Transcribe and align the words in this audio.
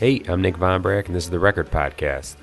Hey, 0.00 0.22
I'm 0.28 0.40
Nick 0.40 0.56
Von 0.56 0.80
Brack, 0.80 1.08
and 1.08 1.14
this 1.14 1.24
is 1.24 1.30
the 1.30 1.38
Record 1.38 1.70
Podcast. 1.70 2.36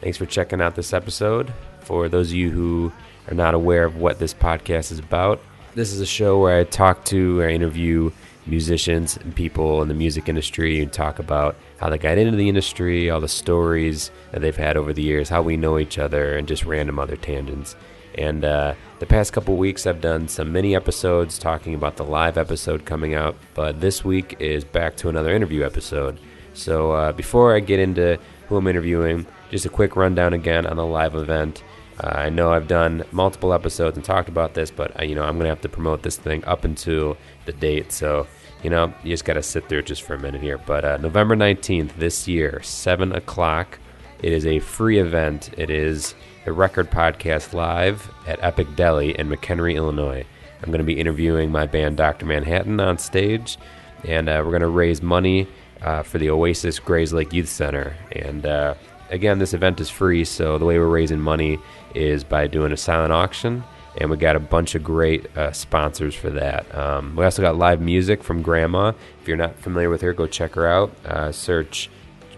Thanks 0.00 0.16
for 0.16 0.24
checking 0.24 0.62
out 0.62 0.76
this 0.76 0.94
episode. 0.94 1.52
For 1.80 2.08
those 2.08 2.30
of 2.30 2.36
you 2.36 2.48
who 2.48 2.90
are 3.28 3.34
not 3.34 3.52
aware 3.52 3.84
of 3.84 3.96
what 3.96 4.18
this 4.18 4.32
podcast 4.32 4.90
is 4.90 4.98
about, 4.98 5.42
this 5.74 5.92
is 5.92 6.00
a 6.00 6.06
show 6.06 6.40
where 6.40 6.58
I 6.58 6.64
talk 6.64 7.04
to 7.04 7.40
or 7.40 7.50
interview 7.50 8.10
musicians 8.46 9.18
and 9.18 9.36
people 9.36 9.82
in 9.82 9.88
the 9.88 9.94
music 9.94 10.30
industry 10.30 10.80
and 10.80 10.90
talk 10.90 11.18
about 11.18 11.56
how 11.76 11.90
they 11.90 11.98
got 11.98 12.16
into 12.16 12.34
the 12.34 12.48
industry, 12.48 13.10
all 13.10 13.20
the 13.20 13.28
stories 13.28 14.10
that 14.32 14.40
they've 14.40 14.56
had 14.56 14.78
over 14.78 14.94
the 14.94 15.02
years, 15.02 15.28
how 15.28 15.42
we 15.42 15.58
know 15.58 15.78
each 15.78 15.98
other, 15.98 16.34
and 16.38 16.48
just 16.48 16.64
random 16.64 16.98
other 16.98 17.16
tangents. 17.16 17.76
And 18.16 18.42
uh, 18.42 18.72
the 19.00 19.06
past 19.06 19.34
couple 19.34 19.58
weeks, 19.58 19.86
I've 19.86 20.00
done 20.00 20.28
some 20.28 20.50
mini 20.50 20.74
episodes 20.74 21.38
talking 21.38 21.74
about 21.74 21.96
the 21.96 22.04
live 22.04 22.38
episode 22.38 22.86
coming 22.86 23.12
out, 23.12 23.36
but 23.52 23.82
this 23.82 24.02
week 24.02 24.36
is 24.40 24.64
back 24.64 24.96
to 24.96 25.10
another 25.10 25.34
interview 25.34 25.62
episode. 25.62 26.18
So 26.56 26.92
uh, 26.92 27.12
before 27.12 27.54
I 27.54 27.60
get 27.60 27.78
into 27.78 28.18
who 28.48 28.56
I'm 28.56 28.66
interviewing, 28.66 29.26
just 29.50 29.66
a 29.66 29.68
quick 29.68 29.94
rundown 29.94 30.32
again 30.32 30.66
on 30.66 30.76
the 30.76 30.86
live 30.86 31.14
event. 31.14 31.62
Uh, 32.02 32.08
I 32.08 32.28
know 32.30 32.52
I've 32.52 32.68
done 32.68 33.04
multiple 33.12 33.52
episodes 33.52 33.96
and 33.96 34.04
talked 34.04 34.28
about 34.28 34.54
this, 34.54 34.70
but 34.70 34.98
uh, 35.00 35.04
you 35.04 35.14
know 35.14 35.22
I'm 35.22 35.36
gonna 35.38 35.48
have 35.48 35.60
to 35.62 35.68
promote 35.68 36.02
this 36.02 36.16
thing 36.16 36.44
up 36.44 36.64
until 36.64 37.16
the 37.44 37.52
date. 37.52 37.92
So 37.92 38.26
you 38.62 38.70
know 38.70 38.92
you 39.02 39.10
just 39.10 39.24
gotta 39.24 39.42
sit 39.42 39.68
there 39.68 39.82
just 39.82 40.02
for 40.02 40.14
a 40.14 40.18
minute 40.18 40.42
here. 40.42 40.58
But 40.58 40.84
uh, 40.84 40.96
November 40.98 41.36
19th 41.36 41.96
this 41.96 42.26
year, 42.26 42.60
seven 42.62 43.12
o'clock. 43.12 43.78
It 44.22 44.32
is 44.32 44.46
a 44.46 44.60
free 44.60 44.98
event. 44.98 45.50
It 45.58 45.68
is 45.68 46.14
the 46.46 46.52
Record 46.52 46.90
Podcast 46.90 47.52
live 47.52 48.10
at 48.26 48.42
Epic 48.42 48.74
Deli 48.74 49.18
in 49.18 49.28
McHenry, 49.28 49.76
Illinois. 49.76 50.24
I'm 50.62 50.68
going 50.68 50.78
to 50.78 50.84
be 50.84 50.98
interviewing 50.98 51.52
my 51.52 51.66
band 51.66 51.98
Dr. 51.98 52.24
Manhattan 52.24 52.80
on 52.80 52.96
stage, 52.96 53.58
and 54.04 54.30
uh, 54.30 54.40
we're 54.42 54.52
going 54.52 54.62
to 54.62 54.68
raise 54.68 55.02
money 55.02 55.46
uh, 55.86 56.02
for 56.02 56.18
the 56.18 56.28
Oasis 56.28 56.78
Grayslake 56.80 57.32
Youth 57.32 57.48
Center. 57.48 57.96
And 58.12 58.44
uh, 58.44 58.74
again, 59.08 59.38
this 59.38 59.54
event 59.54 59.80
is 59.80 59.88
free, 59.88 60.24
so 60.24 60.58
the 60.58 60.64
way 60.64 60.78
we're 60.78 60.86
raising 60.88 61.20
money 61.20 61.58
is 61.94 62.24
by 62.24 62.48
doing 62.48 62.72
a 62.72 62.76
silent 62.76 63.12
auction. 63.12 63.64
And 63.98 64.10
we 64.10 64.18
got 64.18 64.36
a 64.36 64.40
bunch 64.40 64.74
of 64.74 64.84
great 64.84 65.34
uh, 65.38 65.52
sponsors 65.52 66.14
for 66.14 66.28
that. 66.30 66.74
Um, 66.74 67.16
we 67.16 67.24
also 67.24 67.40
got 67.40 67.56
live 67.56 67.80
music 67.80 68.22
from 68.22 68.44
Grammaw. 68.44 68.94
If 69.22 69.28
you're 69.28 69.38
not 69.38 69.58
familiar 69.58 69.88
with 69.88 70.02
her, 70.02 70.12
go 70.12 70.26
check 70.26 70.54
her 70.54 70.66
out. 70.66 70.92
Uh, 71.06 71.32
search 71.32 71.88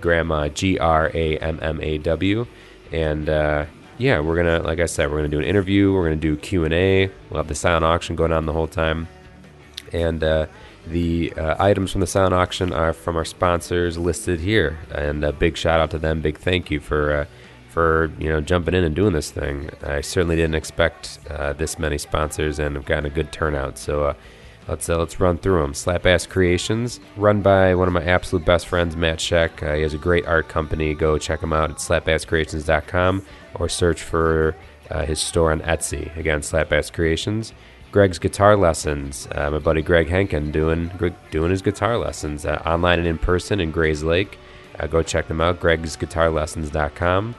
Grammaw 0.01 0.55
G 0.55 0.79
R 0.79 1.11
A 1.13 1.39
M 1.39 1.59
M 1.61 1.81
A 1.83 1.99
W, 1.99 2.47
and 2.93 3.29
uh, 3.29 3.67
yeah, 3.97 4.21
we're 4.21 4.37
gonna, 4.37 4.61
like 4.61 4.79
I 4.79 4.87
said, 4.87 5.11
we're 5.11 5.17
gonna 5.17 5.29
do 5.31 5.41
an 5.41 5.45
interview. 5.45 5.93
We're 5.93 6.05
gonna 6.05 6.15
do 6.17 6.37
Q 6.37 6.65
and 6.65 6.73
A. 6.73 7.11
We'll 7.29 7.39
have 7.39 7.49
the 7.49 7.57
silent 7.57 7.85
auction 7.85 8.15
going 8.15 8.33
on 8.33 8.47
the 8.47 8.53
whole 8.53 8.69
time, 8.69 9.09
and 9.93 10.23
uh, 10.23 10.47
the 10.91 11.33
uh, 11.35 11.57
items 11.59 11.93
from 11.93 12.01
the 12.01 12.07
silent 12.07 12.35
auction 12.35 12.73
are 12.73 12.93
from 12.93 13.17
our 13.17 13.25
sponsors 13.25 13.99
listed 13.99 14.41
here. 14.41 14.79
And 14.93 15.25
a 15.25 15.33
big 15.33 15.57
shout 15.57 15.81
out 15.81 15.91
to 15.93 15.99
them. 15.99 16.21
Big 16.21 16.39
thank 16.39 16.71
you 16.71 16.81
for 16.81 17.13
uh, 17.13 17.25
for 17.69 18.11
you 18.19 18.29
know 18.29 18.41
jumping 18.41 18.75
in 18.75 18.85
and 18.85 18.95
doing 18.95 19.13
this 19.13 19.31
thing. 19.31 19.71
I 19.83 20.01
certainly 20.01 20.37
didn't 20.37 20.55
expect 20.55 21.19
uh, 21.31 21.53
this 21.53 21.79
many 21.79 21.99
sponsors, 21.99 22.59
and 22.59 22.77
I've 22.77 22.85
gotten 22.85 23.07
a 23.07 23.11
good 23.11 23.33
turnout. 23.33 23.79
So. 23.79 24.05
Uh, 24.05 24.15
let's 24.67 24.87
uh, 24.91 24.99
let's 24.99 25.19
run 25.19 25.39
through 25.39 25.63
them. 25.63 25.73
Slap 25.73 26.05
Ass 26.05 26.27
Creations, 26.27 27.01
run 27.17 27.41
by 27.41 27.75
one 27.75 27.89
of 27.89 27.95
my 27.95 28.05
absolute 28.05 28.45
best 28.45 28.67
friends, 28.67 28.97
Matt 28.97 29.19
Sheck. 29.19 29.63
Uh, 29.67 29.75
he 29.75 29.81
has 29.81 29.95
a 29.95 29.99
great 29.99 30.27
art 30.27 30.51
company. 30.51 30.93
Go 30.93 31.17
check 31.17 31.43
him 31.43 31.55
out 31.55 31.71
at 31.71 31.77
slapasscreations.com 31.77 33.25
or 33.55 33.71
search 33.71 34.03
for 34.03 34.55
his 35.07 35.21
store 35.21 35.53
on 35.53 35.61
Etsy. 35.61 36.15
Again, 36.19 36.43
Slap 36.43 36.71
Ass 36.71 36.91
Creations. 36.91 37.55
Greg's 37.91 38.19
guitar 38.19 38.57
lessons. 38.57 39.27
Uh, 39.33 39.51
my 39.51 39.59
buddy 39.59 39.81
Greg 39.83 40.09
Henkin 40.09 40.53
doing 40.53 40.91
doing 41.31 41.51
his 41.51 41.63
guitar 41.63 41.97
lessons 41.97 42.45
uh, 42.45 42.63
online 42.67 42.99
and 42.99 43.09
in 43.09 43.19
person 43.19 43.61
in 43.61 43.73
Grayslake. 43.73 44.35
Uh, 44.79 44.87
go 44.87 45.03
check 45.03 45.27
them 45.27 45.41
out. 45.41 45.61
Greg'sGuitarLessons.com. 45.61 47.35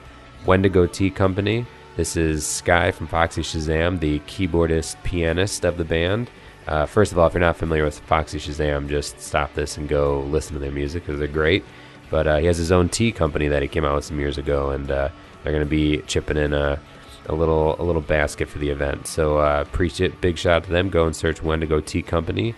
Wendigo 0.46 0.86
Tea 0.86 1.10
Company. 1.10 1.66
This 1.96 2.16
is 2.16 2.46
Sky 2.46 2.90
from 2.90 3.06
Foxy 3.06 3.42
Shazam, 3.42 4.00
the 4.00 4.20
keyboardist 4.20 5.02
pianist 5.02 5.64
of 5.64 5.76
the 5.76 5.84
band. 5.84 6.30
Uh, 6.66 6.86
first 6.86 7.12
of 7.12 7.18
all, 7.18 7.26
if 7.26 7.34
you're 7.34 7.40
not 7.40 7.56
familiar 7.56 7.84
with 7.84 7.98
Foxy 8.00 8.38
Shazam, 8.38 8.88
just 8.88 9.20
stop 9.20 9.54
this 9.54 9.76
and 9.76 9.88
go 9.88 10.20
listen 10.22 10.54
to 10.54 10.60
their 10.60 10.70
music 10.70 11.04
because 11.04 11.18
they're 11.18 11.28
great. 11.28 11.64
But 12.10 12.26
uh, 12.26 12.36
he 12.38 12.46
has 12.46 12.58
his 12.58 12.72
own 12.72 12.88
tea 12.88 13.12
company 13.12 13.48
that 13.48 13.62
he 13.62 13.68
came 13.68 13.84
out 13.84 13.94
with 13.94 14.04
some 14.04 14.18
years 14.18 14.38
ago, 14.38 14.70
and 14.70 14.90
uh, 14.90 15.08
they're 15.42 15.52
going 15.52 15.64
to 15.64 15.70
be 15.70 15.98
chipping 16.02 16.36
in 16.36 16.52
a, 16.52 16.80
a 17.30 17.34
little 17.34 17.80
a 17.80 17.84
little 17.84 18.02
basket 18.02 18.48
for 18.48 18.58
the 18.58 18.68
event. 18.68 19.06
So 19.06 19.38
uh, 19.38 19.64
appreciate 19.66 20.20
big 20.20 20.36
shout 20.36 20.56
out 20.56 20.64
to 20.64 20.70
them. 20.70 20.90
Go 20.90 21.06
and 21.06 21.14
search 21.14 21.42
Wendigo 21.42 21.80
Tea 21.80 22.02
Company. 22.02 22.54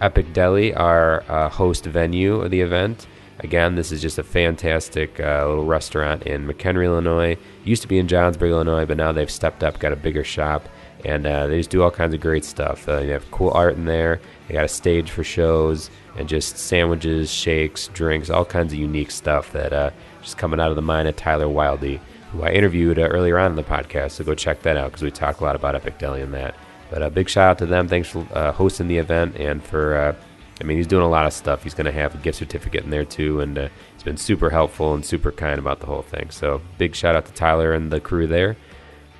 Epic 0.00 0.32
Deli, 0.32 0.74
our 0.74 1.24
uh, 1.28 1.48
host 1.48 1.86
venue 1.86 2.42
of 2.42 2.50
the 2.50 2.60
event. 2.60 3.06
Again, 3.40 3.74
this 3.74 3.92
is 3.92 4.00
just 4.00 4.18
a 4.18 4.22
fantastic 4.22 5.20
uh, 5.20 5.46
little 5.46 5.64
restaurant 5.64 6.22
in 6.24 6.46
McHenry, 6.46 6.86
Illinois. 6.86 7.36
Used 7.64 7.82
to 7.82 7.88
be 7.88 7.98
in 7.98 8.06
Johnsburg, 8.06 8.50
Illinois, 8.50 8.86
but 8.86 8.96
now 8.96 9.12
they've 9.12 9.30
stepped 9.30 9.62
up, 9.62 9.78
got 9.78 9.92
a 9.92 9.96
bigger 9.96 10.24
shop, 10.24 10.68
and 11.04 11.26
uh, 11.26 11.46
they 11.46 11.58
just 11.58 11.70
do 11.70 11.82
all 11.82 11.90
kinds 11.90 12.14
of 12.14 12.20
great 12.20 12.44
stuff. 12.44 12.88
Uh, 12.88 13.00
you 13.00 13.12
have 13.12 13.30
cool 13.30 13.50
art 13.50 13.74
in 13.74 13.84
there. 13.84 14.20
They 14.48 14.54
got 14.54 14.64
a 14.64 14.68
stage 14.68 15.10
for 15.10 15.22
shows 15.22 15.90
and 16.16 16.28
just 16.28 16.56
sandwiches, 16.56 17.30
shakes, 17.30 17.88
drinks, 17.88 18.30
all 18.30 18.44
kinds 18.44 18.72
of 18.72 18.78
unique 18.78 19.10
stuff 19.10 19.52
that 19.52 19.72
uh, 19.72 19.90
just 20.22 20.38
coming 20.38 20.58
out 20.58 20.70
of 20.70 20.76
the 20.76 20.82
mind 20.82 21.08
of 21.08 21.16
Tyler 21.16 21.46
Wildy 21.46 22.00
who 22.36 22.42
I 22.42 22.50
interviewed 22.50 22.98
uh, 22.98 23.02
earlier 23.02 23.38
on 23.38 23.50
in 23.50 23.56
the 23.56 23.62
podcast. 23.62 24.12
So 24.12 24.24
go 24.24 24.34
check 24.34 24.62
that 24.62 24.76
out 24.76 24.90
because 24.90 25.02
we 25.02 25.10
talk 25.10 25.40
a 25.40 25.44
lot 25.44 25.56
about 25.56 25.74
Epic 25.74 25.98
Deli 25.98 26.22
and 26.22 26.34
that. 26.34 26.54
But 26.90 27.02
a 27.02 27.10
big 27.10 27.28
shout 27.28 27.50
out 27.50 27.58
to 27.58 27.66
them. 27.66 27.88
Thanks 27.88 28.08
for 28.08 28.26
uh, 28.32 28.52
hosting 28.52 28.88
the 28.88 28.98
event 28.98 29.36
and 29.36 29.62
for, 29.62 29.96
uh, 29.96 30.14
I 30.60 30.64
mean, 30.64 30.76
he's 30.76 30.86
doing 30.86 31.02
a 31.02 31.08
lot 31.08 31.26
of 31.26 31.32
stuff. 31.32 31.64
He's 31.64 31.74
going 31.74 31.86
to 31.86 31.92
have 31.92 32.14
a 32.14 32.18
gift 32.18 32.38
certificate 32.38 32.84
in 32.84 32.90
there 32.90 33.04
too. 33.04 33.40
And 33.40 33.58
uh, 33.58 33.68
he's 33.94 34.02
been 34.02 34.16
super 34.16 34.50
helpful 34.50 34.94
and 34.94 35.04
super 35.04 35.32
kind 35.32 35.58
about 35.58 35.80
the 35.80 35.86
whole 35.86 36.02
thing. 36.02 36.30
So 36.30 36.60
big 36.78 36.94
shout 36.94 37.16
out 37.16 37.26
to 37.26 37.32
Tyler 37.32 37.72
and 37.72 37.90
the 37.90 38.00
crew 38.00 38.26
there. 38.26 38.56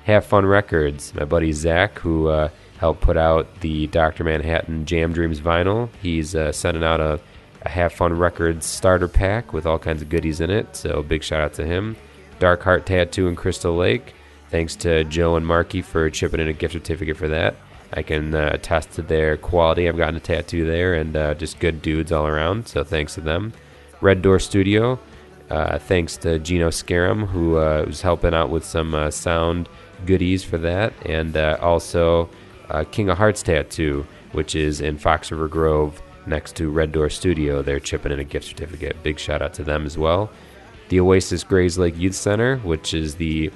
Have 0.05 0.25
Fun 0.25 0.45
Records, 0.45 1.13
my 1.13 1.25
buddy 1.25 1.51
Zach, 1.51 1.99
who 1.99 2.27
uh, 2.27 2.49
helped 2.77 3.01
put 3.01 3.17
out 3.17 3.59
the 3.59 3.87
Dr. 3.87 4.23
Manhattan 4.23 4.85
Jam 4.85 5.11
Dreams 5.11 5.41
vinyl. 5.41 5.89
He's 6.01 6.33
uh, 6.33 6.53
sending 6.53 6.83
out 6.83 7.01
a, 7.01 7.19
a 7.63 7.69
Have 7.69 7.91
Fun 7.91 8.17
Records 8.17 8.65
starter 8.65 9.09
pack 9.09 9.51
with 9.51 9.65
all 9.65 9.77
kinds 9.77 10.01
of 10.01 10.07
goodies 10.07 10.39
in 10.39 10.49
it. 10.49 10.77
So 10.77 11.03
big 11.03 11.23
shout 11.23 11.41
out 11.41 11.53
to 11.55 11.65
him. 11.65 11.97
Dark 12.39 12.63
Heart 12.63 12.85
Tattoo 12.85 13.27
in 13.27 13.35
Crystal 13.35 13.75
Lake. 13.75 14.13
Thanks 14.49 14.75
to 14.77 15.03
Joe 15.03 15.35
and 15.35 15.45
Marky 15.45 15.81
for 15.81 16.09
chipping 16.09 16.39
in 16.39 16.47
a 16.47 16.53
gift 16.53 16.73
certificate 16.73 17.17
for 17.17 17.27
that. 17.27 17.55
I 17.93 18.01
can 18.01 18.33
uh, 18.35 18.51
attest 18.53 18.91
to 18.93 19.01
their 19.01 19.37
quality. 19.37 19.87
I've 19.87 19.97
gotten 19.97 20.15
a 20.15 20.19
tattoo 20.19 20.65
there 20.65 20.93
and 20.93 21.15
uh, 21.15 21.33
just 21.35 21.59
good 21.59 21.81
dudes 21.81 22.11
all 22.11 22.27
around. 22.27 22.67
So 22.67 22.83
thanks 22.83 23.13
to 23.15 23.21
them. 23.21 23.53
Red 24.01 24.21
Door 24.21 24.39
Studio. 24.39 24.99
Uh, 25.49 25.79
thanks 25.79 26.17
to 26.17 26.39
Gino 26.39 26.69
Scarum, 26.69 27.25
who 27.25 27.57
uh, 27.57 27.85
was 27.87 28.01
helping 28.01 28.33
out 28.33 28.49
with 28.49 28.65
some 28.65 28.93
uh, 28.93 29.09
sound 29.11 29.69
goodies 30.05 30.43
for 30.43 30.57
that. 30.57 30.93
And 31.05 31.37
uh, 31.37 31.57
also 31.61 32.29
King 32.91 33.09
of 33.09 33.17
Hearts 33.17 33.41
Tattoo, 33.41 34.05
which 34.33 34.55
is 34.55 34.81
in 34.81 34.97
Fox 34.97 35.31
River 35.31 35.47
Grove 35.47 36.01
next 36.25 36.57
to 36.57 36.69
Red 36.69 36.91
Door 36.91 37.11
Studio. 37.11 37.61
They're 37.61 37.79
chipping 37.79 38.11
in 38.11 38.19
a 38.19 38.25
gift 38.25 38.45
certificate. 38.45 39.01
Big 39.03 39.19
shout 39.19 39.41
out 39.41 39.53
to 39.53 39.63
them 39.63 39.85
as 39.85 39.97
well 39.97 40.29
the 40.89 40.99
Oasis 40.99 41.43
Grayslake 41.43 41.97
Youth 41.97 42.15
Center, 42.15 42.57
which 42.57 42.93
is 42.93 43.15
the 43.15 43.51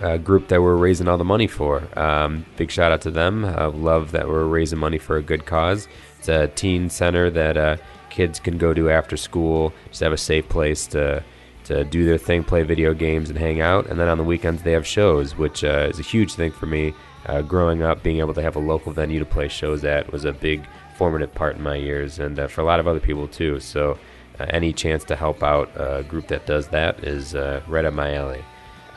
uh, 0.00 0.16
group 0.16 0.48
that 0.48 0.62
we're 0.62 0.76
raising 0.76 1.08
all 1.08 1.18
the 1.18 1.24
money 1.24 1.46
for. 1.46 1.86
Um, 1.98 2.44
big 2.56 2.70
shout 2.70 2.92
out 2.92 3.02
to 3.02 3.10
them. 3.10 3.44
I 3.44 3.66
love 3.66 4.12
that 4.12 4.28
we're 4.28 4.44
raising 4.44 4.78
money 4.78 4.98
for 4.98 5.16
a 5.16 5.22
good 5.22 5.46
cause. 5.46 5.88
It's 6.18 6.28
a 6.28 6.48
teen 6.48 6.90
center 6.90 7.30
that 7.30 7.56
uh, 7.56 7.76
kids 8.08 8.40
can 8.40 8.58
go 8.58 8.74
to 8.74 8.90
after 8.90 9.16
school, 9.16 9.72
just 9.88 10.00
have 10.00 10.12
a 10.12 10.18
safe 10.18 10.48
place 10.48 10.86
to 10.88 11.22
to 11.64 11.84
do 11.84 12.04
their 12.04 12.18
thing, 12.18 12.42
play 12.42 12.62
video 12.64 12.92
games, 12.94 13.30
and 13.30 13.38
hang 13.38 13.60
out. 13.60 13.86
And 13.86 14.00
then 14.00 14.08
on 14.08 14.18
the 14.18 14.24
weekends 14.24 14.62
they 14.62 14.72
have 14.72 14.86
shows, 14.86 15.36
which 15.36 15.62
uh, 15.62 15.88
is 15.90 16.00
a 16.00 16.02
huge 16.02 16.34
thing 16.34 16.50
for 16.50 16.66
me. 16.66 16.94
Uh, 17.26 17.42
growing 17.42 17.82
up, 17.82 18.02
being 18.02 18.18
able 18.18 18.32
to 18.34 18.42
have 18.42 18.56
a 18.56 18.58
local 18.58 18.92
venue 18.92 19.18
to 19.18 19.26
play 19.26 19.46
shows 19.46 19.84
at 19.84 20.10
was 20.10 20.24
a 20.24 20.32
big 20.32 20.66
formative 20.96 21.32
part 21.34 21.56
in 21.56 21.62
my 21.62 21.76
years, 21.76 22.18
and 22.18 22.38
uh, 22.38 22.48
for 22.48 22.62
a 22.62 22.64
lot 22.64 22.80
of 22.80 22.88
other 22.88 22.98
people 22.98 23.28
too. 23.28 23.60
So 23.60 23.98
any 24.48 24.72
chance 24.72 25.04
to 25.04 25.16
help 25.16 25.42
out 25.42 25.70
a 25.76 26.02
group 26.02 26.28
that 26.28 26.46
does 26.46 26.68
that 26.68 27.04
is 27.04 27.34
uh, 27.34 27.60
right 27.66 27.84
up 27.84 27.94
my 27.94 28.14
alley. 28.14 28.44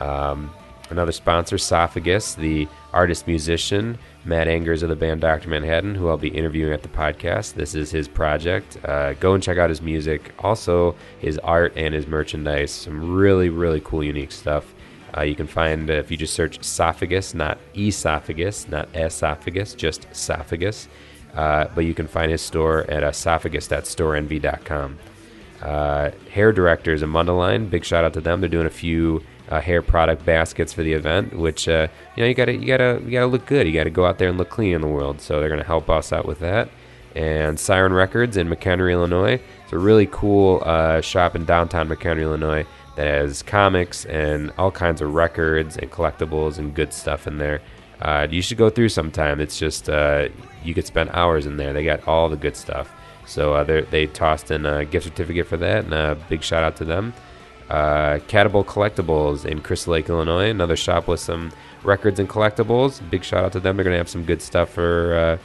Um, 0.00 0.50
another 0.90 1.12
sponsor, 1.12 1.58
Sophagus, 1.58 2.34
the 2.34 2.68
artist 2.92 3.26
musician, 3.26 3.98
Matt 4.24 4.48
Angers 4.48 4.82
of 4.82 4.88
the 4.88 4.96
band 4.96 5.20
Dr. 5.20 5.48
Manhattan, 5.48 5.94
who 5.94 6.08
I'll 6.08 6.16
be 6.16 6.28
interviewing 6.28 6.72
at 6.72 6.82
the 6.82 6.88
podcast. 6.88 7.54
This 7.54 7.74
is 7.74 7.90
his 7.90 8.08
project. 8.08 8.78
Uh, 8.84 9.14
go 9.14 9.34
and 9.34 9.42
check 9.42 9.58
out 9.58 9.68
his 9.68 9.82
music, 9.82 10.32
also 10.38 10.94
his 11.18 11.38
art 11.38 11.72
and 11.76 11.92
his 11.94 12.06
merchandise. 12.06 12.70
Some 12.70 13.14
really, 13.14 13.50
really 13.50 13.80
cool, 13.80 14.04
unique 14.04 14.32
stuff. 14.32 14.74
Uh, 15.16 15.22
you 15.22 15.34
can 15.36 15.46
find 15.46 15.90
uh, 15.90 15.94
if 15.94 16.10
you 16.10 16.16
just 16.16 16.34
search 16.34 16.58
esophagus, 16.58 17.34
not 17.34 17.58
esophagus, 17.76 18.68
not 18.68 18.88
esophagus, 18.94 19.74
just 19.74 20.06
esophagus. 20.10 20.88
Uh, 21.34 21.66
but 21.74 21.84
you 21.84 21.94
can 21.94 22.06
find 22.06 22.30
his 22.30 22.42
store 22.42 22.88
at 22.90 23.02
esophagus.storenvy.com. 23.02 24.98
Uh, 25.64 26.10
hair 26.30 26.52
directors 26.52 27.02
in 27.02 27.10
Mundelein, 27.10 27.70
big 27.70 27.84
shout 27.84 28.04
out 28.04 28.12
to 28.14 28.20
them. 28.20 28.40
They're 28.40 28.50
doing 28.50 28.66
a 28.66 28.70
few 28.70 29.22
uh, 29.48 29.60
hair 29.60 29.82
product 29.82 30.24
baskets 30.24 30.72
for 30.72 30.82
the 30.82 30.92
event, 30.92 31.36
which 31.36 31.68
uh, 31.68 31.88
you 32.16 32.22
know 32.22 32.28
you 32.28 32.34
gotta 32.34 32.54
you 32.54 32.66
gotta 32.66 33.00
you 33.04 33.10
gotta 33.10 33.26
look 33.26 33.46
good. 33.46 33.66
You 33.66 33.72
gotta 33.72 33.90
go 33.90 34.04
out 34.06 34.18
there 34.18 34.28
and 34.28 34.38
look 34.38 34.50
clean 34.50 34.74
in 34.74 34.80
the 34.80 34.88
world. 34.88 35.20
So 35.20 35.40
they're 35.40 35.48
gonna 35.48 35.64
help 35.64 35.88
us 35.88 36.12
out 36.12 36.26
with 36.26 36.40
that. 36.40 36.68
And 37.14 37.58
Siren 37.58 37.92
Records 37.92 38.36
in 38.36 38.48
McHenry, 38.48 38.92
Illinois. 38.92 39.40
It's 39.62 39.72
a 39.72 39.78
really 39.78 40.06
cool 40.06 40.62
uh, 40.64 41.00
shop 41.00 41.36
in 41.36 41.44
downtown 41.44 41.88
McHenry, 41.88 42.22
Illinois 42.22 42.66
that 42.96 43.06
has 43.06 43.42
comics 43.42 44.04
and 44.06 44.52
all 44.58 44.70
kinds 44.70 45.00
of 45.00 45.14
records 45.14 45.76
and 45.76 45.90
collectibles 45.90 46.58
and 46.58 46.74
good 46.74 46.92
stuff 46.92 47.26
in 47.26 47.38
there. 47.38 47.60
Uh, 48.00 48.26
you 48.30 48.42
should 48.42 48.58
go 48.58 48.70
through 48.70 48.88
sometime. 48.88 49.40
It's 49.40 49.58
just 49.58 49.88
uh, 49.88 50.28
you 50.62 50.74
could 50.74 50.86
spend 50.86 51.10
hours 51.10 51.46
in 51.46 51.56
there. 51.56 51.72
They 51.72 51.84
got 51.84 52.06
all 52.06 52.28
the 52.28 52.36
good 52.36 52.56
stuff. 52.56 52.92
So 53.26 53.54
uh, 53.54 53.84
they 53.90 54.06
tossed 54.06 54.50
in 54.50 54.66
a 54.66 54.84
gift 54.84 55.04
certificate 55.04 55.46
for 55.46 55.56
that, 55.56 55.84
and 55.84 55.92
a 55.94 56.16
big 56.28 56.42
shout 56.42 56.62
out 56.62 56.76
to 56.76 56.84
them. 56.84 57.12
Uh, 57.70 58.18
Catable 58.28 58.64
Collectibles 58.64 59.46
in 59.46 59.60
Crystal 59.60 59.94
Lake, 59.94 60.08
Illinois, 60.08 60.50
another 60.50 60.76
shop 60.76 61.08
with 61.08 61.20
some 61.20 61.50
records 61.82 62.18
and 62.18 62.28
collectibles. 62.28 63.00
Big 63.10 63.24
shout 63.24 63.44
out 63.44 63.52
to 63.52 63.60
them. 63.60 63.76
They're 63.76 63.84
going 63.84 63.94
to 63.94 63.98
have 63.98 64.08
some 64.08 64.24
good 64.24 64.42
stuff 64.42 64.70
for 64.70 65.14
uh, 65.14 65.38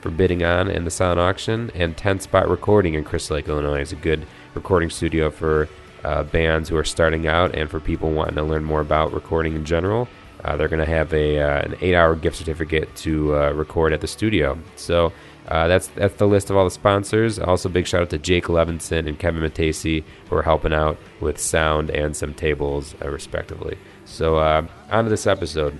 for 0.00 0.10
bidding 0.10 0.42
on 0.42 0.68
in 0.68 0.84
the 0.84 0.90
silent 0.90 1.20
auction. 1.20 1.70
And 1.74 1.96
10 1.96 2.20
Spot 2.20 2.48
Recording 2.48 2.94
in 2.94 3.04
Crystal 3.04 3.36
Lake, 3.36 3.48
Illinois 3.48 3.82
is 3.82 3.92
a 3.92 3.96
good 3.96 4.26
recording 4.54 4.90
studio 4.90 5.30
for 5.30 5.68
uh, 6.04 6.24
bands 6.24 6.68
who 6.68 6.76
are 6.76 6.84
starting 6.84 7.26
out 7.26 7.54
and 7.54 7.70
for 7.70 7.80
people 7.80 8.10
wanting 8.10 8.36
to 8.36 8.42
learn 8.42 8.64
more 8.64 8.80
about 8.80 9.12
recording 9.12 9.54
in 9.54 9.64
general. 9.64 10.08
Uh, 10.42 10.56
they're 10.56 10.68
going 10.68 10.84
to 10.84 10.90
have 10.90 11.12
a 11.12 11.38
uh, 11.38 11.60
an 11.60 11.76
eight 11.80 11.94
hour 11.94 12.16
gift 12.16 12.36
certificate 12.36 12.94
to 12.96 13.36
uh, 13.36 13.52
record 13.52 13.92
at 13.92 14.00
the 14.00 14.06
studio. 14.06 14.58
So 14.76 15.12
uh, 15.48 15.66
that's 15.68 15.88
that's 15.88 16.14
the 16.14 16.26
list 16.26 16.50
of 16.50 16.56
all 16.56 16.64
the 16.64 16.70
sponsors. 16.70 17.38
Also, 17.38 17.68
big 17.68 17.86
shout 17.86 18.02
out 18.02 18.10
to 18.10 18.18
Jake 18.18 18.44
Levinson 18.44 19.08
and 19.08 19.18
Kevin 19.18 19.42
Matesi 19.42 20.04
who 20.28 20.36
are 20.36 20.42
helping 20.42 20.72
out 20.72 20.98
with 21.20 21.38
sound 21.38 21.90
and 21.90 22.16
some 22.16 22.34
tables, 22.34 22.94
uh, 23.02 23.08
respectively. 23.08 23.78
So 24.04 24.36
uh, 24.38 24.66
on 24.90 25.04
to 25.04 25.10
this 25.10 25.26
episode. 25.26 25.78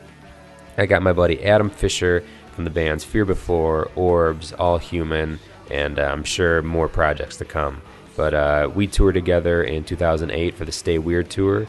I 0.79 0.87
got 0.87 1.03
my 1.03 1.13
buddy 1.13 1.45
Adam 1.45 1.69
Fisher 1.69 2.25
from 2.55 2.65
the 2.65 2.71
bands 2.71 3.05
Fear 3.05 3.27
Before, 3.27 3.91
Orbs, 3.97 4.53
All 4.53 4.79
Human, 4.79 5.39
and 5.71 5.99
I'm 5.99 6.25
sure 6.25 6.63
more 6.63 6.89
projects 6.89 7.37
to 7.39 7.45
come. 7.45 7.83
But 8.17 8.75
we 8.75 8.87
toured 8.87 9.15
together 9.15 9.63
in 9.63 9.85
2008 9.85 10.55
for 10.55 10.65
the 10.65 10.73
Stay 10.73 10.99
Weird 10.99 11.31
tour, 11.31 11.67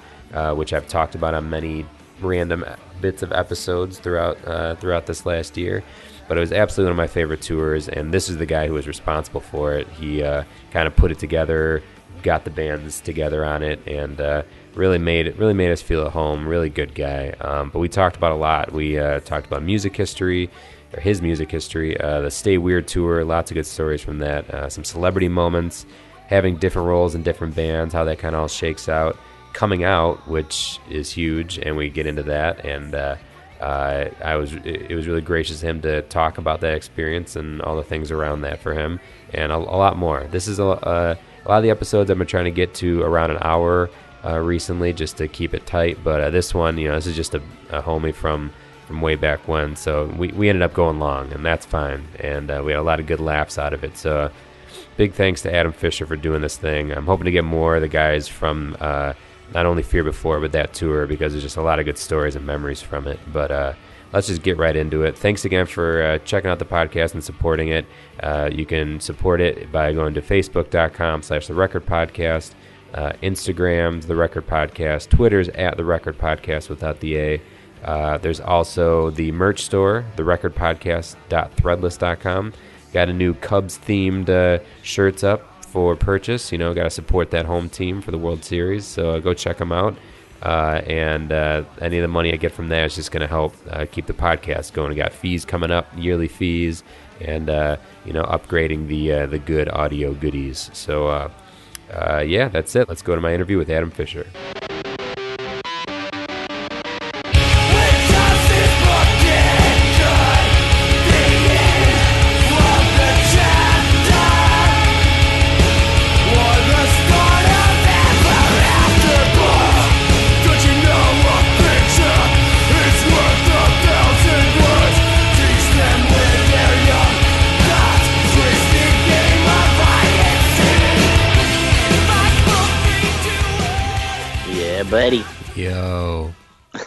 which 0.54 0.72
I've 0.72 0.88
talked 0.88 1.16
about 1.16 1.34
on 1.34 1.50
many 1.50 1.86
random 2.22 2.64
bits 3.02 3.24
of 3.24 3.32
episodes 3.32 4.00
throughout 4.00 4.38
uh, 4.46 4.76
throughout 4.76 5.08
this 5.08 5.26
last 5.26 5.58
year. 5.58 5.84
But 6.32 6.38
it 6.38 6.48
was 6.48 6.54
absolutely 6.54 6.94
one 6.94 6.94
of 6.94 7.10
my 7.10 7.14
favorite 7.14 7.42
tours, 7.42 7.90
and 7.90 8.14
this 8.14 8.30
is 8.30 8.38
the 8.38 8.46
guy 8.46 8.66
who 8.66 8.74
was 8.74 8.88
responsible 8.88 9.42
for 9.42 9.74
it. 9.74 9.86
He 9.90 10.24
uh, 10.24 10.46
kind 10.72 10.88
of 10.88 10.96
put 10.96 11.12
it 11.12 11.20
together, 11.20 11.84
got 12.24 12.46
the 12.46 12.50
bands 12.50 13.02
together 13.02 13.44
on 13.44 13.64
it, 13.64 13.86
and 13.86 14.22
uh, 14.22 14.44
really 14.74 14.98
made 14.98 15.28
it 15.28 15.38
really 15.38 15.54
made 15.54 15.72
us 15.72 15.82
feel 15.82 16.06
at 16.06 16.14
home. 16.14 16.48
Really 16.48 16.70
good 16.70 16.96
guy. 16.96 17.32
Um, 17.42 17.70
but 17.70 17.80
we 17.80 17.90
talked 17.90 18.16
about 18.16 18.32
a 18.32 18.36
lot. 18.36 18.72
We 18.72 18.98
uh, 18.98 19.20
talked 19.20 19.46
about 19.46 19.62
music 19.62 19.94
history, 19.94 20.50
or 20.94 21.02
his 21.02 21.22
music 21.22 21.52
history, 21.52 22.00
uh, 22.00 22.22
the 22.22 22.32
Stay 22.32 22.58
Weird 22.58 22.88
tour. 22.88 23.26
Lots 23.26 23.52
of 23.52 23.56
good 23.56 23.66
stories 23.66 24.02
from 24.02 24.20
that. 24.20 24.50
Uh, 24.50 24.70
some 24.70 24.86
celebrity 24.86 25.28
moments, 25.28 25.86
having 26.28 26.56
different 26.56 26.88
roles 26.88 27.14
in 27.14 27.24
different 27.24 27.56
bands, 27.56 27.94
how 27.94 28.06
that 28.06 28.20
kind 28.20 28.36
of 28.36 28.42
all 28.44 28.48
shakes 28.48 28.88
out 28.88 29.18
coming 29.52 29.84
out, 29.84 30.26
which 30.30 30.80
is 30.90 31.12
huge, 31.12 31.58
and 31.58 31.76
we 31.76 31.90
get 31.90 32.06
into 32.06 32.24
that. 32.24 32.64
And 32.64 32.96
uh, 33.62 33.66
uh, 33.66 34.10
I 34.24 34.36
was 34.36 34.54
it 34.54 34.96
was 34.96 35.08
really 35.08 35.22
gracious 35.22 35.62
of 35.62 35.70
him 35.70 35.82
to 35.82 36.02
talk 36.04 36.38
about 36.38 36.62
that 36.62 36.74
experience 36.74 37.36
and 37.36 37.62
all 37.62 37.76
the 37.76 37.84
things 37.84 38.12
around 38.12 38.42
that 38.42 38.60
for 38.60 38.74
him, 38.74 39.00
and 39.34 39.52
a, 39.52 39.56
a 39.56 39.58
lot 39.58 39.98
more. 39.98 40.26
This 40.32 40.48
is 40.48 40.60
a, 40.60 40.64
a, 40.64 41.18
a, 41.46 41.48
lot 41.48 41.58
of 41.58 41.64
the 41.64 41.70
episodes 41.70 42.10
I've 42.10 42.18
been 42.18 42.28
trying 42.28 42.46
to 42.46 42.52
get 42.52 42.74
to 42.76 43.04
around 43.04 43.32
an 43.32 43.38
hour 43.42 43.90
uh, 44.26 44.40
recently, 44.40 44.94
just 44.94 45.18
to 45.18 45.28
keep 45.28 45.54
it 45.54 45.66
tight. 45.66 46.00
But 46.04 46.22
uh, 46.22 46.30
this 46.32 46.54
one, 46.54 46.78
you 46.78 46.88
know, 46.88 46.96
this 46.96 47.08
is 47.08 47.16
just 47.16 47.36
a, 47.36 47.42
a 47.70 47.82
homie 47.82 48.14
from 48.14 48.52
from 48.88 49.02
way 49.02 49.16
back 49.16 49.48
when, 49.48 49.76
so 49.76 50.06
we, 50.18 50.30
we 50.30 50.50
ended 50.50 50.64
up 50.64 50.74
going 50.74 51.00
long, 51.00 51.32
and 51.32 51.46
that's 51.46 51.66
fine. 51.66 52.08
And 52.20 52.50
uh, 52.50 52.62
we 52.66 52.72
had 52.72 52.80
a 52.80 52.84
lot 52.84 53.00
of 53.00 53.06
good 53.06 53.20
laughs 53.20 53.58
out 53.58 53.74
of 53.74 53.84
it. 53.84 53.96
So 53.96 54.32
big 54.98 55.14
thanks 55.14 55.44
to 55.44 55.54
Adam 55.54 55.72
Fisher 55.72 56.06
for 56.06 56.16
doing 56.16 56.42
this 56.42 56.58
thing. 56.58 56.92
I'm 56.92 57.06
hoping 57.06 57.26
to 57.26 57.32
get 57.32 57.44
more 57.44 57.76
of 57.76 57.82
the 57.82 57.88
guys 57.88 58.28
from 58.28 58.76
uh, 58.80 59.14
not 59.54 59.66
only 59.66 59.84
Fear 59.84 60.04
Before, 60.04 60.40
but 60.40 60.52
that 60.54 60.74
tour 60.74 61.06
because 61.08 61.34
there's 61.34 61.44
just 61.44 61.58
a 61.58 61.62
lot 61.62 61.80
of 61.80 61.86
good 61.86 61.98
stories 61.98 62.36
and 62.36 62.46
memories 62.46 62.82
from 62.82 63.08
it. 63.08 63.20
But 63.32 63.52
uh, 63.52 63.74
let's 64.14 64.28
just 64.28 64.44
get 64.44 64.58
right 64.58 64.76
into 64.76 65.04
it. 65.04 65.18
Thanks 65.18 65.46
again 65.46 65.66
for 65.66 66.02
uh, 66.04 66.18
checking 66.20 66.50
out 66.50 66.60
the 66.60 66.66
podcast 66.66 67.14
and 67.14 67.24
supporting 67.24 67.70
it. 67.70 67.86
Uh, 68.22 68.50
you 68.52 68.66
can 68.66 69.00
support 69.00 69.40
it 69.42 69.72
by 69.72 69.94
going 69.94 70.14
to 70.14 70.22
facebook.com 70.22 71.24
slash 71.24 71.48
the 71.48 71.54
record 71.54 71.86
podcast, 71.86 72.52
uh, 72.94 73.14
Instagram's 73.24 74.08
the 74.08 74.16
record 74.16 74.48
podcast, 74.48 75.10
Twitter's 75.10 75.50
at 75.50 75.78
the 75.78 75.86
record 75.86 76.18
podcast 76.18 76.70
without 76.70 77.00
the 77.00 77.18
A. 77.18 77.42
Uh, 77.84 78.18
there's 78.20 78.40
also 78.40 79.10
the 79.12 79.32
merch 79.32 79.64
store, 79.64 80.06
the 80.16 80.24
record 80.24 80.56
podcast.threadless.com. 80.56 82.54
Got 82.94 83.10
a 83.10 83.14
new 83.14 83.34
Cubs 83.36 83.80
themed 83.80 84.30
uh, 84.30 84.60
shirts 84.84 85.24
up 85.24 85.51
for 85.72 85.96
purchase. 85.96 86.52
You 86.52 86.58
know, 86.58 86.74
got 86.74 86.84
to 86.84 86.90
support 86.90 87.32
that 87.32 87.46
home 87.46 87.70
team 87.70 88.02
for 88.02 88.12
the 88.12 88.18
World 88.18 88.44
Series. 88.44 88.86
So 88.86 89.12
uh, 89.12 89.20
go 89.20 89.34
check 89.34 89.58
them 89.58 89.72
out. 89.72 89.96
Uh, 90.42 90.82
and 90.88 91.32
uh, 91.32 91.64
any 91.80 92.00
of 92.00 92.02
the 92.02 92.08
money 92.08 92.34
I 92.34 92.36
get 92.36 92.52
from 92.52 92.68
there 92.68 92.86
is 92.86 92.96
just 92.96 93.12
going 93.12 93.22
to 93.22 93.28
help 93.28 93.56
uh, 93.70 93.86
keep 93.92 94.08
the 94.08 94.14
podcast 94.14 94.74
going. 94.74 94.90
We 94.90 94.96
got 94.96 95.14
fees 95.14 95.46
coming 95.46 95.70
up, 95.72 95.88
yearly 95.96 96.28
fees, 96.28 96.84
and 97.20 97.50
uh, 97.50 97.78
you 98.06 98.14
know, 98.14 98.24
upgrading 98.24 98.88
the 98.88 99.12
uh, 99.14 99.26
the 99.28 99.40
good 99.40 99.70
audio 99.70 100.14
goodies. 100.14 100.72
So 100.74 101.32
yeah, 102.26 102.50
that's 102.50 102.76
it. 102.76 102.90
Let's 102.90 103.04
go 103.04 103.16
to 103.16 103.22
my 103.22 103.34
interview 103.34 103.58
with 103.58 103.70
Adam 103.70 103.92
Fisher. 103.92 104.26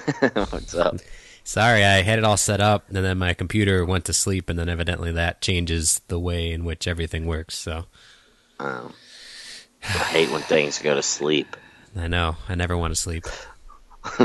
What's 0.51 0.75
up? 0.75 0.97
Sorry, 1.45 1.85
I 1.85 2.03
had 2.03 2.19
it 2.19 2.25
all 2.25 2.37
set 2.39 2.61
up, 2.61 2.89
and 2.89 2.97
then 2.97 3.19
my 3.19 3.35
computer 3.35 3.85
went 3.85 4.07
to 4.07 4.13
sleep, 4.13 4.49
and 4.49 4.59
then 4.59 4.69
evidently 4.69 5.13
that 5.13 5.41
changes 5.43 6.01
the 6.09 6.19
way 6.19 6.51
in 6.53 6.65
which 6.65 6.89
everything 6.89 7.27
works. 7.27 7.55
So, 7.57 7.85
um, 8.59 8.95
I 9.83 9.87
hate 9.87 10.31
when 10.31 10.41
things 10.43 10.79
go 10.79 10.95
to 10.95 11.03
sleep. 11.03 11.57
I 11.97 12.09
know. 12.09 12.37
I 12.49 12.55
never 12.55 12.77
want 12.77 12.93
to 12.95 13.01
sleep. 13.01 13.25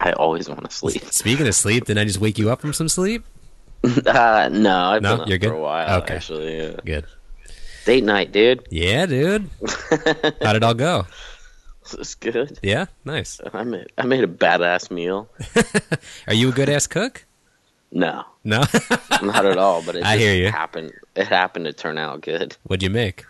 I 0.00 0.12
always 0.12 0.48
want 0.48 0.68
to 0.68 0.74
sleep. 0.74 1.04
Speaking 1.04 1.46
of 1.46 1.54
sleep, 1.54 1.84
did 1.84 1.96
I 1.96 2.04
just 2.04 2.18
wake 2.20 2.38
you 2.38 2.50
up 2.50 2.60
from 2.60 2.72
some 2.72 2.88
sleep? 2.88 3.24
Uh, 4.06 4.48
no, 4.52 4.76
I've 4.76 5.02
no, 5.02 5.16
been 5.18 5.28
you're 5.28 5.38
good? 5.38 5.48
for 5.48 5.56
a 5.56 5.60
while. 5.60 6.02
Okay. 6.02 6.14
Actually, 6.14 6.56
yeah. 6.56 6.76
Good. 6.84 7.04
Date 7.84 8.04
night, 8.04 8.30
dude. 8.30 8.64
Yeah, 8.70 9.06
dude. 9.06 9.50
How'd 10.40 10.54
it 10.54 10.62
all 10.62 10.74
go? 10.74 11.04
It's 12.00 12.14
good. 12.14 12.58
Yeah, 12.62 12.86
nice. 13.04 13.40
I 13.52 13.62
made 13.64 13.86
I 13.98 14.06
made 14.06 14.24
a 14.24 14.28
badass 14.28 14.90
meal. 14.90 15.28
Are 16.26 16.34
you 16.34 16.48
a 16.50 16.52
good 16.52 16.68
ass 16.68 16.86
cook? 16.86 17.24
No, 17.94 18.24
No. 18.42 18.64
not 19.22 19.44
at 19.44 19.58
all. 19.58 19.82
But 19.82 19.96
it 19.96 20.04
I 20.04 20.16
hear 20.16 20.34
you. 20.34 20.50
happened. 20.50 20.92
It 21.14 21.26
happened 21.28 21.66
to 21.66 21.72
turn 21.74 21.98
out 21.98 22.22
good. 22.22 22.56
What'd 22.64 22.82
you 22.82 22.88
make? 22.90 23.24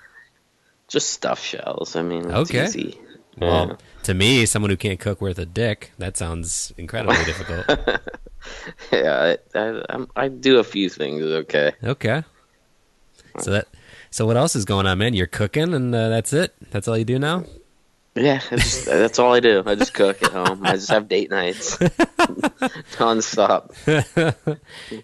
Just 0.88 1.10
stuffed 1.10 1.44
shells. 1.44 1.96
I 1.96 2.02
mean, 2.02 2.26
it's 2.30 2.50
Okay. 2.50 2.64
easy. 2.66 3.00
Well, 3.38 3.66
Yeah. 3.70 3.76
to 4.04 4.14
me, 4.14 4.46
someone 4.46 4.70
who 4.70 4.76
can't 4.76 5.00
cook 5.00 5.20
worth 5.20 5.38
a 5.38 5.46
dick, 5.46 5.90
that 5.98 6.16
sounds 6.16 6.72
incredibly 6.76 7.24
difficult. 7.24 7.64
yeah, 8.92 9.36
I, 9.54 9.58
I, 9.58 10.06
I 10.14 10.28
do 10.28 10.58
a 10.58 10.64
few 10.64 10.88
things. 10.88 11.22
Okay. 11.24 11.72
Okay. 11.82 12.22
So 13.40 13.50
that. 13.52 13.68
So 14.10 14.26
what 14.26 14.36
else 14.36 14.54
is 14.54 14.64
going 14.66 14.86
on, 14.86 14.98
man? 14.98 15.14
You're 15.14 15.26
cooking, 15.26 15.72
and 15.72 15.94
uh, 15.94 16.08
that's 16.10 16.32
it. 16.34 16.54
That's 16.70 16.86
all 16.86 16.98
you 16.98 17.04
do 17.06 17.18
now. 17.18 17.44
Yeah, 18.14 18.40
it's, 18.50 18.84
that's 18.86 19.18
all 19.18 19.32
I 19.34 19.40
do. 19.40 19.62
I 19.64 19.74
just 19.74 19.94
cook 19.94 20.22
at 20.22 20.32
home. 20.32 20.64
I 20.66 20.72
just 20.72 20.90
have 20.90 21.08
date 21.08 21.30
nights, 21.30 21.76
nonstop. 22.98 23.72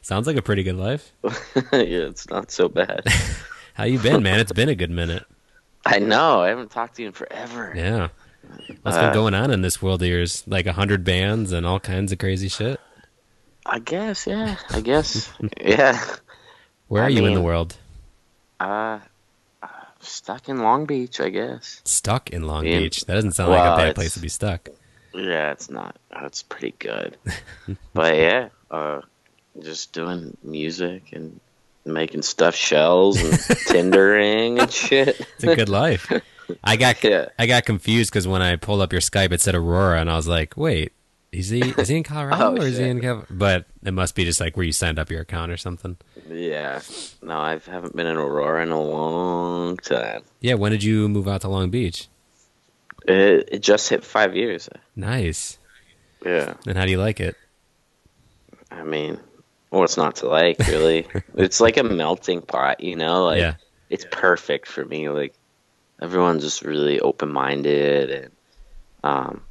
Sounds 0.04 0.26
like 0.26 0.36
a 0.36 0.42
pretty 0.42 0.62
good 0.62 0.76
life. 0.76 1.12
yeah, 1.22 1.30
it's 1.72 2.28
not 2.28 2.50
so 2.50 2.68
bad. 2.68 3.02
How 3.74 3.84
you 3.84 3.98
been, 3.98 4.22
man? 4.22 4.40
It's 4.40 4.52
been 4.52 4.68
a 4.68 4.74
good 4.74 4.90
minute. 4.90 5.24
I 5.86 5.98
know. 6.00 6.42
I 6.42 6.48
haven't 6.48 6.70
talked 6.70 6.96
to 6.96 7.02
you 7.02 7.08
in 7.08 7.14
forever. 7.14 7.72
Yeah. 7.74 8.08
What's 8.82 8.96
Uh, 8.96 9.06
been 9.06 9.14
going 9.14 9.34
on 9.34 9.50
in 9.50 9.62
this 9.62 9.80
world 9.80 10.02
of 10.02 10.08
yours? 10.08 10.42
Like 10.46 10.66
a 10.66 10.72
hundred 10.72 11.04
bands 11.04 11.52
and 11.52 11.64
all 11.66 11.80
kinds 11.80 12.12
of 12.12 12.18
crazy 12.18 12.48
shit. 12.48 12.78
I 13.64 13.78
guess. 13.78 14.26
Yeah. 14.26 14.56
I 14.70 14.80
guess. 14.80 15.30
yeah. 15.60 16.02
Where 16.88 17.02
are 17.02 17.06
I 17.06 17.10
you 17.10 17.24
in 17.26 17.34
the 17.34 17.40
world? 17.40 17.76
Uh, 18.60 18.64
uh, 18.64 19.00
stuck 20.00 20.48
in 20.48 20.58
Long 20.62 20.86
Beach, 20.86 21.20
I 21.20 21.28
guess. 21.30 21.80
Stuck 21.84 22.30
in 22.30 22.42
Long 22.46 22.66
in- 22.66 22.82
Beach. 22.82 23.04
That 23.06 23.14
doesn't 23.14 23.32
sound 23.32 23.50
like 23.50 23.60
a 23.60 23.76
bad 23.76 23.94
place 23.94 24.14
to 24.14 24.20
be 24.20 24.28
stuck. 24.28 24.68
Yeah, 25.14 25.52
it's 25.52 25.70
not. 25.70 25.96
It's 26.22 26.42
pretty 26.42 26.74
good. 26.78 27.16
but 27.94 28.14
yeah, 28.16 28.48
uh, 28.70 29.00
just 29.60 29.92
doing 29.92 30.36
music 30.42 31.12
and 31.12 31.40
making 31.84 32.22
stuffed 32.22 32.58
shells 32.58 33.20
and 33.20 33.32
tindering 33.68 34.60
and 34.60 34.70
shit. 34.70 35.18
It's 35.36 35.44
a 35.44 35.56
good 35.56 35.68
life. 35.68 36.12
I 36.62 36.76
got 36.76 37.02
Yeah. 37.04 37.26
I 37.38 37.46
got 37.46 37.64
confused 37.64 38.10
because 38.10 38.28
when 38.28 38.42
I 38.42 38.56
pulled 38.56 38.80
up 38.82 38.92
your 38.92 39.00
Skype, 39.00 39.32
it 39.32 39.40
said 39.40 39.54
Aurora, 39.54 40.00
and 40.00 40.10
I 40.10 40.16
was 40.16 40.28
like, 40.28 40.56
wait, 40.56 40.92
is 41.32 41.48
he 41.48 41.60
is 41.60 41.88
he 41.88 41.96
in 41.96 42.02
Colorado 42.04 42.44
Oh, 42.44 42.56
or 42.56 42.66
is 42.66 42.76
he 42.78 42.84
in? 42.84 43.00
Cal-? 43.00 43.24
But 43.30 43.66
it 43.82 43.92
must 43.92 44.14
be 44.14 44.24
just 44.24 44.40
like 44.40 44.56
where 44.56 44.64
you 44.66 44.72
signed 44.72 44.98
up 44.98 45.10
your 45.10 45.22
account 45.22 45.50
or 45.50 45.56
something. 45.56 45.96
Yeah. 46.30 46.80
No, 47.22 47.38
I 47.38 47.58
haven't 47.58 47.96
been 47.96 48.06
in 48.06 48.16
Aurora 48.16 48.62
in 48.62 48.70
a 48.70 48.80
long 48.80 49.76
time. 49.78 50.22
Yeah. 50.40 50.54
When 50.54 50.72
did 50.72 50.82
you 50.82 51.08
move 51.08 51.28
out 51.28 51.42
to 51.42 51.48
Long 51.48 51.70
Beach? 51.70 52.08
It, 53.06 53.48
it 53.52 53.58
just 53.60 53.88
hit 53.88 54.04
five 54.04 54.36
years. 54.36 54.68
Nice. 54.94 55.58
Yeah. 56.24 56.54
And 56.66 56.76
how 56.76 56.84
do 56.84 56.90
you 56.90 56.98
like 56.98 57.20
it? 57.20 57.36
I 58.70 58.82
mean, 58.82 59.18
what's 59.70 59.96
not 59.96 60.16
to 60.16 60.28
like, 60.28 60.58
really? 60.58 61.06
it's 61.34 61.60
like 61.60 61.76
a 61.76 61.84
melting 61.84 62.42
pot, 62.42 62.80
you 62.80 62.96
know? 62.96 63.24
Like, 63.24 63.40
yeah. 63.40 63.54
it's 63.88 64.06
perfect 64.10 64.66
for 64.66 64.84
me. 64.84 65.08
Like, 65.08 65.34
everyone's 66.00 66.42
just 66.42 66.62
really 66.62 67.00
open 67.00 67.30
minded, 67.30 68.10
and 68.10 68.30
um, 69.02 69.42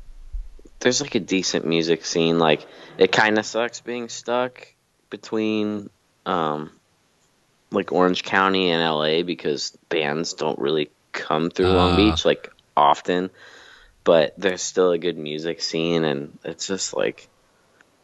there's 0.79 1.01
like 1.01 1.15
a 1.15 1.19
decent 1.19 1.65
music 1.65 2.05
scene. 2.05 2.39
Like, 2.39 2.65
it 2.97 3.11
kind 3.11 3.37
of 3.37 3.45
sucks 3.45 3.81
being 3.81 4.09
stuck 4.09 4.67
between 5.09 5.89
um, 6.27 6.71
like 7.71 7.91
Orange 7.91 8.23
County 8.23 8.69
and 8.71 8.83
LA 8.83 9.23
because 9.23 9.71
bands 9.89 10.33
don't 10.33 10.59
really 10.59 10.89
come 11.11 11.49
through 11.49 11.67
Long 11.69 11.93
Ah. 11.93 11.95
Beach 11.95 12.25
like 12.25 12.51
often. 12.75 13.29
But 14.03 14.35
there's 14.37 14.61
still 14.61 14.91
a 14.91 14.97
good 14.97 15.17
music 15.17 15.61
scene, 15.61 16.05
and 16.05 16.37
it's 16.45 16.67
just 16.67 16.95
like 16.95 17.27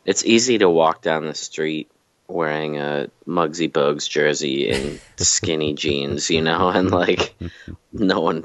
it's 0.05 0.25
easy 0.25 0.57
to 0.57 0.69
walk 0.69 1.01
down 1.01 1.25
the 1.25 1.33
street 1.33 1.89
wearing 2.27 2.77
a 2.77 3.09
Muggsy 3.27 3.71
Bogues 3.71 4.09
jersey 4.09 4.69
and 4.69 4.99
skinny 5.17 5.73
jeans, 5.75 6.29
you 6.29 6.41
know, 6.41 6.67
and 6.69 6.91
like 6.91 7.35
no 7.93 8.19
one 8.19 8.43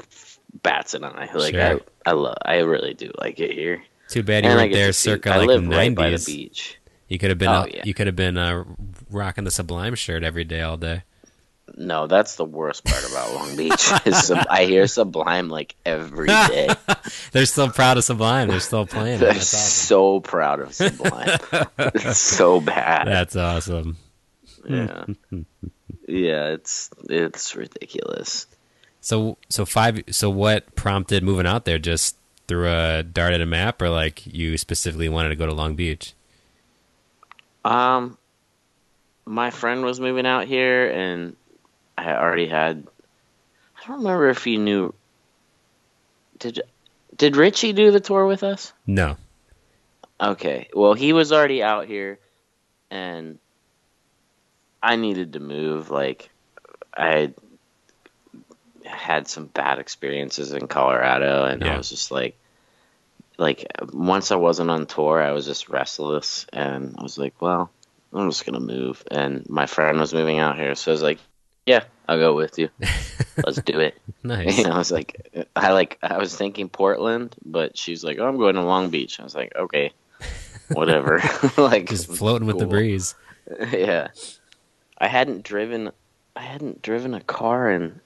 bats 0.62 0.94
an 0.94 1.02
eye. 1.04 1.30
Like 1.35 1.54
Sure. 1.54 1.80
I, 2.06 2.11
I 2.11 2.12
love, 2.12 2.37
I 2.44 2.58
really 2.58 2.94
do 2.94 3.11
like 3.18 3.40
it 3.40 3.52
here. 3.52 3.82
Too 4.08 4.23
bad 4.23 4.44
you 4.44 4.50
And 4.50 4.58
weren't 4.61 4.73
there 4.73 4.92
see- 4.92 5.11
circa 5.11 5.30
I 5.35 5.37
like 5.38 5.49
live 5.49 5.62
the 5.64 5.68
right 5.70 5.94
by 5.94 6.11
the 6.11 6.23
beach. 6.25 6.78
You 7.09 7.19
could 7.19 7.31
have 7.31 7.38
been 7.38 7.49
Oh, 7.49 7.67
yeah. 7.67 7.83
you 7.85 7.95
could 7.95 8.07
have 8.07 8.17
been 8.17 8.37
uh, 8.37 8.65
rocking 9.11 9.45
the 9.45 9.50
Sublime 9.50 9.95
shirt 9.95 10.23
every 10.23 10.45
day 10.45 10.61
all 10.61 10.77
day. 10.77 11.03
No, 11.77 12.07
that's 12.07 12.37
the 12.37 12.45
worst 12.45 12.85
part 12.85 13.09
about 13.11 13.35
Long 13.35 13.57
Beach. 13.57 13.93
is 14.07 14.25
Sub- 14.25 14.47
I 14.49 14.65
hear 14.65 14.87
Sublime 14.87 15.49
like 15.49 15.75
every 15.85 16.29
day. 16.29 16.69
They're 17.33 17.47
still 17.47 17.71
proud 17.71 17.99
of 17.99 18.05
Sublime. 18.05 18.49
They're 18.49 18.61
still 18.61 18.87
playing. 18.87 19.21
They're 19.21 19.31
awesome. 19.31 19.59
so 19.59 20.21
proud 20.21 20.61
of 20.61 20.73
Sublime. 20.75 21.38
it's 21.79 22.19
so 22.19 22.61
bad. 22.61 23.07
That's 23.07 23.37
awesome. 23.37 23.97
Yeah, 24.69 25.05
yeah. 26.07 26.47
It's 26.49 26.91
it's 27.09 27.55
ridiculous. 27.55 28.47
So 29.00 29.38
so 29.49 29.65
five. 29.65 30.03
So 30.11 30.31
what 30.31 30.75
prompted 30.75 31.23
moving 31.23 31.47
out 31.47 31.65
there? 31.65 31.79
Just 31.79 32.17
through 32.49 32.69
a 32.69 33.03
dart 33.03 33.35
at 33.35 33.41
a 33.41 33.47
map, 33.47 33.81
or 33.83 33.88
like 33.91 34.27
you 34.27 34.57
specifically 34.59 35.09
wanted 35.09 35.31
to 35.31 35.37
go 35.37 35.47
to 35.47 35.53
Long 35.53 35.75
Beach? 35.75 36.15
Um, 37.65 38.17
my 39.25 39.50
friend 39.50 39.85
was 39.85 40.00
moving 40.00 40.27
out 40.27 40.47
here, 40.47 40.91
and 40.91 41.37
I 41.97 42.12
already 42.15 42.47
had. 42.49 42.87
I 43.77 43.87
don't 43.87 43.99
remember 43.99 44.29
if 44.29 44.47
you 44.47 44.59
knew. 44.59 44.95
Did 46.38 46.62
did 47.17 47.37
Richie 47.37 47.73
do 47.73 47.91
the 47.91 48.00
tour 48.00 48.27
with 48.27 48.43
us? 48.43 48.73
No. 48.87 49.17
Okay. 50.21 50.69
Well, 50.75 50.95
he 50.95 51.12
was 51.12 51.33
already 51.33 51.62
out 51.62 51.87
here, 51.87 52.19
and 52.91 53.38
I 54.83 54.97
needed 54.97 55.35
to 55.35 55.41
move. 55.41 55.91
Like, 55.91 56.31
I 56.97 57.33
had 58.85 59.29
some 59.29 59.47
bad 59.47 59.79
experiences 59.79 60.53
in 60.53 60.67
Colorado, 60.67 61.45
and 61.45 61.62
Yeah. 61.62 61.75
I 61.75 61.77
was 61.77 61.91
just 61.91 62.11
like, 62.11 62.37
like 63.38 63.66
once 63.92 64.30
I 64.33 64.37
wasn't 64.37 64.71
on 64.71 64.87
tour, 64.87 65.23
I 65.23 65.33
was 65.33 65.47
just 65.47 65.68
restless, 65.68 66.47
and 66.52 66.95
I 66.99 67.02
was 67.02 67.16
like, 67.16 67.40
well, 67.40 67.71
I'm 68.12 68.28
just 68.30 68.45
gonna 68.45 68.61
move. 68.61 69.02
And 69.11 69.49
my 69.49 69.66
friend 69.66 69.99
was 69.99 70.12
moving 70.12 70.38
out 70.38 70.57
here, 70.59 70.75
so 70.75 70.90
I 70.90 70.95
was 70.95 71.02
like, 71.02 71.18
yeah, 71.64 71.85
I'll 72.09 72.18
go 72.18 72.35
with 72.35 72.59
you. 72.59 72.71
Let's 73.45 73.61
do 73.62 73.80
it. 73.80 73.97
Nice. 74.25 74.64
I 74.66 74.76
was 74.76 74.90
like, 74.90 75.49
I 75.54 75.73
like, 75.73 75.97
I 76.02 76.18
was 76.18 76.35
thinking 76.37 76.68
Portland, 76.68 77.37
but 77.45 77.78
she's 77.78 78.02
like, 78.02 78.18
oh, 78.18 78.26
I'm 78.26 78.37
going 78.37 78.57
to 78.57 78.62
Long 78.62 78.90
Beach. 78.90 79.21
I 79.21 79.23
was 79.23 79.35
like, 79.35 79.54
okay, 79.54 79.92
whatever. 80.73 81.23
like, 81.57 81.88
Just 81.88 82.09
floating 82.09 82.47
with 82.49 82.59
the 82.59 82.66
breeze. 82.66 83.14
yeah. 83.73 84.09
I 84.99 85.07
hadn't 85.07 85.45
driven, 85.45 85.92
I 86.35 86.42
hadn't 86.42 86.83
driven 86.83 87.14
a 87.14 87.21
car 87.21 87.71
in, 87.71 88.00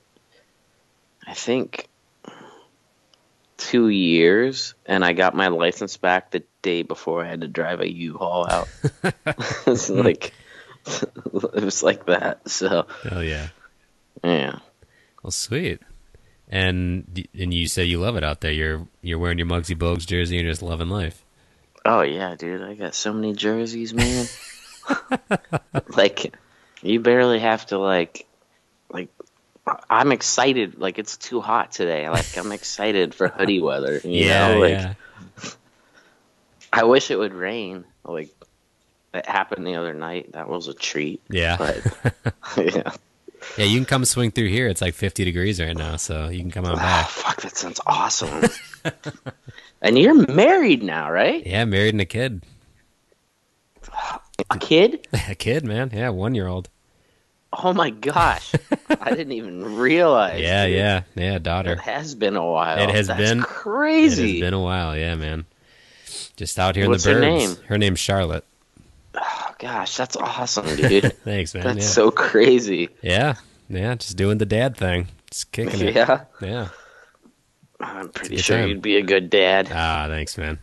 I 1.27 1.33
think, 1.33 1.89
two 3.71 3.89
years, 3.89 4.75
and 4.87 5.05
I 5.05 5.13
got 5.13 5.35
my 5.35 5.49
license 5.49 5.97
back 5.97 6.31
the 6.31 6.43
day 6.63 6.83
before 6.83 7.25
I 7.25 7.29
had 7.29 7.41
to 7.43 7.49
drive 7.49 7.81
a 7.81 7.91
U-Haul 7.91 8.49
out. 8.51 8.69
it's 9.67 9.89
like, 9.91 10.33
it 10.87 11.65
was 11.65 11.83
like 11.83 12.07
that. 12.07 12.49
So, 12.49 12.87
Oh 13.11 13.21
yeah. 13.21 13.49
yeah. 14.25 14.59
Well, 15.23 15.31
sweet. 15.31 15.81
And 16.49 17.27
and 17.39 17.55
you 17.55 17.67
say 17.67 17.85
you 17.85 17.99
love 17.99 18.17
it 18.17 18.25
out 18.25 18.41
there. 18.43 18.53
You're 18.53 18.87
you're 19.01 19.19
wearing 19.19 19.39
your 19.39 19.47
Muggsy 19.47 19.77
Bogues 19.77 20.07
jersey 20.07 20.39
and 20.39 20.47
just 20.47 20.61
loving 20.61 20.89
life. 20.91 21.25
Oh 21.87 22.03
yeah, 22.03 22.35
dude, 22.37 22.61
I 22.63 22.75
got 22.75 22.95
so 22.95 23.13
many 23.13 23.33
jerseys, 23.33 23.95
man. 23.95 24.27
like 25.97 26.35
you 26.83 27.01
barely 27.01 27.39
have 27.39 27.65
to 27.67 27.79
like 27.79 28.27
like 28.91 29.09
I'm 29.89 30.11
excited 30.13 30.79
like 30.79 30.99
it's 30.99 31.17
too 31.17 31.41
hot 31.41 31.71
today. 31.73 32.09
Like 32.09 32.37
I'm 32.37 32.51
excited 32.53 33.15
for 33.15 33.29
hoodie 33.29 33.61
weather, 33.61 34.01
you 34.05 34.25
know? 34.29 34.59
Like 34.59 34.71
yeah. 34.73 34.95
I 36.73 36.85
wish 36.85 37.11
it 37.11 37.17
would 37.19 37.33
rain. 37.35 37.85
Like 38.05 38.31
it 39.15 39.27
happened 39.27 39.67
the 39.67 39.77
other 39.77 39.95
night. 39.95 40.33
That 40.33 40.49
was 40.49 40.69
a 40.69 40.75
treat. 40.75 41.21
Yeah. 41.31 41.57
But 41.59 42.35
yeah. 42.57 42.93
Yeah, 43.59 43.65
you 43.65 43.77
can 43.77 43.85
come 43.85 44.05
swing 44.05 44.31
through 44.31 44.49
here. 44.49 44.69
It's 44.69 44.81
like 44.81 44.95
50 44.95 45.25
degrees 45.25 45.61
right 45.61 45.77
now, 45.77 45.97
so 45.97 46.29
you 46.29 46.39
can 46.41 46.51
come 46.53 46.65
on 46.65 46.73
Oh, 46.73 46.77
back. 46.77 47.09
fuck, 47.09 47.43
that 47.43 47.57
sounds 47.57 47.81
awesome. 47.87 48.45
and 49.83 49.99
you're 49.99 50.15
married 50.33 50.83
now, 50.85 51.11
right? 51.11 51.45
Yeah, 51.45 51.65
married 51.65 51.93
and 51.95 52.01
a 52.01 52.05
kid. 52.05 52.45
A 54.49 54.59
kid? 54.59 55.07
A 55.29 55.35
kid, 55.35 55.65
man. 55.65 55.91
Yeah, 55.93 56.11
one 56.11 56.35
year 56.37 56.47
old. 56.47 56.69
Oh 57.53 57.73
my 57.75 57.91
gosh. 57.91 58.53
I 58.89 59.11
didn't 59.15 59.33
even 59.33 59.77
realize. 59.77 60.41
Yeah, 60.41 60.67
dude. 60.67 60.77
yeah, 60.77 61.03
yeah, 61.15 61.39
daughter. 61.39 61.73
It 61.73 61.81
has 61.81 62.15
been 62.15 62.37
a 62.37 62.45
while. 62.47 62.79
It 62.79 62.91
has 62.95 63.09
That's 63.09 63.21
been- 63.21 63.41
It 63.41 63.45
crazy. 63.45 64.33
has 64.33 64.41
been 64.41 64.55
a 64.55 64.61
while, 64.61 64.97
yeah, 64.97 65.15
man. 65.17 65.45
Just 66.37 66.59
out 66.59 66.77
here 66.77 66.89
What's 66.89 67.05
in 67.07 67.15
her 67.15 67.21
the 67.21 67.27
burbs. 67.27 67.39
name? 67.57 67.57
Her 67.69 67.79
name's 67.79 68.01
Charlotte. 68.01 68.45
Oh 69.15 69.55
gosh, 69.59 69.97
that's 69.97 70.17
awesome, 70.17 70.65
dude. 70.77 71.13
Thanks, 71.25 71.55
man. 71.55 71.65
that's 71.65 71.79
yeah. 71.85 71.91
so 71.91 72.11
crazy. 72.11 72.89
yeah, 73.03 73.35
yeah, 73.69 73.95
just 73.97 74.17
doing 74.17 74.39
the 74.39 74.47
dad 74.47 74.75
thing. 74.77 75.09
Just 75.31 75.53
kicking 75.53 75.81
it. 75.81 75.95
Yeah, 75.95 76.25
Yeah. 76.41 76.69
I'm 77.79 78.09
pretty 78.09 78.37
sure 78.39 78.59
time. 78.59 78.69
you'd 78.69 78.81
be 78.83 78.97
a 78.97 79.03
good 79.03 79.29
dad. 79.29 79.69
Ah, 79.73 80.07
thanks, 80.09 80.39
man. 80.39 80.59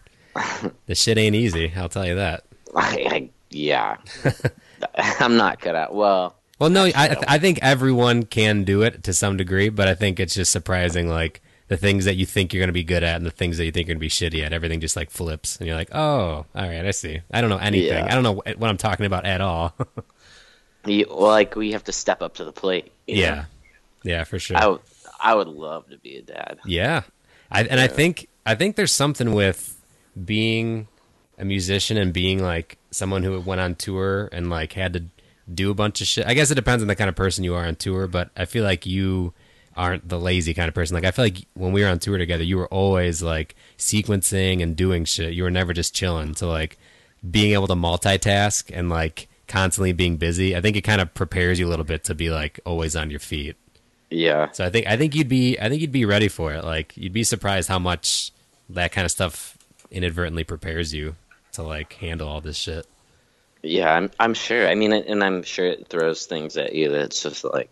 this 0.87 1.01
shit 1.01 1.17
ain't 1.17 1.35
easy. 1.35 1.71
I'll 1.75 1.89
tell 1.89 2.07
you 2.07 2.15
that. 2.15 2.45
I, 2.75 3.05
I, 3.09 3.29
yeah, 3.49 3.97
I'm 5.19 5.35
not 5.37 5.59
cut 5.59 5.75
out. 5.75 5.93
Well, 5.93 6.35
Well, 6.59 6.69
no, 6.69 6.85
I 6.85 7.15
I 7.27 7.39
think 7.39 7.59
everyone 7.61 8.23
can 8.23 8.65
do 8.65 8.81
it 8.81 9.03
to 9.03 9.13
some 9.13 9.37
degree, 9.37 9.69
but 9.69 9.87
I 9.87 9.95
think 9.95 10.19
it's 10.19 10.35
just 10.35 10.51
surprising, 10.51 11.07
like 11.07 11.41
the 11.69 11.77
things 11.77 12.05
that 12.05 12.15
you 12.15 12.25
think 12.25 12.53
you're 12.53 12.59
going 12.59 12.67
to 12.67 12.73
be 12.73 12.83
good 12.83 13.03
at 13.03 13.15
and 13.15 13.25
the 13.25 13.31
things 13.31 13.57
that 13.57 13.65
you 13.65 13.71
think 13.71 13.87
you're 13.87 13.95
going 13.95 14.01
to 14.01 14.05
be 14.05 14.09
shitty 14.09 14.43
at. 14.43 14.51
Everything 14.51 14.81
just 14.81 14.97
like 14.97 15.09
flips, 15.09 15.57
and 15.57 15.67
you're 15.67 15.77
like, 15.77 15.95
oh, 15.95 15.99
all 16.01 16.45
right, 16.53 16.85
I 16.85 16.91
see. 16.91 17.21
I 17.31 17.39
don't 17.39 17.49
know 17.49 17.57
anything. 17.57 18.05
Yeah. 18.05 18.05
I 18.05 18.13
don't 18.13 18.23
know 18.23 18.33
what 18.33 18.57
what 18.57 18.69
I'm 18.69 18.77
talking 18.77 19.05
about 19.05 19.25
at 19.25 19.39
all. 19.39 19.73
you, 20.85 21.05
well, 21.09 21.27
like 21.27 21.55
we 21.55 21.71
have 21.71 21.85
to 21.85 21.93
step 21.93 22.21
up 22.21 22.35
to 22.35 22.43
the 22.43 22.51
plate. 22.51 22.91
you 23.07 23.15
know? 23.15 23.21
yeah, 23.21 23.45
yeah, 24.03 24.23
for 24.25 24.37
sure. 24.37 24.57
I 25.21 25.35
would, 25.35 25.47
love 25.47 25.89
to 25.89 25.97
be 25.97 26.17
a 26.17 26.21
dad. 26.21 26.59
Yeah, 26.65 27.03
I, 27.49 27.63
and 27.63 27.79
I 27.79 27.87
think 27.87 28.27
I 28.45 28.55
think 28.55 28.75
there's 28.75 28.91
something 28.91 29.33
with 29.33 29.79
being 30.25 30.87
a 31.37 31.45
musician 31.45 31.97
and 31.97 32.11
being 32.11 32.43
like 32.43 32.77
someone 32.91 33.23
who 33.23 33.39
went 33.39 33.61
on 33.61 33.75
tour 33.75 34.27
and 34.33 34.49
like 34.49 34.73
had 34.73 34.93
to 34.93 35.03
do 35.51 35.71
a 35.71 35.73
bunch 35.73 36.01
of 36.01 36.07
shit. 36.07 36.25
I 36.25 36.33
guess 36.33 36.51
it 36.51 36.55
depends 36.55 36.81
on 36.83 36.87
the 36.87 36.95
kind 36.95 37.09
of 37.09 37.15
person 37.15 37.43
you 37.43 37.55
are 37.55 37.65
on 37.65 37.75
tour, 37.75 38.07
but 38.07 38.29
I 38.37 38.45
feel 38.45 38.63
like 38.63 38.85
you 38.85 39.33
aren't 39.75 40.09
the 40.09 40.19
lazy 40.19 40.53
kind 40.53 40.67
of 40.67 40.75
person. 40.75 40.95
Like 40.95 41.05
I 41.05 41.11
feel 41.11 41.25
like 41.25 41.45
when 41.53 41.71
we 41.71 41.81
were 41.81 41.89
on 41.89 41.99
tour 41.99 42.17
together, 42.17 42.43
you 42.43 42.57
were 42.57 42.67
always 42.67 43.21
like 43.23 43.55
sequencing 43.77 44.61
and 44.61 44.75
doing 44.75 45.05
shit. 45.05 45.33
You 45.33 45.43
were 45.43 45.51
never 45.51 45.73
just 45.73 45.95
chilling. 45.95 46.35
So 46.35 46.49
like 46.49 46.77
being 47.29 47.53
able 47.53 47.67
to 47.67 47.75
multitask 47.75 48.69
and 48.73 48.89
like 48.89 49.27
constantly 49.47 49.93
being 49.93 50.17
busy, 50.17 50.55
I 50.55 50.61
think 50.61 50.75
it 50.75 50.81
kind 50.81 51.01
of 51.01 51.13
prepares 51.13 51.59
you 51.59 51.67
a 51.67 51.69
little 51.69 51.85
bit 51.85 52.03
to 52.05 52.15
be 52.15 52.29
like 52.29 52.59
always 52.65 52.95
on 52.95 53.09
your 53.09 53.19
feet. 53.19 53.55
Yeah, 54.11 54.51
So 54.51 54.65
I 54.65 54.71
think 54.71 54.87
I 54.87 54.97
think 54.97 55.13
you'd 55.13 55.29
be 55.29 55.59
I 55.59 55.69
think 55.69 55.81
you'd 55.81 55.91
be 55.91 56.05
ready 56.05 56.29
for 56.29 56.51
it. 56.53 56.63
Like 56.63 56.97
you'd 56.97 57.13
be 57.13 57.23
surprised 57.23 57.69
how 57.69 57.77
much 57.77 58.31
that 58.69 58.91
kind 58.91 59.05
of 59.05 59.11
stuff 59.11 59.55
inadvertently 59.91 60.43
prepares 60.43 60.93
you 60.93 61.15
to 61.53 61.63
like 61.63 61.93
handle 61.93 62.27
all 62.27 62.41
this 62.41 62.57
shit. 62.57 62.87
Yeah, 63.61 63.93
I'm 63.93 64.09
I'm 64.19 64.33
sure. 64.33 64.67
I 64.67 64.75
mean, 64.75 64.93
and 64.93 65.23
I'm 65.23 65.43
sure 65.43 65.65
it 65.65 65.87
throws 65.87 66.25
things 66.25 66.55
at 66.57 66.73
you 66.73 66.89
that's 66.91 67.21
just 67.23 67.43
like 67.43 67.69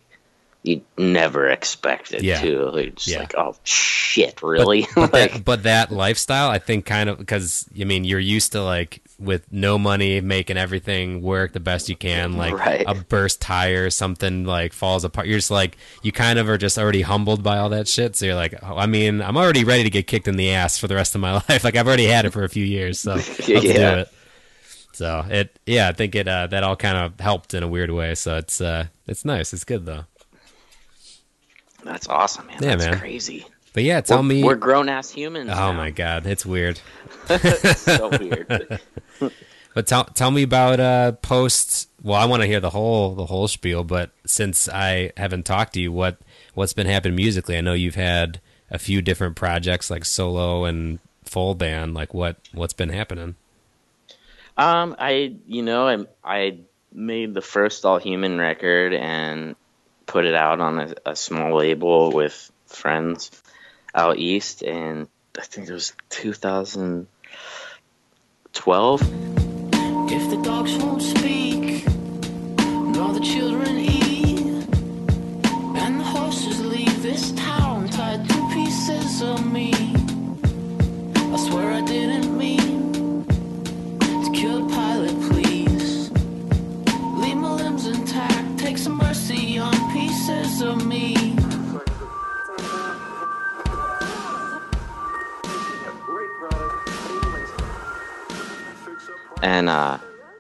you 0.63 0.81
never 0.97 1.47
expected 1.49 2.23
Yeah. 2.23 2.41
to. 2.41 2.47
You're 2.75 2.85
just 2.87 3.07
Yeah. 3.07 3.19
like, 3.19 3.35
oh 3.37 3.55
shit, 3.63 4.41
really? 4.43 4.85
But 4.95 5.13
like, 5.13 5.31
that, 5.33 5.45
but 5.45 5.63
that 5.63 5.91
lifestyle, 5.91 6.49
I 6.49 6.59
think, 6.59 6.85
kind 6.85 7.09
of 7.09 7.17
because 7.19 7.65
I 7.79 7.85
mean, 7.85 8.03
you're 8.03 8.19
used 8.19 8.51
to 8.51 8.61
like 8.63 9.01
with 9.19 9.51
no 9.51 9.79
money, 9.79 10.19
making 10.21 10.57
everything 10.57 11.21
work 11.21 11.53
the 11.53 11.59
best 11.61 11.87
you 11.89 11.95
can. 11.95 12.35
Like 12.37 12.53
Right. 12.53 12.83
a 12.85 12.93
burst 12.93 13.39
tire, 13.41 13.89
something 13.89 14.43
like 14.45 14.73
falls 14.73 15.05
apart. 15.05 15.27
You're 15.27 15.37
just 15.39 15.51
like 15.51 15.77
you 16.03 16.11
kind 16.11 16.37
of 16.37 16.49
are 16.49 16.57
just 16.57 16.77
already 16.77 17.01
humbled 17.01 17.43
by 17.43 17.59
all 17.59 17.69
that 17.69 17.87
shit. 17.87 18.15
So 18.17 18.25
you're 18.25 18.35
like, 18.35 18.55
oh, 18.61 18.75
I 18.77 18.87
mean, 18.87 19.21
I'm 19.21 19.37
already 19.37 19.63
ready 19.63 19.83
to 19.83 19.89
get 19.89 20.05
kicked 20.05 20.27
in 20.27 20.35
the 20.35 20.51
ass 20.51 20.77
for 20.77 20.87
the 20.87 20.95
rest 20.95 21.15
of 21.15 21.21
my 21.21 21.33
life. 21.49 21.63
Like 21.63 21.77
I've 21.77 21.87
already 21.87 22.05
had 22.07 22.25
it 22.25 22.31
for 22.31 22.43
a 22.43 22.49
few 22.49 22.65
years, 22.65 22.99
so 22.99 23.13
let's 23.15 23.37
do 23.47 23.53
it. 23.61 24.09
So 24.97 25.23
it, 25.29 25.59
yeah, 25.67 25.89
I 25.89 25.91
think 25.91 26.15
it 26.15 26.27
uh, 26.27 26.47
that 26.47 26.63
all 26.63 26.75
kind 26.75 26.97
of 26.97 27.19
helped 27.19 27.53
in 27.53 27.61
a 27.61 27.67
weird 27.67 27.91
way. 27.91 28.15
So 28.15 28.37
it's 28.37 28.59
uh, 28.59 28.87
it's 29.05 29.23
nice. 29.23 29.53
It's 29.53 29.63
good 29.63 29.85
though. 29.85 30.05
that's 31.83 32.07
awesome, 32.07 32.47
man. 32.47 32.57
Yeah, 32.63 32.75
that's 32.75 32.89
man. 32.89 32.99
crazy. 32.99 33.45
But 33.73 33.83
yeah, 33.83 34.01
tell 34.01 34.17
we're, 34.17 34.23
me. 34.23 34.43
we're 34.43 34.55
grown 34.55 34.89
ass 34.89 35.11
humans. 35.11 35.51
oh 35.51 35.53
now. 35.53 35.73
my 35.73 35.91
god, 35.91 36.25
it's 36.25 36.47
weird. 36.47 36.79
It's 37.29 37.81
so 37.81 38.09
weird. 38.09 38.81
But 39.75 39.85
tell 39.85 40.05
tell 40.05 40.31
me 40.31 40.41
about 40.41 40.79
uh 40.79 41.11
post. 41.11 41.87
Well, 42.01 42.19
I 42.19 42.25
want 42.25 42.41
to 42.41 42.47
hear 42.47 42.59
the 42.59 42.71
whole 42.71 43.13
the 43.13 43.27
whole 43.27 43.47
spiel. 43.47 43.83
But 43.83 44.09
since 44.25 44.67
I 44.67 45.11
haven't 45.15 45.45
talked 45.45 45.73
to 45.73 45.79
you, 45.79 45.91
what 45.91 46.17
what's 46.55 46.73
been 46.73 46.87
happening 46.87 47.15
musically? 47.15 47.55
I 47.55 47.61
know 47.61 47.73
you've 47.73 47.93
had 47.93 48.41
a 48.71 48.79
few 48.79 49.03
different 49.03 49.35
projects 49.35 49.91
like 49.91 50.03
solo 50.03 50.65
and 50.65 50.97
full 51.25 51.53
band. 51.53 51.93
Like 51.93 52.15
what 52.15 52.37
what's 52.53 52.73
been 52.73 52.89
happening? 52.89 53.35
Um, 54.57 54.95
I 54.97 55.35
you 55.45 55.61
know 55.61 55.87
I 55.87 56.07
I 56.23 56.59
made 56.91 57.35
the 57.35 57.41
first 57.41 57.85
all 57.85 57.99
human 57.99 58.39
record 58.39 58.93
and 58.93 59.55
put 60.07 60.25
it 60.25 60.33
out 60.33 60.59
on 60.59 60.79
a, 60.79 60.95
a 61.05 61.15
small 61.15 61.57
label 61.57 62.11
with 62.11 62.51
friends 62.65 63.29
out 63.93 64.17
east, 64.17 64.63
and 64.63 65.07
I 65.37 65.43
think 65.43 65.69
it 65.69 65.73
was 65.73 65.93
2012. 66.09 69.01
If 70.09 70.29
the 70.31 70.41
dogs 70.41 70.75
won't 70.77 71.03
speak, 71.03 71.85
nor 71.87 73.13
the 73.13 73.19
children 73.19 73.77
eat, 73.77 74.65
and 75.77 75.99
the 75.99 76.03
horses 76.03 76.61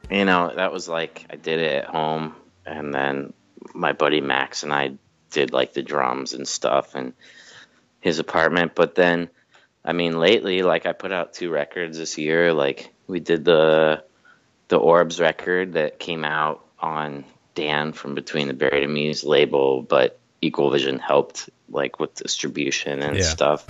you 0.09 0.25
know 0.25 0.51
that 0.55 0.71
was 0.71 0.87
like 0.87 1.25
i 1.29 1.35
did 1.35 1.59
it 1.59 1.83
at 1.83 1.85
home 1.85 2.35
and 2.65 2.93
then 2.93 3.33
my 3.73 3.93
buddy 3.93 4.21
max 4.21 4.63
and 4.63 4.73
i 4.73 4.91
did 5.31 5.51
like 5.51 5.73
the 5.73 5.83
drums 5.83 6.33
and 6.33 6.47
stuff 6.47 6.95
in 6.95 7.13
his 7.99 8.19
apartment 8.19 8.73
but 8.75 8.95
then 8.95 9.29
i 9.83 9.91
mean 9.93 10.19
lately 10.19 10.63
like 10.63 10.85
i 10.85 10.93
put 10.93 11.11
out 11.11 11.33
two 11.33 11.49
records 11.49 11.97
this 11.97 12.17
year 12.17 12.53
like 12.53 12.91
we 13.07 13.19
did 13.19 13.43
the 13.43 14.03
the 14.69 14.77
orbs 14.77 15.19
record 15.19 15.73
that 15.73 15.99
came 15.99 16.23
out 16.23 16.65
on 16.79 17.25
dan 17.55 17.91
from 17.91 18.15
between 18.15 18.47
the 18.47 18.53
buried 18.53 18.83
and 18.83 18.93
Me's 18.93 19.23
label 19.23 19.81
but 19.81 20.19
equal 20.41 20.69
vision 20.69 20.99
helped 20.99 21.49
like 21.69 21.99
with 21.99 22.13
distribution 22.15 23.01
and 23.01 23.17
Yeah. 23.17 23.23
stuff 23.23 23.65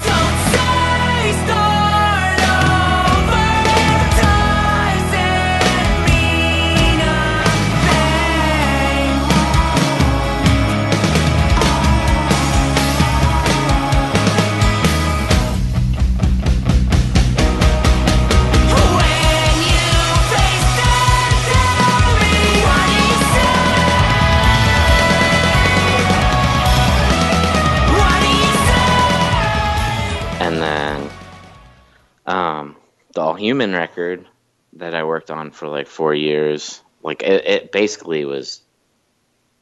the 33.17 33.23
all 33.23 33.33
human 33.33 33.73
record 33.73 34.27
that 34.73 34.93
i 34.93 35.03
worked 35.03 35.31
on 35.31 35.49
for 35.49 35.67
like 35.67 35.87
four 35.87 36.13
years 36.13 36.83
like 37.01 37.23
it, 37.23 37.47
it 37.47 37.71
basically 37.71 38.25
was 38.25 38.61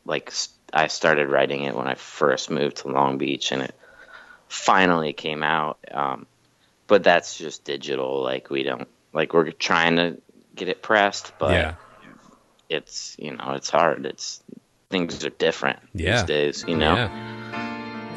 like 0.04 0.34
I 0.74 0.88
started 0.88 1.30
writing 1.30 1.64
it 1.64 1.74
when 1.74 1.88
i 1.88 1.96
first 1.96 2.50
moved 2.50 2.78
to 2.78 2.90
long 2.90 3.18
beach 3.18 3.54
and 3.54 3.62
it 3.62 3.74
finally 4.50 5.14
came 5.14 5.42
out 5.42 5.78
um 5.94 6.26
but 6.88 7.04
that's 7.04 7.38
just 7.38 7.64
digital 7.64 8.22
like 8.22 8.50
we 8.50 8.64
don't 8.64 8.90
like 9.14 9.34
we're 9.34 9.52
trying 9.52 9.96
to 9.96 10.18
get 10.54 10.68
it 10.68 10.82
pressed 10.82 11.32
but 11.40 11.52
yeah, 11.52 11.76
it's 12.68 13.16
you 13.18 13.32
know 13.38 13.54
it's 13.54 13.70
hard 13.70 14.06
it's 14.06 14.44
things 14.90 15.24
are 15.24 15.30
different 15.30 15.80
Yeah. 15.94 16.18
these 16.18 16.24
days 16.24 16.66
you 16.68 16.76
know 16.76 16.96
yeah. 16.96 17.10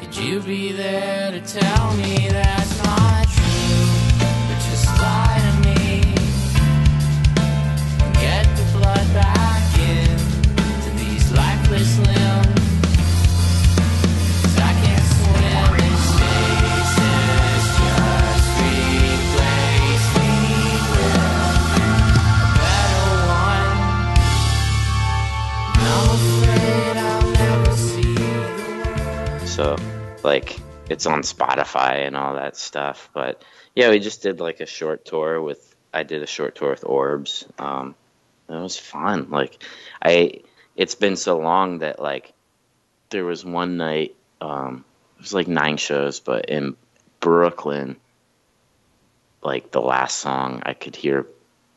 Could 0.01 0.17
you 0.17 0.41
be 0.41 0.73
there 0.73 1.31
to 1.31 1.41
tell 1.41 1.93
me 1.95 2.27
that's 2.29 2.83
not 2.83 3.23
true? 3.27 3.38
So 29.59 29.75
like 30.23 30.57
it's 30.89 31.05
on 31.05 31.21
spotify 31.21 32.07
and 32.07 32.15
all 32.15 32.35
that 32.35 32.55
stuff 32.55 33.09
but 33.13 33.43
yeah 33.75 33.89
we 33.89 33.99
just 33.99 34.21
did 34.21 34.39
like 34.39 34.61
a 34.61 34.65
short 34.65 35.03
tour 35.03 35.41
with 35.41 35.75
i 35.93 36.03
did 36.03 36.23
a 36.23 36.27
short 36.27 36.55
tour 36.55 36.69
with 36.69 36.85
orbs 36.85 37.45
um 37.57 37.93
it 38.47 38.53
was 38.53 38.77
fun 38.77 39.29
like 39.29 39.61
i 40.01 40.39
it's 40.77 40.95
been 40.95 41.17
so 41.17 41.39
long 41.39 41.79
that 41.79 42.01
like 42.01 42.31
there 43.09 43.25
was 43.25 43.43
one 43.43 43.75
night 43.75 44.15
um 44.39 44.85
it 45.17 45.23
was 45.23 45.33
like 45.33 45.49
nine 45.49 45.75
shows 45.75 46.21
but 46.21 46.45
in 46.45 46.77
brooklyn 47.19 47.97
like 49.43 49.71
the 49.71 49.81
last 49.81 50.19
song 50.19 50.63
i 50.65 50.73
could 50.73 50.95
hear 50.95 51.27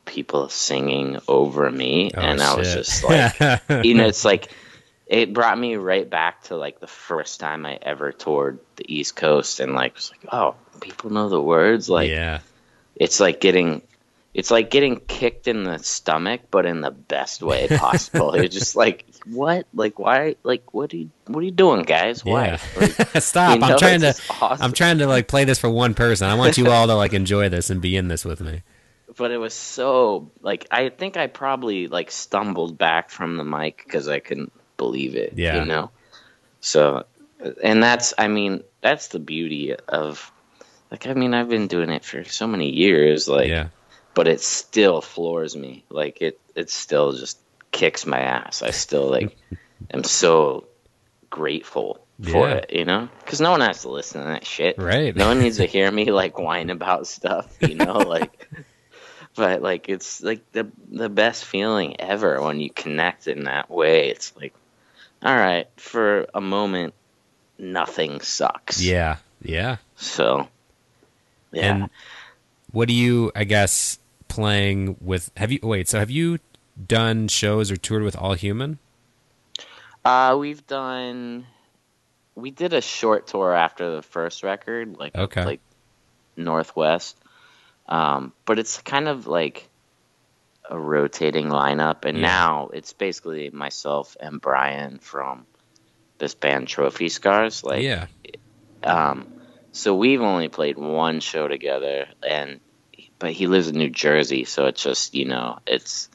people 0.04 0.48
singing 0.48 1.18
over 1.26 1.68
me 1.68 2.12
Oh, 2.16 2.20
and 2.20 2.40
i 2.40 2.54
was 2.54 2.72
just 2.72 3.02
like 3.02 3.40
you 3.84 3.94
know, 3.94 4.06
it's 4.06 4.24
like 4.24 4.52
it 5.12 5.34
brought 5.34 5.58
me 5.58 5.76
right 5.76 6.08
back 6.08 6.44
to 6.44 6.56
like 6.56 6.80
the 6.80 6.86
first 6.86 7.38
time 7.38 7.66
I 7.66 7.78
ever 7.82 8.12
toured 8.12 8.58
the 8.76 8.84
East 8.92 9.14
Coast, 9.14 9.60
and 9.60 9.74
like 9.74 9.94
was 9.94 10.10
like, 10.10 10.32
oh, 10.32 10.54
people 10.80 11.10
know 11.10 11.28
the 11.28 11.40
words. 11.40 11.90
Like 11.90 12.08
yeah, 12.08 12.40
it's 12.96 13.20
like 13.20 13.38
getting, 13.38 13.82
it's 14.32 14.50
like 14.50 14.70
getting 14.70 15.00
kicked 15.00 15.48
in 15.48 15.64
the 15.64 15.78
stomach, 15.80 16.40
but 16.50 16.64
in 16.64 16.80
the 16.80 16.90
best 16.90 17.42
way 17.42 17.68
possible. 17.76 18.34
You're 18.34 18.48
just 18.48 18.74
like, 18.74 19.04
what? 19.26 19.66
Like 19.74 19.98
why? 19.98 20.36
Like 20.44 20.72
what 20.72 20.94
are 20.94 20.96
you? 20.96 21.10
What 21.26 21.40
are 21.40 21.44
you 21.44 21.50
doing, 21.50 21.82
guys? 21.82 22.24
Why? 22.24 22.46
yeah. 22.46 22.58
Like, 22.74 22.90
Stop! 23.22 23.52
you 23.52 23.60
know, 23.60 23.66
I'm 23.66 23.78
trying 23.78 24.00
to. 24.00 24.14
awesome. 24.30 24.64
I'm 24.64 24.72
trying 24.72 24.96
to 24.96 25.06
like 25.06 25.28
play 25.28 25.44
this 25.44 25.58
for 25.58 25.68
one 25.68 25.92
person. 25.92 26.30
I 26.30 26.36
want 26.36 26.56
you 26.56 26.70
all 26.70 26.86
to 26.86 26.94
like 26.94 27.12
enjoy 27.12 27.50
this 27.50 27.68
and 27.68 27.82
be 27.82 27.98
in 27.98 28.08
this 28.08 28.24
with 28.24 28.40
me. 28.40 28.62
but 29.18 29.30
it 29.30 29.36
was 29.36 29.52
so 29.52 30.30
like 30.40 30.66
I 30.70 30.88
think 30.88 31.18
I 31.18 31.26
probably 31.26 31.88
like 31.88 32.10
stumbled 32.10 32.78
back 32.78 33.10
from 33.10 33.36
the 33.36 33.44
mic 33.44 33.82
because 33.84 34.08
I 34.08 34.20
couldn't 34.20 34.52
believe 34.82 35.14
it. 35.16 35.34
Yeah. 35.36 35.60
you 35.60 35.64
know. 35.66 35.90
So, 36.60 37.04
and 37.62 37.82
that's 37.82 38.14
I 38.18 38.28
mean 38.28 38.62
that's 38.80 39.08
the 39.08 39.18
beauty 39.18 39.74
of 39.74 40.30
like 40.90 41.06
I 41.06 41.14
mean 41.14 41.34
I've 41.34 41.48
been 41.48 41.66
doing 41.68 41.90
it 41.90 42.04
for 42.04 42.24
so 42.24 42.46
many 42.46 42.70
years, 42.70 43.28
like, 43.28 43.48
yeah, 43.48 43.68
but 44.14 44.28
it 44.28 44.40
still 44.40 45.00
floors 45.00 45.56
me. 45.56 45.84
Like 45.88 46.20
it 46.22 46.38
it 46.54 46.70
still 46.70 47.12
just 47.12 47.38
kicks 47.70 48.06
my 48.06 48.20
ass. 48.20 48.62
I 48.62 48.70
still 48.70 49.08
like 49.10 49.36
am 49.90 50.04
so 50.04 50.66
grateful 51.30 52.04
for 52.22 52.48
Yeah. 52.48 52.54
it, 52.56 52.72
you 52.72 52.84
know, 52.84 53.08
because 53.24 53.40
no 53.40 53.50
one 53.50 53.60
has 53.62 53.82
to 53.82 53.88
listen 53.88 54.20
to 54.22 54.28
that 54.28 54.46
shit. 54.46 54.78
Right. 54.78 55.14
No 55.16 55.26
one 55.28 55.40
needs 55.40 55.56
to 55.56 55.66
hear 55.76 55.90
me 55.90 56.10
like 56.12 56.38
whine 56.38 56.70
about 56.70 57.06
stuff, 57.06 57.46
you 57.60 57.74
know, 57.74 57.98
like. 58.16 58.30
but 59.34 59.62
like 59.62 59.88
it's 59.88 60.22
like 60.22 60.42
the 60.52 60.70
the 60.90 61.08
best 61.08 61.44
feeling 61.44 61.98
ever 62.00 62.40
when 62.42 62.60
you 62.60 62.70
connect 62.70 63.26
in 63.26 63.44
that 63.44 63.70
way. 63.70 64.10
It's 64.10 64.36
like, 64.36 64.52
all 65.22 65.36
right, 65.36 65.68
for 65.76 66.26
a 66.34 66.40
moment, 66.40 66.94
nothing 67.58 68.20
sucks. 68.20 68.82
Yeah, 68.82 69.16
yeah. 69.42 69.76
So, 69.96 70.48
yeah. 71.52 71.74
And 71.74 71.90
what 72.72 72.88
do 72.88 72.94
you? 72.94 73.30
I 73.34 73.44
guess 73.44 73.98
playing 74.28 74.96
with. 75.00 75.30
Have 75.36 75.52
you 75.52 75.60
wait? 75.62 75.88
So 75.88 75.98
have 75.98 76.10
you 76.10 76.38
done 76.86 77.28
shows 77.28 77.70
or 77.70 77.76
toured 77.76 78.02
with 78.02 78.16
All 78.16 78.34
Human? 78.34 78.78
Uh, 80.04 80.36
we've 80.38 80.66
done. 80.66 81.46
We 82.34 82.50
did 82.50 82.72
a 82.72 82.80
short 82.80 83.26
tour 83.26 83.54
after 83.54 83.94
the 83.96 84.02
first 84.02 84.42
record, 84.42 84.96
like 84.98 85.14
Okay. 85.14 85.44
like 85.44 85.60
Northwest. 86.36 87.16
Um, 87.86 88.32
but 88.46 88.58
it's 88.58 88.80
kind 88.80 89.06
of 89.06 89.26
like 89.26 89.68
a 90.72 90.78
rotating 90.78 91.48
lineup, 91.48 92.06
and 92.06 92.16
Yeah. 92.16 92.22
now 92.26 92.70
it's 92.72 92.94
basically 92.94 93.50
myself 93.50 94.16
and 94.18 94.40
Brian 94.40 94.98
from 94.98 95.46
this 96.16 96.34
band 96.34 96.66
Trophy 96.66 97.10
Scars. 97.10 97.62
Like, 97.62 97.82
yeah. 97.82 98.06
um, 98.82 99.30
so 99.72 99.94
we've 99.94 100.22
only 100.22 100.48
played 100.48 100.78
one 100.78 101.20
show 101.20 101.46
together, 101.46 102.06
and 102.26 102.60
but 103.18 103.32
he 103.32 103.46
lives 103.46 103.68
in 103.68 103.76
New 103.76 103.90
Jersey, 103.90 104.44
so 104.44 104.66
it's 104.66 104.82
just 104.82 105.14
you 105.14 105.26
know 105.26 105.58
it's 105.66 106.08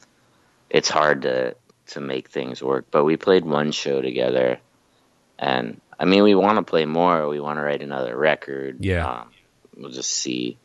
it's 0.68 0.88
hard 0.88 1.22
to 1.22 1.54
to 1.88 2.00
make 2.00 2.28
things 2.28 2.60
work. 2.62 2.86
But 2.90 3.04
we 3.04 3.16
played 3.16 3.44
one 3.44 3.70
show 3.70 4.02
together, 4.02 4.58
and 5.38 5.80
I 6.00 6.04
mean 6.04 6.24
we 6.24 6.34
want 6.34 6.56
to 6.58 6.62
play 6.68 6.84
more. 6.84 7.28
We 7.28 7.38
want 7.40 7.58
to 7.58 7.62
write 7.62 7.82
another 7.82 8.16
record. 8.16 8.84
Yeah. 8.84 9.06
um, 9.08 9.30
we'll 9.76 9.90
just 9.92 10.10
see 10.10 10.58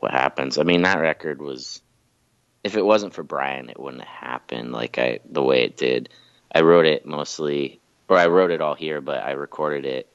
what 0.00 0.10
happens. 0.10 0.58
I 0.58 0.64
mean 0.64 0.82
that 0.82 0.98
record 0.98 1.40
was 1.40 1.80
if 2.64 2.76
it 2.76 2.84
wasn't 2.84 3.14
for 3.14 3.22
Brian, 3.22 3.68
it 3.70 3.78
wouldn't 3.78 4.02
have 4.04 4.28
happened 4.30 4.72
like 4.72 4.98
I 4.98 5.20
the 5.30 5.42
way 5.42 5.62
it 5.64 5.76
did. 5.76 6.08
I 6.54 6.62
wrote 6.62 6.86
it 6.86 7.04
mostly, 7.06 7.80
or 8.08 8.16
I 8.18 8.26
wrote 8.26 8.50
it 8.50 8.60
all 8.60 8.74
here, 8.74 9.00
but 9.00 9.22
I 9.22 9.32
recorded 9.32 9.84
it 9.84 10.08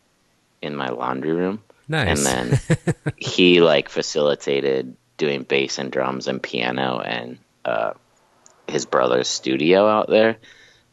in 0.62 0.76
my 0.76 0.90
laundry 0.90 1.32
room, 1.34 1.62
Nice. 1.88 2.26
and 2.26 2.60
then 2.60 2.60
he 3.18 3.62
like 3.62 3.88
facilitated 3.90 4.96
doing 5.18 5.44
bass 5.44 5.78
and 5.78 5.92
drums 5.92 6.28
and 6.28 6.42
piano 6.42 7.00
and 7.00 7.38
uh, 7.66 7.94
his 8.68 8.86
brother's 8.86 9.28
studio 9.28 9.88
out 9.88 10.08
there. 10.10 10.38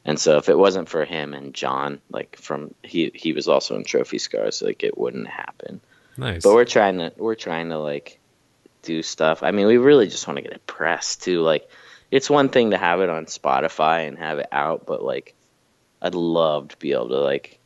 And 0.05 0.21
so 0.21 0.37
if 0.37 0.49
it 0.49 0.57
wasn't 0.59 0.89
for 0.89 1.05
him 1.05 1.35
and 1.35 1.53
John, 1.55 2.01
like 2.11 2.37
from 2.37 2.75
he 2.83 3.11
he 3.15 3.33
was 3.33 3.49
also 3.49 3.75
in 3.77 3.85
Trophy 3.85 4.19
Scars, 4.19 4.63
like 4.63 4.83
it 4.85 4.97
wouldn't 4.99 5.27
happen. 5.27 5.81
nice. 6.17 6.43
But 6.45 6.55
we're 6.55 6.65
trying 6.65 6.99
to 6.99 7.13
we're 7.17 7.35
trying 7.35 7.71
to 7.71 7.79
like 7.79 8.21
do 8.87 9.03
stuff. 9.03 9.43
I 9.43 9.51
mean, 9.51 9.67
we 9.67 9.77
really 9.77 10.07
just 10.07 10.27
want 10.27 10.39
to 10.39 10.43
get 10.43 10.53
it 10.53 10.67
pressed 10.67 11.23
too. 11.23 11.43
Like, 11.43 11.69
it's 12.11 12.31
one 12.31 12.49
thing 12.49 12.71
to 12.71 12.79
have 12.79 13.01
it 13.01 13.11
on 13.11 13.27
Spotify 13.27 14.09
and 14.09 14.17
have 14.19 14.39
it 14.39 14.49
out, 14.53 14.87
but 14.87 15.03
like, 15.03 15.35
I'd 16.01 16.15
love 16.15 16.69
to 16.69 16.77
be 16.77 16.93
able 16.93 17.09
to 17.09 17.19
like, 17.19 17.59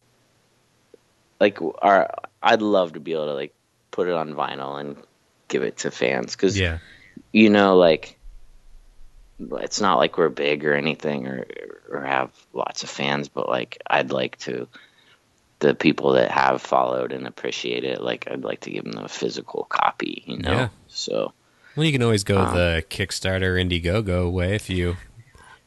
like 1.39 1.59
our 1.83 2.11
I'd 2.43 2.63
love 2.63 2.95
to 2.95 3.01
be 3.01 3.13
able 3.13 3.27
to 3.27 3.35
like 3.35 3.55
put 3.91 4.09
it 4.09 4.15
on 4.15 4.35
vinyl 4.35 4.79
and 4.81 4.97
give 5.49 5.63
it 5.63 5.79
to 5.79 5.91
fans 5.91 6.37
because 6.37 6.59
yeah. 6.59 6.79
you 7.33 7.51
know 7.51 7.77
like 7.77 8.19
it's 9.41 9.81
not 9.81 9.97
like 9.97 10.17
we're 10.17 10.29
big 10.29 10.65
or 10.65 10.75
anything 10.75 11.27
or 11.27 11.47
or 11.91 12.03
have 12.03 12.31
lots 12.53 12.83
of 12.83 12.91
fans 12.91 13.29
but 13.29 13.49
like 13.49 13.83
I'd 13.87 14.13
like 14.13 14.39
to 14.41 14.69
the 15.61 15.75
people 15.75 16.13
that 16.13 16.31
have 16.31 16.61
followed 16.61 17.13
and 17.13 17.27
appreciate 17.27 17.85
it 17.85 18.01
like 18.03 18.27
I'd 18.31 18.43
like 18.45 18.61
to 18.61 18.71
give 18.71 18.85
them 18.85 18.99
a 18.99 19.09
physical 19.09 19.65
copy 19.65 20.23
you 20.27 20.39
know 20.39 20.51
Yeah. 20.53 20.69
so 20.89 21.33
Well, 21.77 21.87
you 21.87 21.93
can 21.93 22.03
always 22.03 22.25
go 22.25 22.39
Um, 22.39 22.55
the 22.55 22.85
Kickstarter 22.91 23.57
Indiegogo 23.63 24.31
way 24.31 24.55
if 24.55 24.69
you 24.71 24.97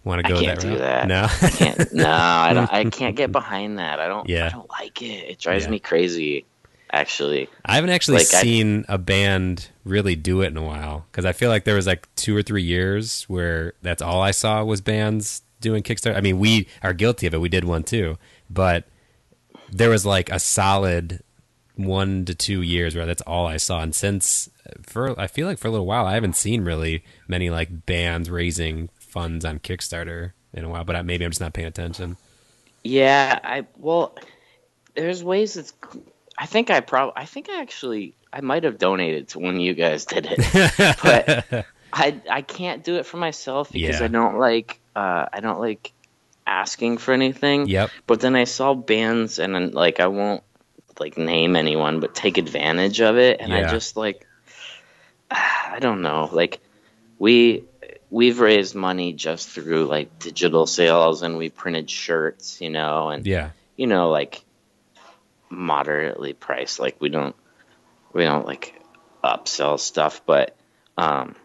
want 0.04 0.22
to 0.22 0.28
I 0.28 0.30
go 0.32 0.42
can't 0.42 0.60
that 0.60 0.68
do 0.68 0.70
route. 0.72 0.80
that. 0.80 1.08
No. 1.08 1.24
I 1.30 1.50
can't 1.50 1.94
no 1.94 2.10
I 2.10 2.52
don't 2.54 2.74
I 2.74 2.84
can't 2.90 3.16
get 3.16 3.32
behind 3.32 3.80
that 3.80 4.00
I 4.00 4.08
don't 4.08 4.28
Yeah. 4.28 4.48
I 4.48 4.50
don't 4.50 4.70
like 4.70 5.02
it 5.02 5.30
it 5.32 5.40
drives 5.40 5.66
Yeah. 5.66 5.72
me 5.72 5.80
crazy 5.80 6.46
actually 6.92 7.48
I 7.66 7.76
haven't 7.76 7.90
actually 7.92 8.18
Like, 8.18 8.28
seen 8.28 8.86
a 8.90 8.98
band 8.98 9.70
really 9.84 10.16
do 10.16 10.42
it 10.42 10.48
in 10.48 10.58
a 10.58 10.64
while 10.64 11.06
because 11.12 11.26
I 11.26 11.32
feel 11.34 11.50
like 11.50 11.64
there 11.66 11.76
was 11.76 11.88
like 11.88 12.08
two 12.16 12.36
or 12.36 12.42
three 12.42 12.64
years 12.64 13.24
where 13.30 13.74
that's 13.82 14.02
all 14.02 14.22
I 14.22 14.32
saw 14.32 14.64
was 14.64 14.82
bands 14.82 15.42
doing 15.62 15.82
Kickstarter. 15.84 16.16
I 16.18 16.22
mean, 16.22 16.40
we 16.40 16.68
are 16.84 16.94
guilty 16.94 17.26
of 17.26 17.34
it. 17.34 17.40
We 17.40 17.48
did 17.50 17.64
one 17.64 17.84
too, 17.84 18.18
but 18.50 18.84
there 19.74 19.90
was 19.90 20.06
like 20.06 20.30
a 20.32 20.40
solid 20.40 21.22
one 21.76 22.26
to 22.26 22.36
two 22.36 22.62
years 22.62 22.96
where 22.96 23.06
that's 23.06 23.22
all 23.24 23.48
I 23.48 23.58
saw. 23.58 23.82
And 23.82 23.94
since 23.96 24.50
for 24.84 25.20
I 25.20 25.28
feel 25.28 25.48
like 25.48 25.58
for 25.58 25.68
a 25.68 25.72
little 25.72 25.86
while 25.88 26.06
I 26.06 26.14
haven't 26.14 26.36
seen 26.36 26.64
really 26.64 27.04
many 27.28 27.50
like 27.50 27.86
bands 27.86 28.30
raising 28.30 28.90
funds 29.00 29.44
on 29.46 29.60
Kickstarter 29.60 30.32
in 30.54 30.64
a 30.64 30.70
while. 30.70 30.84
But 30.84 30.96
I, 30.98 31.02
maybe 31.02 31.26
I'm 31.26 31.32
just 31.32 31.42
not 31.42 31.54
paying 31.54 31.68
attention. 31.68 32.18
Yeah, 32.84 33.40
I 33.44 33.66
well, 33.78 34.16
there's 34.96 35.24
ways 35.24 35.58
it's. 35.58 35.74
I 36.38 36.46
think 36.46 36.70
I 36.70 36.80
probably. 36.82 37.14
I 37.16 37.26
think 37.26 37.50
I 37.50 37.62
actually. 37.62 38.14
I 38.32 38.42
might 38.42 38.64
have 38.64 38.80
donated 38.80 39.30
to 39.30 39.40
when 39.40 39.60
you 39.60 39.74
guys 39.76 40.06
did 40.06 40.28
it, 40.30 40.98
but 41.04 41.66
I 41.94 42.20
I 42.30 42.42
can't 42.42 42.84
do 42.84 42.96
it 42.98 43.06
for 43.06 43.18
myself 43.18 43.72
because 43.72 44.00
Yeah. 44.00 44.06
I 44.06 44.08
don't 44.08 44.38
like. 44.40 44.80
Uh, 44.96 45.28
I 45.32 45.40
don't 45.40 45.60
like 45.60 45.92
asking 46.46 46.98
for 46.98 47.14
anything. 47.14 47.68
Yep. 47.68 47.90
But 48.08 48.20
then 48.20 48.36
I 48.36 48.44
saw 48.44 48.74
bands 48.74 49.40
and 49.40 49.54
then, 49.56 49.72
like 49.72 50.00
I 50.00 50.08
won't 50.08 50.44
like 51.00 51.18
name 51.18 51.56
anyone, 51.56 52.00
but 52.00 52.14
take 52.14 52.38
advantage 52.38 53.02
of 53.02 53.18
it, 53.18 53.40
and 53.42 53.54
I 53.54 53.70
just 53.70 53.98
like. 53.98 54.26
I 55.32 55.80
don't 55.80 56.04
know. 56.04 56.30
Like 56.32 56.60
we 57.18 57.64
we've 58.12 58.40
raised 58.40 58.76
money 58.76 59.12
just 59.14 59.50
through 59.50 59.86
like 59.86 60.20
digital 60.20 60.68
sales 60.68 61.24
and 61.24 61.36
we 61.36 61.50
printed 61.50 61.90
shirts, 61.90 62.62
you 62.62 62.70
know, 62.70 63.10
and 63.10 63.26
Yeah. 63.26 63.50
you 63.76 63.88
know 63.88 64.10
like 64.10 64.44
moderately 65.50 66.34
priced. 66.34 66.80
Like 66.80 66.98
we 67.00 67.10
don't 67.10 67.36
we 68.12 68.24
don't 68.24 68.46
like 68.46 68.80
upsell 69.24 69.80
stuff, 69.80 70.22
but 70.28 70.56
um 70.96 71.36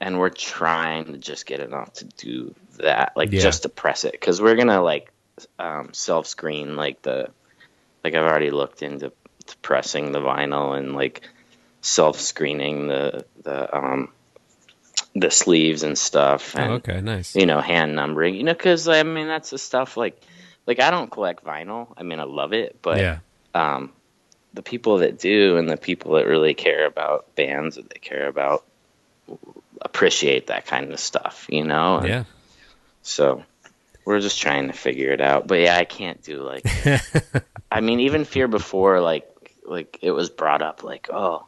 and 0.00 0.18
we're 0.18 0.30
trying 0.30 1.06
to 1.06 1.18
just 1.18 1.46
get 1.46 1.60
enough 1.60 1.92
to 1.94 2.04
do 2.04 2.54
that, 2.78 3.12
like 3.16 3.32
Yeah. 3.32 3.40
just 3.40 3.62
to 3.62 3.68
press 3.68 4.04
it 4.04 4.20
cuz 4.20 4.40
we're 4.40 4.56
going 4.56 4.68
to 4.68 4.80
like 4.80 5.10
um 5.58 5.92
self 5.92 6.26
screen 6.26 6.76
like 6.76 7.02
the 7.02 7.28
like 8.04 8.14
I've 8.14 8.24
already 8.26 8.50
looked 8.50 8.82
into 8.82 9.12
to 9.46 9.56
pressing 9.58 10.12
the 10.12 10.20
vinyl 10.20 10.76
and 10.76 10.94
like 10.94 11.22
self 11.80 12.20
screening 12.20 12.88
the 12.88 13.24
the 13.42 13.76
um 13.76 14.08
the 15.14 15.30
sleeves 15.30 15.82
and 15.82 15.96
stuff 15.96 16.54
and 16.56 16.72
Oh, 16.72 16.74
okay. 16.76 17.00
Nice. 17.00 17.34
you 17.36 17.46
know 17.46 17.60
hand 17.60 17.94
numbering 17.94 18.34
you 18.34 18.42
know 18.44 18.52
because 18.52 18.86
i 18.88 19.02
mean 19.02 19.26
that's 19.28 19.50
the 19.50 19.58
stuff 19.58 19.96
like 19.96 20.20
like 20.66 20.78
i 20.80 20.90
don't 20.90 21.10
collect 21.10 21.44
vinyl 21.44 21.88
i 21.96 22.02
mean 22.02 22.20
i 22.20 22.24
love 22.24 22.52
it 22.52 22.76
but 22.82 22.98
yeah. 23.00 23.18
um 23.54 23.92
the 24.52 24.62
people 24.62 24.98
that 24.98 25.18
do 25.18 25.56
and 25.58 25.68
the 25.70 25.76
people 25.76 26.14
that 26.14 26.26
really 26.26 26.54
care 26.54 26.86
about 26.86 27.34
bands 27.34 27.76
that 27.76 27.88
they 27.88 27.98
care 27.98 28.26
about 28.28 28.64
appreciate 29.82 30.48
that 30.48 30.66
kind 30.66 30.92
of 30.92 31.00
stuff 31.00 31.46
you 31.50 31.64
know 31.64 31.98
And 31.98 32.08
Yeah. 32.08 32.24
so 33.02 33.42
we're 34.04 34.20
just 34.20 34.40
trying 34.40 34.68
to 34.68 34.72
figure 34.72 35.12
it 35.12 35.20
out 35.20 35.46
but 35.46 35.56
yeah 35.60 35.76
i 35.76 35.84
can't 35.84 36.22
do 36.22 36.42
like 36.42 36.66
i 37.70 37.80
mean 37.80 38.00
even 38.00 38.24
fear 38.24 38.48
before 38.48 39.00
like 39.00 39.28
like 39.64 39.98
it 40.02 40.10
was 40.12 40.30
brought 40.30 40.62
up 40.62 40.82
like 40.84 41.08
oh 41.12 41.44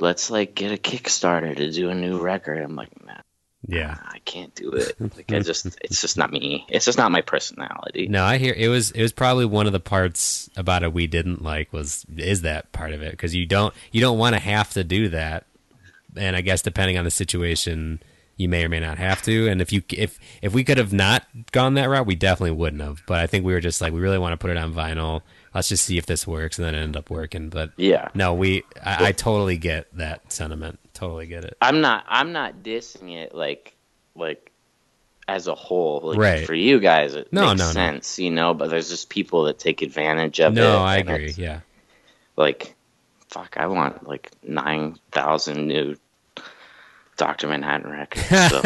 let's 0.00 0.30
like 0.30 0.54
get 0.54 0.72
a 0.72 0.76
kickstarter 0.76 1.56
to 1.56 1.70
do 1.70 1.88
a 1.90 1.94
new 1.94 2.18
record 2.18 2.62
i'm 2.62 2.76
like 2.76 3.04
man 3.04 3.22
Yeah. 3.66 3.96
I 4.00 4.18
can't 4.20 4.54
do 4.54 4.70
it. 4.72 4.94
Like 5.00 5.32
I 5.32 5.40
just, 5.40 5.66
it's 5.82 6.00
just 6.00 6.16
not 6.16 6.30
me. 6.30 6.64
It's 6.68 6.84
just 6.84 6.96
not 6.96 7.10
my 7.10 7.22
personality. 7.22 8.06
No, 8.06 8.22
I 8.24 8.38
hear 8.38 8.54
it 8.56 8.68
was 8.68 8.92
it 8.92 9.02
was 9.02 9.12
probably 9.12 9.46
one 9.46 9.66
of 9.66 9.72
the 9.72 9.80
parts 9.80 10.48
about 10.56 10.82
it 10.84 10.92
we 10.92 11.06
didn't 11.08 11.42
like 11.42 11.72
was 11.72 12.06
is 12.16 12.42
that 12.42 12.70
part 12.72 12.92
of 12.92 13.02
it 13.02 13.10
because 13.10 13.34
you 13.34 13.46
don't 13.46 13.74
you 13.90 14.00
don't 14.00 14.16
want 14.18 14.34
to 14.36 14.40
have 14.40 14.70
to 14.74 14.84
do 14.84 15.08
that, 15.10 15.44
and 16.18 16.36
I 16.36 16.40
guess 16.40 16.62
depending 16.62 16.98
on 16.98 17.04
the 17.04 17.10
situation, 17.10 18.02
you 18.36 18.48
may 18.48 18.64
or 18.64 18.68
may 18.68 18.80
not 18.80 18.98
have 18.98 19.22
to. 19.22 19.48
And 19.48 19.60
if 19.60 19.72
you 19.72 19.82
if 19.90 20.18
if 20.42 20.52
we 20.54 20.64
could 20.64 20.78
have 20.78 20.92
not 20.92 21.24
gone 21.52 21.74
that 21.74 21.88
route, 21.88 22.06
we 22.06 22.14
definitely 22.14 22.52
wouldn't 22.52 22.82
have. 22.82 23.02
But 23.06 23.18
I 23.20 23.26
think 23.26 23.44
we 23.44 23.52
were 23.52 23.60
just 23.60 23.80
like 23.80 23.92
we 23.92 24.00
really 24.00 24.18
want 24.18 24.32
to 24.32 24.36
put 24.36 24.50
it 24.50 24.56
on 24.56 24.72
vinyl. 24.74 25.22
Let's 25.54 25.68
just 25.68 25.84
see 25.84 25.98
if 25.98 26.06
this 26.06 26.26
works, 26.26 26.58
and 26.58 26.66
then 26.66 26.74
it 26.74 26.82
ended 26.82 26.96
up 26.98 27.10
working. 27.10 27.48
But 27.48 27.70
Yeah, 27.76 28.08
no, 28.14 28.34
we 28.34 28.64
I, 28.84 29.06
I 29.06 29.12
totally 29.12 29.56
get 29.56 29.86
that 29.96 30.30
sentiment. 30.32 30.78
Totally 30.94 31.26
get 31.26 31.44
it. 31.44 31.56
I'm 31.60 31.80
not. 31.80 32.04
I'm 32.08 32.32
not 32.32 32.62
dissing 32.62 33.14
it 33.16 33.34
like, 33.34 33.74
like, 34.14 34.52
as 35.26 35.46
a 35.46 35.54
whole. 35.54 36.00
Like, 36.04 36.18
Right. 36.18 36.46
For 36.46 36.54
you 36.54 36.80
guys, 36.80 37.14
it 37.14 37.32
No, 37.32 37.48
makes 37.48 37.58
no, 37.60 37.66
no. 37.66 37.72
sense, 37.72 38.18
you 38.18 38.30
know. 38.30 38.52
But 38.54 38.70
there's 38.70 38.88
just 38.88 39.08
people 39.08 39.44
that 39.44 39.58
take 39.58 39.80
advantage 39.82 40.40
of 40.40 40.52
it. 40.56 40.60
No, 40.60 40.78
I 40.78 40.96
agree. 40.98 41.34
Yeah. 41.36 41.60
Like, 42.36 42.74
fuck, 43.30 43.56
I 43.56 43.66
want 43.66 44.06
like 44.06 44.30
nine 44.42 44.98
thousand 45.12 45.66
new 45.66 45.96
Doctor 47.18 47.46
Manhattan 47.48 47.90
records. 47.90 48.26
So. 48.48 48.62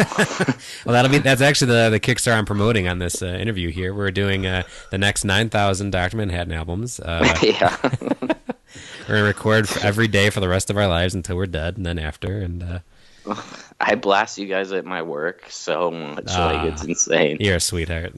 Well, 0.85 0.93
that'll 0.93 1.11
be 1.11 1.17
that's 1.17 1.41
actually 1.41 1.73
the 1.73 1.89
the 1.89 1.99
Kickstarter 1.99 2.37
I'm 2.37 2.45
promoting 2.45 2.87
on 2.87 2.99
this 2.99 3.21
uh, 3.21 3.25
interview 3.25 3.69
here. 3.69 3.93
We're 3.93 4.11
doing 4.11 4.45
uh, 4.45 4.63
the 4.91 4.97
next 4.97 5.25
nine 5.25 5.49
thousand 5.49 5.89
Doctor 5.91 6.15
Manhattan 6.17 6.53
albums. 6.53 6.99
Uh, 6.99 7.35
yeah. 7.41 7.77
we're 8.21 9.07
gonna 9.07 9.23
record 9.23 9.67
for 9.67 9.85
every 9.85 10.07
day 10.07 10.29
for 10.29 10.39
the 10.39 10.47
rest 10.47 10.69
of 10.69 10.77
our 10.77 10.87
lives 10.87 11.13
until 11.13 11.35
we're 11.35 11.45
dead, 11.47 11.75
and 11.77 11.85
then 11.85 11.99
after. 11.99 12.39
And 12.39 12.63
uh, 12.63 13.35
I 13.79 13.95
blast 13.95 14.37
you 14.37 14.47
guys 14.47 14.71
at 14.71 14.85
my 14.85 15.01
work 15.01 15.45
so 15.49 15.91
much, 15.91 16.25
like 16.25 16.35
Ah. 16.61 16.65
it's 16.67 16.83
insane. 16.83 17.37
You're 17.39 17.55
a 17.57 17.59
sweetheart. 17.59 18.13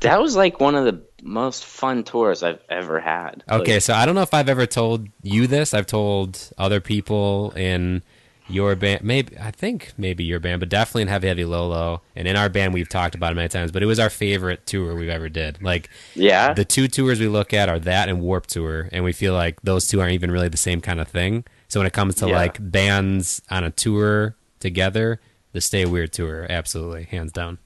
That 0.00 0.20
was 0.20 0.36
like 0.36 0.60
one 0.60 0.74
of 0.76 0.84
the 0.84 1.02
most 1.22 1.64
fun 1.64 2.04
tours 2.04 2.42
I've 2.44 2.60
ever 2.68 3.00
had. 3.00 3.42
Okay, 3.50 3.74
Like, 3.74 3.82
so 3.82 3.94
I 3.94 4.06
don't 4.06 4.14
know 4.14 4.22
if 4.22 4.32
I've 4.32 4.48
ever 4.48 4.64
told 4.66 5.08
you 5.22 5.48
this. 5.48 5.74
I've 5.74 5.86
told 5.86 6.50
other 6.56 6.80
people 6.80 7.50
in 7.56 8.02
your 8.48 8.76
band, 8.76 9.02
maybe 9.02 9.36
I 9.38 9.50
think 9.50 9.92
maybe 9.98 10.22
your 10.24 10.38
band, 10.40 10.60
but 10.60 10.68
definitely 10.68 11.02
in 11.02 11.08
Heavy 11.08 11.28
Heavy 11.28 11.44
Low 11.44 11.66
Low, 11.68 12.00
and 12.14 12.28
in 12.28 12.36
our 12.36 12.48
band 12.48 12.74
we've 12.74 12.88
talked 12.88 13.14
about 13.14 13.32
it 13.32 13.34
many 13.34 13.48
times. 13.48 13.72
But 13.72 13.82
it 13.82 13.86
was 13.86 13.98
our 13.98 14.10
favorite 14.10 14.66
tour 14.66 14.94
we've 14.94 15.08
ever 15.08 15.28
did. 15.28 15.62
Like 15.62 15.90
yeah, 16.14 16.52
the 16.54 16.64
two 16.64 16.88
tours 16.88 17.18
we 17.20 17.28
look 17.28 17.52
at 17.52 17.68
are 17.68 17.78
that 17.80 18.08
and 18.08 18.20
Warped 18.20 18.50
Tour, 18.50 18.88
and 18.92 19.04
we 19.04 19.12
feel 19.12 19.34
like 19.34 19.60
those 19.62 19.88
two 19.88 20.00
aren't 20.00 20.12
even 20.12 20.30
really 20.30 20.48
the 20.48 20.56
same 20.56 20.80
kind 20.80 21.00
of 21.00 21.08
thing. 21.08 21.44
So 21.68 21.80
when 21.80 21.86
it 21.86 21.92
comes 21.92 22.14
to 22.16 22.28
Yeah. 22.28 22.36
like 22.36 22.58
bands 22.60 23.42
on 23.50 23.64
a 23.64 23.70
tour 23.70 24.36
together, 24.60 25.20
the 25.52 25.60
Stay 25.60 25.84
Weird 25.84 26.12
tour, 26.12 26.46
absolutely, 26.48 27.04
hands 27.04 27.32
down. 27.32 27.58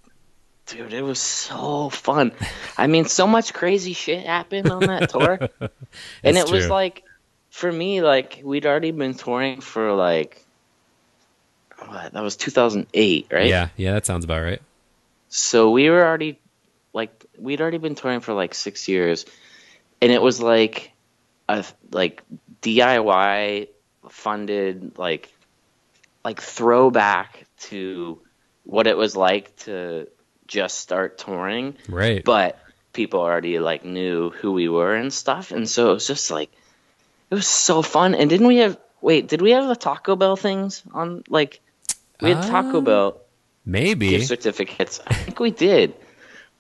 dude, 0.67 0.93
it 0.95 1.03
was 1.03 1.19
so 1.21 1.91
fun. 1.91 2.33
I 2.79 2.87
mean, 2.87 3.05
so 3.05 3.27
much 3.27 3.53
crazy 3.53 3.93
shit 3.93 4.25
happened 4.25 4.71
on 4.71 4.87
that 4.87 5.09
tour, 5.11 5.39
and 5.61 5.71
it 6.39 6.47
That's 6.47 6.51
was 6.51 6.69
like, 6.71 7.03
for 7.51 7.71
me, 7.71 8.01
like 8.01 8.41
we'd 8.45 8.65
already 8.67 8.93
been 8.93 9.15
touring 9.15 9.61
for 9.61 9.93
like, 9.93 10.47
what, 11.87 12.13
that 12.13 12.23
was 12.23 12.37
2008, 12.37 13.29
right? 13.33 13.47
Yeah, 13.47 13.69
yeah, 13.77 13.95
that 13.95 14.07
sounds 14.07 14.25
about 14.25 14.43
right. 14.43 14.63
So 15.29 15.71
we 15.71 15.89
were 15.91 16.05
already 16.05 16.39
like 16.93 17.25
we'd 17.39 17.61
already 17.61 17.79
been 17.79 17.95
touring 17.95 18.21
for 18.21 18.33
like 18.35 18.55
six 18.55 18.89
years, 18.89 19.25
and 20.01 20.11
it 20.11 20.21
was 20.21 20.41
like 20.41 20.93
a 21.49 21.65
like 21.93 22.23
DIY 22.63 23.69
funded 24.09 24.99
like 24.99 25.33
like 26.25 26.41
throwback 26.41 27.47
to 27.61 28.21
what 28.65 28.87
it 28.87 28.97
was 28.97 29.17
like 29.17 29.57
to 29.57 30.09
just 30.47 30.79
start 30.79 31.19
touring, 31.19 31.77
Right. 31.89 32.25
but 32.25 32.59
people 32.93 33.21
already 33.21 33.59
like 33.61 33.85
knew 33.85 34.31
who 34.31 34.53
we 34.53 34.69
were 34.69 34.95
and 34.95 35.13
stuff, 35.13 35.53
and 35.53 35.69
so 35.69 35.91
it 35.91 35.95
was 35.95 36.07
just 36.07 36.31
like 36.31 36.51
it 37.31 37.35
was 37.37 37.47
so 37.47 37.83
fun. 37.83 38.15
And 38.17 38.29
didn't 38.29 38.49
we 38.49 38.57
have 38.59 38.77
wait? 39.01 39.29
Did 39.29 39.41
we 39.43 39.53
have 39.53 39.69
the 39.69 39.77
Taco 39.77 40.17
Bell 40.17 40.37
things 40.37 40.83
on 40.93 41.23
like? 41.29 41.61
We 42.21 42.31
had 42.31 42.43
Taco 42.43 42.79
Uh, 42.79 42.81
Bell 42.83 43.21
Maybe. 43.65 44.11
gift 44.11 44.27
certificates. 44.29 45.01
I 45.07 45.15
think 45.15 45.41
we 45.41 45.51
did. 45.51 45.95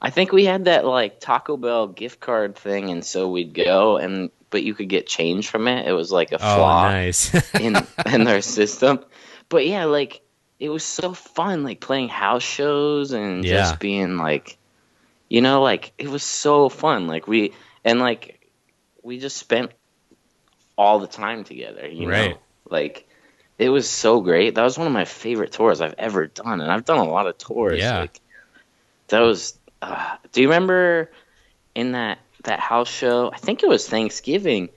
I 0.02 0.10
think 0.10 0.32
we 0.32 0.44
had 0.46 0.64
that 0.64 0.86
like 0.86 1.20
Taco 1.20 1.56
Bell 1.56 1.86
gift 1.88 2.20
card 2.20 2.56
thing, 2.56 2.90
and 2.90 3.04
so 3.04 3.30
we'd 3.30 3.52
go 3.54 3.96
and 3.98 4.30
but 4.50 4.62
you 4.64 4.74
could 4.74 4.88
get 4.88 5.06
change 5.06 5.48
from 5.48 5.68
it. 5.68 5.86
It 5.86 5.92
was 5.92 6.10
like 6.10 6.32
a 6.32 6.36
oh, 6.36 6.38
flaw 6.38 6.82
nice. 6.90 7.32
in 7.60 7.86
in 8.06 8.24
their 8.24 8.40
system. 8.42 9.00
But 9.48 9.66
yeah, 9.66 9.84
like 9.84 10.22
it 10.58 10.68
was 10.70 10.84
so 10.84 11.12
fun, 11.14 11.64
like 11.64 11.80
playing 11.80 12.08
house 12.08 12.42
shows 12.42 13.12
and 13.12 13.44
Yeah. 13.44 13.52
just 13.58 13.78
being 13.80 14.16
like, 14.16 14.56
you 15.28 15.40
know, 15.42 15.62
like 15.62 15.92
it 15.98 16.08
was 16.08 16.22
so 16.22 16.68
fun. 16.68 17.06
Like 17.06 17.26
we 17.28 17.52
and 17.84 18.00
like 18.00 18.40
we 19.02 19.18
just 19.18 19.36
spent 19.36 19.72
all 20.76 20.98
the 21.00 21.06
time 21.06 21.44
together. 21.44 21.86
You 21.88 22.06
Right. 22.06 22.30
know, 22.32 22.38
like 22.70 23.06
it 23.60 23.68
was 23.68 23.88
so 23.88 24.20
great. 24.22 24.54
That 24.54 24.62
was 24.64 24.78
one 24.78 24.86
of 24.86 24.92
my 24.92 25.04
favorite 25.04 25.52
tours 25.52 25.80
I've 25.82 25.94
ever 25.98 26.26
done, 26.26 26.60
and 26.62 26.72
I've 26.72 26.86
done 26.86 26.98
a 26.98 27.04
lot 27.04 27.26
of 27.26 27.36
tours. 27.36 27.78
Yeah. 27.78 28.00
Like, 28.00 28.20
that 29.08 29.20
was. 29.20 29.58
Uh, 29.82 30.16
do 30.32 30.40
you 30.40 30.48
remember 30.48 31.10
in 31.74 31.92
that 31.92 32.18
that 32.44 32.58
house 32.58 32.88
show? 32.88 33.30
I 33.32 33.36
think 33.36 33.62
it 33.62 33.68
was 33.68 33.86
Thanksgiving 33.86 34.70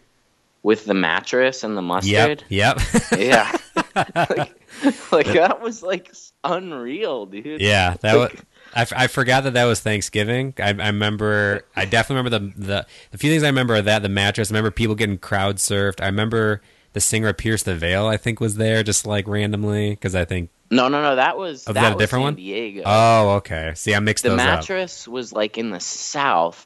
with 0.64 0.86
the 0.86 0.94
mattress 0.94 1.64
and 1.64 1.78
the 1.78 1.82
mustard. 1.82 2.44
yep. 2.50 2.78
Yep. 2.80 3.02
Yeah. 3.18 3.58
like, 4.06 5.12
like 5.12 5.26
that 5.28 5.60
was 5.62 5.82
like 5.82 6.12
unreal, 6.44 7.26
dude. 7.26 7.62
Yeah, 7.62 7.96
that 8.02 8.16
was. 8.16 8.30
Like- 8.32 8.44
I, 8.76 8.82
f- 8.82 8.94
I 8.96 9.06
forgot 9.08 9.44
that 9.44 9.54
that 9.54 9.66
was 9.66 9.82
Thanksgiving. 9.82 10.56
I, 10.58 10.70
I 10.70 10.88
remember. 10.88 11.64
I 11.76 11.86
definitely 11.86 12.24
remember 12.24 12.54
the, 12.60 12.66
the 12.66 12.86
the 13.12 13.18
few 13.20 13.30
things 13.30 13.44
I 13.44 13.48
remember 13.48 13.76
are 13.76 13.82
that 13.84 14.02
the 14.02 14.10
mattress. 14.10 14.50
I 14.50 14.54
remember 14.54 14.72
people 14.72 14.96
getting 14.96 15.20
crowd 15.20 15.58
surfed. 15.58 16.02
I 16.02 16.08
remember 16.08 16.62
the 16.94 17.02
singer 17.02 17.34
Pierce 17.34 17.64
the 17.64 17.76
Veil. 17.76 18.08
I 18.08 18.18
think 18.18 18.40
was 18.40 18.56
there 18.56 18.82
just 18.84 19.06
like 19.06 19.28
randomly 19.28 19.92
because 19.92 20.16
I 20.16 20.26
think. 20.26 20.50
No, 20.72 20.88
no, 20.88 21.04
no. 21.04 21.16
That 21.18 21.38
was 21.38 21.66
Oh, 21.68 21.74
that, 21.74 21.82
that 21.82 21.96
a 21.96 22.00
different 22.00 22.24
one? 22.24 22.36
Diego. 22.36 22.82
Oh, 22.86 23.30
okay. 23.38 23.74
See, 23.76 23.94
I 23.94 24.00
mixed 24.00 24.24
the 24.24 24.30
those 24.30 24.40
up. 24.40 24.46
mattress 24.46 25.08
was 25.08 25.32
like 25.34 25.58
in 25.58 25.70
the 25.70 25.80
south, 25.80 26.66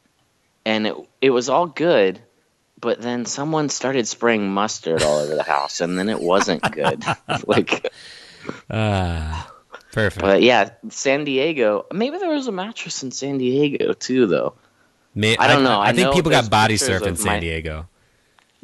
and 0.65 0.87
it 0.87 0.95
it 1.21 1.29
was 1.31 1.49
all 1.49 1.67
good. 1.67 2.19
But 2.79 3.01
then 3.01 3.25
someone 3.25 3.69
started 3.69 4.07
spraying 4.07 4.47
mustard 4.53 5.01
all 5.01 5.17
over 5.17 5.33
the 5.35 5.41
house, 5.43 5.81
and 5.81 5.97
then 5.97 6.09
it 6.09 6.19
wasn't 6.21 6.61
good. 6.71 7.03
like, 7.47 7.91
Ah, 8.69 9.51
perfect. 9.91 10.21
but 10.21 10.41
yeah, 10.41 10.69
San 10.89 11.23
Diego. 11.23 11.85
Maybe 11.91 12.17
there 12.17 12.29
was 12.29 12.47
a 12.47 12.51
mattress 12.51 13.03
in 13.03 13.11
San 13.11 13.37
Diego 13.39 13.93
too, 13.93 14.27
though. 14.27 14.53
I 15.15 15.47
don't 15.47 15.63
know. 15.63 15.79
I, 15.79 15.87
I 15.89 15.93
think 15.93 16.13
people 16.13 16.29
got 16.29 16.49
body 16.49 16.75
surfed 16.75 17.07
in 17.07 17.15
San 17.15 17.33
my- 17.33 17.39
Diego. 17.39 17.87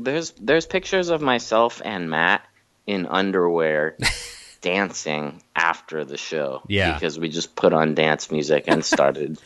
There's 0.03 0.31
there's 0.31 0.65
pictures 0.65 1.09
of 1.09 1.21
myself 1.21 1.81
and 1.83 2.09
Matt 2.09 2.45
in 2.85 3.05
underwear 3.05 3.97
dancing 4.61 5.41
after 5.55 6.03
the 6.05 6.17
show. 6.17 6.63
Yeah. 6.67 6.93
because 6.93 7.19
we 7.19 7.29
just 7.29 7.55
put 7.55 7.73
on 7.73 7.95
dance 7.95 8.31
music 8.31 8.65
and 8.67 8.83
started. 8.83 9.39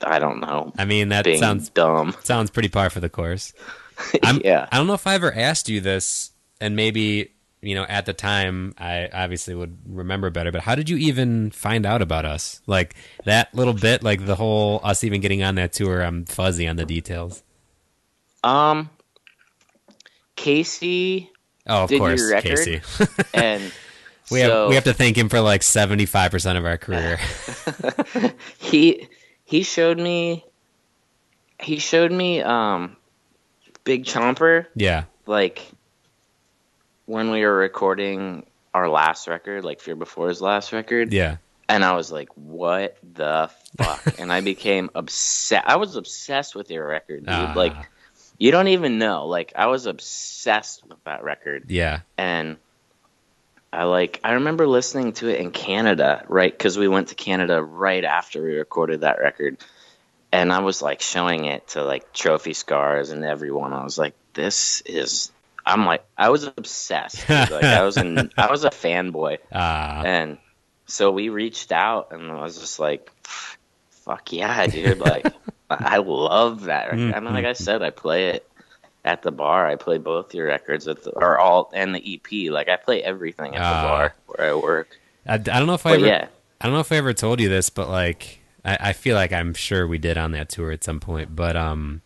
I 0.00 0.20
don't 0.20 0.40
know, 0.40 0.72
I 0.78 0.84
mean, 0.84 1.08
that 1.08 1.26
sounds 1.38 1.68
dumb. 1.68 2.14
sounds 2.22 2.50
pretty 2.50 2.68
par 2.68 2.88
for 2.88 3.00
the 3.00 3.08
course. 3.08 3.52
I'm, 4.22 4.40
yeah. 4.44 4.68
I 4.70 4.76
don't 4.78 4.86
know 4.86 4.94
if 4.94 5.06
I 5.06 5.14
ever 5.14 5.34
asked 5.34 5.68
you 5.68 5.80
this, 5.80 6.30
and 6.60 6.76
maybe 6.76 7.32
you 7.60 7.74
know 7.74 7.84
at 7.88 8.06
the 8.06 8.12
time 8.12 8.74
I 8.78 9.08
obviously 9.12 9.54
would 9.54 9.76
remember 9.86 10.30
better. 10.30 10.52
But 10.52 10.62
how 10.62 10.74
did 10.74 10.88
you 10.88 10.96
even 10.98 11.50
find 11.50 11.84
out 11.84 12.00
about 12.00 12.24
us? 12.24 12.60
Like 12.66 12.94
that 13.24 13.54
little 13.54 13.74
bit, 13.74 14.02
like 14.02 14.24
the 14.24 14.36
whole 14.36 14.80
us 14.84 15.02
even 15.04 15.20
getting 15.20 15.42
on 15.42 15.56
that 15.56 15.72
tour. 15.72 16.00
I'm 16.00 16.24
fuzzy 16.24 16.68
on 16.68 16.76
the 16.76 16.86
details. 16.86 17.42
Um, 18.44 18.90
Casey 20.36 21.30
Oh, 21.66 21.84
of 21.84 21.88
Did 21.88 21.98
your 21.98 22.08
course, 22.08 22.30
record? 22.30 22.58
Casey. 22.58 22.80
and 23.34 23.62
we 24.30 24.40
so 24.40 24.62
have 24.62 24.68
we 24.68 24.74
have 24.74 24.84
to 24.84 24.94
thank 24.94 25.16
him 25.16 25.28
for 25.28 25.40
like 25.40 25.62
seventy 25.62 26.06
five 26.06 26.30
percent 26.30 26.58
of 26.58 26.64
our 26.64 26.76
career. 26.76 27.20
he 28.58 29.08
he 29.44 29.62
showed 29.62 29.98
me 29.98 30.44
he 31.60 31.78
showed 31.78 32.10
me 32.10 32.42
um 32.42 32.96
Big 33.84 34.04
Chomper 34.04 34.66
yeah, 34.74 35.04
like 35.26 35.64
when 37.06 37.30
we 37.30 37.44
were 37.44 37.56
recording 37.56 38.46
our 38.74 38.88
last 38.88 39.28
record, 39.28 39.64
like 39.64 39.80
Fear 39.80 39.96
Before 39.96 40.28
his 40.28 40.40
last 40.40 40.72
record, 40.72 41.12
yeah, 41.12 41.36
and 41.68 41.84
I 41.84 41.94
was 41.94 42.10
like, 42.10 42.28
"What 42.36 42.96
the 43.02 43.50
fuck?" 43.76 44.02
and 44.18 44.32
I 44.32 44.40
became 44.40 44.90
obsessed. 44.94 45.66
I 45.66 45.76
was 45.76 45.94
obsessed 45.94 46.54
with 46.54 46.70
your 46.70 46.86
record, 46.86 47.20
dude. 47.20 47.28
Ah. 47.28 47.52
Like, 47.54 47.74
you 48.38 48.50
don't 48.50 48.68
even 48.68 48.98
know. 48.98 49.26
Like, 49.26 49.52
I 49.56 49.66
was 49.66 49.86
obsessed 49.86 50.86
with 50.88 51.02
that 51.04 51.22
record, 51.24 51.70
yeah. 51.70 52.00
and 52.18 52.56
I 53.72 53.84
like. 53.84 54.20
I 54.24 54.32
remember 54.32 54.66
listening 54.66 55.12
to 55.14 55.28
it 55.28 55.40
in 55.40 55.50
Canada, 55.50 56.24
right? 56.28 56.52
Because 56.52 56.78
we 56.78 56.88
went 56.88 57.08
to 57.08 57.14
Canada 57.14 57.62
right 57.62 58.04
after 58.04 58.42
we 58.42 58.56
recorded 58.56 59.00
that 59.00 59.18
record, 59.18 59.58
and 60.30 60.52
I 60.52 60.60
was 60.60 60.82
like 60.82 61.00
showing 61.00 61.46
it 61.46 61.68
to 61.68 61.82
like 61.84 62.12
Trophy 62.12 62.52
Scars 62.52 63.10
and 63.10 63.24
everyone. 63.24 63.72
I 63.72 63.84
was 63.84 63.96
like, 63.98 64.14
"This 64.34 64.82
is." 64.82 65.30
I'm 65.64 65.86
like, 65.86 66.04
I 66.18 66.30
was 66.30 66.42
obsessed. 66.42 67.28
Like, 67.28 67.62
I 67.62 67.84
was 67.84 67.96
an, 67.96 68.32
I 68.36 68.50
was 68.50 68.64
a 68.64 68.70
fanboy. 68.70 69.38
Ah, 69.52 70.02
And 70.02 70.38
so 70.86 71.12
we 71.12 71.28
reached 71.28 71.70
out, 71.70 72.08
and 72.10 72.30
I 72.32 72.42
was 72.42 72.58
just 72.58 72.80
like, 72.80 73.08
"Fuck 73.90 74.32
yeah, 74.32 74.66
dude!" 74.66 74.98
Like, 74.98 75.32
I 75.80 75.96
love 75.98 76.64
that. 76.64 76.92
Record. 76.92 77.14
I 77.14 77.20
mean, 77.20 77.34
like 77.34 77.44
I 77.46 77.52
said, 77.52 77.82
I 77.82 77.90
play 77.90 78.28
it 78.30 78.48
at 79.04 79.22
the 79.22 79.32
bar. 79.32 79.66
I 79.66 79.76
play 79.76 79.98
both 79.98 80.34
your 80.34 80.46
records 80.46 80.86
at 80.88 81.02
the 81.04 81.10
or 81.10 81.38
all 81.38 81.70
and 81.74 81.94
the 81.94 82.14
EP. 82.14 82.50
Like, 82.52 82.68
I 82.68 82.76
play 82.76 83.02
everything 83.02 83.54
at 83.54 83.62
Ah. 83.62 83.82
the 83.82 83.88
bar 83.88 84.14
where 84.26 84.50
I 84.50 84.54
work. 84.54 84.98
I, 85.26 85.34
I 85.34 85.38
don't 85.38 85.66
know 85.66 85.74
if 85.74 85.86
I 85.86 85.92
ever, 85.94 86.06
yeah, 86.06 86.26
I 86.60 86.64
don't 86.66 86.74
know 86.74 86.80
if 86.80 86.90
I 86.92 86.96
ever 86.96 87.12
told 87.12 87.40
you 87.40 87.48
this, 87.48 87.70
but 87.70 87.88
like 87.88 88.40
I, 88.64 88.78
I 88.80 88.92
feel 88.92 89.14
like 89.16 89.32
I'm 89.32 89.54
sure 89.54 89.86
we 89.86 89.98
did 89.98 90.18
on 90.18 90.32
that 90.32 90.48
tour 90.48 90.70
at 90.72 90.82
some 90.84 91.00
point. 91.00 91.34
But 91.36 91.56
um, 91.56 92.02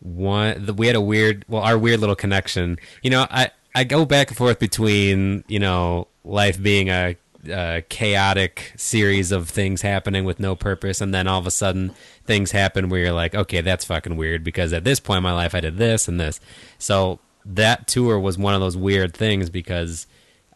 one 0.00 0.64
the, 0.66 0.74
we 0.74 0.86
had 0.86 0.96
a 0.96 1.00
weird, 1.00 1.44
well, 1.48 1.62
our 1.62 1.76
weird 1.78 2.00
little 2.00 2.16
connection. 2.16 2.78
You 3.02 3.10
know, 3.10 3.26
I 3.30 3.50
I 3.74 3.84
go 3.84 4.04
back 4.04 4.28
and 4.28 4.36
forth 4.36 4.58
between 4.58 5.44
you 5.48 5.58
know 5.58 6.06
life 6.24 6.60
being 6.62 6.88
a, 6.88 7.16
a 7.48 7.82
chaotic 7.88 8.72
series 8.76 9.32
of 9.32 9.48
things 9.48 9.82
happening 9.82 10.24
with 10.24 10.40
no 10.40 10.54
purpose, 10.54 11.00
and 11.00 11.14
then 11.14 11.26
all 11.26 11.38
of 11.38 11.46
a 11.46 11.50
sudden 11.50 11.94
things 12.24 12.50
happen 12.50 12.88
where 12.88 13.00
you're 13.00 13.12
like, 13.12 13.34
okay, 13.34 13.60
that's 13.60 13.84
fucking 13.84 14.16
weird 14.16 14.44
because 14.44 14.72
at 14.72 14.84
this 14.84 15.00
point 15.00 15.18
in 15.18 15.22
my 15.22 15.32
life 15.32 15.54
I 15.54 15.60
did 15.60 15.76
this 15.78 16.08
and 16.08 16.20
this. 16.20 16.40
So 16.78 17.18
that 17.44 17.86
tour 17.86 18.18
was 18.18 18.36
one 18.36 18.54
of 18.54 18.60
those 18.60 18.76
weird 18.76 19.14
things 19.14 19.48
because 19.50 20.06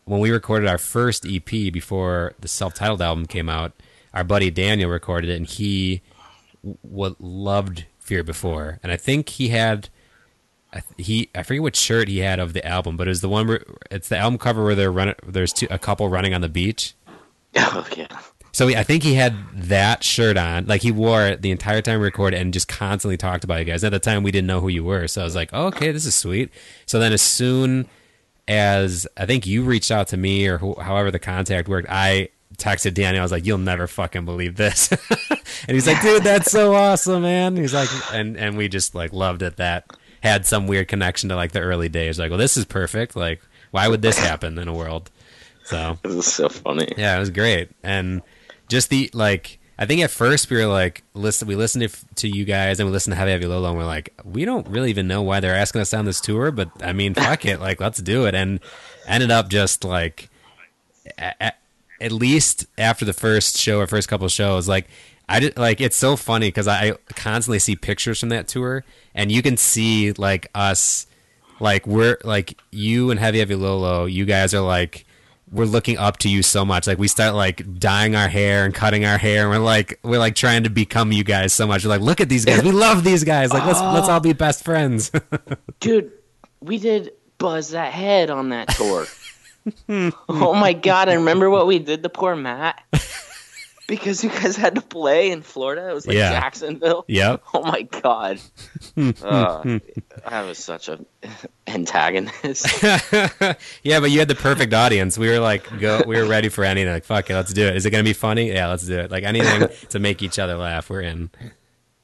when 0.05 0.21
we 0.21 0.31
recorded 0.31 0.69
our 0.69 0.79
first 0.79 1.27
EP 1.27 1.45
before 1.45 2.35
the 2.41 2.49
self-titled 2.49 3.01
album 3.01 3.27
came 3.27 3.49
out, 3.49 3.73
our 4.13 4.25
buddy 4.25 4.51
Daniel 4.51 4.91
recorded 4.91 5.31
it, 5.31 5.37
and 5.37 5.47
he 5.47 6.03
w- 6.85 7.17
loved 7.19 7.87
Fear 7.99 8.23
Before, 8.25 8.79
and 8.83 8.93
I 8.93 8.97
think 8.97 9.29
he 9.31 9.49
had. 9.49 9.89
I 10.75 10.81
th- 10.81 11.07
He 11.07 11.31
I 11.35 11.43
forget 11.43 11.63
what 11.63 11.77
shirt 11.77 12.09
he 12.09 12.19
had 12.19 12.39
of 12.41 12.53
the 12.53 12.67
album, 12.67 12.97
but 12.97 13.07
it 13.07 13.11
was 13.11 13.21
the 13.23 13.29
one 13.29 13.47
where 13.47 13.65
it's 13.91 14.09
the 14.09 14.19
album 14.19 14.39
cover 14.39 14.63
where 14.65 14.75
they're 14.75 14.93
running. 14.93 15.15
There's 15.27 15.53
two, 15.53 15.69
a 15.71 15.79
couple 15.79 16.09
running 16.09 16.35
on 16.35 16.41
the 16.41 16.49
beach, 16.49 16.95
Oh 17.57 17.87
yeah. 17.97 18.09
So 18.53 18.69
I 18.69 18.85
think 18.85 19.03
he 19.03 19.15
had 19.15 19.35
that 19.55 20.05
shirt 20.05 20.37
on, 20.37 20.67
like 20.67 20.83
he 20.83 20.93
wore 20.93 21.27
it 21.27 21.43
the 21.43 21.51
entire 21.51 21.83
time 21.83 21.99
we 21.99 22.05
recorded, 22.05 22.41
and 22.41 22.53
just 22.53 22.69
constantly 22.69 23.17
talked 23.17 23.43
about 23.43 23.59
you 23.59 23.65
guys. 23.65 23.83
At 23.83 23.91
the 23.91 23.99
time, 23.99 24.23
we 24.23 24.31
didn't 24.31 24.47
know 24.47 24.61
who 24.61 24.69
you 24.69 24.85
were, 24.85 25.09
so 25.09 25.23
I 25.23 25.25
was 25.25 25.35
like, 25.35 25.51
oh, 25.53 25.67
"Okay, 25.67 25.91
this 25.91 26.07
is 26.07 26.15
sweet." 26.15 26.51
So 26.87 27.01
then, 27.01 27.13
as 27.13 27.21
soon 27.23 27.89
as 28.47 29.07
I 29.17 29.27
think 29.27 29.45
you 29.47 29.65
reached 29.65 29.91
out 29.91 30.07
to 30.09 30.17
me, 30.17 30.47
or 30.47 30.59
who, 30.59 30.75
however 30.81 31.11
the 31.11 31.19
contact 31.19 31.69
worked, 31.69 31.89
I 31.91 32.29
texted 32.57 32.95
Danny. 32.95 33.19
I 33.19 33.23
was 33.23 33.33
like, 33.33 33.45
"You'll 33.45 33.59
never 33.59 33.89
fucking 33.89 34.25
believe 34.25 34.55
this," 34.55 34.89
and 35.67 35.75
he's 35.75 35.89
like, 35.89 36.01
"Dude, 36.01 36.23
that's 36.23 36.51
so 36.53 36.75
awesome, 36.75 37.23
man." 37.23 37.57
He's 37.57 37.75
like, 37.75 37.89
and 38.13 38.37
and 38.37 38.57
we 38.57 38.69
just 38.69 38.95
like 38.95 39.13
loved 39.13 39.43
it. 39.43 39.57
That 39.57 39.85
had 40.25 40.47
some 40.47 40.67
weird 40.67 40.89
connection 40.89 41.29
to 41.29 41.37
like 41.37 41.53
the 41.53 41.61
early 41.61 41.89
days. 41.89 42.19
Like, 42.19 42.31
well, 42.31 42.39
this 42.39 42.57
is 42.57 42.65
perfect. 42.65 43.15
Like, 43.15 43.41
why 43.71 43.87
would 43.87 44.03
this 44.03 44.19
happen 44.19 44.59
in 44.59 44.67
a 44.67 44.73
world? 44.73 45.11
So 45.65 45.99
This 46.03 46.15
is 46.15 46.33
so 46.33 46.49
funny. 46.49 46.89
yeah, 46.97 47.17
it 47.17 47.21
was 47.21 47.31
great, 47.31 47.71
and 47.83 48.23
just 48.69 48.91
the 48.91 49.11
like. 49.13 49.59
I 49.77 49.87
think 49.87 50.03
at 50.03 50.11
first 50.13 50.49
we 50.51 50.57
were 50.57 50.67
like, 50.69 51.03
listen, 51.15 51.49
we 51.49 51.57
listened 51.57 51.91
to, 51.91 52.15
to 52.15 52.29
you 52.29 52.45
guys 52.45 52.79
and 52.79 52.89
we 52.89 52.93
listened 52.93 53.11
to 53.11 53.17
Heavy 53.17 53.33
Heavy 53.33 53.47
Low 53.47 53.59
Low, 53.59 53.71
and 53.71 53.77
we're 53.77 53.85
like, 53.85 54.15
we 54.25 54.45
don't 54.45 54.69
really 54.69 54.89
even 54.91 55.09
know 55.09 55.23
why 55.23 55.41
they're 55.41 55.57
asking 55.57 55.81
us 55.81 55.93
on 55.93 56.05
this 56.05 56.21
tour, 56.21 56.53
but 56.53 56.71
I 56.81 56.93
mean, 56.93 57.13
fuck 57.27 57.45
it, 57.45 57.59
like 57.61 57.81
let's 57.81 57.99
do 58.01 58.25
it, 58.27 58.37
and 58.37 58.61
ended 59.09 59.33
up 59.33 59.49
just 59.49 59.83
like, 59.83 60.31
at, 61.19 61.59
at 62.01 62.13
least 62.13 62.67
after 62.79 63.05
the 63.05 63.13
first 63.13 63.57
show 63.57 63.81
or 63.81 63.89
first 63.89 64.09
couple 64.09 64.27
of 64.27 64.31
shows, 64.33 64.69
like 64.69 64.87
I 65.29 65.41
did, 65.41 65.57
like 65.57 65.81
it's 65.81 65.97
so 65.97 66.17
funny 66.17 66.49
because 66.49 66.69
I 66.69 66.93
constantly 67.15 67.59
see 67.59 67.77
pictures 67.77 68.21
from 68.21 68.29
that 68.31 68.49
tour, 68.49 68.85
and 69.15 69.33
you 69.33 69.43
can 69.43 69.57
see 69.57 70.13
like 70.13 70.51
us, 70.55 71.07
like 71.61 71.87
we're 71.87 72.19
like 72.25 72.59
you 72.71 73.11
and 73.11 73.19
Heavy 73.19 73.39
Heavy 73.39 73.55
Low 73.55 73.79
Low, 73.79 74.05
you 74.05 74.25
guys 74.25 74.53
are 74.53 74.61
like 74.61 75.07
we're 75.51 75.65
looking 75.65 75.97
up 75.99 76.19
to 76.19 76.29
you 76.29 76.43
so 76.43 76.65
much. 76.65 76.87
Like 76.87 76.99
we 76.99 77.09
start 77.09 77.35
like 77.35 77.79
dyeing 77.79 78.17
our 78.17 78.29
hair 78.29 78.65
and 78.65 78.75
cutting 78.75 79.05
our 79.05 79.17
hair, 79.17 79.43
and 79.43 79.51
we're 79.51 79.65
like 79.65 79.99
we're 80.03 80.19
like 80.19 80.35
trying 80.35 80.65
to 80.65 80.71
become 80.71 81.13
you 81.13 81.25
guys 81.25 81.53
so 81.53 81.67
much. 81.67 81.85
We're 81.85 81.91
like, 81.91 82.01
look 82.01 82.21
at 82.21 82.29
these 82.29 82.45
guys, 82.45 82.63
we 82.63 82.71
love 82.73 83.05
these 83.05 83.25
guys. 83.25 83.53
Like 83.53 83.65
let's 83.65 83.81
let's 83.81 84.09
all 84.09 84.21
be 84.21 84.31
ah. 84.31 84.35
best 84.35 84.65
friends. 84.65 85.11
Dude, 85.81 86.13
we 86.61 86.79
did 86.79 87.13
Buzz 87.39 87.71
That 87.71 87.93
Head 87.93 88.31
on 88.31 88.51
that 88.51 88.69
tour. 88.69 89.07
oh 90.29 90.55
my 90.55 90.73
god, 90.73 91.09
I 91.09 91.15
remember 91.15 91.49
what 91.49 91.67
we 91.67 91.79
did 91.79 92.03
to 92.03 92.09
poor 92.09 92.37
Matt. 92.37 92.83
Because 93.87 94.25
you 94.25 94.31
guys 94.31 94.57
had 94.57 94.77
to 94.77 94.81
play 94.81 95.31
in 95.31 95.43
Florida. 95.43 95.91
It 95.91 95.95
was 95.95 96.07
like 96.07 96.17
Yeah. 96.17 96.31
Jacksonville. 96.33 97.05
yep. 97.07 97.43
Oh 97.55 97.63
my 97.63 97.83
god. 97.83 98.41
Uh, 98.97 99.81
I 100.25 100.43
was 100.43 100.57
such 100.59 100.89
a 100.89 101.01
antagonist. 101.67 102.83
yeah, 103.83 104.01
but 104.01 104.11
you 104.11 104.19
had 104.21 104.29
the 104.29 104.37
perfect 104.37 104.73
audience. 104.73 105.19
We 105.19 105.29
were 105.29 105.41
like, 105.41 105.81
go. 105.81 106.03
We 106.07 106.17
were 106.17 106.27
ready 106.27 106.49
for 106.49 106.63
anything. 106.65 106.93
Like, 106.93 107.05
fuck 107.05 107.29
it, 107.29 107.35
let's 107.35 107.53
do 107.53 107.67
it. 107.67 107.77
Is 107.77 107.87
it 107.87 107.91
gonna 107.91 108.05
be 108.05 108.13
funny? 108.13 108.53
Yeah, 108.53 108.69
let's 108.69 108.87
do 108.87 108.99
it. 109.01 109.11
Like 109.11 109.25
anything 109.25 109.69
to 109.91 109.99
make 109.99 110.23
each 110.23 110.39
other 110.39 110.55
laugh. 110.57 110.89
We're 110.91 111.01
in. 111.01 111.31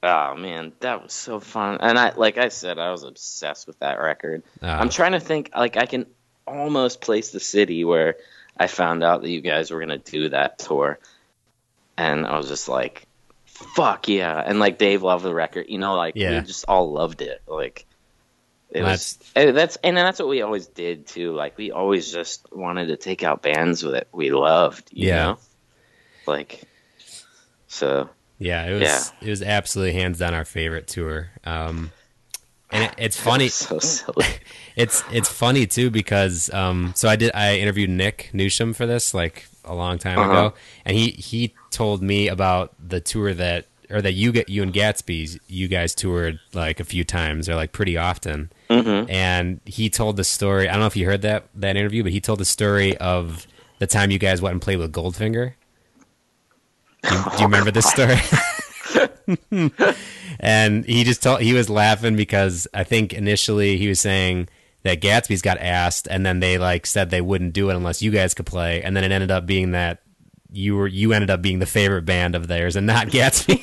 Oh 0.03 0.35
man, 0.35 0.73
that 0.81 1.01
was 1.03 1.13
so 1.13 1.39
fun. 1.39 1.77
And 1.79 1.97
I 1.97 2.11
like 2.15 2.37
I 2.37 2.49
said, 2.49 2.77
I 2.77 2.91
was 2.91 3.03
obsessed 3.03 3.67
with 3.67 3.79
that 3.79 3.99
record. 3.99 4.43
Ah. 4.61 4.79
I'm 4.79 4.89
trying 4.89 5.13
to 5.13 5.19
think 5.19 5.51
like 5.55 5.77
I 5.77 5.85
can 5.85 6.07
almost 6.45 6.99
place 7.01 7.31
the 7.31 7.39
city 7.39 7.85
where 7.85 8.17
I 8.57 8.67
found 8.67 9.03
out 9.03 9.21
that 9.21 9.29
you 9.29 9.41
guys 9.41 9.71
were 9.71 9.79
gonna 9.79 9.97
do 9.99 10.29
that 10.29 10.59
tour. 10.59 10.99
And 11.97 12.25
I 12.25 12.37
was 12.37 12.47
just 12.47 12.67
like, 12.69 13.07
fuck 13.45 14.07
yeah. 14.07 14.41
And 14.45 14.59
like 14.59 14.77
Dave 14.77 15.03
loved 15.03 15.23
the 15.23 15.33
record. 15.33 15.67
You 15.69 15.77
know, 15.77 15.95
like 15.95 16.15
Yeah. 16.15 16.39
we 16.41 16.47
just 16.47 16.65
all 16.67 16.91
loved 16.91 17.21
it. 17.21 17.41
Like 17.47 17.85
it 18.71 18.81
That's- 18.81 19.17
was 19.19 19.31
eh, 19.35 19.51
that's 19.51 19.75
and 19.83 19.97
that's 19.97 20.17
what 20.19 20.27
we 20.29 20.41
always 20.41 20.67
did 20.67 21.05
too. 21.07 21.33
Like 21.33 21.57
we 21.57 21.71
always 21.71 22.11
just 22.11 22.47
wanted 22.51 22.87
to 22.87 22.95
take 22.97 23.23
out 23.23 23.41
bands 23.41 23.81
that 23.81 24.07
we 24.11 24.31
loved, 24.31 24.89
you 24.93 25.09
Yeah. 25.09 25.23
know? 25.23 25.37
Like 26.25 26.61
so 27.67 28.09
Yeah, 28.39 28.65
it 28.65 28.73
was. 28.73 28.81
Yeah. 28.81 29.27
It 29.27 29.29
was 29.29 29.41
absolutely 29.41 29.93
hands 29.93 30.17
down 30.19 30.33
our 30.33 30.45
favorite 30.45 30.87
tour. 30.87 31.29
Um, 31.43 31.91
and 32.71 32.85
it, 32.85 32.95
it's 32.97 33.17
funny. 33.21 33.49
so 33.49 33.79
silly. 33.79 34.25
It's 34.77 35.03
it's 35.11 35.27
funny 35.27 35.67
too 35.67 35.89
because 35.91 36.49
um 36.53 36.93
so 36.95 37.09
I 37.09 37.17
did 37.17 37.31
I 37.35 37.57
interviewed 37.57 37.89
Nick 37.89 38.29
Newsham 38.33 38.73
for 38.73 38.85
this 38.85 39.13
like 39.13 39.49
a 39.65 39.73
long 39.75 39.97
time 39.97 40.17
Uh-huh. 40.19 40.31
ago 40.31 40.53
and 40.85 40.97
he 40.97 41.11
he 41.11 41.53
told 41.69 42.01
me 42.01 42.27
about 42.27 42.73
the 42.85 42.99
tour 42.99 43.33
that 43.33 43.65
or 43.89 44.01
that 44.01 44.13
you 44.13 44.31
get 44.31 44.47
you 44.49 44.63
and 44.63 44.73
Gatsby's 44.73 45.37
you 45.47 45.67
guys 45.67 45.93
toured 45.93 46.39
like 46.53 46.79
a 46.79 46.83
few 46.85 47.03
times 47.03 47.47
or 47.49 47.55
like 47.55 47.71
pretty 47.71 47.97
often 47.97 48.51
Mm-hmm. 48.69 49.09
and 49.11 49.59
he 49.65 49.89
told 49.89 50.15
the 50.17 50.23
story 50.23 50.67
I 50.69 50.71
don't 50.71 50.79
know 50.81 50.85
if 50.87 50.95
you 50.95 51.05
heard 51.05 51.21
that 51.23 51.47
that 51.55 51.75
interview 51.75 52.03
but 52.03 52.11
he 52.13 52.21
told 52.21 52.39
the 52.39 52.45
story 52.45 52.95
of 52.97 53.45
the 53.79 53.87
time 53.87 54.09
you 54.11 54.17
guys 54.19 54.41
went 54.41 54.53
and 54.53 54.61
played 54.61 54.77
with 54.77 54.93
Goldfinger 54.93 55.53
do 57.03 57.15
you, 57.15 57.23
do 57.23 57.37
you 57.39 57.43
remember 57.45 57.71
this 57.71 57.85
story 57.89 58.17
and 60.39 60.85
he 60.85 61.03
just 61.03 61.21
told 61.23 61.41
he 61.41 61.53
was 61.53 61.69
laughing 61.69 62.15
because 62.15 62.67
I 62.73 62.83
think 62.83 63.13
initially 63.13 63.77
he 63.77 63.87
was 63.87 63.99
saying 63.99 64.49
that 64.83 65.01
Gatsby's 65.01 65.41
got 65.41 65.57
asked, 65.59 66.07
and 66.09 66.25
then 66.25 66.39
they 66.39 66.57
like 66.57 66.85
said 66.85 67.09
they 67.09 67.21
wouldn't 67.21 67.53
do 67.53 67.69
it 67.69 67.75
unless 67.75 68.01
you 68.01 68.11
guys 68.11 68.33
could 68.33 68.45
play, 68.45 68.81
and 68.81 68.95
then 68.95 69.03
it 69.03 69.11
ended 69.11 69.31
up 69.31 69.45
being 69.45 69.71
that 69.71 70.01
you 70.51 70.75
were 70.75 70.87
you 70.87 71.13
ended 71.13 71.29
up 71.29 71.41
being 71.41 71.59
the 71.59 71.65
favorite 71.65 72.03
band 72.03 72.35
of 72.35 72.47
theirs 72.47 72.75
and 72.75 72.85
not 72.87 73.07
Gatsby. 73.07 73.61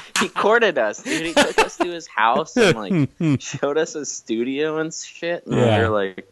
he 0.20 0.28
courted 0.28 0.76
us, 0.76 1.02
dude. 1.02 1.26
He 1.26 1.32
took 1.32 1.58
us 1.58 1.76
to 1.78 1.84
his 1.86 2.06
house 2.06 2.56
and 2.56 2.76
like 2.76 3.40
showed 3.40 3.78
us 3.78 3.94
his 3.94 4.12
studio 4.12 4.78
and 4.78 4.92
shit. 4.92 5.46
And 5.46 5.54
Yeah. 5.56 5.78
we 5.78 5.84
were 5.84 5.90
like, 5.90 6.30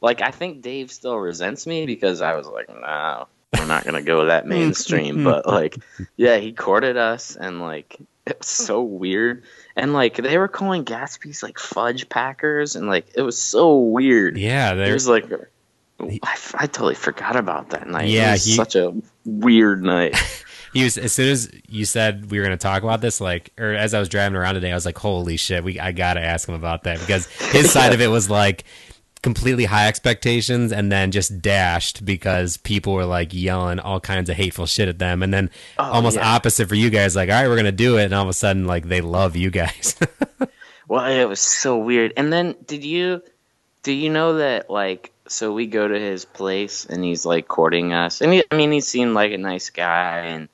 like 0.00 0.20
I 0.22 0.30
think 0.32 0.62
Dave 0.62 0.90
still 0.90 1.16
resents 1.16 1.66
me 1.66 1.86
because 1.86 2.22
I 2.22 2.34
was 2.34 2.46
like, 2.48 2.68
no, 2.68 3.28
we're 3.56 3.66
not 3.66 3.84
gonna 3.84 4.02
go 4.02 4.24
that 4.24 4.46
mainstream. 4.48 5.22
but 5.22 5.46
like, 5.46 5.76
yeah, 6.16 6.38
he 6.38 6.52
courted 6.52 6.96
us 6.96 7.36
and 7.36 7.60
like 7.60 7.98
it 8.26 8.38
was 8.38 8.46
so 8.46 8.82
weird. 8.82 9.44
And 9.76 9.92
like 9.92 10.16
they 10.16 10.38
were 10.38 10.48
calling 10.48 10.84
Gatsby's 10.84 11.42
like 11.42 11.58
fudge 11.58 12.08
packers 12.08 12.76
and 12.76 12.86
like 12.86 13.08
it 13.14 13.22
was 13.22 13.38
so 13.38 13.78
weird. 13.78 14.36
yeah, 14.36 14.74
there's 14.74 15.06
was 15.06 15.08
like. 15.08 15.30
I, 16.02 16.32
f- 16.32 16.54
I 16.56 16.64
totally 16.66 16.94
forgot 16.94 17.36
about 17.36 17.70
that 17.70 17.86
night. 17.86 18.08
Yeah, 18.08 18.30
it 18.30 18.32
was 18.32 18.44
he- 18.46 18.54
such 18.54 18.74
a 18.74 18.94
weird 19.26 19.82
night. 19.82 20.16
he 20.72 20.82
was 20.84 20.96
as 20.96 21.12
soon 21.12 21.28
as 21.28 21.50
you 21.68 21.84
said 21.84 22.30
we 22.30 22.38
were 22.38 22.44
going 22.44 22.56
to 22.56 22.62
talk 22.62 22.82
about 22.82 23.02
this, 23.02 23.20
like, 23.20 23.52
or 23.58 23.74
as 23.74 23.92
I 23.92 23.98
was 23.98 24.08
driving 24.08 24.36
around 24.36 24.54
today, 24.54 24.72
I 24.72 24.74
was 24.74 24.86
like, 24.86 24.96
holy 24.96 25.36
shit, 25.36 25.62
we 25.62 25.78
I 25.78 25.92
got 25.92 26.14
to 26.14 26.24
ask 26.24 26.48
him 26.48 26.54
about 26.54 26.84
that 26.84 27.00
because 27.00 27.26
his 27.26 27.70
side 27.72 27.92
of 27.92 28.00
it 28.00 28.08
was 28.08 28.30
like 28.30 28.64
completely 29.22 29.64
high 29.64 29.86
expectations 29.86 30.72
and 30.72 30.90
then 30.90 31.10
just 31.10 31.42
dashed 31.42 32.04
because 32.04 32.56
people 32.56 32.94
were 32.94 33.04
like 33.04 33.34
yelling 33.34 33.78
all 33.78 34.00
kinds 34.00 34.30
of 34.30 34.36
hateful 34.36 34.66
shit 34.66 34.88
at 34.88 34.98
them 34.98 35.22
and 35.22 35.32
then 35.32 35.50
almost 35.78 36.16
yeah. 36.16 36.34
opposite 36.34 36.68
for 36.68 36.74
you 36.74 36.88
guys 36.88 37.14
like 37.14 37.28
all 37.28 37.34
right 37.34 37.48
we're 37.48 37.56
gonna 37.56 37.70
do 37.70 37.98
it 37.98 38.04
and 38.04 38.14
all 38.14 38.22
of 38.22 38.28
a 38.28 38.32
sudden 38.32 38.66
like 38.66 38.86
they 38.86 39.00
love 39.00 39.36
you 39.36 39.50
guys 39.50 39.98
Well, 40.90 41.06
it 41.06 41.24
was 41.26 41.40
so 41.40 41.78
weird. 41.78 42.14
And 42.16 42.32
then 42.32 42.56
did 42.66 42.84
you 42.84 43.22
do 43.84 43.92
you 43.92 44.10
know 44.10 44.38
that 44.38 44.68
like 44.68 45.12
so 45.28 45.52
we 45.52 45.68
go 45.68 45.86
to 45.86 46.00
his 46.00 46.24
place 46.24 46.84
and 46.84 47.04
he's 47.04 47.24
like 47.24 47.46
courting 47.46 47.92
us. 47.92 48.20
And 48.20 48.32
he, 48.32 48.42
I 48.50 48.56
mean 48.56 48.72
he 48.72 48.80
seemed 48.80 49.14
like 49.14 49.30
a 49.30 49.38
nice 49.38 49.70
guy 49.70 50.22
and 50.22 50.48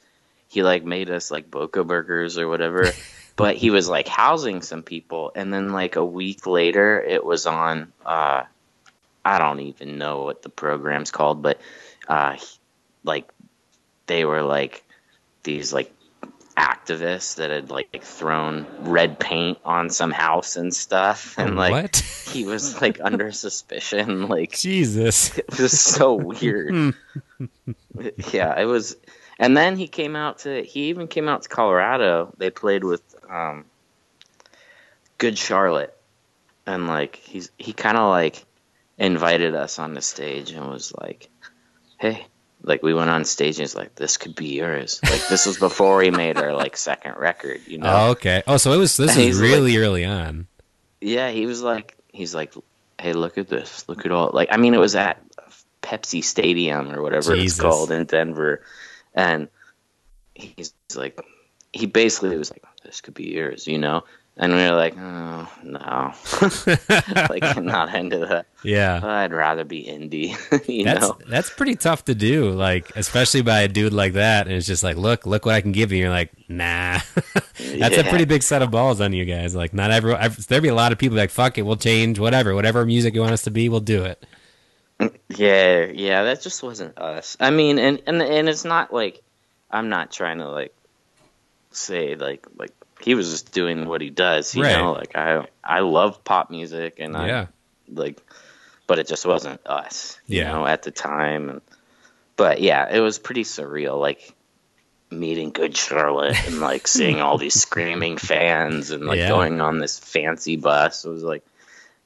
he 0.49 0.63
like 0.63 0.85
made 0.85 1.09
us 1.09 1.31
like 1.31 1.51
Boca 1.51 1.85
burgers 1.85 2.37
or 2.37 2.49
whatever. 2.49 2.93
but 3.37 3.57
he 3.57 3.71
was 3.71 3.89
like 3.89 4.09
housing 4.09 4.61
some 4.61 4.83
people 4.83 5.33
and 5.35 5.51
then 5.55 5.73
like 5.73 5.97
a 5.97 6.05
week 6.05 6.47
later 6.47 7.01
it 7.01 7.25
was 7.25 7.47
on 7.47 7.91
uh 8.05 8.43
I 9.27 9.39
don't 9.39 9.59
even 9.59 9.99
know 9.99 10.23
what 10.23 10.43
the 10.43 10.49
program's 10.49 11.11
called, 11.11 11.43
but 11.43 11.61
uh 12.07 12.37
like 13.03 13.29
they 14.07 14.25
were 14.25 14.43
like 14.43 14.85
these 15.43 15.73
like 15.73 15.93
activists 16.57 17.35
that 17.35 17.51
had 17.51 17.69
like 17.69 18.05
thrown 18.05 18.67
red 18.83 19.19
paint 19.19 19.59
on 19.65 19.91
some 19.91 20.13
house 20.13 20.55
and 20.55 20.73
stuff. 20.73 21.35
And 21.39 21.57
like 21.57 21.73
what? 21.73 21.97
he 22.31 22.45
was 22.45 22.81
like 22.81 23.01
under 23.03 23.33
suspicion 23.45 24.29
like 24.29 24.53
jesus. 24.53 25.37
it 25.39 25.59
was 25.59 25.79
so 25.79 26.15
weird. 26.15 26.95
Yeah 28.33 28.61
it 28.61 28.67
was 28.67 28.97
and 29.41 29.57
then 29.57 29.77
he 29.77 29.89
came 29.89 30.15
out 30.15 30.39
to 30.41 30.63
he 30.63 30.91
even 30.91 31.09
came 31.09 31.29
out 31.29 31.43
to 31.43 31.49
colorado. 31.49 32.33
They 32.39 32.51
played 32.51 32.85
with 32.85 33.03
um 33.29 33.65
good 35.19 35.37
charlotte. 35.37 35.93
And 36.65 36.87
like 36.87 37.17
he's 37.17 37.51
he 37.59 37.73
kind 37.73 37.97
of 37.97 38.09
like 38.09 38.46
invited 38.99 39.55
us 39.55 39.79
on 39.79 39.95
the 39.95 40.03
stage 40.03 40.53
and 40.53 40.69
was 40.69 40.93
like 41.01 41.29
hey 41.99 42.27
like 42.63 42.83
we 42.83 42.95
went 42.95 43.11
on 43.11 43.25
stage 43.25 43.57
and 43.57 43.63
he's 43.63 43.75
like 43.75 43.95
this 43.95 44.17
could 44.17 44.35
be 44.35 44.57
yours 44.57 45.01
like 45.05 45.29
this 45.29 45.47
was 45.47 45.59
before 45.59 46.03
he 46.03 46.11
made 46.11 46.39
our 46.39 46.55
like 46.55 46.77
second 46.77 47.15
record 47.19 47.61
you 47.67 47.79
know 47.79 47.87
oh, 47.87 48.11
okay 48.11 48.43
oh 48.47 48.57
so 48.57 48.73
it 48.73 48.79
was 48.79 48.97
this 48.97 49.17
is 49.17 49.39
really 49.39 49.77
early 49.77 50.05
on 50.05 50.47
yeah, 51.01 51.31
he 51.31 51.47
was 51.47 51.63
like, 51.63 51.97
he's 52.13 52.35
like, 52.35 52.55
hey, 52.99 53.13
look 53.13 53.39
at 53.39 53.49
this, 53.49 53.89
look 53.89 54.07
at 54.07 54.13
all. 54.13 54.31
Like, 54.33 54.49
I 54.51 54.57
mean, 54.57 54.75
it 54.75 54.81
was 54.81 54.97
at 54.97 55.23
Pepsi 55.83 56.25
Stadium 56.25 56.93
or 56.93 57.03
whatever 57.03 57.35
Jesus. 57.35 57.59
it's 57.59 57.63
called 57.63 57.91
in 57.91 58.05
Denver, 58.05 58.63
and 59.15 59.49
he's 60.35 60.75
like, 60.95 61.21
he 61.73 61.87
basically 61.87 62.37
was 62.37 62.51
like, 62.51 62.65
this 62.85 63.01
could 63.01 63.15
be 63.15 63.35
yours, 63.35 63.67
you 63.67 63.79
know. 63.79 64.05
And 64.39 64.53
we 64.53 64.59
were 64.59 64.73
like, 64.73 64.95
oh 64.99 65.51
no, 65.63 66.13
like 67.31 67.57
not 67.63 67.95
into 67.95 68.19
that. 68.19 68.47
Yeah. 68.63 69.01
I'd 69.03 69.33
rather 69.33 69.65
be 69.65 69.85
indie. 69.85 70.37
you 70.69 70.85
That's 70.85 71.01
know, 71.01 71.19
that's 71.27 71.49
pretty 71.49 71.75
tough 71.75 72.05
to 72.07 72.15
do, 72.15 72.51
like 72.51 72.95
especially 72.97 73.41
by 73.41 73.61
a 73.61 73.69
dude 73.69 73.95
like 73.95 74.13
that. 74.13 74.47
And 74.47 74.55
it's 74.55 74.67
just 74.67 74.83
like, 74.83 74.97
look, 74.97 75.25
look 75.25 75.47
what 75.47 75.55
I 75.55 75.63
can 75.63 75.73
give 75.73 75.91
you. 75.91 75.99
You're 75.99 76.11
like, 76.11 76.33
nah. 76.49 77.01
that's 77.59 77.97
a 77.97 78.05
pretty 78.05 78.27
big 78.27 78.43
set 78.43 78.61
of 78.61 78.71
balls 78.71 79.01
on 79.01 79.15
you 79.15 79.25
guys. 79.25 79.55
Like, 79.55 79.73
not 79.73 79.91
everyone. 79.91 80.31
There'd 80.49 80.63
be 80.63 80.69
a 80.69 80.75
lot 80.75 80.93
of 80.93 80.99
people 80.99 81.17
like, 81.17 81.31
fuck 81.31 81.57
it, 81.57 81.63
we'll 81.63 81.77
change 81.77 82.19
whatever, 82.19 82.55
whatever 82.55 82.85
music 82.85 83.15
you 83.15 83.23
want 83.23 83.33
us 83.33 83.43
to 83.43 83.51
be, 83.51 83.71
we'll 83.71 83.81
do 83.81 84.05
it. 84.05 84.23
Yeah, 85.29 85.87
yeah, 85.87 86.25
that 86.25 86.43
just 86.43 86.63
wasn't 86.63 86.99
us. 86.99 87.37
I 87.41 87.51
mean, 87.51 87.79
and 87.79 88.03
and 88.07 88.23
and 88.23 88.49
it's 88.49 88.65
not 88.65 88.93
like 88.95 89.23
I'm 89.71 89.91
not 89.91 90.11
trying 90.11 90.39
to 90.39 90.49
like 90.49 90.75
say 91.71 92.15
like 92.15 92.47
like 92.57 92.73
he 93.01 93.15
was 93.15 93.31
just 93.31 93.53
doing 93.53 93.87
what 93.89 94.01
he 94.01 94.11
does, 94.11 94.55
you 94.55 94.63
Right. 94.63 94.73
know. 94.73 94.93
Like 94.93 95.17
I 95.17 95.47
I 95.63 95.81
love 95.81 96.25
pop 96.25 96.51
music 96.51 96.97
and 96.99 97.17
I 97.17 97.27
Yeah. 97.27 97.47
like, 97.89 98.21
but 98.87 98.99
it 98.99 99.07
just 99.07 99.27
wasn't 99.27 99.61
us, 99.67 100.19
you 100.27 100.41
Yeah. 100.41 100.53
know, 100.53 100.67
at 100.67 100.83
the 100.83 100.91
time. 100.91 101.49
And 101.51 101.61
but 102.37 102.61
yeah, 102.61 102.89
it 102.91 103.01
was 103.01 103.19
pretty 103.19 103.45
surreal, 103.45 104.01
like 104.01 104.33
meeting 105.11 105.51
Good 105.51 105.77
Charlotte 105.77 106.37
and 106.47 106.61
like 106.61 106.87
seeing 106.97 107.21
all 107.21 107.39
these 107.39 107.55
screaming 107.55 108.17
fans 108.19 108.91
and 108.91 109.05
like 109.07 109.21
Yeah. 109.21 109.29
going 109.29 109.61
on 109.61 109.79
this 109.79 109.99
fancy 109.99 110.57
bus. 110.57 111.05
It 111.05 111.11
was 111.11 111.23
like, 111.23 111.45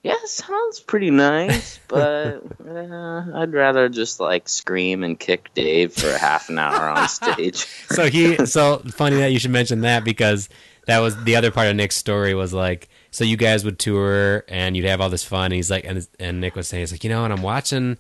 yeah, 0.03 0.15
sounds 0.25 0.81
pretty 0.81 1.11
nice, 1.11 1.79
but 1.89 2.43
uh, 2.67 3.25
I'd 3.35 3.53
rather 3.53 3.89
just 3.89 4.19
like 4.21 4.49
scream 4.49 5.03
and 5.05 5.19
kick 5.19 5.53
Dave 5.55 5.93
for 5.93 6.11
a 6.11 6.19
half 6.19 6.49
an 6.49 6.59
hour 6.59 6.89
on 6.89 7.07
stage. 7.09 7.67
So 7.89 8.09
he, 8.09 8.45
so 8.47 8.79
funny 8.93 9.17
that 9.17 9.33
you 9.33 9.39
should 9.39 9.51
mention 9.51 9.81
that 9.83 10.05
because 10.05 10.49
that 10.91 10.99
was 11.01 11.23
the 11.25 11.37
other 11.37 11.51
part 11.51 11.69
of 11.69 11.77
Nick's 11.77 11.97
story 11.97 12.35
was 12.35 12.53
like, 12.53 12.89
so 13.11 13.25
you 13.25 13.37
guys 13.37 13.65
would 13.65 13.79
tour 13.79 14.45
and 14.49 14.77
you'd 14.77 14.87
have 14.87 15.01
all 15.01 15.11
this 15.11 15.25
fun. 15.25 15.47
And 15.47 15.55
he's 15.55 15.71
like, 15.71 15.85
and 15.85 16.07
and 16.19 16.41
Nick 16.41 16.55
was 16.57 16.69
saying, 16.69 16.83
he's 16.83 16.93
like, 16.93 17.05
you 17.05 17.11
know, 17.11 17.25
and 17.25 17.33
I'm 17.33 17.43
watching 17.43 17.99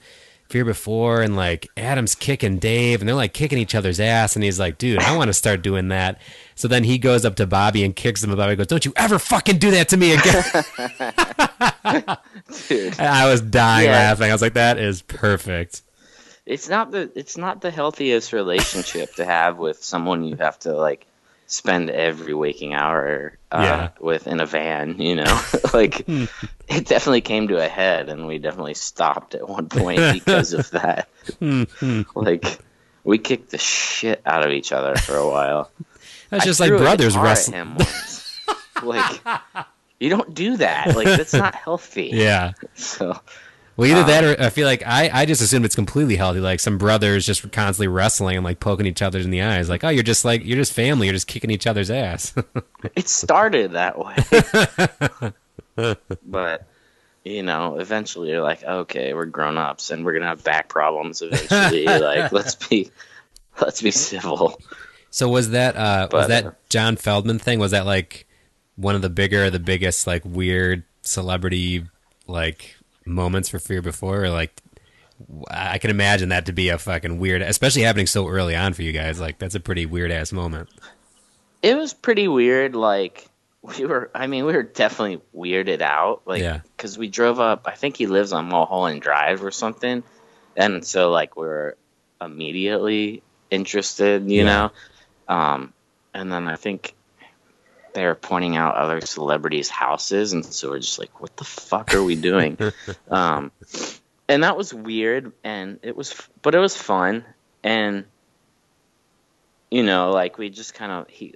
Fear 0.49 0.64
Before 0.64 1.22
and 1.22 1.36
like 1.36 1.68
Adam's 1.76 2.14
kicking 2.14 2.59
Dave 2.59 3.01
and 3.01 3.09
they're 3.09 3.16
like 3.16 3.32
kicking 3.32 3.59
each 3.59 3.74
other's 3.74 4.01
ass. 4.01 4.36
And 4.36 4.45
he's 4.45 4.59
like, 4.61 4.78
dude, 4.78 5.01
I 5.01 5.16
want 5.16 5.28
to 5.28 5.34
start 5.34 5.62
doing 5.62 5.88
that. 5.88 6.20
So 6.57 6.68
then 6.68 6.84
he 6.84 6.99
goes 6.99 7.24
up 7.24 7.36
to 7.36 7.47
Bobby 7.47 7.84
and 7.84 7.95
kicks 7.97 8.22
him. 8.22 8.30
And 8.30 8.36
Bobby 8.36 8.57
goes, 8.57 8.66
don't 8.66 8.84
you 8.84 8.93
ever 8.97 9.18
fucking 9.18 9.59
do 9.59 9.70
that 9.72 9.88
to 9.91 9.97
me 9.97 10.12
again. 10.12 10.45
Dude, 12.68 12.99
and 12.99 13.09
I 13.09 13.30
was 13.30 13.41
dying 13.41 13.86
Yeah. 13.86 13.93
laughing. 13.93 14.30
I 14.30 14.32
was 14.32 14.43
like, 14.43 14.55
that 14.55 14.78
is 14.78 15.03
perfect. 15.03 15.82
it's 16.47 16.68
not 16.68 16.91
the 16.91 17.11
it's 17.14 17.36
not 17.36 17.61
the 17.61 17.70
healthiest 17.70 18.32
relationship 18.32 19.14
to 19.14 19.24
have 19.24 19.59
with 19.59 19.82
someone 19.84 20.24
you 20.24 20.36
have 20.36 20.59
to 20.61 20.72
like 20.72 21.07
spend 21.51 21.90
every 21.90 22.32
waking 22.32 22.72
hour 22.74 23.36
uh, 23.51 23.61
Yeah. 23.62 23.88
with 24.01 24.26
in 24.26 24.40
a 24.40 24.46
van. 24.46 25.01
You 25.01 25.16
know, 25.16 25.40
like 25.74 26.07
hmm. 26.07 26.24
it 26.68 26.86
definitely 26.86 27.20
came 27.20 27.48
to 27.48 27.62
a 27.62 27.68
head, 27.68 28.09
and 28.09 28.26
we 28.26 28.38
definitely 28.38 28.74
stopped 28.74 29.34
at 29.34 29.46
one 29.46 29.68
point 29.68 30.01
because 30.12 30.55
of 30.55 30.70
that. 30.70 31.09
Hmm, 31.38 31.64
hmm. 31.64 32.03
like 32.14 32.59
we 33.05 33.18
kicked 33.18 33.51
the 33.51 33.59
shit 33.59 34.22
out 34.24 34.46
of 34.46 34.53
each 34.53 34.72
other 34.72 34.96
for 34.96 35.16
a 35.16 35.28
while. 35.28 35.70
That's 36.30 36.44
I 36.44 36.46
just 36.46 36.61
like 36.61 36.70
brothers 36.70 37.18
wrestling. 37.18 37.76
like 38.82 39.20
you 39.98 40.11
don't 40.11 40.32
do 40.32 40.57
that. 40.59 40.94
Like 40.94 41.09
that's 41.09 41.34
not 41.34 41.57
healthy. 41.57 42.11
Yeah. 42.12 42.53
So 42.74 43.18
Well, 43.81 43.89
either 43.89 44.03
Um, 44.03 44.07
that 44.09 44.24
or 44.24 44.43
I 44.43 44.51
feel 44.51 44.66
like 44.66 44.83
I, 44.87 45.09
I 45.11 45.24
just 45.24 45.41
assume 45.41 45.64
it's 45.64 45.74
completely 45.74 46.14
healthy. 46.14 46.41
Like 46.41 46.61
some 46.61 46.76
brothers 46.76 47.24
just 47.24 47.51
constantly 47.51 47.89
wrestling 47.89 48.37
and 48.37 48.45
like 48.45 48.61
poking 48.61 48.85
each 48.85 49.01
other 49.01 49.18
in 49.20 49.31
the 49.31 49.41
eyes. 49.41 49.70
Like, 49.70 49.83
oh, 49.85 49.89
you're 49.89 50.03
just 50.03 50.22
like, 50.22 50.45
you're 50.45 50.59
just 50.59 50.74
family. 50.74 51.07
You're 51.07 51.14
just 51.14 51.26
kicking 51.26 51.51
each 51.51 51.66
other's 51.66 51.91
ass. 51.91 52.35
it 52.95 53.09
started 53.09 53.72
that 53.72 53.99
way. 53.99 55.33
but 56.26 56.66
you 57.24 57.43
know, 57.43 57.78
eventually 57.78 58.28
you're 58.28 58.43
like, 58.43 58.62
okay, 58.62 59.14
we're 59.14 59.24
grown 59.24 59.57
ups 59.57 59.91
and 59.91 60.05
we're 60.05 60.12
gonna 60.12 60.26
have 60.26 60.45
back 60.45 60.68
problems 60.68 61.22
eventually. 61.22 61.87
like 61.87 62.33
let's 62.33 62.57
be 62.57 62.91
let's 63.62 63.81
be 63.81 63.91
civil. 63.91 64.61
so 65.09 65.26
was 65.26 65.53
that, 65.53 65.76
uh, 65.76 66.07
was 66.11 66.11
But, 66.11 66.24
uh, 66.24 66.26
that 66.26 66.68
John 66.68 66.97
Feldmann 66.97 67.41
thing? 67.41 67.59
Was 67.59 67.70
that 67.70 67.87
like 67.87 68.26
one 68.76 68.95
of 68.95 69.01
the 69.01 69.09
bigger, 69.09 69.49
the 69.49 69.59
biggest, 69.59 70.07
like 70.07 70.22
weird 70.26 70.85
celebrity, 71.01 71.87
like 72.26 72.76
moments 73.11 73.48
for 73.48 73.58
Fear 73.58 73.82
Before? 73.82 74.24
Or 74.24 74.30
like, 74.30 74.61
I 75.50 75.78
can 75.78 75.90
imagine 75.90 76.30
that 76.30 76.46
to 76.46 76.52
be 76.52 76.68
a 76.70 76.78
fucking 76.78 77.18
weird, 77.18 77.42
especially 77.42 77.82
happening 77.82 78.06
so 78.06 78.26
early 78.28 78.56
on 78.56 78.72
for 78.72 78.82
you 78.82 78.92
guys. 78.92 79.20
Like, 79.20 79.38
that's 79.38 79.54
a 79.54 79.61
pretty 79.61 79.84
weird 79.86 80.11
ass 80.11 80.32
moment. 80.32 80.68
It 81.62 81.76
was 81.76 81.92
pretty 81.92 82.26
weird, 82.28 82.74
like 82.74 83.28
we 83.62 83.84
were 83.84 84.11
I 84.14 84.26
mean, 84.26 84.46
we 84.46 84.54
were 84.54 84.62
definitely 84.62 85.20
weirded 85.36 85.82
out. 85.82 86.22
Like 86.24 86.40
Yeah. 86.40 86.61
because 86.76 86.96
we 86.96 87.08
drove 87.08 87.38
up 87.38 87.64
I 87.66 87.72
think 87.72 87.96
he 87.98 88.06
lives 88.06 88.32
on 88.32 88.46
Mulholland 88.48 89.02
Drive 89.02 89.44
or 89.44 89.50
something. 89.50 90.02
And 90.56 90.82
so 90.84 91.11
like 91.11 91.36
we 91.36 91.46
were 91.46 91.76
immediately 92.20 93.22
interested, 93.50 94.30
you 94.30 94.44
Yeah. 94.44 94.70
know? 95.28 95.34
Um 95.34 95.72
and 96.14 96.32
then 96.32 96.48
I 96.48 96.56
think 96.56 96.94
they 97.95 98.05
were 98.07 98.14
pointing 98.14 98.57
out 98.57 98.74
other 98.76 99.01
celebrities' 99.01 99.68
houses, 99.68 100.32
and 100.32 100.45
so 100.45 100.70
we're 100.70 100.78
just 100.80 100.99
like, 100.99 101.20
"What 101.20 101.36
the 101.36 101.45
fuck 101.45 101.95
are 101.95 102.03
we 102.03 102.16
doing?" 102.16 102.57
um, 103.11 103.51
and 104.28 104.43
that 104.45 104.57
was 104.57 104.72
weird, 104.74 105.32
and 105.45 105.78
it 105.82 105.97
was, 105.97 106.14
but 106.43 106.55
it 106.55 106.59
was 106.59 106.76
fun, 106.76 107.24
and 107.64 108.05
you 109.70 109.82
know, 109.82 110.11
like 110.11 110.38
we 110.38 110.51
just 110.51 110.74
kind 110.74 110.93
of 110.93 111.09
he, 111.09 111.34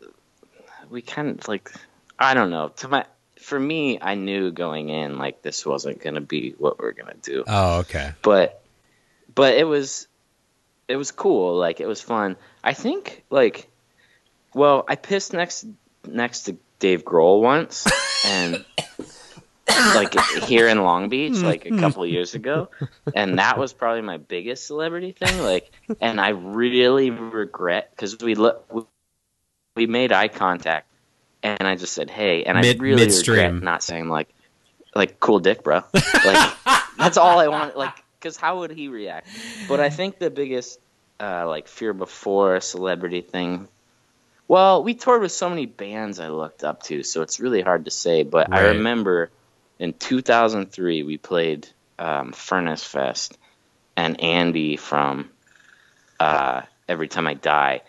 we 0.91 1.03
kind 1.03 1.29
of 1.39 1.47
like, 1.49 1.71
I 2.19 2.35
don't 2.35 2.51
know. 2.51 2.69
To 2.77 2.89
my, 2.89 3.05
for 3.41 3.59
me, 3.59 3.99
I 4.01 4.15
knew 4.15 4.51
going 4.51 4.89
in 4.89 5.19
like 5.19 5.43
this 5.43 5.65
wasn't 5.65 6.01
gonna 6.03 6.21
be 6.21 6.55
what 6.59 6.79
we're 6.79 6.93
gonna 6.93 7.15
do 7.23 7.45
Oh, 7.47 7.81
okay. 7.81 8.13
but 8.23 8.63
but 9.35 9.55
it 9.55 9.65
was 9.65 10.07
it 10.89 10.97
was 10.97 11.11
cool 11.13 11.57
like 11.57 11.81
it 11.81 11.87
was 11.87 12.01
fun 12.03 12.37
i 12.63 12.75
think 12.75 13.25
like 13.31 13.69
well 14.53 14.85
i 14.87 14.97
pissed 14.97 15.33
next 15.33 15.67
next 16.07 16.43
to 16.43 16.57
dave 16.79 17.05
grohl 17.05 17.41
once 17.41 17.87
and 18.27 18.65
like 19.95 20.19
here 20.45 20.69
in 20.69 20.83
long 20.83 21.09
beach 21.09 21.37
like 21.39 21.67
a 21.67 21.71
couple 21.79 22.05
years 22.07 22.35
ago. 22.35 22.69
And 23.15 23.39
that 23.39 23.59
was 23.59 23.73
probably 23.73 24.03
my 24.03 24.19
biggest 24.19 24.67
celebrity 24.67 25.13
thing 25.13 25.41
like 25.41 25.71
and 26.01 26.21
i 26.21 26.31
really 26.31 27.11
regret 27.11 27.91
because 27.91 28.19
we 28.19 28.35
look 28.35 28.89
we 29.77 29.87
made 29.87 30.13
eye 30.13 30.29
contact 30.29 30.87
and 31.43 31.67
i 31.67 31.75
just 31.77 31.93
said 31.93 32.11
hey 32.11 32.45
and 32.45 32.59
Mid- 32.61 32.79
i 32.79 32.83
really 32.83 33.07
midstream. 33.07 33.37
regret 33.39 33.63
not 33.63 33.83
saying 33.83 34.09
like 34.09 34.29
like 34.95 35.19
cool 35.19 35.41
dick 35.41 35.63
bro. 35.65 35.83
Like 36.25 36.53
that's 36.99 37.17
all 37.17 37.39
i 37.41 37.49
want 37.49 37.77
like 37.77 37.95
because 38.21 38.37
how 38.37 38.61
would 38.61 38.71
he 38.71 38.89
react? 38.89 39.29
But 39.69 39.81
i 39.81 39.91
think 39.91 40.19
the 40.19 40.31
biggest 40.31 40.79
uh 41.21 41.47
like 41.49 41.69
fear 41.69 41.93
before 41.93 42.61
celebrity 42.61 43.21
thing 43.21 43.69
well 44.49 44.83
we 44.83 44.95
toured 44.95 45.23
with 45.23 45.33
so 45.33 45.49
many 45.49 45.67
bands 45.67 46.21
i 46.21 46.29
looked 46.29 46.65
up 46.65 46.83
to 46.83 47.03
so 47.03 47.23
it's 47.23 47.41
really 47.41 47.63
hard 47.63 47.85
to 47.85 47.91
say 47.91 48.23
but 48.23 48.53
i 48.53 48.69
remember 48.69 49.31
in 49.79 49.93
2003 49.93 51.03
we 51.03 51.19
played 51.19 51.69
um, 51.99 52.33
furnace 52.33 52.85
fest 52.85 53.39
and 53.97 54.21
andy 54.21 54.77
from 54.77 55.31
uh, 56.21 56.63
every 56.89 57.09
time 57.09 57.27
i 57.27 57.35
die 57.35 57.83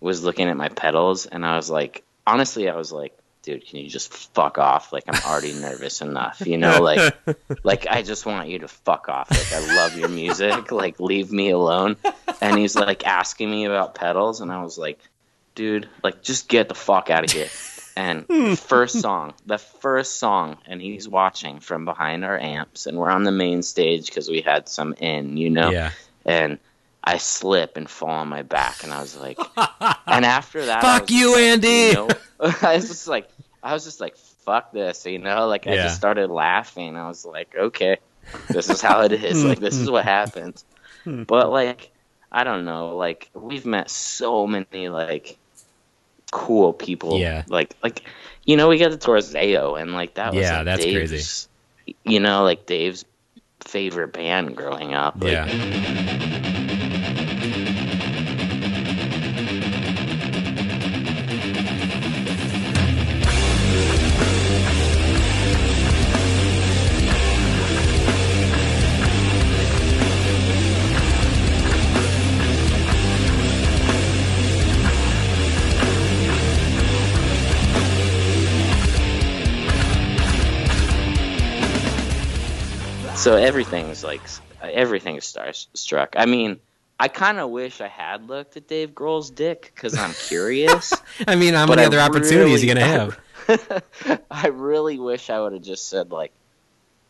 was 0.00 0.22
looking 0.22 0.48
at 0.48 0.56
my 0.56 0.68
pedals 0.68 1.26
and 1.26 1.44
i 1.44 1.56
was 1.56 1.70
like 1.70 2.04
honestly 2.26 2.68
i 2.68 2.76
was 2.76 2.92
like 2.92 3.16
dude 3.46 3.64
can 3.64 3.78
you 3.78 3.88
just 3.88 4.12
fuck 4.12 4.58
off? 4.58 4.92
Like 4.92 5.04
i'm 5.06 5.22
already 5.24 5.52
nervous 5.60 6.02
enough 6.02 6.42
you 6.44 6.58
know 6.58 6.82
like 6.82 7.16
like 7.62 7.86
i 7.86 8.02
just 8.02 8.26
want 8.26 8.48
you 8.48 8.58
to 8.58 8.68
fuck 8.68 9.08
off. 9.08 9.30
Like 9.30 9.52
i 9.52 9.76
love 9.76 9.96
your 9.96 10.08
music. 10.08 10.72
Like 10.72 10.98
leave 10.98 11.30
me 11.30 11.50
alone. 11.50 11.96
And 12.40 12.58
he's 12.58 12.74
like 12.74 13.06
asking 13.06 13.48
me 13.48 13.64
about 13.64 13.94
pedals 13.94 14.40
and 14.40 14.50
i 14.50 14.62
was 14.62 14.76
like 14.76 14.98
dude 15.56 15.88
like 16.04 16.22
just 16.22 16.48
get 16.48 16.68
the 16.68 16.74
fuck 16.74 17.10
out 17.10 17.24
of 17.24 17.32
here 17.32 17.48
and 17.96 18.26
first 18.58 19.00
song 19.00 19.34
the 19.46 19.58
first 19.58 20.20
song 20.20 20.58
and 20.66 20.80
he's 20.80 21.08
watching 21.08 21.58
from 21.60 21.84
behind 21.84 22.24
our 22.24 22.38
amps 22.38 22.86
and 22.86 22.96
we're 22.96 23.10
on 23.10 23.24
the 23.24 23.32
main 23.32 23.62
stage 23.62 24.06
because 24.06 24.28
we 24.28 24.40
had 24.42 24.68
some 24.68 24.92
in 25.00 25.36
you 25.36 25.50
know 25.50 25.70
Yeah. 25.70 25.90
and 26.24 26.58
I 27.02 27.18
slip 27.18 27.76
and 27.76 27.88
fall 27.88 28.08
on 28.10 28.26
my 28.28 28.42
back, 28.42 28.82
and 28.82 28.92
I 28.92 29.00
was 29.00 29.16
like, 29.16 29.38
and 30.08 30.24
after 30.24 30.66
that, 30.66 30.82
Fuck 30.82 31.08
you, 31.08 31.34
like, 31.34 31.40
Andy! 31.40 31.94
know, 31.94 32.08
I 32.62 32.74
was 32.74 32.88
just 32.88 33.06
like, 33.06 33.30
I 33.62 33.74
was 33.74 33.84
just 33.84 34.00
like, 34.00 34.16
fuck 34.44 34.72
this, 34.72 35.06
you 35.06 35.20
know, 35.20 35.46
like 35.46 35.68
I 35.68 35.76
just 35.76 35.94
started 35.94 36.30
laughing. 36.32 36.96
I 36.96 37.06
was 37.06 37.24
like, 37.24 37.54
okay, 37.56 37.98
this 38.48 38.68
is 38.68 38.80
how 38.80 39.02
it 39.02 39.12
is. 39.12 39.44
like 39.44 39.60
this 39.60 39.76
is 39.76 39.88
what 39.88 40.02
happens. 40.02 40.64
But 41.04 41.48
like, 41.52 41.92
I 42.32 42.42
don't 42.42 42.64
know, 42.64 42.96
like 42.96 43.30
we've 43.34 43.66
met 43.66 43.88
so 43.88 44.44
many 44.48 44.88
like 44.88 45.38
cool 46.32 46.72
people. 46.72 47.18
Yeah. 47.18 47.44
Like 47.48 47.74
like, 47.82 48.02
you 48.44 48.56
know, 48.56 48.68
we 48.68 48.78
got 48.78 48.90
the 48.90 48.96
tour 48.96 49.18
Zao, 49.18 49.80
and 49.80 49.92
like 49.92 50.14
that 50.14 50.32
was 50.34 50.42
Yeah, 50.42 50.56
like, 50.58 50.64
that's 50.66 50.84
Dave's, 50.84 51.10
crazy. 51.10 51.96
You 52.04 52.20
know, 52.20 52.42
like 52.42 52.66
Dave's 52.66 53.04
favorite 53.60 54.12
band 54.12 54.56
growing 54.56 54.94
up. 54.94 55.16
Like, 55.22 55.32
Yeah. 55.32 56.32
So 83.26 83.34
everything's 83.34 84.04
like 84.04 84.20
everything's 84.62 85.24
starstruck. 85.24 86.10
I 86.14 86.26
mean, 86.26 86.60
I 87.00 87.08
kind 87.08 87.40
of 87.40 87.50
wish 87.50 87.80
I 87.80 87.88
had 87.88 88.28
looked 88.28 88.56
at 88.56 88.68
Dave 88.68 88.90
Grohl's 88.92 89.30
dick 89.30 89.72
because 89.74 89.98
I'm 89.98 90.12
curious. 90.28 90.92
I 91.26 91.34
mean, 91.34 91.54
how 91.54 91.66
many 91.66 91.82
I 91.82 91.86
other 91.86 91.98
opportunities 91.98 92.62
are 92.62 92.66
you 92.66 92.72
gonna 92.72 92.86
have? 92.86 94.22
I 94.30 94.46
really 94.46 95.00
wish 95.00 95.28
I 95.28 95.40
would 95.40 95.54
have 95.54 95.62
just 95.62 95.88
said 95.88 96.12
like, 96.12 96.30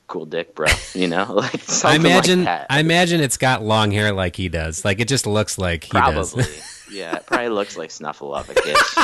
"Cool 0.06 0.24
dick, 0.24 0.54
bro." 0.54 0.68
You 0.94 1.06
know, 1.08 1.30
like 1.34 1.84
I 1.84 1.96
imagine. 1.96 2.38
Like 2.38 2.46
that. 2.46 2.66
I 2.70 2.80
imagine 2.80 3.20
it's 3.20 3.36
got 3.36 3.62
long 3.62 3.90
hair 3.90 4.10
like 4.10 4.36
he 4.36 4.48
does. 4.48 4.86
Like 4.86 5.00
it 5.00 5.08
just 5.08 5.26
looks 5.26 5.58
like 5.58 5.84
he 5.84 5.90
Probably. 5.90 6.44
does. 6.44 6.86
yeah, 6.90 7.16
it 7.16 7.26
probably 7.26 7.50
looks 7.50 7.76
like 7.76 7.90
Snuffleupagus. 7.90 8.94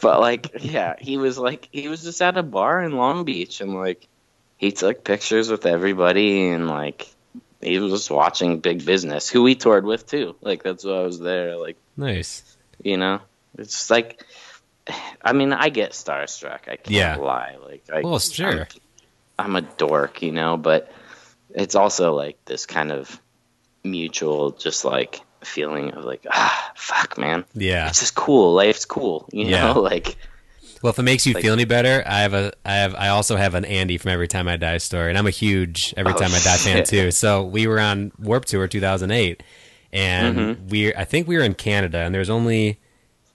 but 0.00 0.20
like, 0.20 0.52
yeah, 0.60 0.94
he 0.98 1.18
was 1.18 1.36
like, 1.36 1.68
he 1.70 1.86
was 1.88 2.02
just 2.02 2.22
at 2.22 2.38
a 2.38 2.42
bar 2.42 2.82
in 2.82 2.92
Long 2.92 3.26
Beach, 3.26 3.60
and 3.60 3.74
like, 3.74 4.08
he 4.64 4.72
took 4.72 5.04
pictures 5.04 5.50
with 5.50 5.66
everybody, 5.66 6.48
and 6.48 6.68
like, 6.68 7.06
he 7.60 7.78
was 7.78 7.92
just 7.92 8.10
watching 8.10 8.60
Big 8.60 8.82
Business, 8.84 9.28
who 9.28 9.42
we 9.42 9.54
toured 9.54 9.84
with 9.84 10.06
too. 10.06 10.36
Like, 10.40 10.62
that's 10.62 10.84
why 10.84 10.92
I 10.92 11.02
was 11.02 11.18
there. 11.20 11.56
Like, 11.56 11.76
nice. 11.98 12.56
you 12.82 12.96
know, 12.96 13.20
it's 13.58 13.90
like, 13.90 14.24
I 15.22 15.34
mean, 15.34 15.52
I 15.52 15.68
get 15.68 15.90
starstruck. 15.92 16.60
I 16.68 16.76
can't 16.76 16.88
Yeah. 16.90 17.16
lie. 17.16 17.56
Like, 17.62 17.84
I, 17.92 18.00
Well, 18.00 18.18
sure. 18.18 18.66
I'm, 19.38 19.56
I'm 19.56 19.56
a 19.56 19.60
dork, 19.62 20.22
you 20.22 20.32
know, 20.32 20.56
but 20.56 20.90
it's 21.54 21.74
also 21.74 22.14
like 22.14 22.42
this 22.46 22.64
kind 22.64 22.90
of 22.90 23.20
mutual, 23.82 24.52
just 24.52 24.86
like 24.86 25.20
feeling 25.42 25.90
of 25.92 26.04
like, 26.06 26.26
ah, 26.30 26.72
fuck, 26.74 27.18
man, 27.18 27.44
Yeah. 27.52 27.88
it's 27.88 28.00
just 28.00 28.14
cool. 28.14 28.54
Life's 28.54 28.86
cool, 28.86 29.28
you 29.30 29.44
Yeah. 29.46 29.74
know, 29.74 29.80
like. 29.92 30.16
Well, 30.84 30.90
if 30.90 30.98
it 30.98 31.02
makes 31.04 31.26
you 31.26 31.32
Like- 31.32 31.42
feel 31.42 31.54
any 31.54 31.64
better, 31.64 32.02
I 32.06 32.20
have 32.20 32.34
a, 32.34 32.52
I 32.62 32.74
have, 32.74 32.94
I 32.94 33.08
also 33.08 33.36
have 33.36 33.54
an 33.54 33.64
Andy 33.64 33.96
from 33.96 34.10
Every 34.10 34.28
Time 34.28 34.46
I 34.48 34.58
Die 34.58 34.76
story, 34.76 35.08
and 35.08 35.16
I'm 35.16 35.26
a 35.26 35.30
huge 35.30 35.94
Every 35.96 36.12
Oh, 36.12 36.16
Time 36.18 36.28
I 36.34 36.38
Die 36.40 36.56
fan 36.58 36.76
shit. 36.76 36.84
too. 36.84 37.10
So 37.10 37.42
we 37.42 37.66
were 37.66 37.80
on 37.80 38.12
Warped 38.18 38.48
Tour 38.48 38.68
2008, 38.68 39.42
and 39.94 40.36
Mm-hmm. 40.36 40.68
we, 40.68 40.94
I 40.94 41.04
think 41.06 41.26
we 41.26 41.38
were 41.38 41.42
in 41.42 41.54
Canada, 41.54 42.00
and 42.00 42.14
there 42.14 42.18
was 42.20 42.28
only, 42.28 42.72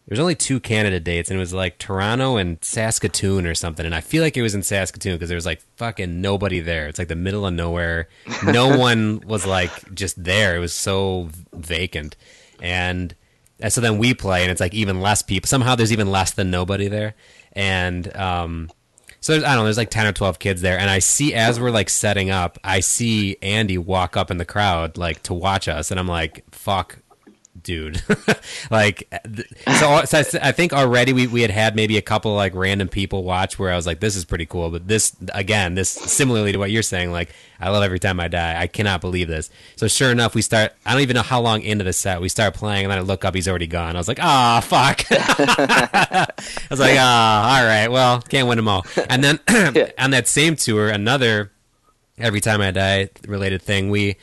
there 0.06 0.12
was 0.14 0.20
only 0.20 0.36
two 0.36 0.60
Canada 0.60 1.00
dates, 1.00 1.32
and 1.32 1.38
it 1.38 1.40
was 1.40 1.52
like 1.52 1.80
Toronto 1.80 2.38
and 2.38 2.60
Saskatoon 2.64 3.48
or 3.48 3.56
something. 3.56 3.84
And 3.84 3.96
I 3.96 4.02
feel 4.02 4.22
like 4.22 4.38
it 4.38 4.44
was 4.44 4.54
in 4.54 4.62
Saskatoon 4.62 5.16
because 5.16 5.30
there 5.30 5.36
was 5.36 5.48
like 5.48 5.62
fucking 5.78 6.22
nobody 6.22 6.60
there. 6.60 6.86
It's 6.88 7.00
like 7.00 7.08
the 7.08 7.16
middle 7.16 7.48
of 7.48 7.54
nowhere. 7.56 8.10
No 8.46 8.78
one 8.78 9.22
was 9.26 9.48
like 9.48 9.96
just 9.96 10.24
there. 10.24 10.56
It 10.56 10.60
was 10.60 10.74
so 10.76 11.30
vacant, 11.52 12.16
and 12.62 13.16
and 13.60 13.74
so 13.74 13.82
then 13.82 13.98
we 13.98 14.14
play, 14.14 14.44
and 14.44 14.52
it's 14.52 14.62
like 14.62 14.74
even 14.76 15.02
less 15.02 15.22
people. 15.24 15.48
Somehow 15.48 15.74
there's 15.76 15.92
even 15.92 16.10
less 16.12 16.32
than 16.32 16.50
nobody 16.50 16.88
there, 16.88 17.14
and 17.54 18.16
um, 18.16 18.70
so 19.22 19.34
there's, 19.34 19.44
I 19.44 19.50
don't 19.50 19.58
know. 19.60 19.64
There's 19.66 19.78
like 19.78 19.90
ten 19.90 20.06
or 20.06 20.14
twelve 20.14 20.40
kids 20.40 20.62
there, 20.62 20.80
and 20.80 20.90
I 20.90 21.00
see 21.00 21.34
as 21.34 21.60
we're 21.60 21.72
like 21.72 21.90
setting 21.90 22.30
up, 22.30 22.58
I 22.64 22.80
see 22.80 23.38
Andy 23.42 23.78
walk 23.78 24.16
up 24.16 24.32
in 24.32 24.38
the 24.38 24.46
crowd 24.46 24.98
like 24.98 25.24
to 25.24 25.34
watch 25.34 25.68
us, 25.68 25.92
and 25.92 26.00
I'm 26.00 26.08
like, 26.08 26.44
fuck. 26.52 26.99
Dude, 27.64 28.02
like, 28.72 29.12
so, 29.80 30.04
so 30.06 30.40
I, 30.42 30.52
think 30.52 30.72
already 30.72 31.14
we, 31.14 31.28
we 31.28 31.42
had 31.42 31.52
had 31.52 31.76
maybe 31.76 31.98
a 31.98 32.02
couple 32.02 32.34
like 32.36 32.54
random 32.54 32.88
people 32.88 33.24
watch 33.24 33.58
where 33.58 33.72
I 33.72 33.76
was 33.76 33.88
like, 33.88 34.00
this 34.00 34.16
is 34.16 34.24
pretty 34.24 34.46
cool. 34.46 34.70
But 34.70 34.88
this, 34.88 35.16
again, 35.34 35.76
this 35.76 35.90
similarly 35.90 36.52
to 36.52 36.58
what 36.58 36.72
you're 36.72 36.84
saying, 36.84 37.12
like, 37.12 37.34
I 37.60 37.70
love 37.70 37.84
every 37.84 38.00
time 38.00 38.20
I 38.20 38.28
die. 38.28 38.60
I 38.62 38.68
cannot 38.68 39.02
believe 39.02 39.28
this. 39.28 39.50
So 39.76 39.88
sure 39.88 40.12
enough, 40.12 40.36
we 40.36 40.42
start. 40.42 40.74
I 40.86 40.94
don't 40.94 41.02
even 41.02 41.16
know 41.16 41.22
how 41.22 41.42
long 41.42 41.62
into 41.62 41.84
the 41.84 41.92
set 41.92 42.22
we 42.22 42.30
start 42.30 42.54
playing, 42.54 42.86
and 42.86 42.92
then 42.92 43.00
I 43.00 43.02
look 43.02 43.26
up, 43.26 43.36
he's 43.36 43.48
already 43.48 43.68
gone. 43.68 43.96
I 43.96 44.00
was 44.00 44.08
like, 44.08 44.20
ah, 44.22 44.62
fuck. 44.62 45.06
I 45.12 46.28
was 46.70 46.80
like, 46.80 46.98
ah, 46.98 47.58
all 47.58 47.66
right, 47.66 47.88
well, 47.90 48.22
can't 48.22 48.48
win 48.48 48.58
them 48.58 48.68
all. 48.68 48.86
And 49.10 49.24
then 49.24 49.40
on 49.98 50.12
that 50.12 50.28
same 50.28 50.56
tour, 50.56 50.88
another 50.88 51.52
every 52.18 52.42
time 52.42 52.62
I 52.62 52.72
die 52.72 53.10
related 53.28 53.62
thing, 53.62 53.90
we 53.90 54.16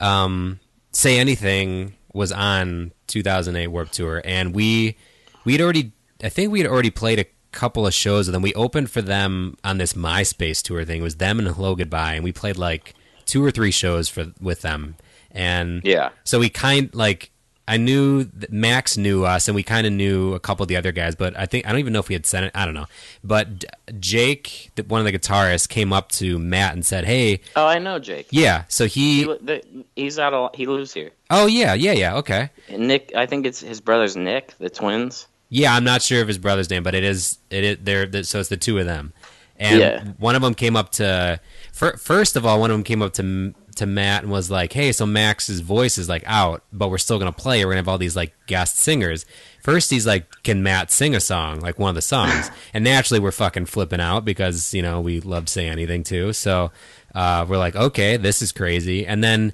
um, 0.00 0.60
say 0.92 1.18
anything 1.18 1.94
was 2.12 2.32
on 2.32 2.92
2008 3.06 3.66
Warped 3.68 3.92
Tour, 3.92 4.22
and 4.24 4.54
we 4.54 4.96
we'd 5.44 5.60
already, 5.60 5.92
I 6.22 6.28
think 6.28 6.52
we 6.52 6.60
had 6.60 6.68
already 6.70 6.90
played 6.90 7.18
a 7.18 7.26
couple 7.52 7.86
of 7.86 7.94
shows 7.94 8.26
with 8.26 8.32
them. 8.34 8.42
We 8.42 8.54
opened 8.54 8.90
for 8.90 9.00
them 9.02 9.56
on 9.64 9.78
this 9.78 9.94
MySpace 9.94 10.62
tour 10.62 10.84
thing. 10.84 11.00
It 11.00 11.04
was 11.04 11.16
them 11.16 11.38
and 11.38 11.48
Hello 11.48 11.74
Goodbye, 11.74 12.14
and 12.14 12.24
we 12.24 12.32
played 12.32 12.56
like 12.56 12.94
two 13.24 13.44
or 13.44 13.50
three 13.50 13.70
shows 13.70 14.08
for 14.08 14.32
with 14.40 14.62
them, 14.62 14.96
and 15.30 15.82
Yeah. 15.84 16.10
so 16.24 16.38
we 16.38 16.48
kind 16.48 16.94
like 16.94 17.30
I 17.68 17.76
knew 17.76 18.24
that 18.24 18.50
Max 18.52 18.96
knew 18.96 19.24
us, 19.24 19.46
and 19.46 19.54
we 19.54 19.62
kind 19.62 19.86
of 19.86 19.92
knew 19.92 20.34
a 20.34 20.40
couple 20.40 20.62
of 20.64 20.68
the 20.68 20.76
other 20.76 20.90
guys, 20.90 21.14
but 21.14 21.36
I 21.38 21.46
think 21.46 21.66
I 21.66 21.70
don't 21.70 21.78
even 21.80 21.92
know 21.92 21.98
if 22.00 22.08
we 22.08 22.14
had 22.14 22.26
sent 22.26 22.46
it. 22.46 22.52
I 22.54 22.64
don't 22.64 22.74
know, 22.74 22.86
but 23.22 23.64
Jake, 24.00 24.70
the- 24.74 24.82
one 24.84 25.00
of 25.00 25.04
the 25.04 25.12
guitarists, 25.18 25.68
came 25.68 25.92
up 25.92 26.10
to 26.12 26.38
Matt 26.38 26.74
and 26.74 26.84
said, 26.84 27.04
"Hey, 27.04 27.40
Oh, 27.56 27.66
I 27.66 27.78
know 27.78 27.98
Jake. 27.98 28.28
yeah." 28.30 28.64
So 28.68 28.86
he, 28.86 29.18
He, 29.18 29.24
the, 29.24 29.62
he's 29.96 30.18
out. 30.18 30.32
Of, 30.34 30.50
he 30.54 30.66
lives 30.66 30.92
here. 30.94 31.10
oh 31.30 31.46
yeah, 31.46 31.74
yeah, 31.74 31.92
yeah, 31.92 32.16
okay, 32.16 32.50
And 32.68 32.88
Nick, 32.88 33.12
I 33.14 33.26
think 33.26 33.46
it's 33.46 33.60
his 33.60 33.80
brother's 33.80 34.16
Nick, 34.16 34.54
the 34.58 34.70
twins. 34.70 35.26
yeah. 35.50 35.74
I'm 35.74 35.84
not 35.84 36.02
sure 36.02 36.22
of 36.22 36.28
his 36.28 36.38
brother's 36.38 36.70
name, 36.70 36.82
but 36.82 36.94
it 36.94 37.04
is 37.04 37.38
it 37.50 37.64
is 37.64 37.76
they're 37.82 38.22
so 38.24 38.40
it's 38.40 38.48
the 38.48 38.56
two 38.56 38.78
of 38.78 38.86
them, 38.86 39.12
and 39.58 39.80
Yeah. 39.80 40.04
one 40.18 40.34
of 40.36 40.42
them 40.42 40.54
came 40.54 40.76
up 40.76 40.90
to 40.92 41.40
first 41.72 42.36
of 42.36 42.44
all, 42.46 42.60
one 42.60 42.70
of 42.70 42.74
them 42.74 42.84
came 42.84 43.02
up 43.02 43.12
to 43.14 43.54
to 43.78 43.86
Matt 43.86 44.22
and 44.22 44.30
was 44.30 44.50
like, 44.50 44.72
"Hey, 44.72 44.92
so 44.92 45.06
Max's 45.06 45.60
voice 45.60 45.98
is 45.98 46.08
like 46.08 46.22
out, 46.26 46.62
but 46.72 46.90
we're 46.90 46.98
still 46.98 47.18
gonna 47.18 47.32
play. 47.32 47.64
We're 47.64 47.72
gonna 47.72 47.78
have 47.78 47.88
all 47.88 47.98
these 47.98 48.16
like 48.16 48.34
guest 48.46 48.78
singers." 48.78 49.24
First, 49.62 49.90
he's 49.90 50.06
like, 50.06 50.26
"Can 50.42 50.62
Matt 50.62 50.90
sing 50.90 51.14
a 51.14 51.20
song, 51.20 51.60
like 51.60 51.78
one 51.78 51.88
of 51.88 51.94
the 51.94 52.02
songs?" 52.02 52.50
and 52.74 52.84
naturally, 52.84 53.20
we're 53.20 53.32
fucking 53.32 53.66
flipping 53.66 54.00
out 54.00 54.24
because 54.24 54.74
you 54.74 54.82
know 54.82 55.00
we 55.00 55.20
love 55.20 55.46
to 55.46 55.52
say 55.52 55.68
anything 55.68 56.04
too. 56.04 56.32
So 56.32 56.70
uh, 57.14 57.46
we're 57.48 57.58
like, 57.58 57.76
"Okay, 57.76 58.16
this 58.16 58.42
is 58.42 58.52
crazy." 58.52 59.06
And 59.06 59.22
then 59.24 59.52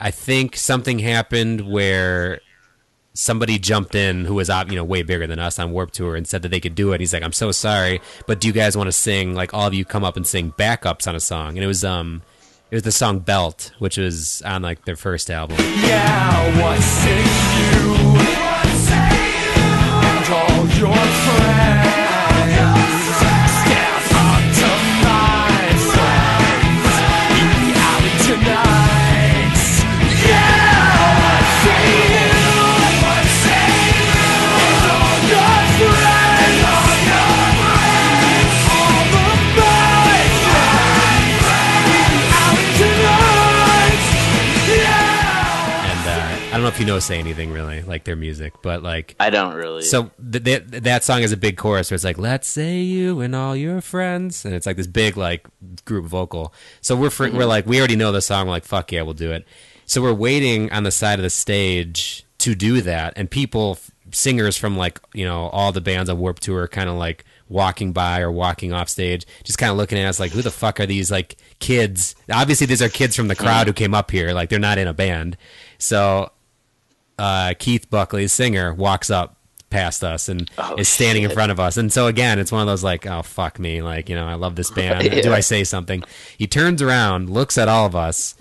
I 0.00 0.10
think 0.10 0.56
something 0.56 0.98
happened 0.98 1.70
where 1.70 2.40
somebody 3.14 3.58
jumped 3.58 3.94
in 3.94 4.26
who 4.26 4.34
was 4.34 4.48
you 4.48 4.76
know 4.76 4.84
way 4.84 5.02
bigger 5.02 5.26
than 5.26 5.38
us 5.38 5.58
on 5.58 5.72
Warped 5.72 5.94
Tour 5.94 6.16
and 6.16 6.28
said 6.28 6.42
that 6.42 6.50
they 6.50 6.60
could 6.60 6.74
do 6.74 6.92
it. 6.92 7.00
He's 7.00 7.12
like, 7.12 7.22
"I'm 7.22 7.32
so 7.32 7.50
sorry, 7.52 8.00
but 8.26 8.40
do 8.40 8.46
you 8.46 8.52
guys 8.52 8.76
want 8.76 8.88
to 8.88 8.92
sing 8.92 9.34
like 9.34 9.54
all 9.54 9.66
of 9.66 9.74
you 9.74 9.84
come 9.84 10.04
up 10.04 10.16
and 10.16 10.26
sing 10.26 10.52
backups 10.52 11.08
on 11.08 11.14
a 11.14 11.20
song?" 11.20 11.56
And 11.56 11.64
it 11.64 11.66
was 11.66 11.84
um 11.84 12.22
it 12.70 12.74
was 12.74 12.82
the 12.82 12.92
song 12.92 13.20
Belt, 13.20 13.72
which 13.78 13.96
was 13.96 14.42
on 14.42 14.62
like 14.62 14.84
their 14.84 14.96
first 14.96 15.30
album. 15.30 15.56
Yeah, 15.60 16.58
say 16.80 17.22
you? 17.22 17.94
And 20.02 20.28
all 20.32 20.66
your 20.76 20.94
friends 21.24 22.26
know 46.66 46.74
if 46.74 46.80
you 46.80 46.86
know 46.86 46.98
say 46.98 47.18
anything 47.20 47.52
really 47.52 47.82
like 47.82 48.04
their 48.04 48.16
music, 48.16 48.54
but 48.60 48.82
like 48.82 49.14
I 49.20 49.30
don't 49.30 49.54
really. 49.54 49.82
So 49.82 50.10
th- 50.32 50.44
th- 50.44 50.64
that 50.82 51.04
song 51.04 51.22
is 51.22 51.30
a 51.30 51.36
big 51.36 51.56
chorus 51.56 51.90
where 51.90 51.94
it's 51.94 52.04
like, 52.04 52.18
"Let's 52.18 52.48
say 52.48 52.80
you 52.80 53.20
and 53.20 53.36
all 53.36 53.54
your 53.54 53.80
friends," 53.80 54.44
and 54.44 54.52
it's 54.52 54.66
like 54.66 54.76
this 54.76 54.88
big 54.88 55.16
like 55.16 55.46
group 55.84 56.06
vocal. 56.06 56.52
So 56.80 56.96
we're 56.96 57.10
fr- 57.10 57.24
we're 57.24 57.30
mm-hmm. 57.30 57.48
like, 57.48 57.66
we 57.66 57.78
already 57.78 57.94
know 57.94 58.10
the 58.10 58.20
song. 58.20 58.46
We're 58.46 58.52
like, 58.52 58.64
"Fuck 58.64 58.90
yeah, 58.90 59.02
we'll 59.02 59.14
do 59.14 59.30
it." 59.30 59.46
So 59.84 60.02
we're 60.02 60.12
waiting 60.12 60.72
on 60.72 60.82
the 60.82 60.90
side 60.90 61.20
of 61.20 61.22
the 61.22 61.30
stage 61.30 62.24
to 62.38 62.56
do 62.56 62.80
that, 62.80 63.12
and 63.16 63.30
people, 63.30 63.78
singers 64.10 64.56
from 64.56 64.76
like 64.76 65.00
you 65.14 65.24
know 65.24 65.48
all 65.50 65.70
the 65.70 65.80
bands 65.80 66.10
on 66.10 66.18
Warped 66.18 66.42
Tour, 66.42 66.66
kind 66.66 66.90
of 66.90 66.96
like 66.96 67.24
walking 67.48 67.92
by 67.92 68.20
or 68.20 68.32
walking 68.32 68.72
off 68.72 68.88
stage, 68.88 69.24
just 69.44 69.58
kind 69.58 69.70
of 69.70 69.76
looking 69.76 69.98
at 69.98 70.06
us 70.06 70.18
like, 70.18 70.32
"Who 70.32 70.42
the 70.42 70.50
fuck 70.50 70.80
are 70.80 70.86
these 70.86 71.12
like 71.12 71.36
kids?" 71.60 72.16
Obviously, 72.28 72.66
these 72.66 72.82
are 72.82 72.88
kids 72.88 73.14
from 73.14 73.28
the 73.28 73.36
crowd 73.36 73.60
mm-hmm. 73.60 73.68
who 73.68 73.74
came 73.74 73.94
up 73.94 74.10
here. 74.10 74.32
Like 74.32 74.48
they're 74.48 74.58
not 74.58 74.78
in 74.78 74.88
a 74.88 74.94
band. 74.94 75.36
So 75.78 76.32
uh, 77.18 77.54
Keith 77.58 77.88
Buckley, 77.90 78.24
the 78.24 78.28
singer, 78.28 78.72
walks 78.74 79.10
up 79.10 79.36
past 79.68 80.04
us 80.04 80.28
and 80.28 80.48
Oh, 80.58 80.76
is 80.76 80.88
standing 80.88 81.24
in 81.24 81.30
front 81.30 81.50
of 81.50 81.58
us. 81.58 81.76
And 81.76 81.92
so 81.92 82.06
again, 82.06 82.38
it's 82.38 82.52
one 82.52 82.60
of 82.60 82.66
those 82.68 82.84
like, 82.84 83.04
oh 83.06 83.22
fuck 83.22 83.58
me, 83.58 83.82
like 83.82 84.08
you 84.08 84.14
know, 84.14 84.26
I 84.26 84.34
love 84.34 84.54
this 84.56 84.70
band. 84.70 85.04
Yeah. 85.12 85.22
Do 85.22 85.32
I 85.32 85.40
say 85.40 85.64
something? 85.64 86.02
He 86.38 86.46
turns 86.46 86.80
around, 86.82 87.28
looks 87.30 87.58
at 87.58 87.68
all 87.68 87.86
of 87.86 87.96
us, 87.96 88.34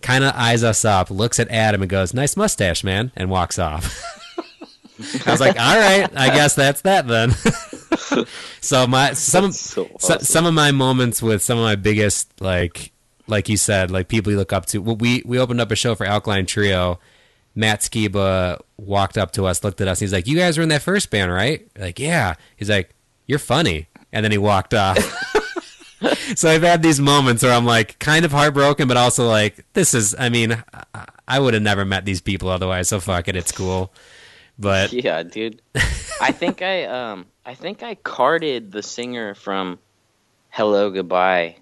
kind 0.00 0.24
of 0.24 0.32
eyes 0.34 0.64
us 0.64 0.84
up, 0.84 1.10
looks 1.10 1.38
at 1.38 1.48
Adam, 1.50 1.82
and 1.82 1.90
goes, 1.90 2.14
"Nice 2.14 2.36
mustache, 2.36 2.82
man," 2.82 3.12
and 3.14 3.30
walks 3.30 3.58
off. 3.58 4.02
I 5.26 5.30
was 5.30 5.40
like, 5.40 5.58
all 5.58 5.78
right, 5.78 6.10
I 6.14 6.28
guess 6.28 6.54
that's 6.54 6.82
that 6.82 7.06
then. 7.08 7.30
so 8.60 8.86
my 8.86 9.12
some 9.14 9.52
so 9.52 9.88
so- 9.98 10.18
some 10.18 10.46
of 10.46 10.54
my 10.54 10.72
moments 10.72 11.22
with 11.22 11.42
some 11.42 11.58
of 11.58 11.64
my 11.64 11.74
biggest 11.76 12.40
like 12.40 12.92
like 13.26 13.48
you 13.48 13.56
said 13.56 13.90
like 13.90 14.08
people 14.08 14.32
you 14.32 14.38
look 14.38 14.52
up 14.52 14.66
to. 14.66 14.78
Well, 14.78 14.96
we 14.96 15.22
we 15.24 15.38
opened 15.38 15.60
up 15.60 15.70
a 15.70 15.76
show 15.76 15.94
for 15.94 16.04
Alkaline 16.06 16.46
Trio. 16.46 16.98
Matt 17.54 17.80
Skiba 17.80 18.60
walked 18.76 19.18
up 19.18 19.32
to 19.32 19.46
us, 19.46 19.62
looked 19.64 19.80
at 19.80 19.88
us, 19.88 20.00
and 20.00 20.06
he's 20.06 20.12
like, 20.12 20.26
"You 20.26 20.36
guys 20.36 20.56
were 20.56 20.62
in 20.62 20.68
that 20.70 20.82
first 20.82 21.10
band, 21.10 21.32
right?" 21.32 21.66
We're 21.76 21.86
like, 21.86 21.98
yeah. 21.98 22.34
He's 22.56 22.70
like, 22.70 22.94
"You're 23.26 23.38
funny," 23.38 23.88
and 24.12 24.24
then 24.24 24.32
he 24.32 24.38
walked 24.38 24.74
off. 24.74 24.98
so 26.34 26.48
I've 26.48 26.62
had 26.62 26.82
these 26.82 26.98
moments 27.00 27.42
where 27.42 27.52
I'm 27.52 27.66
like 27.66 27.98
kind 27.98 28.24
of 28.24 28.32
heartbroken, 28.32 28.88
but 28.88 28.96
also 28.96 29.28
like 29.28 29.64
this 29.74 29.94
is. 29.94 30.14
I 30.18 30.28
mean, 30.28 30.62
I- 30.94 31.06
I 31.30 31.38
would 31.38 31.54
have 31.54 31.62
never 31.62 31.84
met 31.84 32.04
these 32.04 32.20
people 32.20 32.48
otherwise. 32.48 32.88
So 32.88 32.98
fuck 32.98 33.28
it, 33.28 33.36
it's 33.36 33.52
cool. 33.52 33.92
But 34.58 34.92
Yeah, 34.92 35.22
dude. 35.22 35.62
I 36.20 36.32
think 36.32 36.60
I 36.60 36.84
um 36.86 37.26
I 37.46 37.54
think 37.54 37.84
I 37.84 37.94
carded 37.94 38.72
the 38.72 38.82
singer 38.82 39.34
from 39.34 39.78
Hello 40.48 40.90
Goodbye 40.90 41.56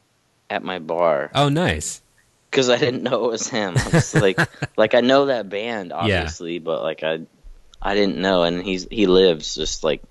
at 0.49 0.65
my 0.65 0.79
bar 0.79 1.31
oh, 1.35 1.51
nice. 1.51 2.01
Because 2.51 2.71
I 2.71 2.77
didn't 2.79 3.03
know 3.03 3.27
it 3.27 3.31
was 3.31 3.49
him. 3.49 3.75
I 3.77 3.89
was 3.91 4.15
like 4.15 4.39
like 4.77 4.95
I 4.95 5.01
know 5.01 5.27
that 5.27 5.49
band 5.49 5.93
obviously, 5.93 6.59
but 6.59 6.83
like 6.83 7.03
I 7.03 7.21
I 7.81 7.95
didn't 7.95 8.17
know 8.19 8.43
and 8.45 8.63
he's 8.63 8.87
he 8.91 9.07
lives 9.07 9.55
just 9.55 9.85
like 9.85 10.03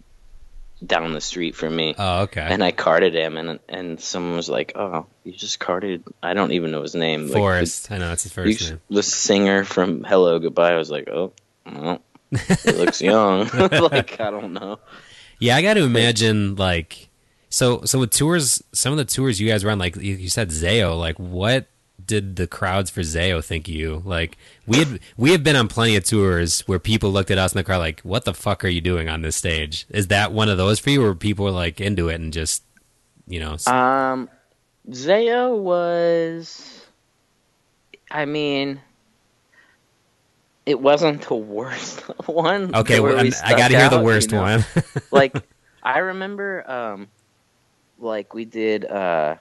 down 0.85 1.13
the 1.13 1.21
street 1.21 1.55
from 1.55 1.75
me. 1.75 1.95
Oh, 1.97 2.21
okay. 2.23 2.41
and 2.41 2.63
I 2.63 2.71
carded 2.71 3.15
him, 3.15 3.37
and 3.37 3.59
and 3.67 3.99
someone 3.99 4.35
was 4.37 4.49
like, 4.49 4.73
"Oh, 4.75 5.07
you 5.23 5.33
just 5.33 5.59
carded." 5.59 6.03
I 6.21 6.33
don't 6.35 6.51
even 6.51 6.69
know 6.71 6.83
his 6.83 6.93
name. 6.95 7.27
Like, 7.27 7.37
I 7.41 7.97
know 7.97 8.09
that's 8.09 8.23
his 8.23 8.23
the, 8.23 8.29
first 8.29 8.61
you- 8.61 8.69
name. 8.69 8.81
the 8.89 9.03
singer 9.03 9.63
from 9.63 10.03
Hello 10.03 10.37
Goodbye. 10.39 10.73
I 10.73 10.77
was 10.77 10.91
like, 10.91 11.09
"Oh, 11.09 11.33
well, 11.65 12.01
it 12.31 12.75
looks 12.77 13.01
young." 13.01 13.47
like 13.57 14.19
I 14.21 14.29
don't 14.29 14.53
know. 14.53 14.79
Yeah, 15.39 15.55
I 15.55 15.61
got 15.63 15.75
to 15.75 15.83
imagine 15.83 16.55
like 16.55 17.09
so 17.49 17.81
so 17.85 17.99
with 17.99 18.11
tours, 18.11 18.63
some 18.71 18.91
of 18.93 18.97
the 18.97 19.05
tours 19.05 19.39
you 19.41 19.47
guys 19.47 19.65
run, 19.65 19.79
like 19.79 19.95
you, 19.95 20.13
you 20.15 20.29
said 20.29 20.49
Zao, 20.49 20.97
like 20.97 21.17
what 21.17 21.67
did 22.05 22.35
the 22.35 22.47
crowds 22.47 22.89
for 22.89 23.01
Zao 23.01 23.43
think 23.43 23.67
you? 23.67 24.01
Like 24.05 24.37
we 24.65 24.77
had 24.79 24.99
we 25.17 25.31
have 25.31 25.43
been 25.43 25.55
on 25.55 25.67
plenty 25.67 25.95
of 25.95 26.03
tours 26.03 26.61
where 26.67 26.79
people 26.79 27.11
looked 27.11 27.31
at 27.31 27.37
us 27.37 27.53
in 27.53 27.57
the 27.57 27.63
crowd 27.63 27.79
like, 27.79 28.01
"What 28.01 28.25
the 28.25 28.33
fuck 28.33 28.63
are 28.63 28.69
you 28.69 28.81
doing 28.81 29.09
on 29.09 29.21
this 29.21 29.35
stage?" 29.35 29.85
Is 29.89 30.07
that 30.07 30.31
one 30.31 30.49
of 30.49 30.57
those 30.57 30.79
for 30.79 30.89
you, 30.89 31.01
where 31.01 31.15
people 31.15 31.45
were 31.45 31.51
like 31.51 31.81
into 31.81 32.07
it 32.09 32.19
and 32.21 32.31
just 32.31 32.63
you 33.27 33.39
know? 33.39 33.57
Um, 33.67 34.29
Zao 34.89 35.57
was. 35.57 36.85
I 38.09 38.23
mean, 38.25 38.79
it 40.65 40.79
wasn't 40.79 41.23
the 41.27 41.35
worst 41.35 41.99
one. 42.27 42.73
okay, 42.75 42.99
well, 42.99 43.21
we 43.21 43.33
I'm- 43.33 43.57
got 43.57 43.67
to 43.69 43.77
hear 43.77 43.89
the 43.89 43.95
out, 43.97 43.99
you 43.99 44.05
worst 44.05 44.31
know? 44.31 44.41
one. 44.41 44.65
like 45.11 45.35
I 45.83 45.99
remember 45.99 46.69
um 46.69 47.07
like 47.99 48.33
we 48.33 48.45
did 48.45 48.85
uh 48.85 49.35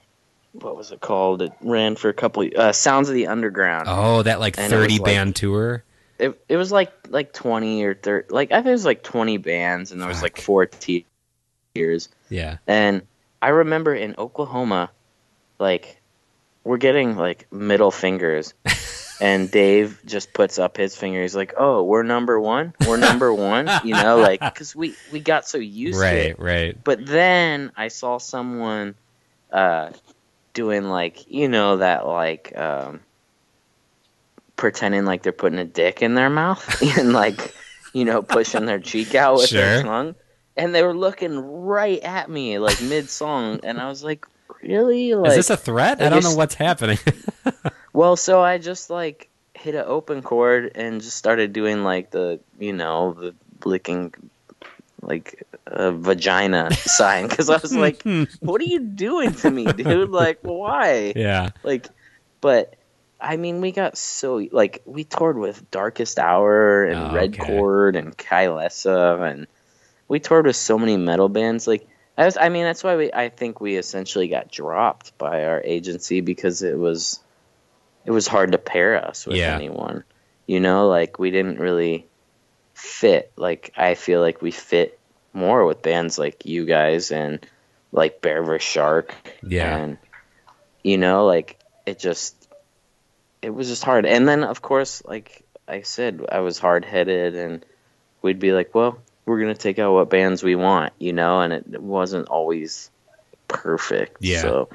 what 0.60 0.76
was 0.76 0.92
it 0.92 1.00
called? 1.00 1.42
It 1.42 1.52
ran 1.60 1.96
for 1.96 2.08
a 2.08 2.14
couple 2.14 2.48
uh 2.56 2.72
Sounds 2.72 3.08
of 3.08 3.14
the 3.14 3.26
Underground. 3.28 3.86
oh, 3.88 4.22
that 4.22 4.40
like 4.40 4.58
And 4.58 4.70
thirty 4.70 4.94
like- 4.98 5.04
band 5.04 5.36
tour. 5.36 5.82
It 6.18 6.40
it 6.48 6.56
was 6.56 6.72
like 6.72 6.92
like 7.10 7.34
20 7.34 7.84
or 7.84 7.94
30 7.94 8.32
like 8.32 8.50
I 8.50 8.56
think 8.56 8.68
it 8.68 8.70
was 8.70 8.86
like 8.86 9.02
20 9.02 9.36
bands 9.36 9.92
and 9.92 10.00
there 10.00 10.08
was 10.08 10.22
like 10.22 10.40
four 10.40 10.64
tiers. 11.74 12.08
Yeah. 12.30 12.56
And 12.66 13.02
I 13.42 13.48
remember 13.50 13.94
in 13.94 14.14
Oklahoma 14.16 14.90
like 15.58 16.00
we're 16.64 16.78
getting 16.78 17.16
like 17.16 17.46
middle 17.52 17.90
fingers 17.90 18.54
and 19.20 19.50
Dave 19.50 20.00
just 20.06 20.32
puts 20.32 20.58
up 20.58 20.76
his 20.76 20.96
finger. 20.96 21.22
He's 21.22 21.36
like, 21.36 21.54
"Oh, 21.56 21.82
we're 21.84 22.02
number 22.02 22.40
1. 22.40 22.74
We're 22.88 22.96
number 22.96 23.32
1." 23.32 23.68
You 23.84 23.94
know, 23.94 24.16
like 24.18 24.40
cuz 24.54 24.74
we 24.74 24.94
we 25.12 25.20
got 25.20 25.46
so 25.46 25.58
used 25.58 26.00
to 26.00 26.06
it. 26.06 26.38
Right. 26.38 26.52
Right. 26.64 26.84
But 26.84 27.04
then 27.06 27.72
I 27.76 27.88
saw 27.88 28.18
someone 28.18 28.94
uh, 29.52 29.90
doing 30.56 30.84
like 30.88 31.30
you 31.30 31.48
know 31.48 31.76
that 31.76 32.06
like 32.06 32.56
um, 32.56 33.00
pretending 34.56 35.04
like 35.04 35.22
they're 35.22 35.32
putting 35.32 35.58
a 35.58 35.64
dick 35.64 36.02
in 36.02 36.14
their 36.14 36.30
mouth 36.30 36.82
and 36.98 37.12
like 37.12 37.54
you 37.92 38.04
know 38.04 38.22
pushing 38.22 38.64
their 38.66 38.80
cheek 38.80 39.14
out 39.14 39.36
with 39.36 39.50
their 39.50 39.82
tongue, 39.82 40.14
and 40.56 40.74
they 40.74 40.82
were 40.82 40.96
looking 40.96 41.38
right 41.38 42.00
at 42.00 42.28
me 42.30 42.58
like 42.58 42.80
mid 42.82 43.08
song, 43.08 43.60
and 43.62 43.78
I 43.78 43.88
was 43.88 44.02
like, 44.02 44.26
really? 44.62 45.14
Like, 45.14 45.30
Is 45.30 45.36
this 45.36 45.50
a 45.50 45.56
threat? 45.56 46.00
I 46.00 46.04
like 46.04 46.10
don't 46.10 46.18
it's- 46.18 46.32
know 46.32 46.36
what's 46.36 46.54
happening. 46.54 46.98
well, 47.92 48.16
so 48.16 48.40
I 48.42 48.58
just 48.58 48.90
like 48.90 49.28
hit 49.54 49.74
an 49.74 49.84
open 49.86 50.22
chord 50.22 50.72
and 50.74 51.00
just 51.00 51.16
started 51.16 51.52
doing 51.52 51.84
like 51.84 52.10
the 52.10 52.40
you 52.58 52.72
know 52.72 53.12
the 53.12 53.34
licking 53.64 54.12
like 55.06 55.44
a 55.66 55.92
vagina 55.92 56.72
sign 56.72 57.28
because 57.28 57.48
I 57.50 57.58
was 57.58 57.74
like, 57.86 58.02
what 58.40 58.60
are 58.60 58.64
you 58.64 58.80
doing 58.80 59.34
to 59.34 59.50
me, 59.50 59.64
dude? 59.66 60.10
Like, 60.10 60.38
why? 60.42 61.12
yeah. 61.16 61.50
Like, 61.62 61.88
but 62.40 62.74
I 63.20 63.36
mean, 63.36 63.60
we 63.60 63.72
got 63.72 63.96
so 63.96 64.46
like 64.52 64.82
we 64.84 65.04
toured 65.04 65.38
with 65.38 65.70
Darkest 65.70 66.18
Hour 66.18 66.84
and 66.84 67.10
Oh, 67.10 67.14
Red 67.14 67.30
okay. 67.34 67.46
Chord 67.46 67.96
and 67.96 68.16
Kylesa 68.16 69.30
and 69.32 69.46
we 70.08 70.20
toured 70.20 70.46
with 70.46 70.56
so 70.56 70.78
many 70.78 70.96
metal 70.96 71.28
bands. 71.28 71.66
Like, 71.66 71.88
I 72.18 72.24
was, 72.26 72.36
I 72.36 72.48
mean, 72.50 72.64
that's 72.64 72.84
why 72.84 72.96
we 72.96 73.12
I 73.12 73.28
think 73.30 73.60
we 73.60 73.76
essentially 73.76 74.28
got 74.28 74.50
dropped 74.50 75.16
by 75.18 75.44
our 75.46 75.60
agency 75.64 76.20
because 76.20 76.62
it 76.62 76.78
was 76.78 77.20
it 78.04 78.10
was 78.10 78.26
hard 78.28 78.52
to 78.52 78.58
pair 78.58 79.04
us 79.04 79.26
with 79.26 79.36
Yeah. 79.36 79.54
anyone. 79.54 80.04
You 80.46 80.60
know, 80.60 80.86
like 80.88 81.18
we 81.18 81.30
didn't 81.30 81.58
really 81.58 82.06
fit. 82.74 83.32
Like 83.36 83.72
I 83.76 83.94
feel 83.94 84.20
like 84.20 84.40
we 84.42 84.50
fit 84.50 84.95
more 85.36 85.64
with 85.64 85.82
bands 85.82 86.18
like 86.18 86.46
you 86.46 86.64
guys 86.64 87.12
and 87.12 87.46
like 87.92 88.20
Bear 88.20 88.42
vs 88.42 88.62
Shark. 88.66 89.14
Yeah. 89.42 89.76
And 89.76 89.98
you 90.82 90.98
know, 90.98 91.26
like 91.26 91.58
it 91.84 91.98
just 91.98 92.34
it 93.42 93.50
was 93.50 93.68
just 93.68 93.84
hard. 93.84 94.06
And 94.06 94.26
then 94.26 94.42
of 94.42 94.62
course, 94.62 95.04
like 95.04 95.44
I 95.68 95.82
said, 95.82 96.24
I 96.30 96.40
was 96.40 96.58
hard 96.58 96.84
headed 96.84 97.36
and 97.36 97.64
we'd 98.22 98.40
be 98.40 98.52
like, 98.52 98.74
Well, 98.74 98.98
we're 99.24 99.40
gonna 99.40 99.54
take 99.54 99.78
out 99.78 99.92
what 99.92 100.10
bands 100.10 100.42
we 100.42 100.54
want, 100.56 100.92
you 100.98 101.12
know, 101.12 101.40
and 101.40 101.52
it 101.52 101.80
wasn't 101.82 102.28
always 102.28 102.90
perfect. 103.46 104.18
Yeah. 104.20 104.40
So 104.42 104.68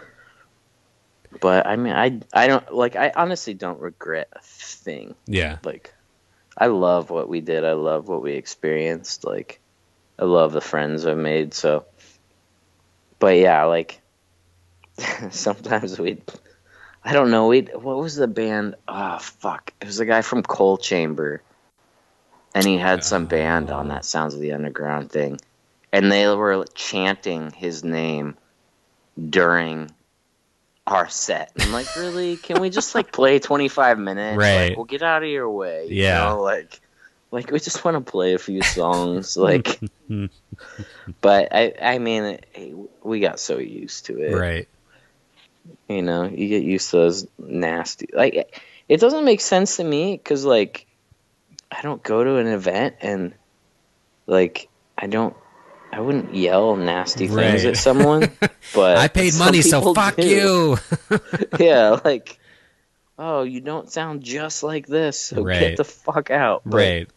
but 1.39 1.65
I 1.65 1.77
mean 1.77 1.93
I 1.93 2.19
I 2.33 2.47
don't 2.47 2.73
like 2.73 2.95
I 2.97 3.11
honestly 3.15 3.53
don't 3.53 3.79
regret 3.79 4.27
a 4.33 4.41
thing 4.41 5.15
Yeah. 5.27 5.59
like 5.63 5.93
I 6.57 6.67
love 6.67 7.09
what 7.09 7.29
we 7.29 7.39
did. 7.39 7.63
I 7.63 7.73
love 7.73 8.09
what 8.09 8.21
we 8.21 8.33
experienced. 8.33 9.23
Like 9.23 9.60
I 10.21 10.25
love 10.25 10.53
the 10.53 10.61
friends 10.61 11.05
I've 11.05 11.17
made. 11.17 11.53
So, 11.55 11.85
but 13.19 13.37
yeah, 13.37 13.63
like 13.65 13.99
sometimes 15.31 15.97
we'd, 15.99 16.21
I 17.03 17.13
don't 17.13 17.31
know. 17.31 17.47
We 17.47 17.61
what 17.61 17.97
was 17.97 18.15
the 18.15 18.27
band? 18.27 18.75
Ah, 18.87 19.17
fuck. 19.17 19.73
It 19.81 19.87
was 19.87 19.99
a 19.99 20.05
guy 20.05 20.21
from 20.21 20.43
Coal 20.43 20.77
Chamber, 20.77 21.41
and 22.53 22.67
he 22.67 22.77
had 22.77 23.03
some 23.03 23.25
band 23.25 23.71
on 23.71 23.87
that 23.87 24.05
Sounds 24.05 24.35
of 24.35 24.41
the 24.41 24.53
Underground 24.53 25.11
thing, 25.11 25.39
and 25.91 26.11
they 26.11 26.27
were 26.27 26.65
chanting 26.75 27.49
his 27.51 27.83
name 27.83 28.37
during 29.29 29.89
our 30.85 31.09
set. 31.09 31.51
I'm 31.59 31.71
like, 31.71 31.95
really? 31.95 32.37
Can 32.37 32.59
we 32.61 32.69
just 32.69 32.93
like 32.93 33.11
play 33.11 33.39
25 33.39 33.97
minutes? 33.97 34.37
Right. 34.37 34.55
Like, 34.69 34.77
we'll 34.77 34.85
get 34.85 35.01
out 35.01 35.23
of 35.23 35.29
your 35.29 35.49
way. 35.49 35.87
you 35.87 35.95
Yeah. 35.95 36.25
know, 36.25 36.41
like, 36.41 36.80
like 37.31 37.49
we 37.51 37.59
just 37.59 37.83
want 37.85 37.95
to 37.95 38.11
play 38.11 38.33
a 38.33 38.37
few 38.39 38.61
songs. 38.61 39.35
like, 39.47 39.79
but 41.21 41.49
I, 41.53 41.73
I 41.81 41.97
mean, 41.99 42.39
we 43.03 43.19
got 43.19 43.39
so 43.39 43.57
used 43.57 44.05
to 44.07 44.19
it. 44.21 44.35
Right. 44.35 44.67
You 45.87 46.01
know, 46.01 46.23
you 46.25 46.47
get 46.47 46.63
used 46.63 46.89
to 46.91 46.97
those 46.97 47.27
nasty. 47.37 48.09
Like, 48.13 48.35
it- 48.87 48.99
doesn't 48.99 49.23
make 49.23 49.39
sense 49.41 49.77
to 49.77 49.83
me 49.83 50.13
because 50.17 50.43
like, 50.43 50.85
I 51.71 51.81
don't 51.81 52.03
go 52.03 52.23
to 52.23 52.35
an 52.37 52.47
event 52.47 52.95
and 53.01 53.33
like 54.27 54.67
I 54.97 55.07
don't. 55.07 55.35
I 55.93 55.99
wouldn't 55.99 56.33
yell 56.35 56.77
nasty 56.77 57.27
things 57.27 57.35
Right. 57.35 57.65
at 57.65 57.75
someone, 57.77 58.31
but 58.73 58.97
I 58.97 59.09
paid 59.09 59.33
money, 59.35 59.61
so 59.61 59.93
fuck 59.93 60.15
do. 60.15 60.25
you. 60.25 60.77
yeah, 61.59 61.99
like, 62.05 62.39
oh, 63.19 63.43
you 63.43 63.59
don't 63.59 63.91
sound 63.91 64.23
just 64.23 64.63
like 64.63 64.87
this, 64.87 65.19
so 65.19 65.43
Right. 65.43 65.59
get 65.59 65.77
the 65.77 65.83
fuck 65.83 66.31
out. 66.31 66.61
But 66.65 66.77
right. 66.77 67.09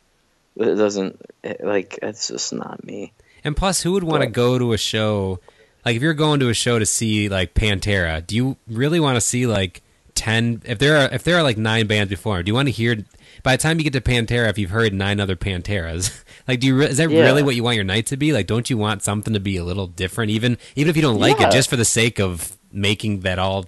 It 0.56 0.74
doesn't 0.76 1.20
like 1.60 1.98
it's 2.02 2.28
just 2.28 2.52
not 2.52 2.84
me. 2.84 3.12
And 3.42 3.56
plus, 3.56 3.82
who 3.82 3.92
would 3.92 4.04
want 4.04 4.22
to 4.22 4.28
go 4.28 4.58
to 4.58 4.72
a 4.72 4.78
show? 4.78 5.40
Like, 5.84 5.96
if 5.96 6.02
you're 6.02 6.14
going 6.14 6.40
to 6.40 6.48
a 6.48 6.54
show 6.54 6.78
to 6.78 6.86
see 6.86 7.28
like 7.28 7.54
Pantera, 7.54 8.26
do 8.26 8.36
you 8.36 8.56
really 8.68 9.00
want 9.00 9.16
to 9.16 9.20
see 9.20 9.46
like 9.46 9.82
ten? 10.14 10.62
If 10.64 10.78
there 10.78 10.96
are 10.96 11.12
if 11.12 11.24
there 11.24 11.36
are 11.36 11.42
like 11.42 11.58
nine 11.58 11.86
bands 11.86 12.08
before, 12.10 12.42
do 12.42 12.48
you 12.50 12.54
want 12.54 12.68
to 12.68 12.72
hear? 12.72 13.04
By 13.42 13.56
the 13.56 13.62
time 13.62 13.78
you 13.78 13.84
get 13.84 13.92
to 13.92 14.00
Pantera, 14.00 14.48
if 14.48 14.56
you've 14.56 14.70
heard 14.70 14.94
nine 14.94 15.20
other 15.20 15.36
Panteras, 15.36 16.22
like, 16.48 16.60
do 16.60 16.68
you 16.68 16.78
re- 16.78 16.86
is 16.86 16.96
that 16.96 17.10
Yeah. 17.10 17.22
really 17.22 17.42
what 17.42 17.54
you 17.54 17.62
want 17.62 17.74
your 17.74 17.84
night 17.84 18.06
to 18.06 18.16
be? 18.16 18.32
Like, 18.32 18.46
don't 18.46 18.70
you 18.70 18.78
want 18.78 19.02
something 19.02 19.34
to 19.34 19.40
be 19.40 19.56
a 19.58 19.64
little 19.64 19.86
different, 19.88 20.30
even 20.30 20.56
even 20.76 20.88
if 20.88 20.96
you 20.96 21.02
don't 21.02 21.18
like 21.20 21.38
Yeah. 21.40 21.48
it, 21.48 21.52
just 21.52 21.68
for 21.68 21.76
the 21.76 21.84
sake 21.84 22.18
of 22.20 22.56
making 22.72 23.20
that 23.20 23.38
all 23.38 23.66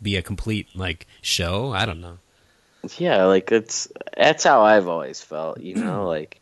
be 0.00 0.16
a 0.16 0.22
complete 0.22 0.66
like 0.74 1.06
show? 1.20 1.72
I 1.72 1.84
don't 1.86 2.00
know. 2.00 2.18
Yeah, 2.98 3.24
like 3.26 3.52
it's 3.52 3.88
that's 4.16 4.44
how 4.44 4.62
I've 4.62 4.88
always 4.88 5.20
felt, 5.20 5.60
you 5.60 5.76
know, 5.76 6.06
like 6.08 6.40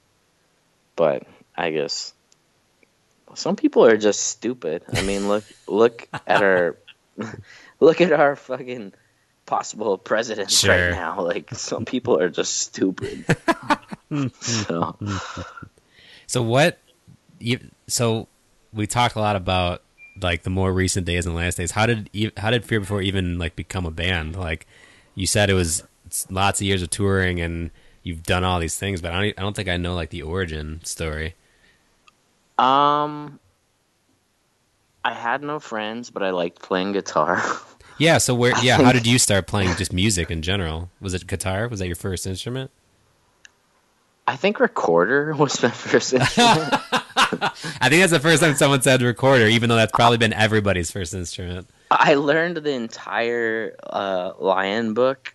but 0.97 1.27
I 1.57 1.71
guess 1.71 2.13
some 3.35 3.57
people 3.57 3.85
are 3.85 3.97
just 3.97 4.23
stupid. 4.23 4.83
I 4.93 5.03
mean, 5.03 5.29
look 5.29 5.45
look 5.67 6.09
at 6.27 6.43
our 6.43 6.77
look 7.81 8.01
at 8.01 8.13
our 8.13 8.37
fucking 8.37 8.93
possible 9.47 9.99
presidents 9.99 10.59
Sure. 10.59 10.71
right 10.75 10.91
now. 10.91 11.23
Like 11.23 11.55
some 11.55 11.85
people 11.85 12.19
are 12.19 12.29
just 12.31 12.57
stupid. 12.59 13.25
so 14.41 14.97
So 16.27 16.43
what? 16.43 16.79
You, 17.39 17.59
so 17.87 18.29
we 18.73 18.87
talk 18.87 19.15
a 19.17 19.21
lot 19.21 19.37
about 19.37 19.83
like 20.21 20.43
the 20.43 20.51
more 20.51 20.73
recent 20.73 21.07
days 21.07 21.27
and 21.27 21.35
last 21.35 21.57
days. 21.57 21.71
How 21.73 21.87
did 21.87 22.11
how 22.37 22.51
did 22.51 22.65
Fear 22.65 22.81
Before 22.81 23.03
even 23.03 23.39
like 23.39 23.57
become 23.57 23.87
a 23.87 23.91
band? 23.91 24.37
Like 24.37 24.67
you 25.15 25.27
said, 25.27 25.51
it 25.51 25.55
was 25.55 25.83
lots 26.31 26.61
of 26.61 26.67
years 26.67 26.83
of 26.83 26.91
touring 26.91 27.41
and 27.41 27.71
you've 28.03 28.23
done 28.23 28.45
all 28.45 28.61
these 28.61 28.77
things, 28.77 29.01
but 29.01 29.13
I 29.13 29.23
don't, 29.23 29.39
I 29.39 29.43
don't 29.43 29.57
think 29.57 29.69
I 29.69 29.77
know 29.77 29.95
like 29.95 30.11
the 30.11 30.23
origin 30.23 30.81
story. 30.85 31.35
Um, 32.59 33.41
I 35.05 35.15
had 35.15 35.43
no 35.43 35.61
friends, 35.61 36.11
but 36.11 36.23
I 36.23 36.31
liked 36.31 36.61
playing 36.63 36.93
guitar. 36.93 37.43
Yeah. 38.01 38.17
So 38.17 38.35
where? 38.35 38.55
Yeah. 38.63 38.79
How 38.83 38.93
did 38.93 39.07
you 39.07 39.19
start 39.19 39.47
playing 39.47 39.77
just 39.77 39.93
music 39.93 40.31
in 40.31 40.41
general? 40.41 40.89
Was 41.03 41.13
it 41.13 41.27
guitar? 41.27 41.69
Was 41.69 41.81
that 41.81 41.87
your 41.87 41.97
first 41.97 42.27
instrument? 42.27 42.71
I 44.27 44.37
think 44.37 44.59
recorder 44.59 45.35
was 45.35 45.63
my 45.63 45.69
first 45.69 46.15
instrument. 46.15 46.73
I 46.73 47.89
think 47.89 48.01
that's 48.01 48.13
the 48.13 48.21
first 48.21 48.43
time 48.43 48.55
someone 48.55 48.81
said 48.81 49.03
recorder, 49.03 49.49
even 49.49 49.69
though 49.69 49.77
that's 49.77 49.93
probably 49.93 50.17
been 50.17 50.33
everybody's 50.33 50.91
first 50.91 51.13
instrument. 51.13 51.69
I 51.91 52.15
learned 52.15 52.57
the 52.57 52.71
entire 52.71 53.77
uh, 53.83 54.33
Lion 54.39 54.95
book, 54.95 55.35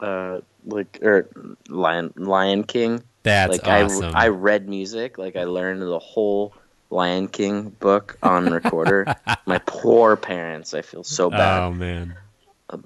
uh, 0.00 0.40
like 0.64 0.98
or 1.02 1.28
Lion 1.68 2.12
Lion 2.16 2.64
King. 2.64 3.02
That's 3.22 3.50
like 3.52 3.66
awesome. 3.66 4.14
I 4.14 4.26
I 4.26 4.28
read 4.28 4.68
music, 4.68 5.18
like 5.18 5.36
I 5.36 5.44
learned 5.44 5.82
the 5.82 5.98
whole 5.98 6.54
Lion 6.90 7.28
King 7.28 7.68
book 7.70 8.16
on 8.22 8.46
recorder. 8.50 9.06
My 9.46 9.58
poor 9.58 10.16
parents, 10.16 10.72
I 10.74 10.82
feel 10.82 11.04
so 11.04 11.30
bad. 11.30 11.62
oh 11.62 11.72
man. 11.72 12.14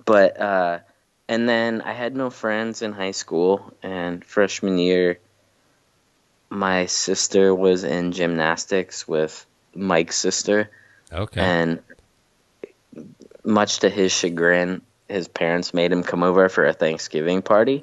but 0.04 0.40
uh 0.40 0.78
and 1.28 1.48
then 1.48 1.80
I 1.82 1.92
had 1.92 2.16
no 2.16 2.30
friends 2.30 2.82
in 2.82 2.92
high 2.92 3.12
school 3.12 3.72
and 3.82 4.24
freshman 4.24 4.78
year 4.78 5.18
my 6.50 6.84
sister 6.86 7.54
was 7.54 7.82
in 7.84 8.12
gymnastics 8.12 9.08
with 9.08 9.46
Mike's 9.74 10.18
sister 10.18 10.68
Okay. 11.10 11.40
and 11.40 11.80
much 13.44 13.78
to 13.80 13.88
his 13.88 14.12
chagrin 14.12 14.82
his 15.12 15.28
parents 15.28 15.72
made 15.74 15.92
him 15.92 16.02
come 16.02 16.22
over 16.22 16.48
for 16.48 16.64
a 16.66 16.72
Thanksgiving 16.72 17.42
party 17.42 17.82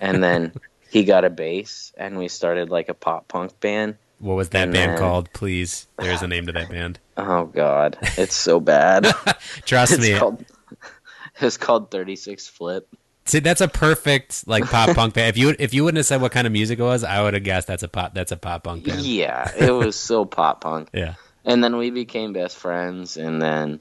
and 0.00 0.22
then 0.22 0.52
he 0.90 1.04
got 1.04 1.24
a 1.24 1.30
bass 1.30 1.92
and 1.96 2.18
we 2.18 2.28
started 2.28 2.70
like 2.70 2.88
a 2.88 2.94
pop 2.94 3.28
punk 3.28 3.58
band. 3.60 3.96
what 4.18 4.34
was 4.34 4.50
that 4.50 4.64
and 4.64 4.72
band 4.72 4.92
then- 4.92 4.98
called? 4.98 5.32
Please. 5.32 5.86
There's 5.98 6.22
a 6.22 6.28
name 6.28 6.46
to 6.46 6.52
that 6.52 6.68
band. 6.70 6.98
Oh 7.18 7.46
god, 7.46 7.96
it's 8.18 8.34
so 8.34 8.60
bad. 8.60 9.04
Trust 9.64 9.92
it's 9.94 10.02
me. 10.02 10.18
called 10.18 10.42
it 10.42 11.40
was 11.44 11.56
called 11.56 11.90
36 11.90 12.46
Flip. 12.48 12.86
See, 13.24 13.38
that's 13.40 13.62
a 13.62 13.68
perfect 13.68 14.46
like 14.46 14.64
pop 14.66 14.94
punk 14.94 15.14
band. 15.14 15.30
If 15.30 15.38
you 15.38 15.56
if 15.58 15.72
you 15.72 15.82
wouldn't 15.82 15.96
have 15.96 16.04
said 16.04 16.20
what 16.20 16.32
kind 16.32 16.46
of 16.46 16.52
music 16.52 16.78
it 16.78 16.82
was, 16.82 17.04
I 17.04 17.22
would 17.22 17.32
have 17.32 17.42
guessed 17.42 17.68
that's 17.68 17.82
a 17.82 17.88
pop 17.88 18.12
that's 18.12 18.32
a 18.32 18.36
pop 18.36 18.64
punk 18.64 18.84
band. 18.84 19.00
Yeah, 19.00 19.50
it 19.58 19.70
was 19.70 19.96
so 19.96 20.26
pop 20.26 20.60
punk. 20.60 20.90
Yeah. 20.92 21.14
And 21.42 21.64
then 21.64 21.78
we 21.78 21.88
became 21.90 22.34
best 22.34 22.56
friends, 22.58 23.16
and 23.16 23.40
then, 23.40 23.80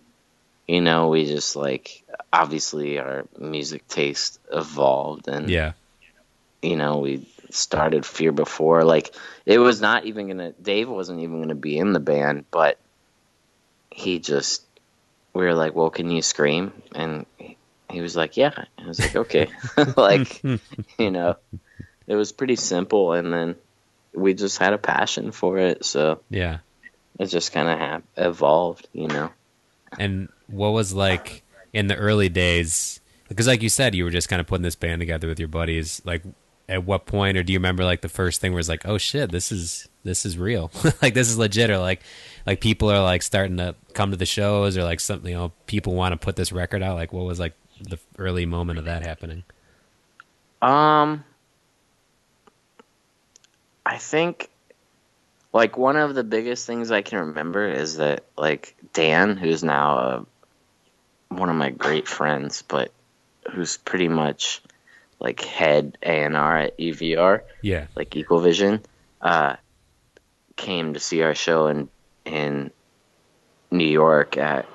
you 0.65 0.79
know, 0.79 1.09
we 1.09 1.25
just 1.25 1.57
like 1.57 2.04
obviously 2.41 2.99
our 2.99 3.25
music 3.39 3.87
taste 3.87 4.39
evolved, 4.51 5.27
and 5.27 5.49
Yeah. 5.49 5.73
you 6.61 6.75
know, 6.75 6.99
we 6.99 7.27
started 7.49 8.05
Fear 8.05 8.31
Before. 8.33 8.83
Like, 8.83 9.13
it 9.45 9.59
was 9.59 9.79
not 9.81 10.05
even 10.05 10.27
gonna. 10.27 10.51
Dave 10.61 10.89
wasn't 10.89 11.21
even 11.21 11.41
gonna 11.41 11.55
be 11.55 11.77
in 11.77 11.93
the 11.93 11.99
band, 11.99 12.45
but 12.51 12.77
he 13.91 14.19
just. 14.19 14.61
We 15.33 15.43
were 15.43 15.53
like, 15.53 15.75
"Well, 15.75 15.89
can 15.89 16.09
you 16.11 16.21
scream?" 16.21 16.71
And 16.93 17.25
he- 17.89 18.01
was 18.01 18.15
like, 18.15 18.35
"Yeah." 18.37 18.51
I 18.77 18.87
was 18.87 18.99
like, 18.99 19.15
"Okay." 19.15 19.47
like, 19.97 20.41
you 20.99 21.11
know, 21.11 21.35
it 22.07 22.15
was 22.15 22.31
pretty 22.31 22.55
simple, 22.55 23.13
and 23.13 23.31
then 23.33 23.55
we 24.13 24.33
just 24.33 24.57
had 24.57 24.73
a 24.73 24.77
passion 24.77 25.31
for 25.31 25.57
it, 25.57 25.83
so 25.85 26.21
Yeah. 26.29 26.59
it 27.19 27.27
just 27.27 27.51
kind 27.53 27.67
of 27.69 27.79
ha- 27.79 28.01
evolved, 28.17 28.87
you 28.93 29.07
know. 29.07 29.29
And 29.99 30.29
what 30.47 30.69
was 30.71 30.93
like 30.93 31.43
in 31.75 31.87
the 31.87 31.95
early 31.95 32.29
days? 32.29 32.99
Because 33.27 33.47
like 33.47 33.61
you 33.61 33.69
said, 33.69 33.93
you 33.93 34.05
were 34.05 34.09
just 34.09 34.29
kind 34.29 34.39
of 34.39 34.47
putting 34.47 34.63
this 34.63 34.75
band 34.75 35.01
together 35.01 35.27
with 35.27 35.39
your 35.39 35.49
buddies. 35.49 36.01
Like, 36.05 36.23
at 36.67 36.83
what 36.83 37.05
point, 37.05 37.37
or 37.37 37.43
do 37.43 37.53
you 37.53 37.59
remember 37.59 37.83
like 37.83 38.01
the 38.01 38.09
first 38.09 38.41
thing 38.41 38.53
where 38.53 38.59
it's 38.59 38.69
like, 38.69 38.87
oh 38.87 38.97
shit, 38.97 39.31
this 39.31 39.51
is 39.51 39.87
this 40.03 40.25
is 40.25 40.37
real, 40.37 40.71
like 41.01 41.13
this 41.13 41.29
is 41.29 41.37
legit, 41.37 41.69
or 41.69 41.77
like 41.77 42.01
like 42.47 42.61
people 42.61 42.89
are 42.89 43.03
like 43.03 43.21
starting 43.21 43.57
to 43.57 43.75
come 43.93 44.11
to 44.11 44.17
the 44.17 44.25
shows, 44.25 44.77
or 44.77 44.83
like 44.83 44.99
something, 44.99 45.31
you 45.31 45.37
know, 45.37 45.51
people 45.67 45.93
want 45.93 46.13
to 46.13 46.17
put 46.17 46.35
this 46.35 46.51
record 46.51 46.81
out. 46.81 46.95
Like, 46.95 47.13
what 47.13 47.25
was 47.25 47.39
like 47.39 47.53
the 47.81 47.99
early 48.17 48.45
moment 48.45 48.79
of 48.79 48.85
that 48.85 49.03
happening? 49.03 49.43
Um, 50.61 51.23
I 53.85 53.97
think 53.97 54.49
like 55.53 55.77
one 55.77 55.95
of 55.95 56.15
the 56.15 56.23
biggest 56.23 56.65
things 56.65 56.91
I 56.91 57.01
can 57.01 57.27
remember 57.27 57.67
is 57.67 57.97
that 57.97 58.25
like 58.37 58.75
Dan, 58.93 59.37
who's 59.37 59.63
now 59.63 59.97
uh, 59.97 60.23
one 61.37 61.49
of 61.49 61.55
my 61.55 61.69
great 61.69 62.07
friends, 62.07 62.63
but 62.67 62.91
who's 63.53 63.77
pretty 63.77 64.07
much 64.07 64.61
like 65.19 65.41
head 65.41 65.97
A 66.03 66.23
and 66.23 66.35
R 66.35 66.57
at 66.57 66.77
EVR, 66.77 67.41
Yeah. 67.61 67.87
like 67.95 68.15
Equal 68.15 68.39
Vision, 68.39 68.81
uh, 69.21 69.55
came 70.55 70.93
to 70.93 70.99
see 70.99 71.21
our 71.21 71.35
show 71.35 71.67
in 71.67 71.89
in 72.25 72.71
New 73.71 73.87
York 73.87 74.37
at 74.37 74.65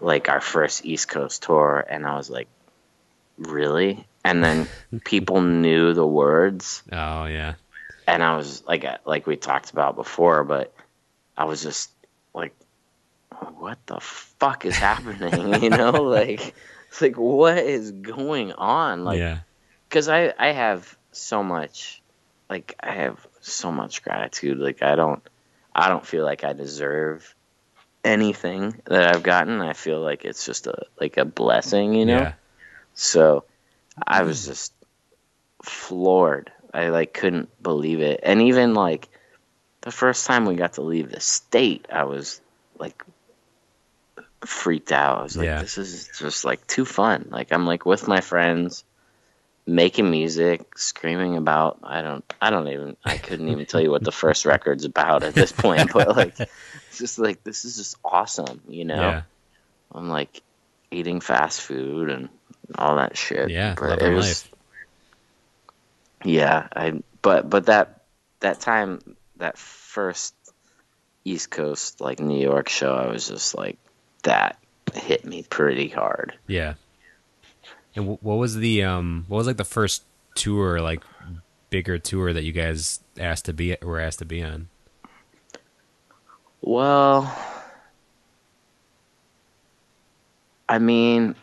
like 0.00 0.28
our 0.28 0.40
first 0.40 0.84
East 0.84 1.08
Coast 1.08 1.42
tour, 1.42 1.84
and 1.88 2.06
I 2.06 2.16
was 2.16 2.30
like, 2.30 2.48
really? 3.36 4.06
And 4.24 4.42
then 4.42 4.68
people 5.04 5.40
knew 5.40 5.94
the 5.94 6.06
words, 6.06 6.82
Oh 6.92 7.24
yeah. 7.26 7.54
and 8.06 8.22
I 8.22 8.36
was 8.36 8.62
like, 8.66 8.84
uh, 8.84 8.98
like 9.04 9.26
we 9.26 9.36
talked 9.36 9.70
about 9.70 9.96
before, 9.96 10.44
but 10.44 10.74
I 11.36 11.44
was 11.44 11.62
just 11.62 11.90
like, 12.34 12.54
what 13.58 13.78
the 13.86 14.00
fuck 14.00 14.64
is 14.64 14.76
happening? 14.76 15.62
you 15.62 15.70
know, 15.70 15.90
like 16.02 16.54
it's 16.88 17.00
like 17.00 17.16
what 17.16 17.58
is 17.58 17.92
going 17.92 18.52
on? 18.52 19.04
Like, 19.04 19.18
yeah. 19.18 19.40
because 19.88 20.08
I 20.08 20.32
I 20.38 20.52
have 20.52 20.96
so 21.12 21.42
much, 21.42 22.02
like 22.48 22.74
I 22.80 22.92
have 22.92 23.26
so 23.40 23.72
much 23.72 24.02
gratitude. 24.02 24.58
Like 24.58 24.82
I 24.82 24.94
don't 24.94 25.22
I 25.74 25.88
don't 25.88 26.06
feel 26.06 26.24
like 26.24 26.44
I 26.44 26.52
deserve 26.52 27.34
anything 28.04 28.80
that 28.84 29.14
I've 29.14 29.22
gotten. 29.22 29.60
I 29.60 29.72
feel 29.72 30.00
like 30.00 30.24
it's 30.24 30.44
just 30.44 30.66
a 30.66 30.86
like 31.00 31.16
a 31.16 31.24
blessing, 31.24 31.94
you 31.94 32.06
know. 32.06 32.18
Yeah. 32.18 32.32
So 32.94 33.44
I 34.06 34.22
was 34.22 34.46
just 34.46 34.72
floored. 35.62 36.50
I 36.72 36.88
like 36.88 37.14
couldn't 37.14 37.62
believe 37.62 38.00
it. 38.00 38.20
And 38.22 38.42
even 38.42 38.74
like 38.74 39.08
the 39.80 39.90
first 39.90 40.26
time 40.26 40.44
we 40.44 40.54
got 40.54 40.74
to 40.74 40.82
leave 40.82 41.10
the 41.10 41.20
state, 41.20 41.86
I 41.92 42.04
was 42.04 42.40
like 42.78 43.04
freaked 44.44 44.92
out. 44.92 45.18
I 45.18 45.22
was 45.22 45.36
like, 45.36 45.46
Yeah. 45.46 45.60
this 45.60 45.78
is 45.78 46.08
just 46.18 46.44
like 46.44 46.66
too 46.66 46.84
fun. 46.84 47.26
Like 47.30 47.52
I'm 47.52 47.66
like 47.66 47.84
with 47.86 48.06
my 48.08 48.20
friends 48.20 48.84
making 49.66 50.10
music, 50.10 50.78
screaming 50.78 51.36
about 51.36 51.78
I 51.82 52.00
don't 52.02 52.24
I 52.40 52.50
don't 52.50 52.68
even 52.68 52.96
I 53.04 53.18
couldn't 53.18 53.48
even 53.48 53.66
tell 53.66 53.80
you 53.80 53.90
what 53.90 54.02
the 54.04 54.12
first 54.12 54.46
record's 54.46 54.84
about 54.84 55.22
at 55.24 55.34
this 55.34 55.52
point, 55.52 55.92
but 55.94 56.16
like 56.16 56.38
it's 56.40 56.98
just 56.98 57.18
like 57.18 57.42
this 57.44 57.64
is 57.64 57.76
just 57.76 57.96
awesome, 58.04 58.60
you 58.68 58.84
know? 58.84 58.96
Yeah. 59.00 59.22
I'm 59.92 60.08
like 60.08 60.42
eating 60.90 61.20
fast 61.20 61.60
food 61.60 62.10
and 62.10 62.28
all 62.76 62.96
that 62.96 63.16
shit. 63.16 63.50
Yeah. 63.50 63.74
but 63.78 64.00
it 64.02 64.12
was 64.14 64.44
life. 64.44 64.54
yeah. 66.24 66.68
I 66.74 67.02
but 67.22 67.48
but 67.50 67.66
that 67.66 68.02
that 68.40 68.60
time 68.60 69.00
that 69.36 69.58
first 69.58 70.34
East 71.24 71.50
Coast 71.50 72.00
like 72.00 72.20
New 72.20 72.40
York 72.40 72.68
show, 72.68 72.94
I 72.94 73.08
was 73.10 73.28
just 73.28 73.54
like 73.56 73.78
that 74.22 74.58
hit 74.94 75.24
me 75.24 75.44
pretty 75.48 75.88
hard. 75.88 76.34
Yeah. 76.46 76.74
And 77.94 78.06
wh- 78.06 78.22
what 78.24 78.36
was 78.36 78.56
the 78.56 78.84
um 78.84 79.24
what 79.28 79.38
was 79.38 79.46
like 79.46 79.56
the 79.56 79.64
first 79.64 80.04
tour 80.34 80.80
like 80.80 81.02
bigger 81.70 81.98
tour 81.98 82.32
that 82.32 82.44
you 82.44 82.52
guys 82.52 83.00
asked 83.18 83.44
to 83.46 83.52
be 83.52 83.76
were 83.82 84.00
asked 84.00 84.20
to 84.20 84.24
be 84.24 84.42
on? 84.42 84.68
Well, 86.60 87.32
I 90.68 90.78
mean, 90.78 91.34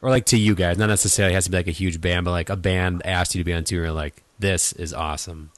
Or 0.00 0.10
like 0.10 0.26
to 0.26 0.38
you 0.38 0.54
guys, 0.54 0.78
not 0.78 0.86
necessarily 0.88 1.34
has 1.34 1.44
to 1.44 1.50
be 1.50 1.56
like 1.56 1.68
a 1.68 1.72
huge 1.72 2.00
band, 2.00 2.24
but 2.24 2.30
like 2.30 2.50
a 2.50 2.56
band 2.56 3.02
asked 3.04 3.34
you 3.34 3.40
to 3.40 3.44
be 3.44 3.52
on 3.52 3.64
tour 3.64 3.84
and 3.86 3.94
like 3.94 4.22
this 4.38 4.72
is 4.72 4.92
awesome. 4.94 5.50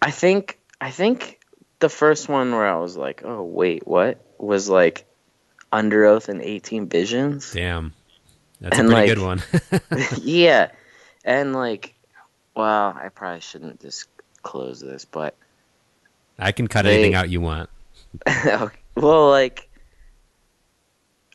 I 0.00 0.10
think 0.10 0.58
I 0.80 0.90
think 0.90 1.40
the 1.78 1.88
first 1.88 2.28
one 2.28 2.52
where 2.52 2.66
I 2.66 2.76
was 2.76 2.96
like, 2.96 3.22
"Oh 3.24 3.42
wait, 3.42 3.86
what?" 3.86 4.24
was 4.38 4.68
like 4.68 5.04
Under 5.72 6.04
Oath 6.04 6.28
and 6.28 6.40
18 6.42 6.88
Visions. 6.88 7.52
Damn. 7.52 7.94
That's 8.60 8.78
And, 8.78 8.88
a 8.88 8.92
pretty 8.92 9.08
like- 9.08 9.16
good 9.18 9.24
one. 9.24 9.42
yeah, 10.22 10.70
and 11.24 11.52
like, 11.54 11.94
well, 12.54 12.96
I 12.96 13.08
probably 13.08 13.40
shouldn't 13.40 13.80
disclose 13.80 14.80
this, 14.80 15.04
but 15.04 15.34
I 16.38 16.52
can 16.52 16.68
cut 16.68 16.82
They- 16.84 16.94
anything 16.94 17.14
out 17.14 17.30
you 17.30 17.40
want. 17.40 17.70
well, 18.94 19.30
like, 19.30 19.68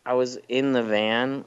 I 0.05 0.13
was 0.13 0.37
in 0.47 0.73
the 0.73 0.83
van 0.83 1.43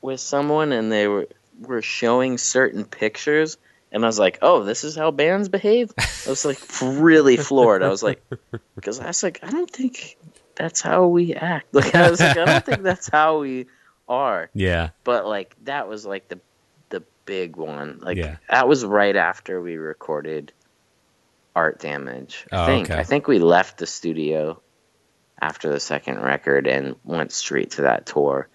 with 0.00 0.20
someone, 0.20 0.72
and 0.72 0.90
they 0.90 1.06
were 1.08 1.26
were 1.60 1.82
showing 1.82 2.38
certain 2.38 2.84
pictures, 2.84 3.58
and 3.90 4.04
I 4.04 4.06
was 4.06 4.18
like, 4.18 4.38
"Oh, 4.40 4.62
this 4.64 4.84
is 4.84 4.96
how 4.96 5.10
bands 5.10 5.48
behave." 5.48 5.92
I 5.98 6.30
was 6.30 6.44
like 6.44 6.58
really 6.80 7.36
floored. 7.36 7.82
I 7.82 7.88
was 7.88 8.02
like, 8.02 8.22
because 8.76 8.98
I 9.00 9.08
was 9.08 9.22
like, 9.22 9.40
I 9.42 9.50
don't 9.50 9.70
think 9.70 10.16
that's 10.54 10.80
how 10.80 11.06
we 11.06 11.34
act. 11.34 11.66
Like 11.72 11.94
I 11.94 12.10
was 12.10 12.20
like, 12.20 12.36
I 12.36 12.44
don't 12.44 12.64
think 12.66 12.82
that's 12.82 13.08
how 13.08 13.38
we 13.40 13.66
are. 14.08 14.50
Yeah. 14.54 14.90
But 15.04 15.26
like 15.26 15.56
that 15.64 15.88
was 15.88 16.04
like 16.06 16.28
the 16.28 16.40
the 16.90 17.02
big 17.24 17.56
one. 17.56 17.98
Like 18.02 18.16
Yeah. 18.18 18.36
that 18.48 18.68
was 18.68 18.84
right 18.84 19.16
after 19.16 19.60
we 19.60 19.76
recorded 19.76 20.52
Art 21.54 21.80
Damage. 21.80 22.46
I 22.52 22.62
Oh, 22.62 22.66
think 22.66 22.90
okay. 22.90 22.98
I 23.00 23.04
think 23.04 23.26
we 23.26 23.38
left 23.38 23.78
the 23.78 23.86
studio 23.86 24.60
after 25.40 25.70
the 25.70 25.80
second 25.80 26.20
record 26.22 26.66
and 26.66 26.96
went 27.04 27.32
straight 27.32 27.72
to 27.72 27.82
that 27.82 28.06
tour. 28.06 28.48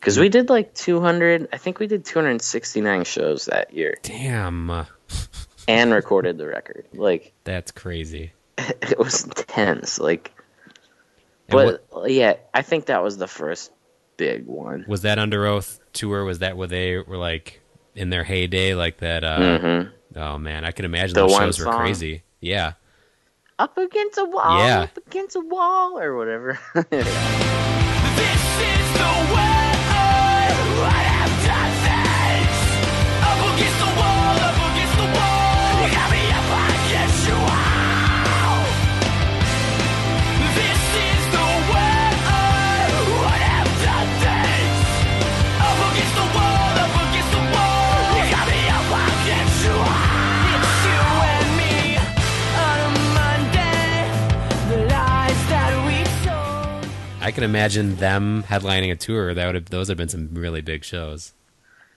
Cuz 0.00 0.18
we 0.18 0.28
did 0.28 0.48
like 0.48 0.74
200 0.74 1.48
I 1.52 1.56
think 1.56 1.78
we 1.80 1.86
did 1.88 2.04
269 2.04 3.04
shows 3.04 3.46
that 3.46 3.74
year 3.74 3.96
Damn. 4.02 4.86
and 5.66 5.92
recorded 5.92 6.38
the 6.38 6.46
record. 6.46 6.86
Like 6.94 7.32
That's 7.44 7.70
crazy. 7.72 8.32
it 8.58 8.98
was 8.98 9.24
intense 9.24 9.98
like 9.98 10.32
And 11.48 11.78
but 11.92 12.10
yeah, 12.10 12.34
I 12.54 12.62
think 12.62 12.86
that 12.86 13.02
was 13.02 13.16
the 13.18 13.28
first 13.28 13.72
big 14.16 14.46
one. 14.46 14.84
Was 14.88 15.02
that 15.02 15.18
Under 15.18 15.46
Oath 15.46 15.80
tour? 15.92 16.24
Was 16.24 16.40
that 16.40 16.56
where 16.56 16.68
they 16.68 16.96
were 16.98 17.16
like 17.16 17.60
in 17.94 18.10
their 18.10 18.24
heyday, 18.24 18.74
like 18.74 18.98
that? 18.98 19.24
Uh, 19.24 19.38
Mhm. 19.38 19.92
Oh 20.16 20.38
man, 20.38 20.64
I 20.64 20.70
can 20.72 20.84
imagine 20.84 21.14
The 21.14 21.22
those 21.22 21.32
one 21.32 21.42
shows 21.42 21.58
were 21.64 21.72
crazy. 21.72 22.22
Yeah. 22.40 22.72
Up 23.58 23.76
against 23.76 24.18
a 24.18 24.24
wall, 24.24 24.64
Yeah. 24.66 24.80
up 24.82 24.96
against 25.06 25.36
a 25.36 25.40
wall 25.40 25.98
or 25.98 26.16
whatever. 26.16 26.58
I 57.28 57.32
can 57.32 57.44
imagine 57.44 57.96
them 57.96 58.42
headlining 58.42 58.90
a 58.90 58.96
tour. 58.96 59.34
That 59.34 59.44
would 59.44 59.54
have 59.54 59.66
those 59.66 59.88
have 59.88 59.98
been 59.98 60.08
some 60.08 60.30
really 60.32 60.62
big 60.62 60.82
shows. 60.82 61.34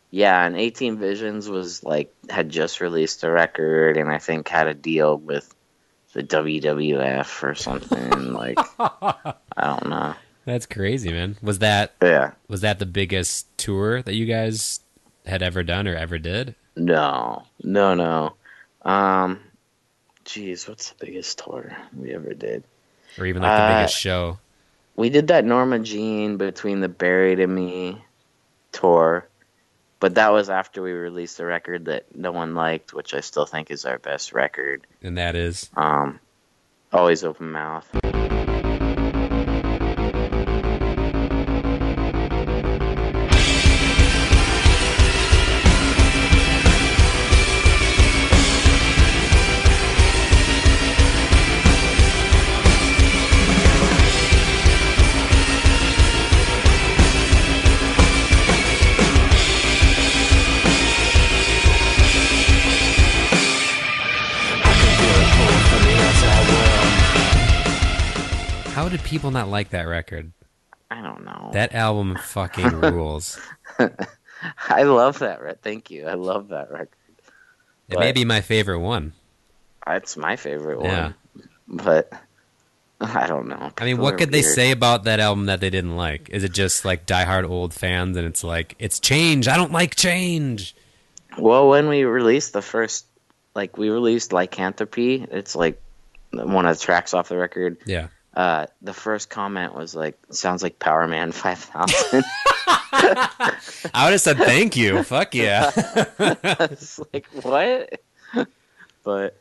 yeah, 0.09 0.45
and 0.45 0.57
18 0.57 0.97
Visions 0.99 1.47
was 1.47 1.85
like 1.85 2.13
had 2.29 2.49
just 2.49 2.81
released 2.81 3.23
a 3.23 3.31
record 3.31 3.95
and 3.95 4.11
I 4.11 4.17
think 4.17 4.49
had 4.49 4.67
a 4.67 4.73
deal 4.73 5.15
with 5.17 5.55
the 6.11 6.21
WWF 6.21 7.43
or 7.43 7.55
something 7.55 8.33
like 8.33 8.59
I 8.77 9.33
don't 9.57 9.87
know. 9.89 10.15
That's 10.43 10.65
crazy, 10.65 11.09
man. 11.13 11.37
Was 11.41 11.59
that 11.59 11.93
Yeah. 12.01 12.31
was 12.49 12.59
that 12.61 12.79
the 12.79 12.85
biggest 12.85 13.47
tour 13.57 14.01
that 14.01 14.13
you 14.15 14.25
guys 14.25 14.81
had 15.25 15.41
ever 15.41 15.63
done 15.63 15.87
or 15.87 15.95
ever 15.95 16.17
did? 16.17 16.55
No. 16.75 17.43
No, 17.63 17.93
no. 17.93 18.33
Um 18.81 19.39
Jeez, 20.25 20.67
what's 20.67 20.89
the 20.89 21.05
biggest 21.05 21.39
tour 21.39 21.71
we 21.97 22.13
ever 22.13 22.33
did? 22.33 22.65
Or 23.17 23.25
even 23.25 23.41
like 23.41 23.55
the 23.57 23.63
Uh, 23.63 23.77
biggest 23.77 23.97
show? 23.97 24.39
We 25.01 25.09
did 25.09 25.29
that 25.29 25.45
Norma 25.45 25.79
Jean 25.79 26.37
between 26.37 26.79
the 26.79 26.87
Buried 26.87 27.39
and 27.39 27.55
Me 27.55 28.05
tour, 28.71 29.27
but 29.99 30.13
that 30.13 30.31
was 30.31 30.47
after 30.47 30.83
we 30.83 30.91
released 30.91 31.39
a 31.39 31.45
record 31.45 31.85
that 31.85 32.15
no 32.15 32.31
one 32.31 32.53
liked, 32.53 32.93
which 32.93 33.15
I 33.15 33.21
still 33.21 33.47
think 33.47 33.71
is 33.71 33.83
our 33.83 33.97
best 33.97 34.31
record. 34.31 34.85
And 35.01 35.17
that 35.17 35.35
is 35.35 35.71
Um, 35.75 36.19
always 36.93 37.23
open 37.23 37.51
mouth. 37.51 37.89
Did 68.91 69.03
people 69.03 69.31
not 69.31 69.47
like 69.49 69.69
that 69.71 69.87
record? 69.87 70.31
I 70.89 71.01
don't 71.01 71.23
know. 71.25 71.49
That 71.53 71.73
album 71.73 72.17
fucking 72.23 72.69
rules. 72.81 73.39
I 74.69 74.83
love 74.83 75.19
that. 75.19 75.41
Re- 75.41 75.55
Thank 75.61 75.89
you. 75.91 76.07
I 76.07 76.13
love 76.13 76.49
that 76.49 76.71
record. 76.71 76.89
It 77.89 77.99
may 77.99 78.11
be 78.11 78.23
my 78.25 78.41
favorite 78.41 78.79
one. 78.79 79.13
Uh, 79.85 79.93
it's 79.93 80.15
my 80.15 80.35
favorite 80.35 80.81
Yeah. 80.83 81.03
one, 81.03 81.15
but 81.67 82.11
I 83.01 83.25
don't 83.27 83.47
know. 83.47 83.71
I 83.77 83.85
mean, 83.85 83.97
what 83.97 84.17
could 84.17 84.31
they 84.31 84.41
say 84.43 84.71
about 84.71 85.05
that 85.05 85.19
album 85.19 85.47
that 85.47 85.59
they 85.59 85.69
didn't 85.69 85.97
like? 85.97 86.29
Is 86.29 86.43
it 86.43 86.53
just 86.53 86.85
like 86.85 87.05
diehard 87.05 87.49
old 87.49 87.73
fans 87.73 88.15
and 88.15 88.25
it's 88.27 88.43
like 88.43 88.75
it's 88.79 88.99
change? 88.99 89.47
I 89.47 89.57
don't 89.57 89.71
like 89.71 89.95
change. 89.95 90.75
Well, 91.37 91.67
when 91.69 91.89
we 91.89 92.03
released 92.03 92.53
the 92.53 92.61
first, 92.61 93.05
like 93.55 93.77
we 93.77 93.89
released 93.89 94.31
Lycanthropy, 94.33 95.25
it's 95.31 95.55
like 95.55 95.81
one 96.31 96.65
of 96.65 96.77
the 96.77 96.83
tracks 96.83 97.13
off 97.13 97.29
the 97.29 97.37
record. 97.37 97.77
Yeah. 97.85 98.07
Uh, 98.33 98.65
the 98.81 98.93
first 98.93 99.29
comment 99.29 99.75
was 99.75 99.93
like, 99.93 100.17
"Sounds 100.29 100.63
like 100.63 100.79
Power 100.79 101.07
Man 101.07 101.31
5000." 101.33 102.23
I 102.93 104.03
would 104.05 104.11
have 104.11 104.21
said 104.21 104.37
thank 104.37 104.75
you. 104.77 105.03
Fuck 105.03 105.35
yeah. 105.35 105.71
it's 106.19 106.99
like 107.13 107.25
what? 107.41 107.99
but 109.03 109.35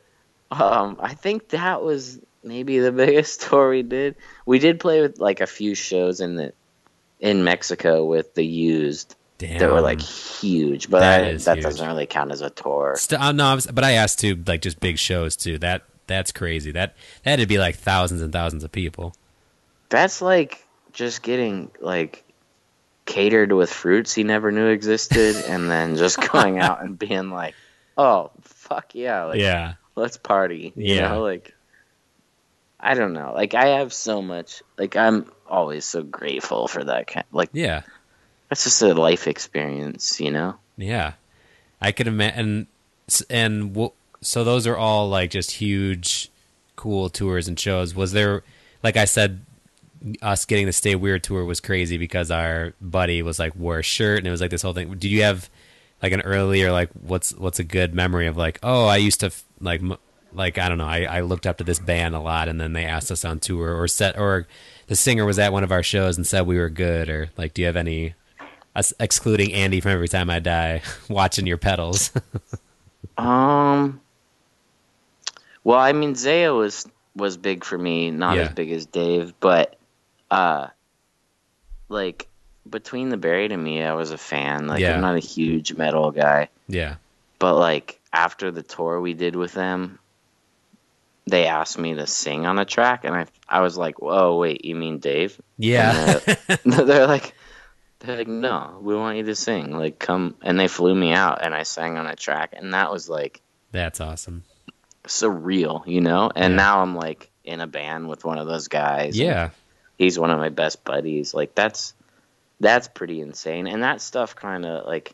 um, 0.49 0.97
I 0.99 1.13
think 1.13 1.49
that 1.49 1.81
was 1.81 2.19
maybe 2.43 2.79
the 2.79 2.91
biggest 2.91 3.41
tour 3.43 3.69
we 3.69 3.83
did. 3.83 4.15
We 4.45 4.59
did 4.59 4.79
play 4.79 5.01
with 5.01 5.19
like 5.19 5.41
a 5.41 5.47
few 5.47 5.75
shows 5.75 6.19
in 6.19 6.35
the 6.35 6.53
in 7.19 7.43
Mexico 7.43 8.03
with 8.05 8.33
the 8.33 8.43
Used 8.45 9.15
Damn. 9.37 9.59
that 9.59 9.71
were 9.71 9.81
like 9.81 10.01
huge, 10.01 10.89
but 10.89 10.99
That 11.01 11.23
I- 11.23 11.33
that 11.33 11.57
huge. 11.57 11.63
doesn't 11.63 11.85
really 11.87 12.07
count 12.07 12.31
as 12.31 12.41
a 12.41 12.49
tour. 12.49 12.95
St- 12.97 13.21
uh, 13.21 13.31
no, 13.31 13.45
I 13.45 13.53
was- 13.55 13.67
but 13.67 13.83
I 13.83 13.91
asked 13.93 14.19
to 14.19 14.35
like 14.47 14.61
just 14.61 14.79
big 14.79 14.97
shows 14.97 15.35
too. 15.35 15.57
That 15.59 15.83
that's 16.11 16.31
crazy. 16.31 16.71
That 16.71 16.95
that 17.23 17.39
would 17.39 17.47
be 17.47 17.57
like 17.57 17.75
thousands 17.75 18.21
and 18.21 18.31
thousands 18.31 18.63
of 18.63 18.71
people. 18.71 19.15
That's 19.89 20.21
like 20.21 20.65
just 20.93 21.23
getting 21.23 21.71
like 21.79 22.23
catered 23.05 23.51
with 23.51 23.71
fruits 23.71 24.13
he 24.13 24.23
never 24.23 24.51
knew 24.51 24.67
existed, 24.67 25.35
and 25.47 25.69
then 25.69 25.95
just 25.95 26.19
going 26.31 26.59
out 26.59 26.83
and 26.83 26.97
being 26.99 27.29
like, 27.31 27.55
"Oh 27.97 28.31
fuck 28.41 28.93
yeah!" 28.95 29.23
Like, 29.25 29.39
yeah. 29.39 29.73
let's 29.95 30.17
party. 30.17 30.71
You 30.75 30.95
Yeah. 30.95 31.09
know, 31.09 31.21
like 31.23 31.53
I 32.79 32.93
don't 32.95 33.13
know. 33.13 33.33
Like 33.35 33.53
I 33.53 33.77
have 33.79 33.93
so 33.93 34.21
much. 34.21 34.63
Like 34.77 34.95
I'm 34.95 35.31
always 35.47 35.85
so 35.85 36.01
grateful 36.03 36.67
for 36.67 36.83
that 36.83 37.07
kind. 37.07 37.25
Like 37.31 37.49
Yeah. 37.53 37.81
that's 38.49 38.63
just 38.63 38.81
a 38.81 38.93
life 38.93 39.27
experience. 39.27 40.19
You 40.19 40.31
know. 40.31 40.55
Yeah, 40.77 41.13
I 41.79 41.91
could 41.91 42.07
imagine. 42.07 42.39
And 42.39 42.67
and 43.29 43.91
so 44.21 44.43
those 44.43 44.67
are 44.67 44.77
all 44.77 45.09
like 45.09 45.31
just 45.31 45.51
huge, 45.51 46.29
cool 46.75 47.09
tours 47.09 47.47
and 47.47 47.59
shows. 47.59 47.95
Was 47.95 48.11
there, 48.11 48.43
like 48.83 48.97
I 48.97 49.05
said, 49.05 49.45
us 50.21 50.45
getting 50.45 50.65
the 50.65 50.73
Stay 50.73 50.95
Weird 50.95 51.23
tour 51.23 51.45
was 51.45 51.59
crazy 51.59 51.97
because 51.97 52.31
our 52.31 52.73
buddy 52.81 53.21
was 53.21 53.39
like 53.39 53.55
wore 53.55 53.79
a 53.79 53.83
shirt 53.83 54.19
and 54.19 54.27
it 54.27 54.31
was 54.31 54.41
like 54.41 54.51
this 54.51 54.61
whole 54.61 54.73
thing. 54.73 54.89
Did 54.95 55.11
you 55.11 55.23
have 55.23 55.49
like 56.01 56.13
an 56.13 56.21
earlier 56.21 56.71
like 56.71 56.89
what's 56.93 57.31
what's 57.35 57.59
a 57.59 57.63
good 57.63 57.93
memory 57.93 58.25
of 58.25 58.35
like 58.35 58.57
oh 58.63 58.87
I 58.87 58.97
used 58.97 59.19
to 59.19 59.31
like 59.59 59.81
like 60.33 60.57
I 60.57 60.67
don't 60.67 60.79
know 60.79 60.87
I, 60.87 61.03
I 61.03 61.21
looked 61.21 61.45
up 61.45 61.57
to 61.57 61.63
this 61.63 61.77
band 61.77 62.15
a 62.15 62.19
lot 62.19 62.47
and 62.47 62.59
then 62.59 62.73
they 62.73 62.85
asked 62.85 63.11
us 63.11 63.23
on 63.23 63.39
tour 63.39 63.79
or 63.79 63.87
set 63.87 64.17
or 64.17 64.47
the 64.87 64.95
singer 64.95 65.25
was 65.25 65.37
at 65.37 65.53
one 65.53 65.63
of 65.63 65.71
our 65.71 65.83
shows 65.83 66.17
and 66.17 66.25
said 66.25 66.47
we 66.47 66.57
were 66.57 66.69
good 66.69 67.07
or 67.07 67.29
like 67.37 67.53
do 67.53 67.61
you 67.61 67.67
have 67.67 67.75
any 67.75 68.15
us 68.75 68.93
excluding 68.99 69.53
Andy 69.53 69.81
from 69.81 69.91
Every 69.91 70.07
Time 70.07 70.29
I 70.29 70.39
Die, 70.39 70.81
watching 71.09 71.47
your 71.47 71.57
pedals. 71.57 72.11
Um. 73.17 73.99
Well, 75.63 75.79
I 75.79 75.93
mean, 75.93 76.13
Zao 76.15 76.57
was 76.57 76.87
was 77.15 77.37
big 77.37 77.63
for 77.63 77.77
me, 77.77 78.09
not 78.11 78.37
Yeah. 78.37 78.43
as 78.43 78.53
big 78.53 78.71
as 78.71 78.85
Dave, 78.85 79.33
but 79.39 79.75
uh, 80.29 80.67
like 81.89 82.27
between 82.69 83.09
the 83.09 83.17
buried 83.17 83.51
and 83.51 83.63
me, 83.63 83.83
I 83.83 83.93
was 83.93 84.11
a 84.11 84.17
fan. 84.17 84.67
Like 84.67 84.79
Yeah. 84.81 84.95
I'm 84.95 85.01
not 85.01 85.15
a 85.15 85.19
huge 85.19 85.73
metal 85.73 86.11
guy, 86.11 86.49
yeah, 86.67 86.95
but 87.39 87.55
like 87.55 87.99
after 88.13 88.51
the 88.51 88.63
tour 88.63 88.99
we 89.01 89.13
did 89.13 89.35
with 89.35 89.53
them, 89.53 89.99
they 91.27 91.47
asked 91.47 91.77
me 91.77 91.95
to 91.95 92.07
sing 92.07 92.45
on 92.45 92.59
a 92.59 92.65
track, 92.65 93.03
and 93.03 93.15
I 93.15 93.25
I 93.47 93.61
was 93.61 93.77
like, 93.77 94.01
"Whoa, 94.01 94.37
wait, 94.37 94.65
you 94.65 94.75
mean 94.75 94.99
Dave?" 94.99 95.39
yeah, 95.57 96.19
uh, 96.49 96.55
they're 96.65 97.07
like, 97.07 97.33
they're 97.99 98.17
like, 98.17 98.27
"No, 98.27 98.79
we 98.81 98.95
want 98.95 99.17
you 99.17 99.23
to 99.25 99.35
sing. 99.35 99.71
Like, 99.77 99.99
come." 99.99 100.35
And 100.41 100.59
they 100.59 100.67
flew 100.67 100.95
me 100.95 101.11
out, 101.11 101.43
and 101.45 101.53
I 101.53 101.63
sang 101.63 101.97
on 101.97 102.07
a 102.07 102.15
track, 102.15 102.53
and 102.55 102.73
that 102.73 102.91
was 102.91 103.09
like 103.09 103.41
that's 103.71 103.99
awesome. 104.01 104.43
Surreal, 105.05 105.85
you 105.87 106.01
know. 106.01 106.31
And 106.35 106.53
Yeah. 106.53 106.57
now 106.57 106.81
I'm 106.81 106.95
like 106.95 107.29
in 107.43 107.59
a 107.59 107.67
band 107.67 108.07
with 108.07 108.23
one 108.25 108.37
of 108.37 108.47
those 108.47 108.67
guys. 108.67 109.17
Yeah, 109.17 109.49
he's 109.97 110.17
one 110.19 110.31
of 110.31 110.39
my 110.39 110.49
best 110.49 110.83
buddies. 110.83 111.33
Like 111.33 111.55
that's 111.55 111.93
that's 112.59 112.87
pretty 112.87 113.21
insane. 113.21 113.67
And 113.67 113.83
that 113.83 114.01
stuff 114.01 114.35
kind 114.35 114.65
of 114.65 114.85
like 114.85 115.13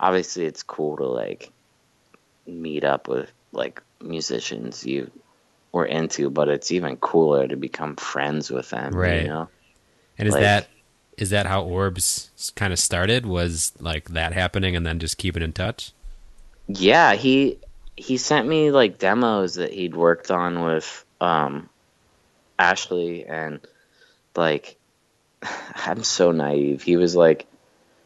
obviously 0.00 0.44
it's 0.46 0.62
cool 0.62 0.96
to 0.96 1.04
like 1.06 1.50
meet 2.46 2.84
up 2.84 3.06
with 3.08 3.30
like 3.52 3.82
musicians 4.00 4.84
you 4.84 5.10
were 5.70 5.86
into, 5.86 6.28
but 6.28 6.48
it's 6.48 6.70
even 6.72 6.96
cooler 6.96 7.46
to 7.46 7.56
become 7.56 7.96
friends 7.96 8.50
with 8.50 8.70
them. 8.70 8.92
Right. 8.92 9.22
You 9.22 9.28
know? 9.28 9.48
And 10.18 10.28
is 10.28 10.34
Like- 10.34 10.42
that 10.42 10.68
is 11.18 11.30
that 11.30 11.46
how 11.46 11.62
Orbs 11.62 12.30
kind 12.56 12.72
of 12.72 12.78
started? 12.78 13.26
Was 13.26 13.72
like 13.78 14.08
that 14.10 14.32
happening 14.32 14.74
and 14.74 14.84
then 14.86 14.98
just 14.98 15.18
keeping 15.18 15.42
in 15.42 15.52
touch? 15.52 15.92
Yeah, 16.66 17.14
he 17.14 17.58
he 17.96 18.16
sent 18.16 18.46
me 18.46 18.70
like 18.70 18.98
demos 18.98 19.54
that 19.54 19.72
he'd 19.72 19.94
worked 19.94 20.30
on 20.30 20.62
with 20.62 21.04
um 21.20 21.68
Ashley 22.58 23.24
and 23.26 23.60
like 24.36 24.76
I'm 25.74 26.02
so 26.04 26.32
naive. 26.32 26.82
He 26.82 26.96
was 26.96 27.14
like, 27.16 27.46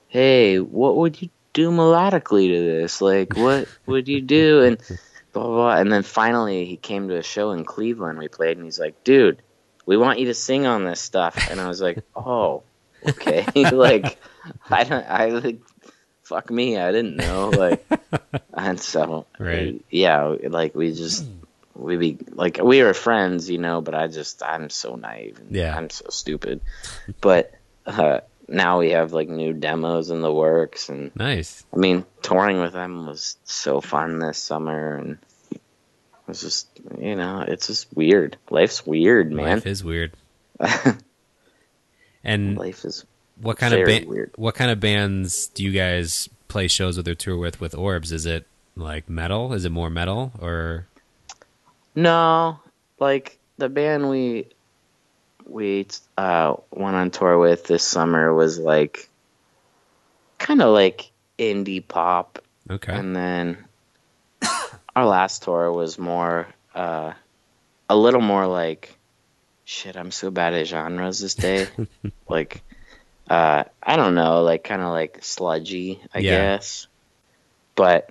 "Hey, 0.08 0.58
what 0.58 0.96
would 0.96 1.20
you 1.20 1.30
do 1.52 1.70
melodically 1.70 2.48
to 2.48 2.60
this? 2.62 3.00
Like 3.00 3.36
what 3.36 3.68
would 3.86 4.08
you 4.08 4.20
do?" 4.20 4.62
and 4.62 4.78
blah 5.32 5.44
blah, 5.44 5.54
blah. 5.54 5.76
and 5.76 5.92
then 5.92 6.02
finally 6.02 6.64
he 6.64 6.76
came 6.76 7.08
to 7.08 7.16
a 7.16 7.22
show 7.22 7.52
in 7.52 7.64
Cleveland 7.64 8.18
we 8.18 8.28
played 8.28 8.56
and 8.56 8.64
he's 8.64 8.80
like, 8.80 9.04
"Dude, 9.04 9.42
we 9.84 9.96
want 9.96 10.18
you 10.18 10.26
to 10.26 10.34
sing 10.34 10.66
on 10.66 10.84
this 10.84 11.00
stuff." 11.00 11.50
And 11.50 11.60
I 11.60 11.68
was 11.68 11.80
like, 11.80 11.98
"Oh, 12.16 12.62
okay." 13.06 13.46
like 13.72 14.18
I 14.70 14.84
don't 14.84 15.06
I 15.08 15.26
like 15.26 15.60
fuck 16.26 16.50
me, 16.50 16.76
I 16.76 16.90
didn't 16.92 17.16
know 17.16 17.50
like 17.50 17.84
and 18.54 18.80
so 18.80 19.26
Right. 19.38 19.80
yeah 19.90 20.34
like 20.48 20.74
we 20.74 20.92
just 20.92 21.24
we 21.74 21.96
be 21.96 22.18
like 22.32 22.58
we 22.62 22.82
were 22.82 22.94
friends 22.94 23.48
you 23.50 23.58
know 23.58 23.80
but 23.82 23.94
i 23.94 24.06
just 24.08 24.42
i'm 24.42 24.70
so 24.70 24.96
naive 24.96 25.38
and 25.38 25.50
Yeah. 25.54 25.76
i'm 25.76 25.90
so 25.90 26.06
stupid 26.08 26.62
but 27.20 27.52
uh 27.86 28.20
now 28.48 28.78
we 28.78 28.90
have 28.90 29.12
like 29.12 29.28
new 29.28 29.52
demos 29.52 30.08
in 30.10 30.22
the 30.22 30.32
works 30.32 30.88
and 30.88 31.14
Nice. 31.14 31.64
i 31.74 31.76
mean 31.76 32.04
touring 32.22 32.60
with 32.60 32.72
them 32.72 33.06
was 33.06 33.36
so 33.44 33.80
fun 33.82 34.18
this 34.20 34.38
summer 34.38 34.96
and 34.96 35.18
it's 36.28 36.40
just 36.40 36.68
you 36.98 37.14
know 37.14 37.44
it's 37.46 37.66
just 37.66 37.94
weird 37.94 38.36
life's 38.50 38.86
weird 38.86 39.30
man 39.30 39.56
Life 39.56 39.66
is 39.66 39.84
weird. 39.84 40.12
and 42.24 42.56
life 42.58 42.84
is 42.84 43.04
what 43.40 43.58
kind 43.58 43.74
of 43.74 43.84
ba- 43.84 44.08
weird. 44.08 44.32
what 44.36 44.54
kind 44.54 44.70
of 44.70 44.80
bands 44.80 45.48
do 45.48 45.62
you 45.62 45.72
guys 45.72 46.28
play 46.48 46.68
shows 46.68 46.96
with 46.96 47.08
or 47.08 47.14
tour 47.14 47.36
with 47.36 47.60
with 47.60 47.74
Orbs? 47.74 48.12
Is 48.12 48.26
it 48.26 48.46
like 48.76 49.08
metal? 49.08 49.52
Is 49.52 49.64
it 49.64 49.70
more 49.70 49.90
metal 49.90 50.32
or 50.40 50.86
No, 51.94 52.60
like 52.98 53.38
the 53.58 53.68
band 53.68 54.08
we 54.08 54.46
we 55.46 55.86
uh, 56.18 56.54
went 56.70 56.96
on 56.96 57.10
tour 57.10 57.38
with 57.38 57.64
this 57.64 57.82
summer 57.82 58.34
was 58.34 58.58
like 58.58 59.08
kind 60.38 60.60
of 60.60 60.72
like 60.72 61.10
indie 61.38 61.86
pop, 61.86 62.42
okay? 62.70 62.94
and 62.94 63.14
then 63.14 63.64
our 64.96 65.06
last 65.06 65.42
tour 65.44 65.70
was 65.72 65.98
more 65.98 66.46
uh, 66.74 67.12
a 67.88 67.96
little 67.96 68.20
more 68.20 68.46
like 68.46 68.96
shit. 69.64 69.96
I'm 69.96 70.10
so 70.10 70.30
bad 70.30 70.54
at 70.54 70.66
genres 70.66 71.20
this 71.20 71.34
day. 71.34 71.68
like 72.28 72.62
uh, 73.28 73.64
I 73.82 73.96
don't 73.96 74.14
know, 74.14 74.42
like 74.42 74.64
kind 74.64 74.82
of 74.82 74.88
like 74.88 75.22
sludgy, 75.22 76.00
I 76.14 76.20
Yeah. 76.20 76.30
guess. 76.30 76.86
But 77.74 78.10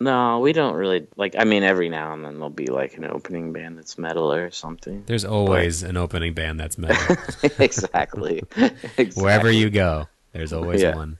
no, 0.00 0.40
we 0.40 0.52
don't 0.52 0.74
really 0.74 1.06
like. 1.16 1.36
I 1.38 1.44
mean, 1.44 1.62
every 1.62 1.88
now 1.88 2.12
and 2.12 2.24
then 2.24 2.34
there'll 2.34 2.50
be 2.50 2.66
like 2.66 2.96
an 2.96 3.04
opening 3.04 3.52
band 3.52 3.78
that's 3.78 3.96
metal 3.98 4.32
or 4.32 4.50
something. 4.50 5.04
There's 5.06 5.24
always 5.24 5.82
an 5.82 5.96
opening 5.96 6.34
band 6.34 6.58
that's 6.58 6.76
metal. 6.76 7.16
exactly. 7.58 8.42
exactly. 8.56 9.12
Wherever 9.14 9.50
you 9.50 9.70
go, 9.70 10.08
there's 10.32 10.52
always 10.52 10.82
Yeah. 10.82 10.94
one. 10.94 11.18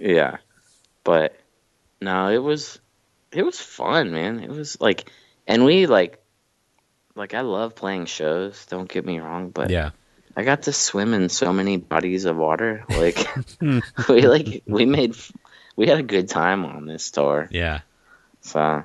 Yeah. 0.00 0.38
But 1.04 1.36
no, 2.00 2.28
it 2.30 2.38
was 2.42 2.78
it 3.30 3.44
was 3.44 3.60
fun, 3.60 4.10
man. 4.12 4.40
It 4.40 4.50
was 4.50 4.80
like 4.80 5.10
and 5.46 5.64
we 5.64 5.86
like 5.86 6.18
like 7.14 7.34
I 7.34 7.42
love 7.42 7.74
playing 7.74 8.06
shows, 8.06 8.64
don't 8.66 8.88
get 8.88 9.04
me 9.04 9.20
wrong, 9.20 9.50
but 9.50 9.70
Yeah. 9.70 9.90
I 10.36 10.44
got 10.44 10.62
to 10.62 10.72
swim 10.72 11.14
in 11.14 11.28
so 11.28 11.52
many 11.52 11.76
bodies 11.76 12.24
of 12.24 12.36
water. 12.36 12.84
Like 12.88 13.26
we 14.08 14.22
like 14.22 14.62
we 14.66 14.86
made 14.86 15.16
we 15.76 15.86
had 15.86 15.98
a 15.98 16.02
good 16.04 16.28
time 16.28 16.64
on 16.64 16.86
this 16.86 17.10
tour. 17.10 17.48
Yeah. 17.50 17.80
So 18.40 18.84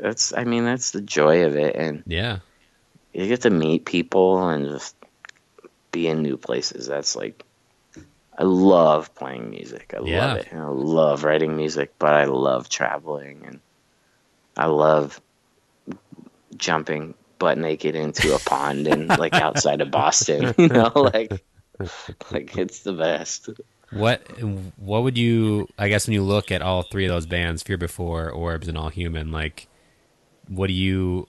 that's 0.00 0.32
I 0.36 0.44
mean 0.44 0.64
that's 0.64 0.90
the 0.90 1.00
joy 1.00 1.44
of 1.46 1.56
it 1.56 1.76
and 1.76 2.02
Yeah. 2.06 2.38
you 3.12 3.26
get 3.26 3.42
to 3.42 3.50
meet 3.50 3.84
people 3.86 4.48
and 4.48 4.68
just 4.68 4.94
be 5.92 6.06
in 6.08 6.22
new 6.22 6.36
places. 6.36 6.86
That's 6.86 7.16
like 7.16 7.42
I 8.38 8.44
love 8.44 9.14
playing 9.14 9.50
music. 9.50 9.94
I 9.96 10.00
Yeah. 10.02 10.18
love 10.18 10.36
it. 10.36 10.48
And 10.50 10.60
I 10.60 10.68
love 10.68 11.24
writing 11.24 11.56
music, 11.56 11.94
but 11.98 12.12
I 12.12 12.24
love 12.24 12.68
traveling 12.68 13.44
and 13.46 13.60
I 14.56 14.66
love 14.66 15.20
jumping 16.56 17.14
butt 17.38 17.58
naked 17.58 17.94
into 17.94 18.34
a 18.34 18.38
pond 18.38 18.86
and 18.86 19.08
like 19.08 19.34
outside 19.34 19.80
of 19.80 19.90
Boston. 19.90 20.54
You 20.58 20.68
know, 20.68 20.92
like 20.94 21.44
like 22.30 22.56
it's 22.56 22.80
the 22.80 22.92
best. 22.92 23.50
What 23.90 24.20
what 24.78 25.02
would 25.02 25.18
you 25.18 25.68
I 25.78 25.88
guess 25.88 26.06
when 26.06 26.14
you 26.14 26.22
look 26.22 26.50
at 26.50 26.62
all 26.62 26.82
three 26.82 27.04
of 27.04 27.10
those 27.10 27.26
bands, 27.26 27.62
Fear 27.62 27.78
Before, 27.78 28.30
Orbs 28.30 28.68
and 28.68 28.76
All 28.76 28.88
Human, 28.88 29.30
like 29.30 29.68
what 30.48 30.68
do 30.68 30.72
you 30.72 31.28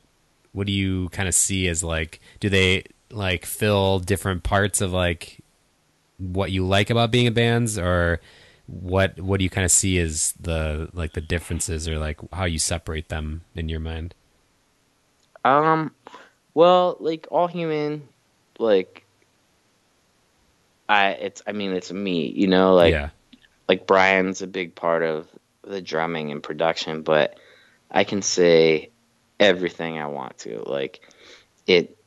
what 0.54 0.68
do 0.68 0.74
you 0.74 1.10
kind 1.10 1.28
of 1.28 1.36
see 1.36 1.68
as 1.68 1.84
like 1.84 2.20
do 2.40 2.50
they 2.50 2.84
like 3.12 3.46
fill 3.46 4.00
different 4.00 4.44
parts 4.44 4.82
of 4.82 4.92
like 4.92 5.40
what 6.18 6.52
you 6.52 6.66
like 6.66 6.90
about 6.90 7.12
being 7.12 7.26
in 7.26 7.34
bands 7.34 7.78
or 7.78 8.20
what 8.68 9.20
what 9.20 9.38
do 9.38 9.44
you 9.44 9.50
kind 9.50 9.66
of 9.66 9.72
see 9.72 9.98
as 9.98 10.34
the 10.40 10.90
like 10.94 11.14
the 11.14 11.22
differences 11.22 11.88
or 11.88 11.98
like 11.98 12.20
how 12.34 12.46
you 12.46 12.60
separate 12.60 13.10
them 13.10 13.44
in 13.56 13.70
your 13.70 13.80
mind? 13.80 14.14
Um, 15.48 15.92
well, 16.54 16.98
like 17.00 17.28
all 17.32 17.48
human, 17.48 18.08
like 18.60 19.06
I, 20.90 21.10
it's, 21.12 21.42
I 21.46 21.52
mean, 21.52 21.74
it's 21.74 21.92
me, 21.92 22.28
you 22.28 22.48
know, 22.48 22.74
like, 22.76 22.92
yeah. 22.94 23.10
like 23.68 23.88
Brian's 23.88 24.42
a 24.42 24.48
big 24.48 24.76
part 24.76 25.04
of 25.04 25.28
the 25.64 25.82
drumming 25.82 26.32
and 26.32 26.42
production, 26.42 27.02
but 27.02 27.38
I 27.92 28.04
can 28.04 28.22
say 28.22 28.90
everything 29.40 30.00
I 30.00 30.08
want 30.08 30.40
to. 30.40 30.64
Like, 30.66 31.02
it, 31.66 31.98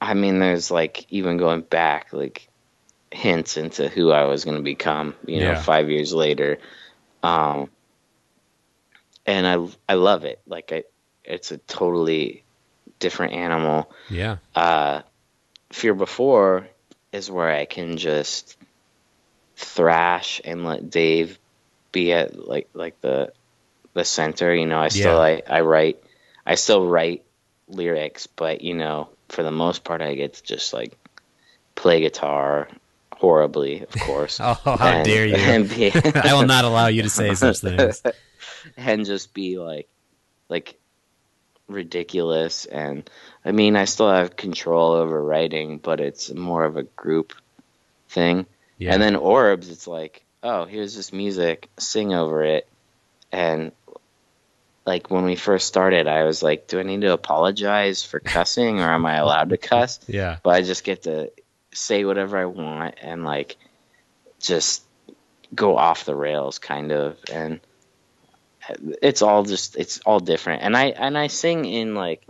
I 0.00 0.14
mean, 0.14 0.38
there's 0.38 0.70
like 0.70 1.06
even 1.10 1.36
going 1.36 1.62
back, 1.62 2.12
like 2.12 2.48
hints 3.10 3.56
into 3.56 3.88
who 3.88 4.10
I 4.10 4.24
was 4.24 4.44
going 4.44 4.56
to 4.56 4.62
become, 4.62 5.14
you 5.26 5.40
know, 5.40 5.52
Yeah. 5.52 5.62
five 5.62 5.90
years 5.90 6.12
later. 6.12 6.58
Um, 7.22 7.70
and 9.26 9.46
I, 9.46 9.66
I 9.88 9.94
love 9.94 10.24
it. 10.24 10.40
Like, 10.46 10.72
I, 10.72 10.84
it's 11.24 11.50
a 11.52 11.58
totally 11.58 12.44
different 13.00 13.32
animal 13.32 13.90
Yeah. 14.08 14.36
uh, 14.54 15.02
Fear 15.72 15.94
Before 15.94 16.68
is 17.12 17.28
where 17.30 17.50
I 17.50 17.64
can 17.64 17.96
just 17.96 18.56
thrash 19.56 20.40
and 20.44 20.64
let 20.64 20.90
Dave 20.90 21.38
be 21.92 22.12
at 22.12 22.38
like 22.48 22.68
like 22.74 23.00
the 23.00 23.32
the 23.94 24.04
center. 24.04 24.54
You 24.54 24.66
know, 24.66 24.78
I 24.80 24.88
still 24.88 25.14
Yeah. 25.16 25.40
I, 25.48 25.58
I 25.58 25.60
write 25.62 26.02
I 26.46 26.54
still 26.54 26.86
write 26.86 27.24
lyrics, 27.68 28.26
but 28.26 28.62
you 28.62 28.74
know, 28.74 29.08
for 29.28 29.42
the 29.42 29.50
most 29.50 29.84
part, 29.84 30.00
I 30.02 30.14
get 30.14 30.34
to 30.34 30.42
just 30.42 30.72
like 30.72 30.96
play 31.74 32.00
guitar 32.00 32.68
horribly, 33.12 33.82
of 33.82 34.00
course. 34.00 34.40
Oh, 34.42 34.54
how 34.64 34.76
and- 34.78 35.04
dare 35.04 35.26
you. 35.26 35.34
And, 35.36 35.70
I 36.16 36.34
will 36.34 36.46
not 36.46 36.64
allow 36.64 36.86
you 36.88 37.02
to 37.02 37.10
say 37.10 37.34
such 37.34 37.58
things. 37.58 38.02
and 38.76 39.04
just 39.04 39.34
be 39.34 39.58
like 39.58 39.88
like 40.48 40.78
ridiculous 41.70 42.66
and 42.66 43.08
I 43.44 43.52
mean 43.52 43.76
I 43.76 43.84
still 43.84 44.10
have 44.10 44.36
control 44.36 44.92
over 44.92 45.22
writing 45.22 45.78
but 45.78 46.00
it's 46.00 46.32
more 46.32 46.64
of 46.64 46.76
a 46.76 46.82
group 46.82 47.32
thing. 48.08 48.46
Yeah. 48.78 48.94
And 48.94 49.02
then 49.02 49.16
orbs 49.16 49.70
it's 49.70 49.86
like, 49.86 50.24
oh, 50.42 50.64
here's 50.64 50.96
this 50.96 51.12
music, 51.12 51.68
sing 51.78 52.14
over 52.14 52.44
it. 52.44 52.68
And 53.30 53.72
like 54.86 55.10
when 55.10 55.24
we 55.24 55.36
first 55.36 55.66
started 55.66 56.08
I 56.08 56.24
was 56.24 56.42
like, 56.42 56.66
do 56.66 56.80
I 56.80 56.82
need 56.82 57.02
to 57.02 57.12
apologize 57.12 58.02
for 58.02 58.20
cussing 58.20 58.80
or 58.80 58.90
am 58.90 59.06
I 59.06 59.16
allowed 59.16 59.50
to 59.50 59.56
cuss? 59.56 60.00
yeah. 60.06 60.38
but 60.42 60.50
I 60.50 60.62
just 60.62 60.84
get 60.84 61.04
to 61.04 61.30
say 61.72 62.04
whatever 62.04 62.36
I 62.38 62.46
want 62.46 62.96
and 63.00 63.24
like 63.24 63.56
just 64.40 64.82
go 65.54 65.76
off 65.76 66.04
the 66.04 66.14
rails 66.14 66.58
kind 66.58 66.92
of 66.92 67.16
and 67.32 67.60
it's 69.02 69.22
all 69.22 69.44
just 69.44 69.76
it's 69.76 70.00
all 70.06 70.20
different 70.20 70.62
and 70.62 70.76
I 70.76 70.86
and 70.86 71.16
I 71.16 71.26
sing 71.28 71.64
in 71.64 71.94
like 71.94 72.26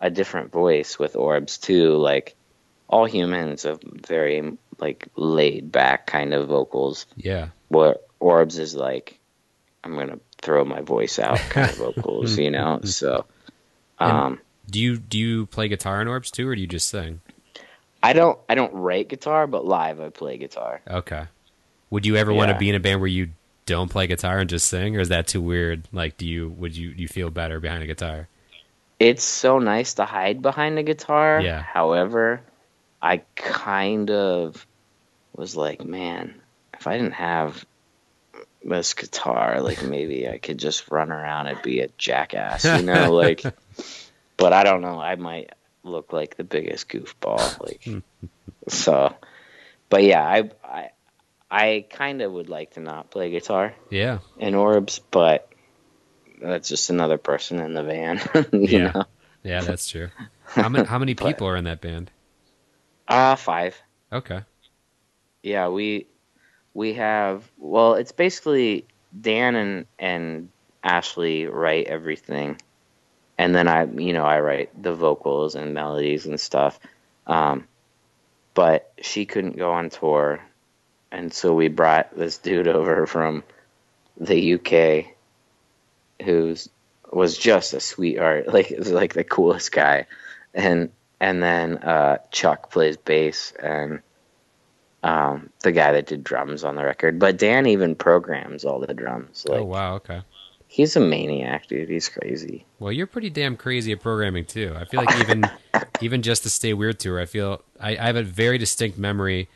a 0.00 0.10
different 0.10 0.50
voice 0.52 0.98
with 0.98 1.16
orbs 1.16 1.58
too 1.58 1.96
like 1.96 2.34
all 2.88 3.04
humans 3.06 3.62
have 3.62 3.80
very 3.82 4.56
like 4.78 5.08
laid 5.16 5.70
back 5.72 6.06
kind 6.06 6.34
of 6.34 6.48
vocals 6.48 7.06
Yeah. 7.16 7.48
where 7.68 7.96
orbs 8.20 8.58
is 8.58 8.74
like 8.74 9.18
I'm 9.84 9.96
gonna 9.96 10.18
throw 10.40 10.64
my 10.64 10.80
voice 10.80 11.18
out 11.18 11.38
kind 11.38 11.70
of 11.70 11.76
vocals 11.94 12.36
you 12.38 12.50
know 12.50 12.80
so 12.82 13.24
um 13.98 14.40
Do 14.70 14.80
you 14.80 14.96
do 14.98 15.18
you 15.18 15.46
play 15.46 15.68
guitar 15.68 16.00
in 16.02 16.08
Orbs 16.08 16.30
too 16.30 16.48
or 16.48 16.54
do 16.54 16.60
you 16.60 16.66
just 16.66 16.88
sing? 16.88 17.20
I 18.02 18.12
don't 18.12 18.38
I 18.48 18.54
don't 18.56 18.72
write 18.74 19.08
guitar, 19.08 19.46
but 19.46 19.64
live 19.64 20.00
I 20.00 20.08
play 20.08 20.36
guitar. 20.36 20.80
Okay. 20.88 21.24
Would 21.90 22.04
you 22.06 22.16
ever 22.16 22.32
want 22.32 22.50
to 22.50 22.58
be 22.58 22.68
in 22.68 22.74
a 22.74 22.80
band 22.80 23.00
where 23.00 23.06
you 23.08 23.28
don't 23.72 23.88
play 23.88 24.06
guitar 24.06 24.38
and 24.38 24.50
just 24.50 24.66
sing, 24.66 24.96
or 24.96 25.00
is 25.00 25.08
that 25.08 25.26
too 25.26 25.40
weird? 25.40 25.88
Like, 25.92 26.16
do 26.16 26.26
you 26.26 26.50
would 26.50 26.76
you 26.76 26.94
do 26.94 27.02
you 27.02 27.08
feel 27.08 27.30
better 27.30 27.58
behind 27.58 27.82
a 27.82 27.86
guitar? 27.86 28.28
It's 29.00 29.24
so 29.24 29.58
nice 29.58 29.94
to 29.94 30.04
hide 30.04 30.42
behind 30.42 30.78
a 30.78 30.82
guitar. 30.82 31.40
Yeah. 31.40 31.60
However, 31.60 32.42
I 33.00 33.22
kind 33.34 34.10
of 34.10 34.64
was 35.34 35.56
like, 35.56 35.84
man, 35.84 36.40
if 36.74 36.86
I 36.86 36.98
didn't 36.98 37.14
have 37.14 37.64
this 38.64 38.94
guitar, 38.94 39.60
like 39.60 39.82
maybe 39.96 40.28
I 40.28 40.38
could 40.38 40.58
just 40.58 40.90
run 40.90 41.10
around 41.10 41.48
and 41.48 41.60
be 41.62 41.80
a 41.80 41.88
jackass, 41.98 42.64
you 42.64 42.82
know, 42.82 43.12
like 43.24 43.42
but 44.36 44.52
I 44.52 44.62
don't 44.62 44.82
know, 44.82 45.00
I 45.00 45.16
might 45.16 45.50
look 45.82 46.12
like 46.12 46.36
the 46.36 46.44
biggest 46.44 46.88
goofball 46.88 47.60
like 47.60 48.04
so 48.68 49.16
but 49.88 50.04
yeah, 50.04 50.24
I 50.24 50.50
I 50.64 50.90
I 51.52 51.84
kind 51.90 52.22
of 52.22 52.32
would 52.32 52.48
like 52.48 52.72
to 52.72 52.80
not 52.80 53.10
play 53.10 53.30
guitar 53.30 53.74
Yeah. 53.90 54.18
in 54.38 54.54
orbs, 54.54 55.00
but 55.10 55.48
that's 56.40 56.68
just 56.68 56.88
another 56.88 57.18
person 57.18 57.60
in 57.60 57.74
the 57.74 57.82
van, 57.82 58.20
you 58.52 58.78
Yeah. 58.78 58.92
know. 58.94 59.04
Yeah, 59.44 59.60
that's 59.60 59.86
true. 59.88 60.08
How 60.46 60.68
many 60.70 60.86
how 60.86 60.98
many 60.98 61.14
people 61.26 61.46
are 61.46 61.56
in 61.56 61.64
that 61.64 61.80
band? 61.82 62.10
Uh 63.06 63.36
five. 63.36 63.80
Okay. 64.12 64.40
Yeah, 65.42 65.68
we 65.68 66.06
we 66.72 66.94
have 66.94 67.44
well, 67.58 67.94
it's 67.94 68.12
basically 68.12 68.86
Dan 69.20 69.54
and 69.56 69.86
and 69.98 70.48
Ashley 70.82 71.46
write 71.46 71.86
everything, 71.86 72.60
and 73.36 73.54
then 73.54 73.68
I 73.68 73.84
you 73.84 74.12
know 74.14 74.24
I 74.24 74.40
write 74.40 74.82
the 74.82 74.94
vocals 74.94 75.54
and 75.54 75.74
melodies 75.74 76.24
and 76.26 76.40
stuff. 76.40 76.80
Um, 77.26 77.66
but 78.54 78.90
she 79.02 79.26
couldn't 79.26 79.56
go 79.56 79.72
on 79.72 79.90
tour, 79.90 80.40
and 81.12 81.32
so 81.32 81.54
we 81.54 81.68
brought 81.68 82.16
this 82.16 82.38
dude 82.38 82.66
over 82.66 83.06
from 83.06 83.44
the 84.16 84.54
UK, 84.54 85.14
who's 86.24 86.68
was 87.12 87.36
just 87.36 87.74
a 87.74 87.80
sweetheart, 87.80 88.48
like 88.52 88.72
like 88.86 89.12
the 89.12 89.22
coolest 89.22 89.70
guy, 89.70 90.06
and 90.54 90.90
and 91.20 91.42
then 91.42 91.78
uh, 91.78 92.18
Chuck 92.32 92.72
plays 92.72 92.96
bass 92.96 93.52
and 93.62 94.00
um, 95.02 95.50
the 95.60 95.70
guy 95.70 95.92
that 95.92 96.06
did 96.06 96.24
drums 96.24 96.64
on 96.64 96.76
the 96.76 96.84
record. 96.84 97.18
But 97.18 97.36
Dan 97.36 97.66
even 97.66 97.94
programs 97.94 98.64
all 98.64 98.80
the 98.80 98.94
drums. 98.94 99.44
Like 99.46 99.60
oh 99.60 99.64
wow. 99.64 99.94
Okay. 99.96 100.22
he's 100.66 100.96
a 100.96 101.00
maniac, 101.00 101.66
dude. 101.66 101.90
He's 101.90 102.08
crazy. 102.08 102.64
Well, 102.78 102.90
you're 102.90 103.06
pretty 103.06 103.28
damn 103.28 103.58
crazy 103.58 103.92
at 103.92 104.00
programming 104.00 104.46
too. 104.46 104.74
I 104.74 104.86
feel 104.86 105.04
like 105.04 105.20
even 105.20 105.44
even 106.00 106.22
just 106.22 106.42
to 106.44 106.50
stay 106.50 106.72
weird 106.72 106.98
tour, 106.98 107.20
I 107.20 107.26
feel 107.26 107.62
I, 107.78 107.90
I 107.90 108.06
have 108.06 108.16
a 108.16 108.22
very 108.22 108.56
distinct 108.56 108.96
memory. 108.96 109.50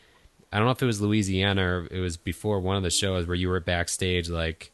I 0.57 0.59
don't 0.59 0.65
know 0.69 0.73
if 0.73 0.83
it 0.83 0.87
was 0.87 1.03
Louisiana 1.03 1.67
or 1.67 1.89
it 1.91 2.01
was 2.01 2.17
before 2.17 2.61
one 2.61 2.79
of 2.79 2.83
the 2.83 2.89
shows 2.89 3.27
where 3.27 3.35
you 3.35 3.51
were 3.51 3.61
backstage 3.61 4.31
like 4.31 4.73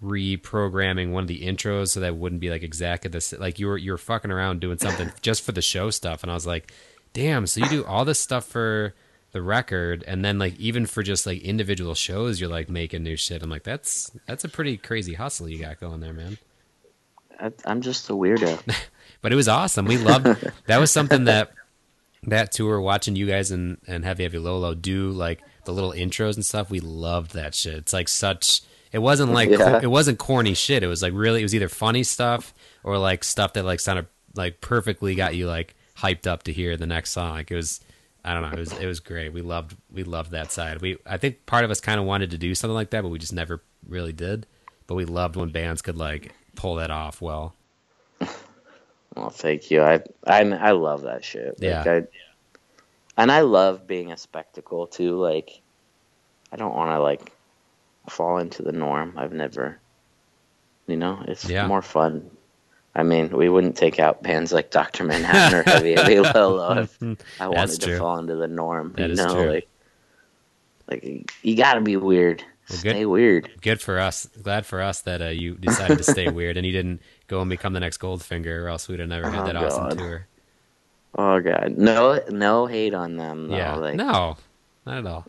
reprogramming 0.00 1.10
one 1.10 1.24
of 1.24 1.26
the 1.26 1.42
intros 1.42 1.88
so 1.88 1.98
that 1.98 2.06
it 2.06 2.16
wouldn't 2.16 2.40
be 2.40 2.48
like 2.48 2.62
exactly 2.62 3.10
the 3.10 3.16
s- 3.16 3.32
like 3.32 3.58
you 3.58 3.66
were 3.66 3.76
you 3.76 3.90
were 3.90 3.98
fucking 3.98 4.30
around 4.30 4.60
doing 4.60 4.78
something 4.78 5.10
just 5.22 5.42
for 5.42 5.50
the 5.50 5.60
show 5.60 5.90
stuff 5.90 6.22
and 6.22 6.30
I 6.30 6.34
was 6.34 6.46
like, 6.46 6.72
"Damn, 7.12 7.48
so 7.48 7.58
you 7.58 7.68
do 7.68 7.84
all 7.84 8.04
this 8.04 8.20
stuff 8.20 8.44
for 8.44 8.94
the 9.32 9.42
record 9.42 10.04
and 10.06 10.24
then 10.24 10.38
like 10.38 10.56
even 10.60 10.86
for 10.86 11.02
just 11.02 11.26
like 11.26 11.42
individual 11.42 11.96
shows 11.96 12.40
you're 12.40 12.48
like 12.48 12.70
making 12.70 13.02
new 13.02 13.16
shit." 13.16 13.42
I'm 13.42 13.50
like, 13.50 13.64
"That's 13.64 14.12
that's 14.28 14.44
a 14.44 14.48
pretty 14.48 14.76
crazy 14.76 15.14
hustle 15.14 15.48
you 15.48 15.58
got 15.58 15.80
going 15.80 15.98
there, 15.98 16.12
man." 16.12 16.38
I, 17.40 17.50
I'm 17.64 17.80
just 17.80 18.08
a 18.10 18.12
weirdo. 18.12 18.62
but 19.22 19.32
it 19.32 19.36
was 19.36 19.48
awesome. 19.48 19.86
We 19.86 19.98
loved 19.98 20.28
that 20.66 20.78
was 20.78 20.92
something 20.92 21.24
that 21.24 21.50
that 22.26 22.52
tour 22.52 22.80
watching 22.80 23.16
you 23.16 23.26
guys 23.26 23.50
and 23.50 23.78
and 23.86 24.04
Heavy 24.04 24.22
Heavy 24.24 24.38
Low 24.38 24.58
Low 24.58 24.74
do 24.74 25.10
like 25.10 25.40
the 25.64 25.72
little 25.72 25.92
intros 25.92 26.34
and 26.36 26.44
stuff. 26.44 26.70
We 26.70 26.80
loved 26.80 27.32
that 27.34 27.54
shit. 27.54 27.74
It's 27.74 27.92
like 27.92 28.08
such. 28.08 28.62
It 28.92 28.98
wasn't 29.00 29.32
like 29.32 29.50
Yeah. 29.50 29.80
it 29.82 29.90
wasn't 29.90 30.18
corny 30.18 30.54
shit. 30.54 30.82
It 30.82 30.86
was 30.88 31.02
like 31.02 31.12
really. 31.14 31.40
It 31.40 31.44
was 31.44 31.54
either 31.54 31.68
funny 31.68 32.02
stuff 32.02 32.54
or 32.84 32.98
like 32.98 33.24
stuff 33.24 33.52
that 33.54 33.64
like 33.64 33.80
sounded 33.80 34.06
like 34.34 34.60
perfectly 34.60 35.14
got 35.14 35.34
you 35.34 35.46
like 35.46 35.74
hyped 35.98 36.26
up 36.26 36.42
to 36.44 36.52
hear 36.52 36.76
the 36.76 36.86
next 36.86 37.10
song. 37.10 37.30
Like 37.32 37.50
it 37.50 37.56
was. 37.56 37.80
I 38.24 38.32
don't 38.34 38.42
know. 38.42 38.56
It 38.56 38.58
was 38.58 38.72
it 38.72 38.86
was 38.86 38.98
great. 39.00 39.32
We 39.32 39.40
loved 39.42 39.76
we 39.92 40.02
loved 40.02 40.32
that 40.32 40.50
side. 40.50 40.80
We 40.80 40.96
I 41.06 41.16
think 41.16 41.46
part 41.46 41.64
of 41.64 41.70
us 41.70 41.80
kind 41.80 42.00
of 42.00 42.06
wanted 42.06 42.32
to 42.32 42.38
do 42.38 42.54
something 42.56 42.74
like 42.74 42.90
that, 42.90 43.02
but 43.02 43.10
we 43.10 43.20
just 43.20 43.32
never 43.32 43.62
really 43.88 44.12
did. 44.12 44.46
But 44.88 44.96
we 44.96 45.04
loved 45.04 45.36
when 45.36 45.50
bands 45.50 45.80
could 45.80 45.96
like 45.96 46.32
pull 46.56 46.74
that 46.76 46.90
off 46.90 47.20
well. 47.22 47.54
Well, 49.16 49.30
thank 49.30 49.70
you. 49.70 49.82
I 49.82 50.02
I 50.26 50.42
I 50.42 50.70
love 50.72 51.02
that 51.02 51.24
shit. 51.24 51.56
Yeah. 51.58 51.78
Like, 51.78 51.86
I, 51.86 52.02
and 53.16 53.32
I 53.32 53.40
love 53.40 53.86
being 53.86 54.12
a 54.12 54.16
spectacle 54.16 54.86
too. 54.86 55.16
Like, 55.16 55.62
I 56.52 56.56
don't 56.56 56.74
want 56.74 56.90
to 56.90 57.00
like 57.00 57.32
fall 58.10 58.38
into 58.38 58.62
the 58.62 58.72
norm. 58.72 59.14
I've 59.16 59.32
never, 59.32 59.78
you 60.86 60.96
know, 60.96 61.24
it's 61.26 61.48
Yeah. 61.48 61.66
more 61.66 61.82
fun. 61.82 62.30
I 62.94 63.02
mean, 63.02 63.30
we 63.30 63.48
wouldn't 63.48 63.76
take 63.76 63.98
out 63.98 64.22
bands 64.22 64.52
like 64.52 64.70
Doctor 64.70 65.04
Manhattan 65.04 65.58
or 65.58 65.62
Heavy 65.62 65.94
Heavy 65.94 66.20
Low 66.34 66.56
Low 66.56 66.78
if 66.82 66.98
I 67.40 67.48
wanted 67.48 67.80
to 67.82 67.98
fall 67.98 68.18
into 68.18 68.36
the 68.36 68.48
norm. 68.48 68.92
That 68.96 69.08
you 69.08 69.12
is 69.14 69.18
know, 69.18 69.34
true. 69.34 69.50
like, 69.52 69.68
like 70.88 71.32
you 71.42 71.56
got 71.56 71.74
to 71.74 71.80
be 71.80 71.96
weird. 71.96 72.44
Well, 72.68 72.82
good. 72.82 72.90
Stay 72.96 73.06
weird. 73.06 73.50
good 73.60 73.80
for 73.80 73.98
us. 74.00 74.26
Glad 74.42 74.66
for 74.66 74.80
us 74.82 75.00
that 75.02 75.22
uh, 75.22 75.26
you 75.28 75.54
decided 75.54 75.98
to 75.98 76.04
stay 76.04 76.28
weird 76.30 76.56
and 76.56 76.66
you 76.66 76.72
didn't 76.72 77.00
go 77.28 77.40
and 77.40 77.48
become 77.48 77.72
the 77.74 77.80
next 77.80 77.98
Goldfinger, 77.98 78.64
or 78.64 78.68
else 78.68 78.88
we'd 78.88 78.98
have 79.00 79.08
never 79.08 79.30
had 79.30 79.42
Oh, 79.42 79.46
that 79.46 79.56
awesome 79.56 79.88
God. 79.90 79.98
tour. 79.98 80.26
Oh 81.18 81.40
god, 81.40 81.78
no, 81.78 82.20
no 82.28 82.66
hate 82.66 82.92
on 82.92 83.16
them. 83.16 83.48
Though. 83.48 83.56
yeah, 83.56 83.76
like, 83.76 83.94
no, 83.94 84.36
not 84.84 84.98
at 84.98 85.06
all. 85.06 85.24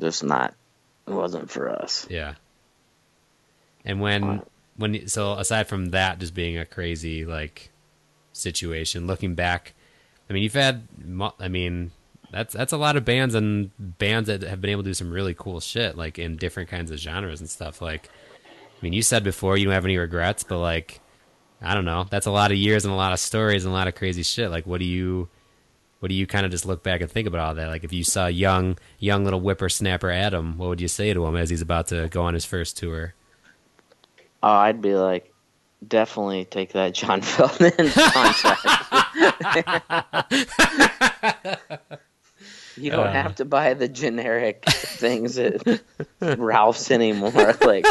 just 0.00 0.22
not. 0.24 0.54
It 1.06 1.12
wasn't 1.12 1.50
for 1.50 1.68
us. 1.68 2.06
Yeah. 2.08 2.34
And 3.84 4.00
when 4.00 4.42
when 4.76 4.94
you- 4.94 5.08
so 5.08 5.32
aside 5.32 5.66
from 5.68 5.86
that, 5.90 6.18
just 6.20 6.34
being 6.34 6.56
a 6.58 6.64
crazy 6.64 7.24
like 7.24 7.70
situation, 8.32 9.06
looking 9.06 9.34
back, 9.34 9.74
I 10.30 10.32
mean, 10.32 10.42
you've 10.42 10.54
had, 10.54 10.86
I 11.40 11.48
mean, 11.48 11.90
that's 12.30 12.54
that's 12.54 12.72
a 12.72 12.76
lot 12.76 12.96
of 12.96 13.04
bands 13.04 13.34
and 13.34 13.70
bands 13.98 14.26
that 14.26 14.42
have 14.42 14.60
been 14.60 14.70
able 14.70 14.82
to 14.82 14.90
do 14.90 14.94
some 14.94 15.10
really 15.10 15.34
cool 15.34 15.60
shit, 15.60 15.96
like 15.96 16.18
in 16.18 16.36
different 16.36 16.68
kinds 16.68 16.90
of 16.90 16.98
genres 16.98 17.40
and 17.40 17.48
stuff. 17.48 17.80
Like, 17.80 18.10
I 18.40 18.82
mean, 18.82 18.92
you 18.92 19.02
said 19.02 19.24
before 19.24 19.56
you 19.56 19.64
don't 19.64 19.74
have 19.74 19.84
any 19.84 19.96
regrets, 19.96 20.44
but 20.44 20.58
like, 20.58 21.00
I 21.62 21.74
don't 21.74 21.84
know, 21.84 22.06
that's 22.10 22.26
a 22.26 22.30
lot 22.30 22.50
of 22.50 22.58
years 22.58 22.84
and 22.84 22.92
a 22.92 22.96
lot 22.96 23.12
of 23.12 23.20
stories 23.20 23.64
and 23.64 23.72
a 23.72 23.76
lot 23.76 23.88
of 23.88 23.94
crazy 23.94 24.22
shit. 24.22 24.50
Like, 24.50 24.66
what 24.66 24.80
do 24.80 24.86
you? 24.86 25.28
What 26.00 26.10
do 26.10 26.14
you 26.14 26.28
kind 26.28 26.46
of 26.46 26.52
just 26.52 26.64
look 26.64 26.84
back 26.84 27.00
and 27.00 27.10
think 27.10 27.26
about 27.26 27.40
all 27.40 27.54
that? 27.56 27.66
Like, 27.66 27.82
if 27.82 27.92
you 27.92 28.04
saw 28.04 28.28
young, 28.28 28.78
young 29.00 29.24
little 29.24 29.40
whippersnapper 29.40 30.10
Adam, 30.12 30.56
what 30.56 30.68
would 30.68 30.80
you 30.80 30.86
say 30.86 31.12
to 31.12 31.26
him 31.26 31.34
as 31.34 31.50
he's 31.50 31.60
about 31.60 31.88
to 31.88 32.06
go 32.06 32.22
on 32.22 32.34
his 32.34 32.44
first 32.44 32.76
tour? 32.76 33.14
Oh, 34.40 34.48
I'd 34.48 34.80
be 34.80 34.94
like, 34.94 35.34
definitely 35.88 36.44
take 36.44 36.72
that 36.74 36.94
John 36.94 37.20
Feldmann 37.20 37.92
contract. 41.50 41.92
you 42.78 42.90
don't 42.90 43.08
Uh. 43.08 43.12
have 43.12 43.34
to 43.36 43.44
buy 43.44 43.74
the 43.74 43.88
generic 43.88 44.64
things 44.66 45.38
at 45.38 45.62
Ralph's 46.20 46.90
anymore. 46.90 47.54
Like, 47.60 47.84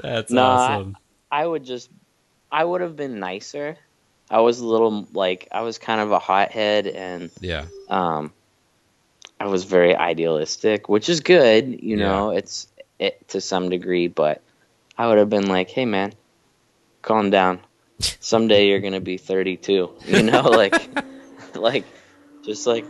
That's 0.00 0.30
Nah, 0.30 0.54
awesome. 0.76 0.96
I 1.30 1.46
would 1.46 1.64
just, 1.64 1.90
I 2.50 2.64
would 2.64 2.80
have 2.80 2.96
been 2.96 3.18
nicer. 3.18 3.76
I 4.30 4.40
was 4.40 4.60
a 4.60 4.66
little 4.66 5.06
like, 5.12 5.48
I 5.52 5.62
was 5.62 5.78
kind 5.78 6.00
of 6.00 6.12
a 6.12 6.18
hothead 6.18 6.86
and 6.86 7.30
Yeah, 7.40 7.66
um, 7.88 8.32
I 9.40 9.46
was 9.46 9.64
very 9.64 9.94
idealistic, 9.96 10.88
which 10.88 11.08
is 11.08 11.20
good, 11.20 11.82
you 11.82 11.96
Yeah. 11.96 12.06
know, 12.08 12.30
it's 12.30 12.68
it 12.98 13.26
to 13.28 13.40
some 13.40 13.70
degree, 13.70 14.08
but 14.08 14.42
I 14.98 15.06
would 15.08 15.18
have 15.18 15.30
been 15.30 15.46
like, 15.48 15.70
"Hey, 15.70 15.84
man, 15.84 16.12
calm 17.02 17.30
down. 17.30 17.60
Someday 18.20 18.66
you're 18.68 18.80
gonna 18.80 19.00
be 19.00 19.16
32." 19.16 19.90
You 20.04 20.22
know, 20.24 20.42
like, 20.50 20.74
like, 21.54 21.84
just 22.44 22.66
like, 22.66 22.84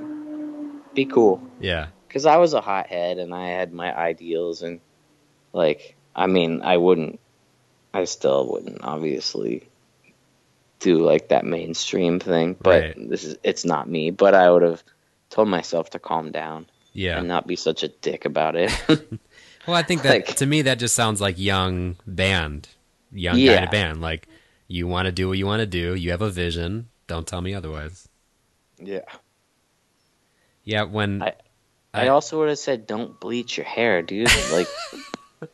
be 0.98 1.04
cool. 1.06 1.40
yeah, 1.60 1.86
Because 2.06 2.26
I 2.26 2.36
was 2.38 2.54
a 2.54 2.60
hothead 2.60 3.18
and 3.18 3.32
I 3.34 3.48
had 3.48 3.72
my 3.72 3.96
ideals, 3.96 4.62
and 4.62 4.80
like, 5.52 5.94
I 6.16 6.26
mean, 6.26 6.62
I 6.62 6.76
wouldn't, 6.76 7.20
I 7.94 8.04
still 8.04 8.50
wouldn't, 8.50 8.82
obviously. 8.82 9.68
Do 10.80 10.98
like 10.98 11.28
that 11.30 11.44
mainstream 11.44 12.20
thing, 12.20 12.54
but 12.60 12.82
Right. 12.82 13.10
this 13.10 13.24
is 13.24 13.36
it's 13.42 13.64
not 13.64 13.88
me. 13.90 14.10
But 14.12 14.34
I 14.34 14.48
would 14.48 14.62
have 14.62 14.82
told 15.28 15.48
myself 15.48 15.90
to 15.90 15.98
calm 15.98 16.30
down 16.30 16.66
yeah. 16.92 17.18
and 17.18 17.26
not 17.26 17.48
be 17.48 17.56
such 17.56 17.82
a 17.82 17.88
dick 17.88 18.24
about 18.24 18.54
it. 18.56 18.70
Well, 19.66 19.76
I 19.76 19.82
think 19.82 20.00
that 20.02 20.10
like- 20.28 20.36
to 20.36 20.46
me 20.46 20.62
that 20.62 20.78
just 20.78 20.94
sounds 20.94 21.20
like 21.20 21.36
young 21.38 21.96
band, 22.06 22.68
young 23.12 23.36
Yeah. 23.38 23.54
kind 23.56 23.64
of 23.66 23.70
band. 23.70 24.00
Like 24.00 24.26
you 24.66 24.86
want 24.86 25.06
to 25.06 25.12
do 25.12 25.28
what 25.28 25.36
you 25.36 25.44
want 25.46 25.60
to 25.60 25.66
do. 25.66 25.94
You 25.94 26.10
have 26.12 26.22
a 26.22 26.30
vision. 26.30 26.88
Don't 27.06 27.26
tell 27.26 27.42
me 27.42 27.52
otherwise. 27.54 28.08
yeah. 28.78 29.04
Yeah, 30.68 30.82
when 30.82 31.22
I- 31.22 31.32
I, 31.94 32.04
I- 32.04 32.08
also 32.08 32.38
would 32.40 32.50
have 32.50 32.58
said, 32.58 32.86
"Don't 32.86 33.18
bleach 33.18 33.56
your 33.56 33.64
hair, 33.64 34.02
dude. 34.02 34.28
Like, 34.52 34.68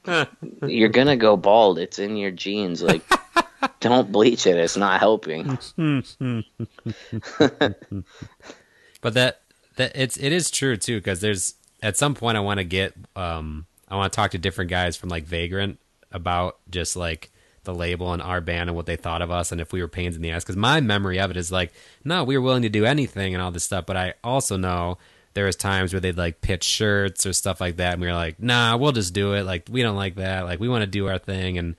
you're 0.66 0.89
gonna 0.89 1.16
go 1.16 1.36
bald. 1.36 1.78
It's 1.78 2.01
in 2.01 2.16
your 2.16 2.32
genes. 2.32 2.82
Like, 2.82 3.03
don't 3.81 4.11
bleach 4.11 4.45
it. 4.49 4.57
It's 4.57 4.77
not 4.77 4.99
helping." 4.99 5.57
But 9.01 9.15
that 9.15 9.43
that 9.77 9.93
it's 9.95 10.16
it 10.16 10.32
is 10.32 10.51
true 10.51 10.77
too 10.77 10.97
because 10.99 11.20
there's 11.20 11.55
at 11.82 11.97
some 11.97 12.15
point 12.15 12.36
I 12.36 12.41
want 12.41 12.59
to 12.59 12.65
get 12.65 12.95
um 13.15 13.66
I 13.89 13.97
want 13.97 14.12
to 14.12 14.16
talk 14.16 14.31
to 14.32 14.39
different 14.39 14.70
guys 14.70 14.97
from 14.97 15.11
like 15.11 15.24
Vagrant 15.24 15.78
about 16.11 16.57
just 16.70 16.97
like 16.97 17.31
the 17.65 17.74
label 17.74 18.12
and 18.12 18.23
our 18.23 18.41
band 18.41 18.69
and 18.70 18.77
what 18.77 18.86
they 18.86 18.97
thought 18.97 19.23
of 19.23 19.31
us 19.31 19.53
and 19.53 19.61
if 19.61 19.73
we 19.73 19.81
were 19.82 19.89
pains 19.89 20.16
in 20.16 20.23
the 20.23 20.31
ass. 20.31 20.45
Because 20.45 20.57
my 20.57 20.81
memory 20.81 21.19
of 21.20 21.31
it 21.31 21.36
is 21.36 21.51
like 21.53 21.73
no 22.05 22.24
we 22.24 22.36
were 22.36 22.43
willing 22.45 22.62
to 22.62 22.69
do 22.69 22.85
anything 22.85 23.35
and 23.35 23.43
all 23.43 23.51
this 23.51 23.65
stuff 23.65 23.86
but 23.86 23.97
I 23.97 24.15
also 24.23 24.57
know 24.57 24.99
there 25.35 25.47
was 25.47 25.57
times 25.57 25.93
where 25.93 26.01
they'd 26.01 26.16
like 26.16 26.41
pitch 26.41 26.62
shirts 26.65 27.27
or 27.27 27.32
stuff 27.32 27.61
like 27.61 27.77
that 27.77 27.95
and 27.95 28.01
we 28.03 28.07
were 28.07 28.15
like 28.15 28.41
nah 28.41 28.77
we'll 28.77 28.93
just 28.93 29.12
do 29.15 29.35
it. 29.35 29.43
Like 29.45 29.66
we 29.70 29.82
don't 29.82 29.97
like 29.97 30.15
that. 30.16 30.45
Like 30.45 30.61
we 30.61 30.69
want 30.69 30.82
to 30.82 30.86
do 30.86 31.09
our 31.09 31.19
thing. 31.19 31.59
And 31.59 31.77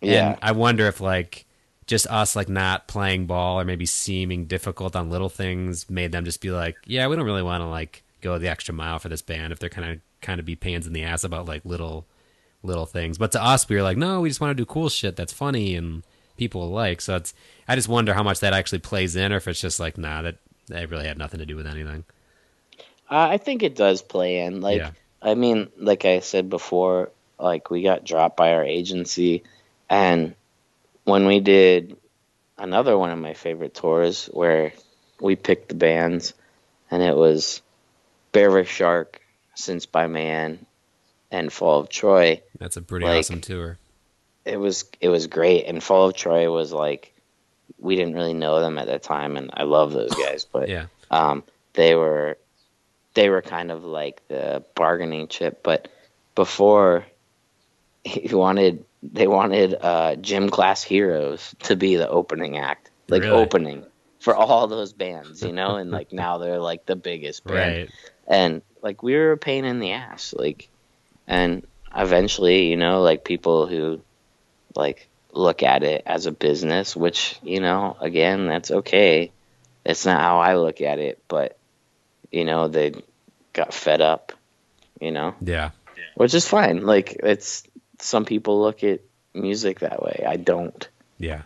Yeah. 0.00 0.30
and 0.30 0.38
I 0.42 0.52
wonder 0.52 0.86
if 0.86 1.00
like 1.00 1.44
just 1.86 2.06
us 2.06 2.34
like 2.34 2.48
not 2.48 2.88
playing 2.88 3.26
ball 3.26 3.60
or 3.60 3.64
maybe 3.64 3.84
seeming 3.84 4.46
difficult 4.46 4.96
on 4.96 5.10
little 5.10 5.28
things 5.28 5.90
made 5.90 6.12
them 6.12 6.24
just 6.24 6.40
be 6.40 6.50
like, 6.50 6.76
yeah, 6.86 7.06
we 7.08 7.14
don't 7.16 7.26
really 7.26 7.42
want 7.42 7.60
to 7.60 7.66
like 7.66 8.02
go 8.22 8.38
the 8.38 8.48
extra 8.48 8.72
mile 8.74 8.98
for 8.98 9.10
this 9.10 9.20
band 9.20 9.52
if 9.52 9.58
they're 9.58 9.68
kind 9.68 9.92
of 9.92 10.00
kind 10.22 10.40
of 10.40 10.46
be 10.46 10.56
pains 10.56 10.86
in 10.86 10.94
the 10.94 11.02
ass 11.02 11.24
about 11.24 11.44
like 11.44 11.62
little 11.66 12.06
little 12.64 12.86
things. 12.86 13.18
But 13.18 13.32
to 13.32 13.42
us, 13.42 13.68
we 13.68 13.76
were 13.76 13.82
like, 13.82 13.96
no, 13.96 14.20
we 14.20 14.28
just 14.28 14.40
want 14.40 14.50
to 14.50 14.60
do 14.60 14.66
cool 14.66 14.88
shit 14.88 15.16
that's 15.16 15.32
funny 15.32 15.76
and 15.76 16.02
people 16.36 16.68
like. 16.70 17.00
So 17.00 17.16
it's 17.16 17.34
I 17.68 17.76
just 17.76 17.88
wonder 17.88 18.14
how 18.14 18.22
much 18.22 18.40
that 18.40 18.52
actually 18.52 18.80
plays 18.80 19.16
in, 19.16 19.32
or 19.32 19.36
if 19.36 19.48
it's 19.48 19.60
just 19.60 19.80
like, 19.80 19.98
nah, 19.98 20.22
that 20.22 20.36
that 20.68 20.90
really 20.90 21.06
had 21.06 21.18
nothing 21.18 21.40
to 21.40 21.46
do 21.46 21.56
with 21.56 21.66
anything. 21.66 22.04
Uh, 23.10 23.28
I 23.30 23.36
think 23.36 23.62
it 23.62 23.76
does 23.76 24.02
play 24.02 24.40
in. 24.40 24.60
Like, 24.60 24.78
Yeah. 24.78 24.90
I 25.20 25.34
mean, 25.34 25.70
like 25.78 26.04
I 26.04 26.20
said 26.20 26.50
before, 26.50 27.10
like 27.38 27.70
we 27.70 27.82
got 27.82 28.04
dropped 28.04 28.36
by 28.36 28.52
our 28.52 28.64
agency, 28.64 29.44
and 29.88 30.34
when 31.04 31.26
we 31.26 31.40
did 31.40 31.96
another 32.58 32.96
one 32.96 33.10
of 33.10 33.18
my 33.18 33.34
favorite 33.34 33.74
tours 33.74 34.26
where 34.26 34.72
we 35.20 35.36
picked 35.36 35.68
the 35.68 35.74
bands, 35.74 36.34
and 36.90 37.02
it 37.02 37.16
was 37.16 37.62
Bear 38.32 38.64
Shark, 38.64 39.20
Since 39.54 39.86
by 39.86 40.06
Man, 40.06 40.66
and 41.34 41.52
Fall 41.52 41.80
of 41.80 41.88
Troy. 41.88 42.40
That's 42.58 42.76
a 42.76 42.82
pretty 42.82 43.06
Like- 43.06 43.18
awesome 43.20 43.40
tour. 43.40 43.78
It 44.44 44.58
was 44.58 44.84
it 45.00 45.08
was 45.08 45.26
great, 45.26 45.64
and 45.64 45.82
Fall 45.82 46.08
of 46.08 46.14
Troy 46.14 46.50
was 46.50 46.72
like 46.72 47.12
we 47.78 47.96
didn't 47.96 48.14
really 48.14 48.34
know 48.34 48.60
them 48.60 48.78
at 48.78 48.86
the 48.86 48.98
time, 48.98 49.36
and 49.36 49.50
I 49.54 49.62
love 49.64 49.92
those 49.92 50.14
guys, 50.14 50.44
but 50.52 50.68
Yeah, 50.68 50.86
um, 51.10 51.42
they 51.72 51.94
were 51.94 52.36
they 53.14 53.30
were 53.30 53.40
kind 53.42 53.70
of 53.70 53.84
like 53.84 54.20
the 54.28 54.62
bargaining 54.74 55.28
chip. 55.28 55.62
But 55.62 55.88
before 56.34 57.06
he 58.04 58.34
wanted 58.34 58.84
they 59.02 59.26
wanted 59.26 59.74
uh, 59.80 60.16
gym 60.16 60.50
class 60.50 60.82
heroes 60.82 61.54
to 61.64 61.74
be 61.76 61.96
the 61.96 62.08
opening 62.08 62.58
act, 62.58 62.90
like 63.08 63.22
Really? 63.22 63.34
opening 63.42 63.84
for 64.20 64.34
all 64.36 64.66
those 64.66 64.92
bands, 64.92 65.42
you 65.42 65.52
know. 65.52 65.76
and 65.76 65.90
like 65.90 66.12
now 66.24 66.36
they're 66.38 66.60
like 66.60 66.84
the 66.86 66.96
biggest 66.96 67.44
band, 67.44 67.76
right. 67.78 67.90
and 68.26 68.62
like 68.82 69.02
we 69.02 69.14
were 69.14 69.32
a 69.32 69.38
pain 69.38 69.64
in 69.64 69.80
the 69.80 69.92
ass, 69.92 70.34
like, 70.36 70.68
and 71.26 71.66
eventually, 71.94 72.68
you 72.68 72.76
know, 72.76 73.02
like 73.02 73.24
people 73.24 73.66
who 73.66 74.00
like 74.74 75.08
look 75.32 75.62
at 75.62 75.82
it 75.82 76.02
as 76.06 76.26
a 76.26 76.32
business, 76.32 76.94
which 76.96 77.38
you 77.42 77.60
know, 77.60 77.96
again, 78.00 78.46
that's 78.46 78.70
okay. 78.70 79.32
It's 79.84 80.06
not 80.06 80.20
how 80.20 80.38
I 80.38 80.56
look 80.56 80.80
at 80.80 80.98
it, 80.98 81.22
but 81.28 81.56
you 82.30 82.44
know, 82.44 82.68
they 82.68 82.94
got 83.52 83.74
fed 83.74 84.00
up, 84.00 84.32
you 85.00 85.12
know, 85.12 85.34
Yeah, 85.40 85.70
which 86.14 86.34
is 86.34 86.48
fine. 86.48 86.84
Like 86.86 87.16
it's 87.22 87.64
some 88.00 88.24
people 88.24 88.60
look 88.60 88.82
at 88.82 89.00
music 89.34 89.80
that 89.80 90.02
way. 90.02 90.24
I 90.26 90.36
don't. 90.36 90.88
yeah, 91.18 91.42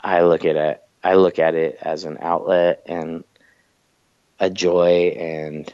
I 0.00 0.22
look 0.22 0.44
at 0.44 0.56
it 0.56 0.82
I 1.02 1.14
look 1.14 1.38
at 1.38 1.54
it 1.54 1.78
as 1.80 2.04
an 2.04 2.18
outlet 2.20 2.82
and 2.86 3.24
a 4.38 4.50
joy 4.50 5.14
and 5.18 5.72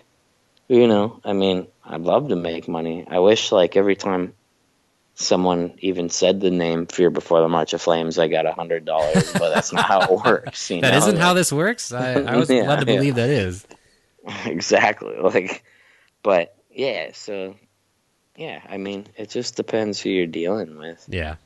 you 0.69 0.87
know, 0.89 1.21
I 1.25 1.33
mean, 1.33 1.67
I'd 1.85 2.01
love 2.03 2.29
to 2.29 2.37
make 2.37 2.69
money. 2.69 3.05
I 3.09 3.19
wish 3.21 3.53
like 3.53 3.77
every 3.77 3.97
time 3.97 4.35
someone 5.15 5.75
even 5.79 6.11
said 6.11 6.41
the 6.41 6.51
name 6.51 6.87
Fear 6.87 7.11
Before 7.11 7.41
the 7.41 7.49
March 7.49 7.73
of 7.73 7.81
Flames, 7.81 8.19
I 8.19 8.29
got 8.29 8.47
a 8.47 8.53
hundred 8.53 8.85
dollars, 8.85 9.33
but 9.33 9.55
that's 9.55 9.73
not 9.73 9.85
how 9.87 10.01
it 10.03 10.11
works. 10.25 10.71
You 10.71 10.81
that 10.83 10.91
know? 10.93 10.99
isn't 10.99 11.17
how 11.17 11.35
this 11.35 11.53
works. 11.53 11.93
I, 11.93 12.15
I 12.15 12.37
was 12.39 12.51
Yeah, 12.51 12.65
glad 12.65 12.81
to 12.85 12.91
yeah. 12.93 12.99
believe 12.99 13.15
that 13.15 13.31
is. 13.31 13.67
exactly. 14.45 15.17
Like 15.21 15.65
but 16.23 16.55
yeah, 16.71 17.11
so 17.13 17.55
yeah, 18.37 18.61
I 18.69 18.77
mean, 18.77 19.07
it 19.17 19.31
just 19.31 19.57
depends 19.57 20.01
who 20.01 20.11
you're 20.11 20.27
dealing 20.27 20.77
with. 20.79 21.05
Yeah. 21.09 21.37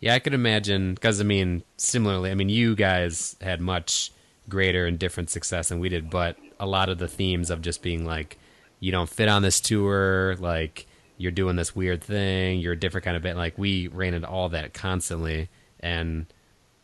Yeah, 0.00 0.14
I 0.14 0.18
could 0.20 0.34
imagine 0.34 0.94
because 0.94 1.20
I 1.20 1.24
mean, 1.24 1.62
similarly, 1.76 2.30
I 2.30 2.34
mean, 2.34 2.48
you 2.50 2.74
guys 2.76 3.34
had 3.40 3.60
much 3.60 4.12
greater 4.48 4.86
and 4.86 4.98
different 4.98 5.30
success 5.30 5.70
than 5.70 5.80
we 5.80 5.88
did, 5.88 6.10
but 6.10 6.36
a 6.60 6.66
lot 6.66 6.88
of 6.88 6.98
the 6.98 7.08
themes 7.08 7.50
of 7.50 7.62
just 7.62 7.82
being 7.82 8.04
like, 8.04 8.38
you 8.80 8.92
don't 8.92 9.08
fit 9.08 9.28
on 9.28 9.42
this 9.42 9.60
tour, 9.60 10.36
like 10.38 10.86
you're 11.16 11.32
doing 11.32 11.56
this 11.56 11.74
weird 11.74 12.02
thing, 12.02 12.60
you're 12.60 12.74
a 12.74 12.78
different 12.78 13.04
kind 13.04 13.16
of 13.16 13.22
band. 13.22 13.38
Like 13.38 13.58
we 13.58 13.88
ran 13.88 14.14
into 14.14 14.28
all 14.28 14.48
that 14.50 14.72
constantly, 14.72 15.48
and 15.80 16.26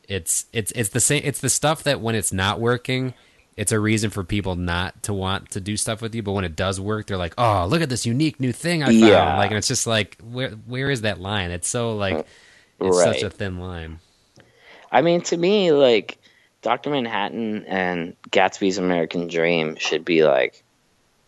it's 0.09 0.47
it's 0.53 0.73
it's 0.73 0.91
the 0.91 1.01
same. 1.01 1.23
It's 1.25 1.41
the 1.41 1.49
stuff 1.49 1.85
that 1.85 2.01
when 2.01 2.15
it's 2.15 2.33
not 2.33 2.61
working, 2.61 3.15
it's 3.57 3.73
a 3.73 3.79
reason 3.79 4.11
for 4.11 4.25
people 4.25 4.57
not 4.57 5.03
to 5.05 5.15
want 5.15 5.51
to 5.53 5.61
do 5.61 5.77
stuff 5.77 6.03
with 6.03 6.15
you. 6.15 6.23
But 6.23 6.33
when 6.33 6.45
it 6.45 6.57
does 6.57 6.81
work, 6.81 7.07
they're 7.07 7.17
like, 7.17 7.35
"Oh, 7.39 7.67
look 7.67 7.81
at 7.81 7.89
this 7.89 8.05
unique 8.05 8.41
new 8.41 8.53
thing 8.53 8.83
I 8.83 8.87
found!" 8.87 8.99
Yeah. 8.99 9.39
Like, 9.39 9.51
and 9.51 9.59
it's 9.59 9.69
just 9.69 9.87
like, 9.87 10.19
where 10.21 10.51
where 10.51 10.91
is 10.91 11.03
that 11.03 11.21
line? 11.21 11.51
It's 11.51 11.69
so 11.69 11.97
like, 11.97 12.27
it's 12.81 13.03
such 13.03 13.23
a 13.23 13.31
thin 13.31 13.61
line. 13.61 14.01
I 14.91 15.01
mean, 15.03 15.21
to 15.23 15.37
me, 15.37 15.73
like 15.73 16.19
Doctor 16.65 16.89
Manhattan 16.89 17.67
and 17.67 18.17
Gatsby's 18.31 18.79
American 18.79 19.29
Dream 19.29 19.77
should 19.77 20.03
be 20.03 20.25
like 20.25 20.65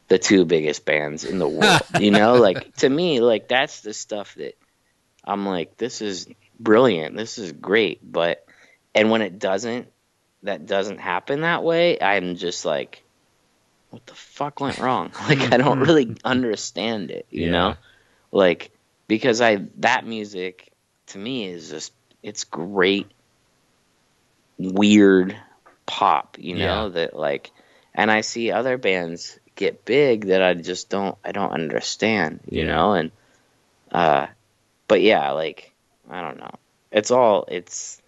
the 0.09 0.19
two 0.19 0.47
biggest 0.47 0.87
bands 0.87 1.25
in 1.25 1.39
the 1.39 1.47
world. 1.47 1.83
you 2.01 2.11
know, 2.11 2.37
like 2.39 2.75
to 2.77 2.89
me, 2.89 3.21
like 3.21 3.47
that's 3.47 3.83
the 3.83 3.93
stuff 3.93 4.35
that 4.37 4.57
I'm 5.23 5.45
like, 5.45 5.77
this 5.77 6.01
is 6.01 6.27
brilliant, 6.59 7.19
this 7.19 7.37
is 7.37 7.53
great, 7.53 8.01
but 8.03 8.47
and 8.95 9.11
when 9.11 9.21
it 9.21 9.39
doesn't, 9.39 9.89
that 10.43 10.65
doesn't 10.65 11.01
happen 11.01 11.43
that 11.43 11.63
way, 11.63 12.01
I'm 12.01 12.37
just 12.37 12.65
like, 12.65 13.03
what 13.91 14.07
the 14.07 14.15
fuck 14.15 14.61
went 14.61 14.79
wrong? 14.79 15.13
Like 15.29 15.53
I 15.53 15.59
don't 15.59 15.81
really 15.81 16.17
understand 16.25 17.11
it, 17.11 17.27
you 17.29 17.45
Yeah. 17.47 17.51
know, 17.51 17.75
like 18.33 18.71
because 19.07 19.43
I 19.43 19.67
that 19.81 20.07
music 20.07 20.73
to 21.09 21.19
me 21.19 21.45
is 21.47 21.69
just 21.69 21.93
it's 22.23 22.45
great 22.45 23.11
weird 24.59 25.37
pop, 25.87 26.37
you 26.39 26.55
know, 26.55 26.85
Yeah. 26.85 26.89
that 26.89 27.17
like 27.17 27.51
and 27.95 28.11
I 28.11 28.21
see 28.23 28.51
other 28.53 28.77
bands 28.79 29.39
get 29.55 29.85
big 29.85 30.27
that 30.27 30.43
I 30.43 30.55
just 30.55 30.91
don't 30.91 31.17
I 31.25 31.33
don't 31.33 31.53
understand, 31.53 32.41
you 32.51 32.65
Yeah. 32.65 32.75
know, 32.75 32.93
and 32.95 33.11
uh 33.93 34.27
but 34.89 35.01
yeah, 35.01 35.31
like 35.33 35.73
I 36.11 36.21
don't 36.23 36.39
know. 36.39 36.55
It's 36.93 37.11
all 37.11 37.45
it's 37.49 38.01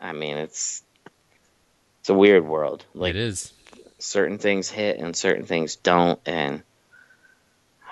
I 0.00 0.12
mean, 0.12 0.36
it's 0.36 0.82
it's 2.00 2.08
a 2.10 2.14
weird 2.14 2.44
world. 2.44 2.84
Like 2.94 3.10
it 3.14 3.20
is. 3.20 3.52
certain 3.98 4.38
things 4.38 4.68
hit 4.68 4.98
and 4.98 5.14
certain 5.14 5.46
things 5.46 5.76
don't 5.76 6.18
and 6.26 6.62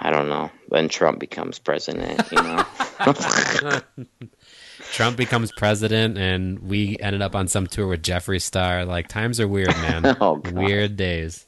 I 0.02 0.10
don't 0.10 0.28
know. 0.30 0.50
When 0.68 0.88
Trump 0.88 1.18
becomes 1.20 1.58
president, 1.58 2.32
you 2.32 2.38
know. 2.38 2.64
Trump 4.92 5.16
becomes 5.16 5.52
president, 5.52 6.18
and 6.18 6.58
we 6.60 6.96
ended 7.00 7.22
up 7.22 7.34
on 7.34 7.48
some 7.48 7.66
tour 7.66 7.86
with 7.86 8.02
Jeffree 8.02 8.40
Star. 8.42 8.84
Like 8.84 9.08
times 9.08 9.40
are 9.40 9.48
weird, 9.48 9.68
man. 9.68 10.16
Oh, 10.20 10.40
weird 10.52 10.96
days. 10.96 11.46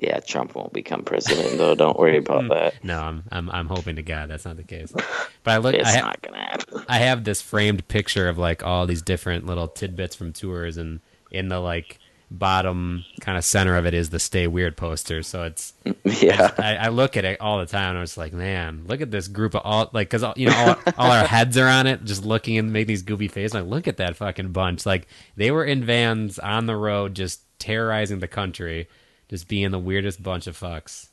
yeah, 0.00 0.20
Trump 0.20 0.54
won't 0.54 0.72
become 0.72 1.02
president 1.02 1.56
though. 1.58 1.74
Don't 1.74 1.98
worry 1.98 2.18
about 2.18 2.48
that. 2.50 2.82
No, 2.84 3.00
I'm 3.00 3.24
I'm 3.30 3.50
I'm 3.50 3.66
hoping 3.68 3.96
to 3.96 4.02
God 4.02 4.28
that's 4.30 4.44
not 4.44 4.56
the 4.56 4.64
case. 4.64 4.92
But 4.92 5.50
I 5.50 5.56
look, 5.58 5.74
It's 5.74 5.88
I, 5.88 5.98
ha- 5.98 6.06
not 6.06 6.22
gonna 6.22 6.38
happen. 6.42 6.84
I 6.88 6.98
have 6.98 7.24
this 7.24 7.40
framed 7.40 7.86
picture 7.88 8.28
of 8.28 8.36
like 8.38 8.64
all 8.64 8.86
these 8.86 9.02
different 9.02 9.46
little 9.46 9.68
tidbits 9.68 10.16
from 10.16 10.32
tours, 10.32 10.76
and 10.76 11.00
in 11.30 11.48
the 11.48 11.60
like 11.60 11.98
bottom 12.38 13.04
kind 13.20 13.38
of 13.38 13.44
center 13.44 13.76
of 13.76 13.86
it 13.86 13.94
is 13.94 14.10
the 14.10 14.18
"Stay 14.18 14.46
Weird" 14.46 14.76
poster. 14.76 15.22
So 15.22 15.42
it's 15.44 15.72
Yeah. 16.04 16.50
I, 16.58 16.76
I 16.76 16.88
look 16.88 17.16
at 17.16 17.24
it 17.24 17.40
all 17.40 17.58
the 17.58 17.66
time, 17.66 17.90
and 17.90 17.98
I'm 17.98 18.04
just 18.04 18.18
like, 18.18 18.32
man, 18.32 18.84
look 18.86 19.00
at 19.00 19.10
this 19.10 19.28
group 19.28 19.54
of 19.54 19.62
all 19.64 19.90
like 19.92 20.10
because 20.10 20.24
you 20.36 20.48
know 20.48 20.76
all, 20.86 20.92
all 20.98 21.10
our 21.10 21.26
heads 21.26 21.56
are 21.56 21.68
on 21.68 21.86
it, 21.86 22.04
just 22.04 22.24
looking 22.24 22.58
and 22.58 22.72
make 22.72 22.86
these 22.86 23.02
goofy 23.02 23.28
faces. 23.28 23.54
Like, 23.54 23.66
look 23.66 23.88
at 23.88 23.96
that 23.98 24.16
fucking 24.16 24.52
bunch. 24.52 24.84
Like 24.86 25.06
they 25.36 25.50
were 25.50 25.64
in 25.64 25.84
vans 25.84 26.38
on 26.38 26.66
the 26.66 26.76
road, 26.76 27.14
just 27.14 27.40
terrorizing 27.58 28.18
the 28.18 28.28
country, 28.28 28.88
just 29.28 29.48
being 29.48 29.70
the 29.70 29.78
weirdest 29.78 30.22
bunch 30.22 30.46
of 30.46 30.58
fucks. 30.58 31.08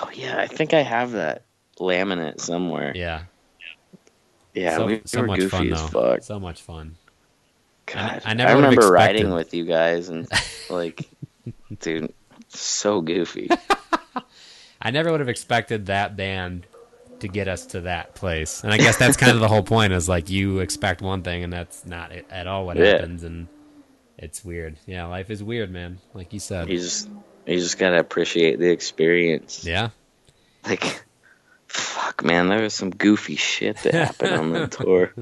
Oh 0.00 0.10
yeah, 0.12 0.38
I 0.38 0.46
think 0.46 0.74
I 0.74 0.82
have 0.82 1.12
that 1.12 1.44
laminate 1.78 2.40
somewhere. 2.40 2.92
Yeah, 2.94 3.22
Yeah, 4.54 4.76
so, 4.76 4.86
we, 4.86 5.02
we 5.14 5.20
were 5.20 5.26
much 5.26 5.38
goofy 5.40 5.50
fun 5.50 5.72
as 5.72 5.90
though. 5.90 6.12
fuck. 6.14 6.22
So 6.22 6.40
much 6.40 6.60
fun. 6.62 6.96
God, 7.92 8.22
I 8.24 8.30
I, 8.30 8.34
never 8.34 8.54
would've 8.56 8.70
remember 8.70 8.94
expected- 8.94 8.94
riding 9.24 9.30
with 9.34 9.54
you 9.54 9.64
guys 9.64 10.08
and 10.08 10.28
like, 10.70 11.08
dude, 11.80 12.12
so 12.48 13.00
goofy. 13.00 13.48
I 14.82 14.90
never 14.90 15.10
would 15.10 15.20
have 15.20 15.28
expected 15.28 15.86
that 15.86 16.16
band 16.16 16.66
to 17.20 17.28
get 17.28 17.48
us 17.48 17.66
to 17.66 17.80
that 17.82 18.14
place. 18.14 18.62
And 18.62 18.72
I 18.72 18.76
guess 18.78 18.96
that's 18.96 19.16
kind 19.16 19.32
of 19.32 19.40
the 19.40 19.48
whole 19.48 19.62
point 19.64 19.92
is 19.92 20.08
like 20.08 20.30
you 20.30 20.60
expect 20.60 21.02
one 21.02 21.22
thing 21.22 21.42
and 21.42 21.52
that's 21.52 21.84
not 21.84 22.12
at 22.12 22.46
all 22.46 22.64
what 22.64 22.76
Yeah. 22.76 22.92
happens 22.92 23.24
and 23.24 23.48
It's 24.18 24.44
weird. 24.44 24.76
Yeah, 24.86 25.06
life 25.06 25.30
is 25.30 25.42
weird, 25.42 25.70
man. 25.72 25.98
Like 26.14 26.32
you 26.32 26.38
said. 26.40 26.68
You 26.68 26.78
just 26.78 27.08
you 27.46 27.56
just 27.58 27.78
gotta 27.78 27.98
appreciate 27.98 28.58
the 28.60 28.70
experience. 28.70 29.64
Yeah. 29.64 29.90
Like, 30.64 31.02
fuck, 31.68 32.24
man, 32.24 32.48
there 32.48 32.62
was 32.62 32.74
some 32.74 32.90
goofy 32.90 33.36
shit 33.36 33.76
that 33.82 33.94
happened 33.94 34.34
on 34.34 34.52
the 34.52 34.66
tour. 34.68 35.12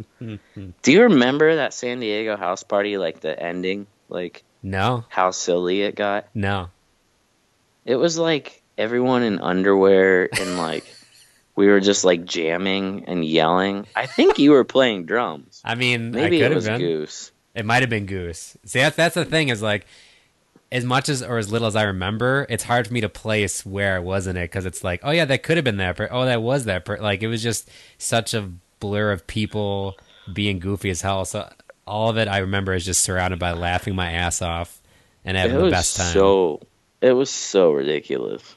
Do 0.83 0.93
you 0.93 1.03
remember 1.05 1.57
that 1.57 1.75
San 1.75 2.01
Diego 2.01 2.37
house 2.37 2.63
party? 2.63 2.99
Like 2.99 3.21
the 3.21 3.41
ending, 3.41 3.87
like 4.09 4.43
No. 4.63 5.05
how 5.09 5.31
silly 5.33 5.83
it 5.83 5.95
got. 5.97 6.29
No. 6.35 6.69
It 7.85 7.97
was 7.97 8.19
like 8.19 8.63
everyone 8.79 9.23
in 9.23 9.39
underwear 9.41 10.29
and 10.41 10.57
like 10.59 10.85
we 11.55 11.67
were 11.69 11.81
just 11.81 12.05
like 12.05 12.25
jamming 12.25 13.05
and 13.07 13.25
yelling. 13.25 13.87
I 13.95 14.07
think 14.07 14.39
you 14.39 14.51
were 14.53 14.65
playing 14.65 15.07
drums. 15.07 15.63
I 15.65 15.75
mean, 15.75 16.11
Maybe 16.11 16.43
I 16.45 16.49
it 16.49 16.55
was 16.55 16.67
been. 16.67 16.81
Goose. 16.81 17.33
It 17.55 17.65
might 17.65 17.83
have 17.83 17.91
been 17.91 18.07
Goose. 18.07 18.57
See, 18.67 18.81
that's 18.81 18.97
that's 18.97 19.15
the 19.15 19.25
thing 19.25 19.49
is 19.49 19.63
like, 19.63 19.87
as 20.77 20.85
much 20.85 21.09
as 21.09 21.23
or 21.23 21.39
as 21.39 21.51
little 21.51 21.67
as 21.67 21.75
I 21.75 21.85
remember, 21.85 22.47
it's 22.51 22.63
hard 22.63 22.87
for 22.87 22.93
me 22.93 23.01
to 23.01 23.09
place 23.09 23.65
where 23.65 23.97
I 23.97 23.99
was 23.99 24.27
in 24.27 24.37
it 24.37 24.43
because 24.45 24.67
it's 24.67 24.85
like, 24.85 25.01
oh 25.03 25.11
yeah, 25.11 25.25
that 25.25 25.43
could 25.43 25.57
have 25.57 25.65
been 25.65 25.79
that. 25.79 25.97
Per- 25.97 26.11
oh, 26.11 26.27
that 26.27 26.43
was 26.43 26.67
that. 26.67 26.85
Per-. 26.85 26.99
Like 26.99 27.23
it 27.23 27.29
was 27.29 27.43
just 27.43 27.71
such 27.97 28.35
a 28.35 28.53
blur 28.79 29.11
of 29.11 29.27
people 29.27 29.97
being 30.31 30.59
goofy 30.59 30.91
as 30.91 31.01
hell. 31.01 31.25
So 31.25 31.51
all 31.87 32.11
of 32.11 32.19
it 32.19 32.29
I 32.29 32.39
remember 32.39 32.75
is 32.75 32.85
just 32.85 33.01
surrounded 33.01 33.39
by 33.39 33.53
laughing 33.53 33.95
my 33.95 34.13
ass 34.13 34.43
off 34.43 34.83
and 35.25 35.37
having 35.37 35.59
the 35.59 35.71
best 35.71 35.97
time. 35.97 36.13
so. 36.13 36.61
It 37.01 37.13
was 37.13 37.31
so 37.31 37.73
ridiculous. 37.73 38.57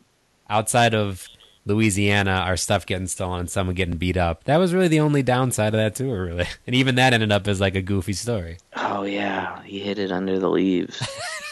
Outside 0.49 0.93
of 0.95 1.27
Louisiana, 1.65 2.43
our 2.45 2.57
stuff 2.57 2.85
getting 2.85 3.07
stolen 3.07 3.41
and 3.41 3.49
someone 3.49 3.75
getting 3.75 3.97
beat 3.97 4.17
up. 4.17 4.45
That 4.45 4.57
was 4.57 4.73
really 4.73 4.87
the 4.87 5.01
only 5.01 5.23
downside 5.23 5.73
of 5.73 5.79
that 5.79 5.95
tour, 5.95 6.25
really. 6.25 6.47
And 6.67 6.75
even 6.75 6.95
that 6.95 7.13
ended 7.13 7.31
up 7.31 7.47
as 7.47 7.61
like 7.61 7.75
a 7.75 7.81
goofy 7.81 8.13
story. 8.13 8.57
Oh 8.75 9.03
yeah, 9.03 9.61
he 9.63 9.79
hid 9.79 9.99
it 9.99 10.11
under 10.11 10.39
the 10.39 10.49
leaves. 10.49 11.01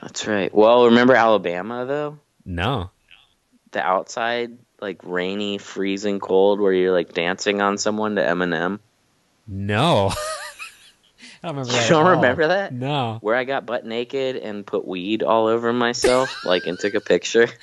That's 0.00 0.26
right. 0.26 0.54
Well, 0.54 0.86
remember 0.86 1.14
Alabama 1.14 1.84
though? 1.86 2.18
No. 2.44 2.90
The 3.72 3.80
outside, 3.82 4.56
like 4.80 5.00
rainy, 5.04 5.58
freezing 5.58 6.20
cold, 6.20 6.60
where 6.60 6.72
you're 6.72 6.92
like 6.92 7.12
dancing 7.12 7.60
on 7.60 7.78
someone 7.78 8.16
to 8.16 8.22
Eminem. 8.22 8.78
No. 9.46 10.12
I 11.42 11.48
don't 11.48 11.56
remember 11.56 11.72
You 11.72 11.78
that. 11.78 11.88
don't 11.88 12.00
at 12.02 12.08
all. 12.08 12.16
remember 12.16 12.48
that? 12.48 12.72
No. 12.72 13.18
Where 13.20 13.36
I 13.36 13.44
got 13.44 13.66
butt 13.66 13.84
naked 13.84 14.36
and 14.36 14.66
put 14.66 14.86
weed 14.86 15.22
all 15.22 15.46
over 15.46 15.72
myself, 15.72 16.34
like, 16.44 16.66
and 16.66 16.78
took 16.78 16.94
a 16.94 17.00
picture. 17.00 17.48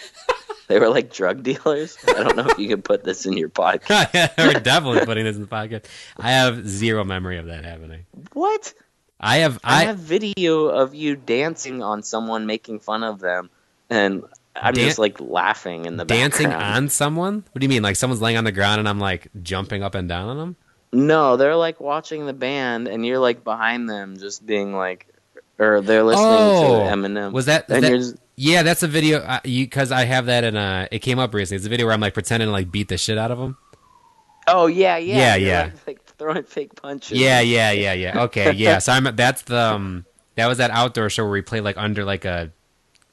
They 0.69 0.80
were 0.80 0.88
like 0.88 1.11
drug 1.14 1.43
dealers. 1.43 1.97
I 2.07 2.23
don't 2.23 2.38
know 2.38 2.47
if 2.47 2.57
you 2.57 2.69
can 2.69 2.81
put 2.81 3.03
this 3.03 3.26
in 3.26 3.34
your 3.34 3.49
podcast. 3.49 4.31
We're 4.38 4.61
definitely 4.61 5.05
putting 5.05 5.26
this 5.26 5.35
in 5.35 5.41
the 5.41 5.47
podcast. 5.47 5.84
I 6.18 6.31
have 6.31 6.65
zero 6.68 7.03
memory 7.03 7.38
of 7.38 7.47
that 7.47 7.65
happening. 7.65 8.05
What? 8.31 8.73
I 9.24 9.38
have 9.38 9.60
I 9.64 9.82
I 9.82 9.86
have 9.86 9.98
video 9.98 10.66
of 10.68 10.94
you 10.94 11.16
dancing 11.16 11.82
on 11.82 12.04
someone, 12.04 12.45
making 12.45 12.80
fun 12.80 13.04
of 13.04 13.20
them, 13.20 13.50
and 13.90 14.24
I'm 14.56 14.74
Dan- 14.74 14.86
just 14.86 15.00
like 15.00 15.20
laughing 15.20 15.86
in 15.86 15.98
the 15.98 16.06
dancing 16.06 16.50
background. 16.50 16.76
on 16.76 16.90
someone. 16.90 17.44
What 17.52 17.60
do 17.60 17.64
you 17.66 17.70
mean? 17.70 17.82
Like 17.84 17.95
someone's 17.95 18.22
laying 18.22 18.38
on 18.38 18.44
the 18.44 18.52
ground 18.52 18.80
and 18.80 18.88
I'm 18.90 19.00
like 19.00 19.30
jumping 19.41 19.82
up 19.82 19.95
and 19.95 20.08
down 20.10 20.30
on 20.30 20.38
them? 20.38 20.56
No, 20.91 21.38
they're 21.38 21.56
like 21.56 21.80
watching 21.80 22.26
the 22.28 22.34
band, 22.34 22.88
and 22.88 23.06
you're 23.06 23.18
like 23.20 23.44
behind 23.44 23.90
them, 23.90 24.18
just 24.18 24.45
being 24.45 24.76
like, 24.76 25.08
or 25.58 25.82
they're 25.82 26.04
listening 26.04 26.28
Oh, 26.30 26.84
to 26.86 26.95
Eminem. 26.95 27.32
was 27.32 27.45
that- 27.45 27.66
And 27.70 27.84
that- 27.84 27.90
you're 27.90 27.98
just, 28.00 28.16
Yeah, 28.36 28.62
that's 28.64 28.84
a 28.84 28.88
video. 28.88 29.20
Uh, 29.20 29.40
you 29.44 29.66
because 29.66 29.91
I 29.91 30.04
have 30.06 30.26
that 30.28 30.44
in 30.44 30.56
uh 30.58 30.88
It 30.91 31.00
came 31.00 31.18
up 31.18 31.34
recently. 31.34 31.58
It's 31.58 31.66
a 31.66 31.70
video 31.70 31.86
where 31.88 31.94
I'm 31.94 32.02
like 32.02 32.14
pretending 32.14 32.48
to 32.48 32.52
like 32.52 32.72
beat 32.72 32.90
the 32.90 32.98
shit 32.98 33.18
out 33.18 33.32
of 33.32 33.38
them. 33.40 33.58
oh 34.48 34.68
yeah, 34.68 34.98
yeah, 34.98 35.18
Yeah, 35.18 35.36
you're, 35.36 35.48
yeah. 35.50 35.64
like, 35.64 35.88
like 35.88 36.03
throwing 36.24 36.44
fake 36.44 36.76
punches. 36.76 37.20
Yeah, 37.20 37.41
yeah, 37.41 37.72
yeah, 37.72 37.94
yeah. 37.94 38.24
Okay, 38.24 38.52
yeah. 38.56 38.80
So 38.80 38.94
I'm 38.94 39.16
that's 39.16 39.44
the 39.44 39.60
um, 39.60 40.06
that 40.36 40.48
was 40.48 40.58
that 40.60 40.72
outdoor 40.72 41.10
show 41.10 41.24
where 41.24 41.32
we 41.32 41.41
played 41.41 41.62
like 41.62 41.78
under 41.78 42.06
like 42.06 42.26
a 42.26 42.52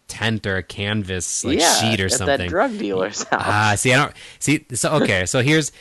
tent 0.09 0.47
or 0.47 0.57
a 0.57 0.62
canvas 0.62 1.45
like 1.45 1.59
yeah, 1.59 1.74
sheet 1.74 2.01
or 2.01 2.07
at 2.07 2.12
something. 2.12 2.39
that 2.39 2.49
drug 2.49 2.78
dealer's 2.78 3.24
house. 3.24 3.43
Ah, 3.45 3.74
see, 3.77 3.93
I 3.93 3.97
don't 3.97 4.15
see. 4.39 4.65
So 4.74 4.93
okay, 5.03 5.27
so 5.27 5.43
here's 5.43 5.73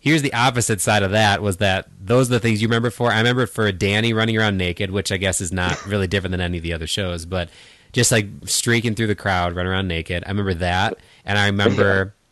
here's 0.00 0.22
the 0.22 0.32
opposite 0.32 0.80
side 0.80 1.02
of 1.02 1.10
that 1.10 1.42
was 1.42 1.58
that 1.58 1.88
those 2.00 2.28
are 2.30 2.34
the 2.34 2.40
things 2.40 2.62
you 2.62 2.68
remember 2.68 2.90
for. 2.90 3.12
I 3.12 3.18
remember 3.18 3.46
for 3.46 3.70
Danny 3.70 4.12
running 4.12 4.36
around 4.36 4.56
naked, 4.56 4.90
which 4.90 5.12
I 5.12 5.18
guess 5.18 5.40
is 5.40 5.52
not 5.52 5.84
really 5.86 6.06
different 6.06 6.32
than 6.32 6.40
any 6.40 6.56
of 6.56 6.62
the 6.62 6.72
other 6.72 6.86
shows, 6.86 7.26
but 7.26 7.50
just 7.92 8.10
like 8.10 8.26
streaking 8.44 8.94
through 8.94 9.08
the 9.08 9.14
crowd, 9.14 9.54
running 9.54 9.72
around 9.72 9.88
naked. 9.88 10.24
I 10.26 10.30
remember 10.30 10.54
that, 10.54 10.98
and 11.24 11.38
I 11.38 11.46
remember. 11.46 12.14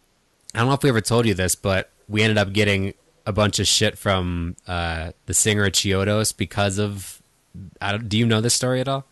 I 0.55 0.61
don't 0.61 0.69
know 0.69 0.74
if 0.74 0.83
we 0.83 0.89
ever 0.89 1.03
told 1.03 1.27
you 1.27 1.35
this, 1.35 1.55
but 1.55 1.91
we 2.09 2.23
ended 2.23 2.39
up 2.39 2.51
getting 2.51 2.95
a 3.27 3.32
bunch 3.32 3.59
of 3.59 3.66
shit 3.66 3.98
from 3.98 4.57
uh, 4.66 5.11
the 5.27 5.35
singer 5.35 5.69
Chiodos 5.69 6.35
because 6.36 6.78
of. 6.78 7.20
I 7.81 7.93
don't, 7.93 8.09
do 8.09 8.19
you 8.19 8.27
know 8.27 8.40
this 8.40 8.55
story 8.55 8.81
at 8.81 8.89
all? 8.89 9.05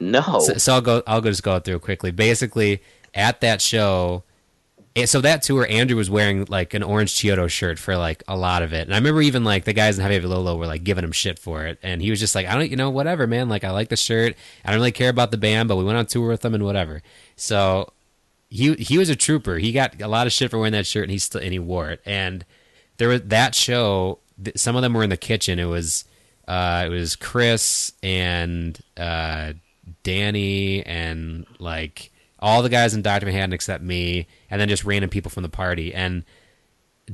no, 0.00 0.20
So, 0.40 0.54
so 0.54 0.74
I'll 0.74 0.80
go. 0.80 1.02
I'll 1.06 1.20
go 1.20 1.30
just 1.30 1.42
go 1.42 1.58
through 1.60 1.76
it 1.76 1.82
quickly. 1.82 2.10
Basically, 2.10 2.82
at 3.14 3.40
that 3.40 3.60
show, 3.60 4.22
eh, 4.94 5.06
so 5.06 5.20
that 5.20 5.42
tour, 5.42 5.66
Andrew 5.68 5.96
was 5.96 6.08
wearing 6.08 6.44
like 6.48 6.74
an 6.74 6.82
orange 6.82 7.14
Chiodo 7.14 7.48
shirt 7.48 7.78
for 7.78 7.96
like 7.96 8.22
a 8.26 8.36
lot 8.36 8.62
of 8.62 8.72
it, 8.72 8.86
and 8.86 8.94
I 8.94 8.98
remember 8.98 9.22
even 9.22 9.44
like 9.44 9.64
the 9.64 9.72
guys 9.72 9.98
in 9.98 10.02
Heavy 10.02 10.14
Heavy 10.14 10.26
Low 10.26 10.40
Low 10.40 10.56
were 10.56 10.66
like 10.66 10.84
giving 10.84 11.04
him 11.04 11.12
shit 11.12 11.38
for 11.38 11.66
it, 11.66 11.78
and 11.82 12.00
he 12.00 12.10
was 12.10 12.20
just 12.20 12.34
like, 12.34 12.46
I 12.46 12.54
don't, 12.54 12.70
you 12.70 12.76
know, 12.76 12.90
whatever, 12.90 13.26
man. 13.26 13.48
Like 13.48 13.64
I 13.64 13.70
like 13.70 13.88
the 13.88 13.96
shirt. 13.96 14.34
I 14.64 14.70
don't 14.70 14.78
really 14.78 14.92
care 14.92 15.10
about 15.10 15.30
the 15.30 15.38
band, 15.38 15.68
but 15.68 15.76
we 15.76 15.84
went 15.84 15.98
on 15.98 16.06
tour 16.06 16.28
with 16.28 16.42
them 16.42 16.54
and 16.54 16.64
whatever. 16.64 17.02
So 17.36 17.92
he 18.48 18.74
he 18.74 18.98
was 18.98 19.08
a 19.08 19.16
trooper. 19.16 19.58
He 19.58 19.72
got 19.72 20.00
a 20.00 20.08
lot 20.08 20.26
of 20.26 20.32
shit 20.32 20.50
for 20.50 20.58
wearing 20.58 20.72
that 20.72 20.86
shirt, 20.86 21.04
and 21.04 21.12
he 21.12 21.18
still 21.18 21.40
and 21.40 21.52
he 21.52 21.58
wore 21.58 21.90
it. 21.90 22.00
And 22.06 22.44
there 22.98 23.08
was 23.08 23.22
that 23.22 23.54
show. 23.54 24.18
th- 24.42 24.56
Some 24.58 24.76
of 24.76 24.82
them 24.82 24.94
were 24.94 25.02
in 25.02 25.10
the 25.10 25.16
kitchen. 25.16 25.58
It 25.58 25.64
was 25.64 26.04
uh, 26.48 26.84
it 26.86 26.90
was 26.90 27.16
Chris 27.16 27.92
and 28.02 28.78
uh, 28.96 29.54
Danny 30.02 30.84
and 30.84 31.46
like 31.58 32.10
all 32.38 32.62
the 32.62 32.68
guys 32.68 32.94
in 32.94 33.02
Doctor 33.02 33.26
Manhattan 33.26 33.52
except 33.52 33.82
me, 33.82 34.26
and 34.50 34.60
then 34.60 34.68
just 34.68 34.84
random 34.84 35.10
people 35.10 35.30
from 35.30 35.42
the 35.42 35.48
party. 35.48 35.92
And 35.94 36.24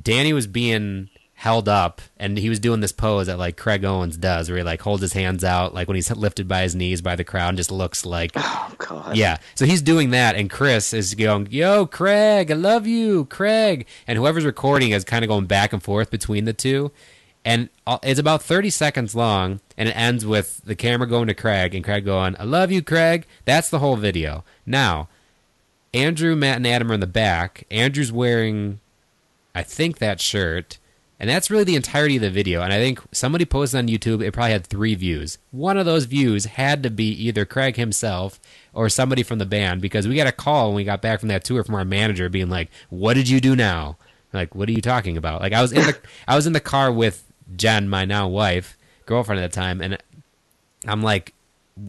Danny 0.01 0.33
was 0.33 0.47
being 0.47 1.09
held 1.43 1.69
up, 1.69 2.01
and 2.19 2.39
he 2.39 2.48
was 2.48 2.60
doing 2.60 2.78
this 2.78 2.93
pose 2.93 3.27
that 3.27 3.36
like 3.36 3.56
Craig 3.56 3.85
Owens 3.85 4.16
does, 4.16 4.48
where 4.48 4.59
he 4.59 4.62
like 4.62 4.81
holds 4.81 5.02
his 5.02 5.12
hands 5.12 5.43
out, 5.43 5.74
like 5.74 5.89
when 5.89 5.97
he's 5.97 6.09
lifted 6.09 6.47
by 6.47 6.62
his 6.62 6.77
knees 6.77 7.02
by 7.02 7.16
the 7.16 7.24
crowd, 7.24 7.48
and 7.48 7.56
just 7.56 7.73
looks 7.73 8.06
like 8.06 8.31
oh 8.36 8.73
god, 8.78 9.16
yeah. 9.16 9.39
So 9.56 9.66
he's 9.66 9.82
doing 9.82 10.10
that, 10.10 10.36
and 10.36 10.48
Chris 10.48 10.93
is 10.93 11.16
going, 11.16 11.48
"Yo, 11.51 11.85
Craig, 11.85 12.52
I 12.52 12.55
love 12.55 12.86
you, 12.86 13.24
Craig." 13.24 13.89
And 14.06 14.16
whoever's 14.16 14.44
recording 14.44 14.93
is 14.93 15.02
kind 15.02 15.24
of 15.24 15.28
going 15.28 15.47
back 15.47 15.73
and 15.73 15.82
forth 15.82 16.12
between 16.12 16.44
the 16.44 16.52
two, 16.52 16.93
and 17.44 17.70
uh, 17.89 17.98
it's 18.05 18.20
about 18.20 18.44
thirty 18.44 18.70
seconds 18.70 19.16
long, 19.16 19.59
and 19.77 19.89
it 19.89 19.97
ends 19.97 20.24
with 20.24 20.60
the 20.64 20.77
camera 20.77 21.09
going 21.09 21.27
to 21.27 21.35
Craig 21.35 21.74
and 21.74 21.85
Craig 21.85 22.05
going, 22.05 22.36
"I 22.39 22.44
love 22.44 22.70
you, 22.70 22.82
Craig." 22.82 23.27
That's 23.47 23.69
the 23.69 23.81
whole 23.81 23.97
video. 23.97 24.44
Now, 24.64 25.09
Andrew, 25.93 26.36
Matt, 26.36 26.59
and 26.59 26.69
Adam 26.69 26.93
are 26.93 26.94
in 26.94 27.01
the 27.01 27.09
back. 27.09 27.64
Andrew's 27.69 28.12
wearing, 28.12 28.78
I 29.56 29.64
think, 29.64 29.98
that 29.98 30.20
shirt. 30.20 30.78
And 31.23 31.31
that's 31.31 31.53
really 31.53 31.62
the 31.62 31.77
entirety 31.77 32.16
of 32.16 32.23
the 32.23 32.31
video. 32.31 32.62
And 32.62 32.73
I 32.73 32.78
think 32.78 33.01
somebody 33.12 33.44
posted 33.44 33.78
on 33.78 33.86
YouTube, 33.86 34.27
it 34.27 34.32
probably 34.32 34.51
had 34.51 34.66
three 34.66 34.97
views. 34.97 35.39
One 35.53 35.78
of 35.78 35.86
those 35.86 36.07
views 36.07 36.47
had 36.47 36.82
to 36.82 36.90
be 36.90 37.11
either 37.11 37.44
Craig 37.44 37.77
himself 37.77 38.40
or 38.74 38.89
somebody 38.89 39.23
from 39.23 39.39
the 39.39 39.47
band 39.47 39.81
because 39.81 40.09
we 40.09 40.16
got 40.16 40.27
a 40.27 40.32
call 40.32 40.70
when 40.70 40.77
we 40.77 40.85
got 40.85 41.01
back 41.01 41.20
from 41.20 41.28
that 41.28 41.44
tour 41.44 41.62
from 41.62 41.77
our 41.77 41.85
manager 41.85 42.28
being 42.28 42.51
like, 42.51 42.70
What 42.90 43.15
did 43.15 43.28
you 43.28 43.40
do 43.40 43.55
now? 43.55 43.99
Like, 44.32 44.57
what 44.57 44.69
are 44.69 44.73
you 44.73 44.81
talking 44.81 45.16
about? 45.16 45.40
Like 45.40 45.53
I 45.53 45.62
was 45.62 45.70
in 45.70 45.86
the 45.86 45.97
I 46.27 46.35
was 46.35 46.49
in 46.49 46.55
the 46.55 46.61
car 46.61 46.90
with 46.90 47.24
Jen, 47.55 47.89
my 47.89 48.05
now 48.05 48.27
wife, 48.27 48.77
girlfriend 49.07 49.40
at 49.40 49.53
the 49.53 49.55
time, 49.55 49.81
and 49.81 49.99
I'm 50.89 51.03
like, 51.03 51.35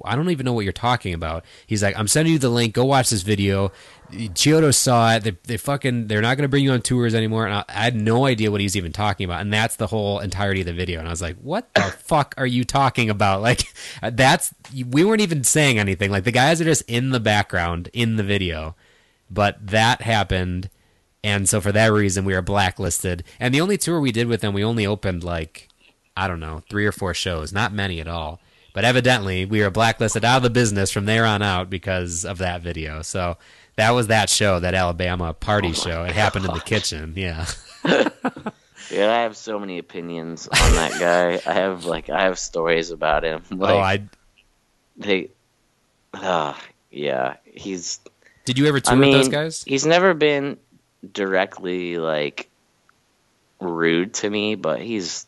I 0.05 0.15
don't 0.15 0.29
even 0.29 0.45
know 0.45 0.53
what 0.53 0.63
you're 0.63 0.73
talking 0.73 1.13
about. 1.13 1.43
He's 1.67 1.83
like, 1.83 1.97
I'm 1.97 2.07
sending 2.07 2.33
you 2.33 2.39
the 2.39 2.49
link. 2.49 2.73
Go 2.73 2.85
watch 2.85 3.09
this 3.09 3.21
video. 3.21 3.71
Chiodo 4.11 4.73
saw 4.73 5.15
it. 5.15 5.23
They, 5.23 5.37
they 5.43 5.57
fucking, 5.57 6.07
they're 6.07 6.21
not 6.21 6.37
going 6.37 6.43
to 6.43 6.49
bring 6.49 6.63
you 6.63 6.71
on 6.71 6.81
tours 6.81 7.13
anymore. 7.13 7.45
And 7.45 7.55
I, 7.55 7.65
I 7.67 7.83
had 7.83 7.95
no 7.95 8.25
idea 8.25 8.51
what 8.51 8.61
he's 8.61 8.77
even 8.77 8.91
talking 8.91 9.25
about. 9.25 9.41
And 9.41 9.51
that's 9.51 9.75
the 9.75 9.87
whole 9.87 10.19
entirety 10.19 10.61
of 10.61 10.67
the 10.67 10.73
video. 10.73 10.99
And 10.99 11.07
I 11.07 11.11
was 11.11 11.21
like, 11.21 11.37
what 11.37 11.73
the 11.73 11.81
fuck 11.99 12.33
are 12.37 12.47
you 12.47 12.63
talking 12.63 13.09
about? 13.09 13.41
Like, 13.41 13.63
that's, 14.11 14.53
we 14.73 15.03
weren't 15.03 15.21
even 15.21 15.43
saying 15.43 15.79
anything. 15.79 16.11
Like, 16.11 16.23
the 16.23 16.31
guys 16.31 16.61
are 16.61 16.65
just 16.65 16.83
in 16.89 17.09
the 17.09 17.19
background 17.19 17.89
in 17.93 18.15
the 18.15 18.23
video. 18.23 18.75
But 19.29 19.65
that 19.67 20.01
happened. 20.01 20.69
And 21.23 21.47
so 21.47 21.59
for 21.59 21.71
that 21.71 21.91
reason, 21.91 22.25
we 22.25 22.33
were 22.33 22.41
blacklisted. 22.41 23.23
And 23.39 23.53
the 23.53 23.61
only 23.61 23.77
tour 23.77 23.99
we 23.99 24.11
did 24.11 24.27
with 24.27 24.41
them, 24.41 24.53
we 24.53 24.63
only 24.63 24.85
opened 24.85 25.23
like, 25.23 25.69
I 26.15 26.27
don't 26.27 26.39
know, 26.39 26.63
three 26.69 26.85
or 26.85 26.91
four 26.91 27.13
shows, 27.13 27.51
not 27.51 27.73
many 27.73 27.99
at 27.99 28.07
all. 28.07 28.39
But 28.73 28.85
evidently, 28.85 29.45
we 29.45 29.61
were 29.61 29.69
blacklisted 29.69 30.25
out 30.25 30.37
of 30.37 30.43
the 30.43 30.49
business 30.49 30.91
from 30.91 31.05
there 31.05 31.25
on 31.25 31.41
out 31.41 31.69
because 31.69 32.25
of 32.25 32.39
that 32.39 32.61
video. 32.61 33.03
So 33.03 33.37
that 33.75 33.91
was 33.91 34.07
that 34.07 34.29
show, 34.29 34.59
that 34.59 34.73
Alabama 34.73 35.33
party 35.33 35.73
show. 35.73 36.03
It 36.03 36.13
happened 36.13 36.45
in 36.45 36.53
the 36.53 36.59
kitchen. 36.59 37.13
Yeah. 37.15 37.45
Yeah, 38.91 39.11
I 39.11 39.21
have 39.23 39.35
so 39.35 39.59
many 39.59 39.79
opinions 39.79 40.47
on 40.47 40.73
that 40.73 40.99
guy. 40.99 41.41
I 41.49 41.53
have 41.53 41.85
like 41.85 42.09
I 42.09 42.23
have 42.23 42.37
stories 42.37 42.91
about 42.91 43.23
him. 43.23 43.41
Like 43.49 43.73
oh, 43.73 43.79
I 43.79 44.03
they, 44.97 45.29
uh, 46.13 46.53
yeah, 46.91 47.37
he's. 47.45 47.99
did 48.45 48.59
you 48.59 48.67
ever 48.67 48.79
tour 48.79 48.93
I 48.93 48.97
mean, 48.97 49.13
with 49.13 49.21
those 49.23 49.29
guys? 49.29 49.63
he's 49.63 49.85
never 49.85 50.13
been 50.13 50.57
directly 51.11 51.97
like 51.97 52.49
rude 53.59 54.13
to 54.15 54.29
me, 54.29 54.55
but 54.55 54.81
he's 54.81 55.25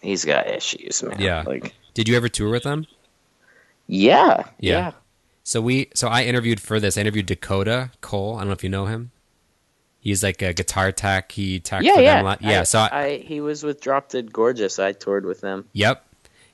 he's 0.00 0.24
got 0.24 0.46
issues, 0.46 1.02
man. 1.02 1.20
Yeah. 1.20 1.44
like 1.46 1.74
Did 1.94 2.08
you 2.08 2.16
ever 2.16 2.28
tour 2.28 2.50
with 2.50 2.62
them? 2.62 2.86
Yeah, 3.86 4.44
Yeah. 4.58 4.78
yeah. 4.78 4.92
So 5.44 5.60
we, 5.60 5.88
so 5.94 6.06
I 6.08 6.22
interviewed 6.22 6.60
for 6.60 6.78
this. 6.78 6.96
I 6.96 7.00
interviewed 7.00 7.26
Dakota 7.26 7.90
Cole. 8.00 8.36
I 8.36 8.40
don't 8.40 8.46
know 8.48 8.52
if 8.52 8.62
you 8.62 8.70
know 8.70 8.86
him. 8.86 9.10
He's 9.98 10.22
like 10.22 10.40
a 10.40 10.52
guitar 10.52 10.92
tech. 10.92 11.32
He 11.32 11.58
tech 11.60 11.82
Yeah, 11.82 11.94
for 11.96 12.00
yeah. 12.00 12.14
them 12.16 12.24
a 12.24 12.28
lot. 12.28 12.42
Yeah. 12.42 12.60
I, 12.60 12.62
so 12.64 12.78
I, 12.78 12.88
I 13.04 13.16
he 13.18 13.40
was 13.40 13.62
with 13.64 13.80
Drop 13.80 14.08
Dead 14.08 14.32
Gorgeous. 14.32 14.78
I 14.78 14.92
toured 14.92 15.24
with 15.24 15.40
them. 15.40 15.68
Yep. 15.72 16.04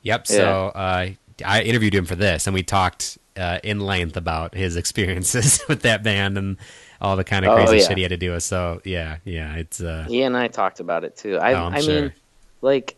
Yep. 0.03 0.27
So 0.27 0.69
uh, 0.75 1.11
I 1.45 1.63
interviewed 1.63 1.95
him 1.95 2.05
for 2.07 2.15
this, 2.15 2.47
and 2.47 2.55
we 2.55 2.63
talked 2.63 3.19
uh, 3.37 3.59
in 3.63 3.81
length 3.81 4.17
about 4.17 4.55
his 4.55 4.77
experiences 4.83 5.61
with 5.69 5.83
that 5.83 6.03
band 6.03 6.37
and 6.39 6.57
all 7.01 7.17
the 7.17 7.25
kind 7.25 7.45
of 7.45 7.53
Oh, 7.53 7.57
crazy 7.57 7.79
yeah. 7.79 7.89
shit 7.89 7.97
he 7.99 8.03
had 8.03 8.11
to 8.11 8.17
do. 8.17 8.33
with. 8.33 8.43
So 8.43 8.81
yeah, 8.85 9.19
yeah, 9.25 9.55
it's 9.57 9.81
uh, 9.83 10.07
He 10.09 10.23
and 10.23 10.37
I 10.37 10.49
talked 10.49 10.81
about 10.81 11.05
it 11.05 11.17
too. 11.17 11.39
I, 11.39 11.53
Oh, 11.55 11.69
I 11.73 11.81
sure. 11.81 12.03
mean, 12.03 12.13
like, 12.63 12.97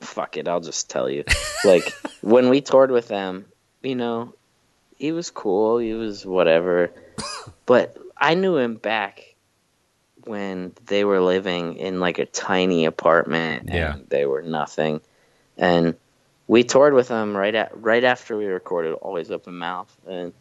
fuck 0.00 0.36
it. 0.36 0.48
I'll 0.48 0.60
just 0.60 0.90
tell 0.90 1.08
you. 1.10 1.24
Like 1.64 1.92
when 2.22 2.48
we 2.48 2.60
toured 2.60 2.90
with 2.90 3.08
them, 3.08 3.46
you 3.82 3.94
know, 3.94 4.34
he 4.96 5.12
was 5.12 5.30
cool. 5.30 5.78
He 5.78 5.92
was 5.94 6.24
whatever. 6.24 6.90
But 7.66 7.96
I 8.16 8.34
knew 8.34 8.56
him 8.56 8.76
back 8.76 9.34
when 10.24 10.72
they 10.86 11.04
were 11.04 11.20
living 11.20 11.76
in 11.76 12.00
like 12.00 12.18
a 12.18 12.26
tiny 12.26 12.84
apartment 12.84 13.64
and 13.68 13.74
Yeah. 13.74 13.96
they 14.08 14.26
were 14.26 14.42
nothing. 14.42 15.00
And 15.56 15.94
we 16.48 16.64
toured 16.64 16.94
with 16.94 17.08
him 17.08 17.36
right 17.36 17.54
at 17.54 17.80
right 17.80 18.02
after 18.04 18.36
we 18.36 18.46
recorded 18.46 18.92
Always 18.94 19.30
Open 19.30 19.58
Mouth 19.58 19.94
and 20.06 20.32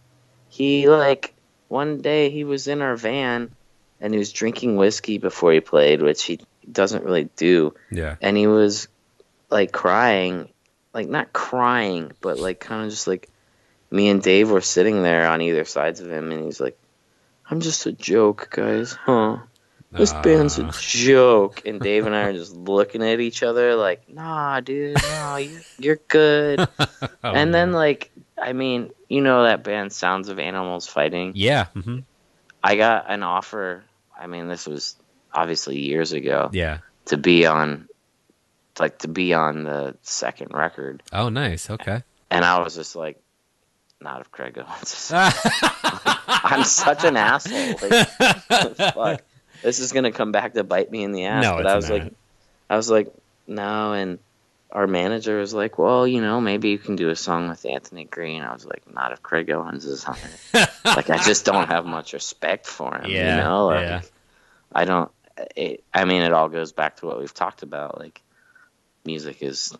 he 0.49 0.87
like 0.87 1.33
one 1.67 2.01
day 2.01 2.29
he 2.29 2.43
was 2.43 2.67
in 2.67 2.81
our 2.81 2.95
van 2.95 3.51
and 3.99 4.13
he 4.13 4.19
was 4.19 4.31
drinking 4.31 4.75
whiskey 4.75 5.17
before 5.17 5.51
he 5.51 5.59
played, 5.61 6.01
which 6.01 6.23
he 6.23 6.39
doesn't 6.71 7.03
really 7.03 7.29
do. 7.35 7.73
yeah, 7.91 8.15
And 8.21 8.35
he 8.37 8.47
was 8.47 8.87
like 9.49 9.71
crying, 9.71 10.49
like 10.93 11.07
not 11.07 11.33
crying, 11.33 12.11
but 12.21 12.39
like 12.39 12.59
kind 12.59 12.83
of 12.85 12.89
just 12.89 13.07
like 13.07 13.29
me 13.91 14.09
and 14.09 14.21
Dave 14.21 14.49
were 14.49 14.61
sitting 14.61 15.03
there 15.03 15.27
on 15.27 15.41
either 15.41 15.65
sides 15.65 15.99
of 16.01 16.11
him, 16.11 16.31
and 16.31 16.43
he's 16.43 16.59
like, 16.59 16.77
"I'm 17.49 17.59
just 17.61 17.85
a 17.85 17.91
joke, 17.91 18.49
guys, 18.51 18.93
huh? 18.93 19.37
This 19.91 20.11
band's 20.13 20.57
a 20.59 20.69
joke." 20.79 21.61
And 21.65 21.79
Dave 21.79 22.05
and 22.05 22.15
I 22.15 22.23
are 22.23 22.33
just 22.33 22.55
looking 22.55 23.03
at 23.03 23.19
each 23.19 23.43
other 23.43 23.75
like, 23.75 24.09
"Nah, 24.09 24.59
dude, 24.59 24.97
no, 25.01 25.35
you're 25.37 25.61
you're 25.79 25.99
good." 26.07 26.67
Oh, 26.79 27.07
and 27.23 27.53
then 27.53 27.71
like, 27.71 28.11
I 28.41 28.53
mean, 28.53 28.91
you 29.07 29.21
know 29.21 29.43
that 29.43 29.63
band 29.63 29.93
Sounds 29.93 30.29
of 30.29 30.39
Animals 30.39 30.87
Fighting. 30.87 31.33
yeah, 31.35 31.65
Mm-hmm. 31.75 31.99
I 32.63 32.75
got 32.77 33.05
an 33.09 33.21
offer. 33.21 33.83
I 34.19 34.25
mean, 34.27 34.47
this 34.47 34.65
was 34.65 34.95
obviously 35.31 35.79
years 35.79 36.13
ago 36.13 36.49
yeah. 36.51 36.79
to 37.05 37.17
be 37.17 37.45
on, 37.45 37.87
like 38.79 38.99
to 38.99 39.07
be 39.07 39.33
on 39.33 39.63
the 39.63 39.95
second 40.01 40.53
record, 40.53 41.03
Oh, 41.13 41.29
nice. 41.29 41.69
Okay. 41.69 42.03
and 42.31 42.43
I 42.45 42.59
was 42.59 42.75
just 42.75 42.95
like, 42.95 43.19
not 44.01 44.21
if 44.21 44.31
Craig 44.31 44.57
Owens. 44.57 45.11
I'm 45.13 46.63
such 46.63 47.03
an 47.03 47.17
asshole. 47.17 47.75
Like, 47.89 48.07
fuck, 48.93 49.21
this 49.63 49.79
is 49.79 49.91
gonna 49.91 50.11
come 50.11 50.31
back 50.31 50.53
to 50.53 50.63
bite 50.63 50.91
me 50.91 51.03
in 51.03 51.11
the 51.11 51.25
ass. 51.25 51.43
No, 51.43 51.53
but 51.53 51.65
it's 51.65 51.69
I 51.71 51.75
was 51.75 51.89
not. 51.89 51.99
like, 51.99 52.13
I 52.69 52.75
was 52.77 52.89
like, 52.89 53.13
no, 53.47 53.93
and 53.93 54.19
our 54.71 54.87
manager 54.87 55.39
was 55.39 55.53
like, 55.53 55.77
well, 55.77 56.05
you 56.05 56.19
know, 56.21 56.41
maybe 56.41 56.69
you 56.69 56.77
can 56.77 56.95
do 56.97 57.09
a 57.09 57.15
song 57.15 57.47
with 57.47 57.65
Anthony 57.65 58.03
Green. 58.03 58.41
I 58.41 58.51
was 58.53 58.65
like, 58.65 58.83
not 58.93 59.11
if 59.13 59.23
Craig 59.23 59.49
Owens 59.49 59.85
is 59.85 60.03
on 60.05 60.17
it. 60.53 60.69
like, 60.85 61.09
I 61.09 61.17
just 61.17 61.45
don't 61.45 61.67
have 61.67 61.85
much 61.85 62.13
respect 62.13 62.67
for 62.67 62.93
him. 62.95 63.09
Yeah, 63.09 63.37
you 63.37 63.43
know, 63.43 63.67
like, 63.67 63.81
yeah. 63.81 64.01
I 64.73 64.85
don't. 64.85 65.11
It, 65.55 65.83
I 65.93 66.05
mean, 66.05 66.21
it 66.21 66.33
all 66.33 66.49
goes 66.49 66.71
back 66.73 66.97
to 66.97 67.05
what 67.05 67.19
we've 67.19 67.33
talked 67.33 67.63
about. 67.63 67.99
Like, 67.99 68.21
music 69.05 69.41
is 69.41 69.75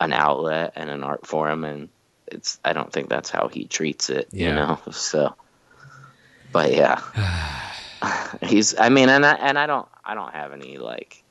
an 0.00 0.12
outlet 0.12 0.72
and 0.76 0.90
an 0.90 1.02
art 1.02 1.26
form, 1.26 1.64
and 1.64 1.88
it's. 2.26 2.58
I 2.64 2.72
don't 2.72 2.92
think 2.92 3.08
that's 3.08 3.30
how 3.30 3.48
he 3.48 3.64
treats 3.64 4.10
it. 4.10 4.28
Yeah. 4.32 4.48
You 4.48 4.54
know, 4.54 4.78
so. 4.92 5.34
But 6.52 6.72
yeah, 6.72 7.00
he's. 8.42 8.78
I 8.78 8.88
mean, 8.88 9.08
and 9.08 9.24
I 9.24 9.34
and 9.34 9.58
I 9.58 9.66
don't. 9.66 9.88
I 10.04 10.14
don't 10.14 10.32
have 10.32 10.52
any 10.52 10.78
like. 10.78 11.22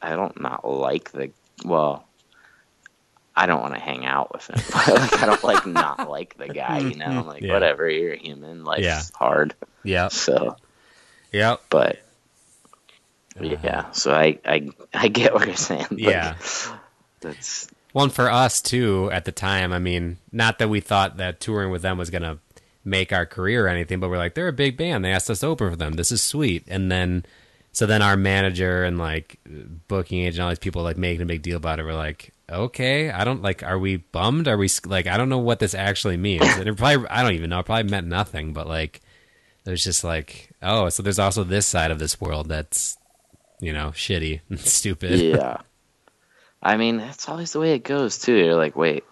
I 0.00 0.16
don't 0.16 0.40
not 0.40 0.66
like 0.68 1.12
the 1.12 1.30
well. 1.64 2.06
I 3.34 3.46
don't 3.46 3.62
want 3.62 3.72
to 3.74 3.80
hang 3.80 4.04
out 4.04 4.30
with 4.34 4.46
him. 4.50 4.58
But 4.72 4.88
like, 5.00 5.22
I 5.22 5.26
don't 5.26 5.44
like 5.44 5.66
not 5.66 6.10
like 6.10 6.36
the 6.36 6.48
guy. 6.48 6.80
You 6.80 6.96
know, 6.96 7.06
mm-hmm. 7.06 7.28
like 7.28 7.42
Yeah. 7.42 7.52
whatever. 7.54 7.88
You're 7.88 8.14
human. 8.16 8.64
Life's 8.64 8.82
Yeah. 8.84 9.02
hard. 9.14 9.54
Yeah. 9.84 10.08
So 10.08 10.56
Yeah. 11.32 11.56
but 11.70 11.98
yeah, 13.40 13.90
so 13.92 14.12
I 14.12 14.38
I 14.44 14.70
I 14.92 15.08
get 15.08 15.34
what 15.34 15.46
you're 15.46 15.56
saying. 15.56 15.86
Yeah. 15.92 16.36
that's 17.20 17.68
One 17.92 18.10
for 18.10 18.30
us 18.30 18.60
too 18.60 19.10
at 19.12 19.24
the 19.24 19.32
time. 19.32 19.72
I 19.72 19.78
mean, 19.78 20.18
not 20.30 20.58
that 20.58 20.68
we 20.68 20.80
thought 20.80 21.18
that 21.18 21.40
touring 21.40 21.70
with 21.70 21.82
them 21.82 21.98
was 21.98 22.10
gonna 22.10 22.38
make 22.84 23.12
our 23.12 23.26
career 23.26 23.66
or 23.66 23.68
anything, 23.68 24.00
but 24.00 24.10
we're 24.10 24.18
like, 24.18 24.34
they're 24.34 24.48
a 24.48 24.52
big 24.52 24.76
band. 24.76 25.04
They 25.04 25.12
asked 25.12 25.30
us 25.30 25.40
to 25.40 25.46
open 25.46 25.70
for 25.70 25.76
them. 25.76 25.92
This 25.92 26.10
is 26.10 26.20
sweet. 26.20 26.64
And 26.68 26.90
then, 26.90 27.24
so 27.70 27.86
then 27.86 28.02
our 28.02 28.16
manager 28.16 28.84
and 28.84 28.98
like 28.98 29.38
booking 29.88 30.20
agent, 30.20 30.42
all 30.42 30.48
these 30.48 30.58
people 30.58 30.82
like 30.82 30.96
making 30.96 31.22
a 31.22 31.26
big 31.26 31.42
deal 31.42 31.56
about 31.56 31.78
it. 31.78 31.84
We're 31.84 31.94
like, 31.94 32.32
okay, 32.50 33.10
I 33.10 33.24
don't 33.24 33.42
like. 33.42 33.62
Are 33.62 33.78
we 33.78 33.98
bummed? 33.98 34.48
Are 34.48 34.58
we 34.58 34.68
like? 34.84 35.06
I 35.06 35.16
don't 35.16 35.28
know 35.28 35.38
what 35.38 35.58
this 35.58 35.74
actually 35.74 36.16
means. 36.16 36.44
And 36.44 36.68
it 36.68 36.76
probably, 36.76 37.06
I 37.08 37.22
don't 37.22 37.34
even 37.34 37.50
know. 37.50 37.60
It 37.60 37.66
probably 37.66 37.90
meant 37.90 38.08
nothing. 38.08 38.52
But 38.52 38.66
like, 38.66 39.00
it 39.64 39.70
was 39.70 39.84
just 39.84 40.02
like, 40.02 40.50
oh, 40.60 40.88
so 40.88 41.02
there's 41.02 41.20
also 41.20 41.44
this 41.44 41.66
side 41.66 41.90
of 41.90 41.98
this 41.98 42.20
world 42.20 42.48
that's, 42.48 42.98
you 43.62 43.72
know, 43.72 43.92
shitty 43.94 44.40
and 44.50 44.60
stupid. 44.60 45.18
yeah. 45.20 45.58
I 46.62 46.76
mean, 46.76 46.98
that's 46.98 47.28
always 47.28 47.52
the 47.52 47.60
way 47.60 47.74
it 47.74 47.84
goes 47.84 48.18
too. 48.18 48.34
You're 48.34 48.56
like, 48.56 48.76
wait, 48.76 49.04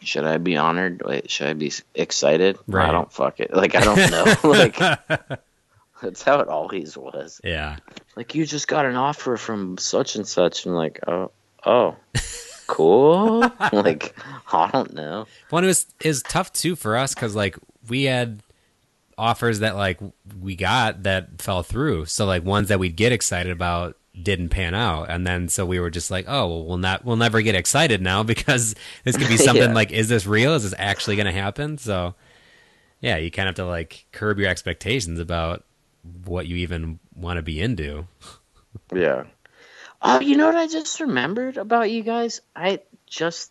should 0.00 0.24
I 0.24 0.36
be 0.38 0.56
honored? 0.56 1.02
Wait, 1.04 1.30
should 1.30 1.48
I 1.48 1.52
be 1.54 1.72
excited? 1.94 2.58
Right. 2.68 2.88
I 2.88 2.92
don't 2.92 3.12
fuck 3.12 3.40
it. 3.40 3.52
Like 3.52 3.74
I 3.74 3.80
don't 3.80 4.10
know. 4.10 4.34
like 4.48 4.76
that's 6.02 6.22
how 6.22 6.40
it 6.40 6.48
always 6.48 6.96
was. 6.96 7.40
yeah. 7.42 7.76
Like 8.14 8.34
you 8.34 8.46
just 8.46 8.68
got 8.68 8.86
an 8.86 8.96
offer 8.96 9.36
from 9.36 9.78
such 9.78 10.16
and 10.16 10.26
such, 10.26 10.64
and 10.64 10.74
like, 10.74 11.00
oh, 11.06 11.32
oh, 11.64 11.96
cool. 12.66 13.40
like 13.72 14.14
I 14.52 14.70
don't 14.70 14.94
know. 14.94 15.26
Well, 15.50 15.64
it 15.64 15.66
was 15.66 15.86
was 16.04 16.22
tough 16.22 16.52
too 16.52 16.76
for 16.76 16.96
us 16.96 17.14
because 17.14 17.34
like 17.34 17.58
we 17.88 18.04
had 18.04 18.40
offers 19.18 19.60
that 19.60 19.76
like 19.76 19.98
we 20.40 20.56
got 20.56 21.04
that 21.04 21.40
fell 21.40 21.62
through. 21.62 22.06
So 22.06 22.26
like 22.26 22.44
ones 22.44 22.68
that 22.68 22.78
we'd 22.78 22.96
get 22.96 23.12
excited 23.12 23.52
about 23.52 23.96
didn't 24.20 24.48
pan 24.48 24.74
out, 24.74 25.10
and 25.10 25.26
then 25.26 25.48
so 25.48 25.66
we 25.66 25.78
were 25.80 25.90
just 25.90 26.10
like, 26.10 26.24
oh, 26.28 26.46
well, 26.48 26.64
we'll 26.64 26.76
not 26.78 27.04
we'll 27.04 27.16
never 27.16 27.42
get 27.42 27.54
excited 27.54 28.00
now 28.02 28.22
because 28.34 28.74
this 29.04 29.16
could 29.16 29.28
be 29.28 29.36
something 29.36 29.68
Yeah. 29.68 29.74
like, 29.74 29.92
is 29.92 30.08
this 30.08 30.26
real? 30.26 30.54
Is 30.54 30.62
this 30.64 30.74
actually 30.78 31.16
going 31.16 31.26
to 31.26 31.32
happen? 31.32 31.78
So 31.78 32.14
yeah, 33.00 33.16
you 33.18 33.30
kind 33.30 33.48
of 33.48 33.56
have 33.56 33.64
to 33.64 33.68
like 33.68 34.06
curb 34.12 34.38
your 34.38 34.48
expectations 34.48 35.20
about 35.20 35.64
what 36.24 36.46
you 36.46 36.56
even 36.56 36.98
want 37.14 37.36
to 37.38 37.42
be 37.42 37.60
into. 37.60 38.06
Yeah. 38.94 39.24
Oh, 40.02 40.20
you 40.20 40.36
know 40.36 40.46
what 40.46 40.54
I 40.54 40.66
just 40.66 41.00
remembered 41.00 41.56
about 41.56 41.90
you 41.90 42.02
guys? 42.02 42.42
I 42.54 42.80
just 43.06 43.50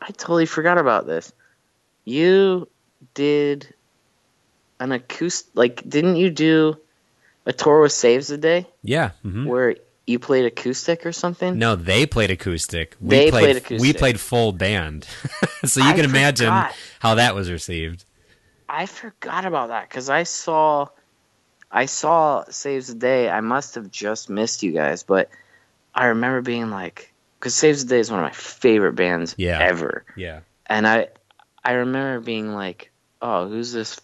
I 0.00 0.06
totally 0.12 0.46
forgot 0.46 0.78
about 0.78 1.06
this. 1.06 1.30
You 2.06 2.66
did 3.12 3.74
an 4.80 4.92
acoustic 4.92 5.50
like 5.54 5.88
didn't 5.88 6.16
you 6.16 6.30
do 6.30 6.76
a 7.46 7.52
tour 7.52 7.80
with 7.82 7.92
Saves 7.92 8.28
the 8.28 8.38
Day 8.38 8.66
Yeah. 8.82 9.10
hmm 9.22 9.46
where 9.46 9.76
you 10.06 10.18
played 10.20 10.44
acoustic 10.44 11.04
or 11.04 11.10
something? 11.12 11.58
No, 11.58 11.74
they 11.74 12.06
played 12.06 12.30
acoustic. 12.30 12.94
We 13.00 13.08
They 13.10 13.30
played, 13.30 13.64
played 13.64 13.80
We 13.80 13.92
played 13.92 14.20
full 14.20 14.52
band, 14.52 15.04
so 15.64 15.80
you 15.80 15.86
I 15.88 15.94
can 15.94 16.04
imagine 16.04 16.46
forgot. 16.46 16.74
how 17.00 17.14
that 17.16 17.34
was 17.34 17.50
received. 17.50 18.04
I 18.68 18.86
forgot 18.86 19.44
about 19.46 19.68
that 19.68 19.90
cuz 19.90 20.08
I 20.10 20.22
saw 20.24 20.88
I 21.70 21.86
saw 21.86 22.44
Saves 22.48 22.86
the 22.88 22.94
Day. 22.94 23.28
I 23.28 23.40
must 23.40 23.74
have 23.74 23.90
just 23.90 24.30
missed 24.30 24.62
you 24.62 24.70
guys, 24.72 25.02
but 25.02 25.28
I 25.94 26.06
remember 26.06 26.40
being 26.42 26.70
like 26.70 27.12
cuz 27.40 27.54
Saves 27.54 27.84
the 27.84 27.90
Day 27.96 28.00
is 28.00 28.10
one 28.10 28.20
of 28.20 28.24
my 28.26 28.32
favorite 28.32 28.94
bands 28.94 29.34
Yeah. 29.38 29.58
ever. 29.60 30.04
Yeah. 30.16 30.40
and 30.66 30.86
I 30.86 31.08
I 31.64 31.72
remember 31.72 32.20
being 32.20 32.54
like, 32.54 32.90
"Oh, 33.20 33.48
who's 33.48 33.72
this? 33.72 34.00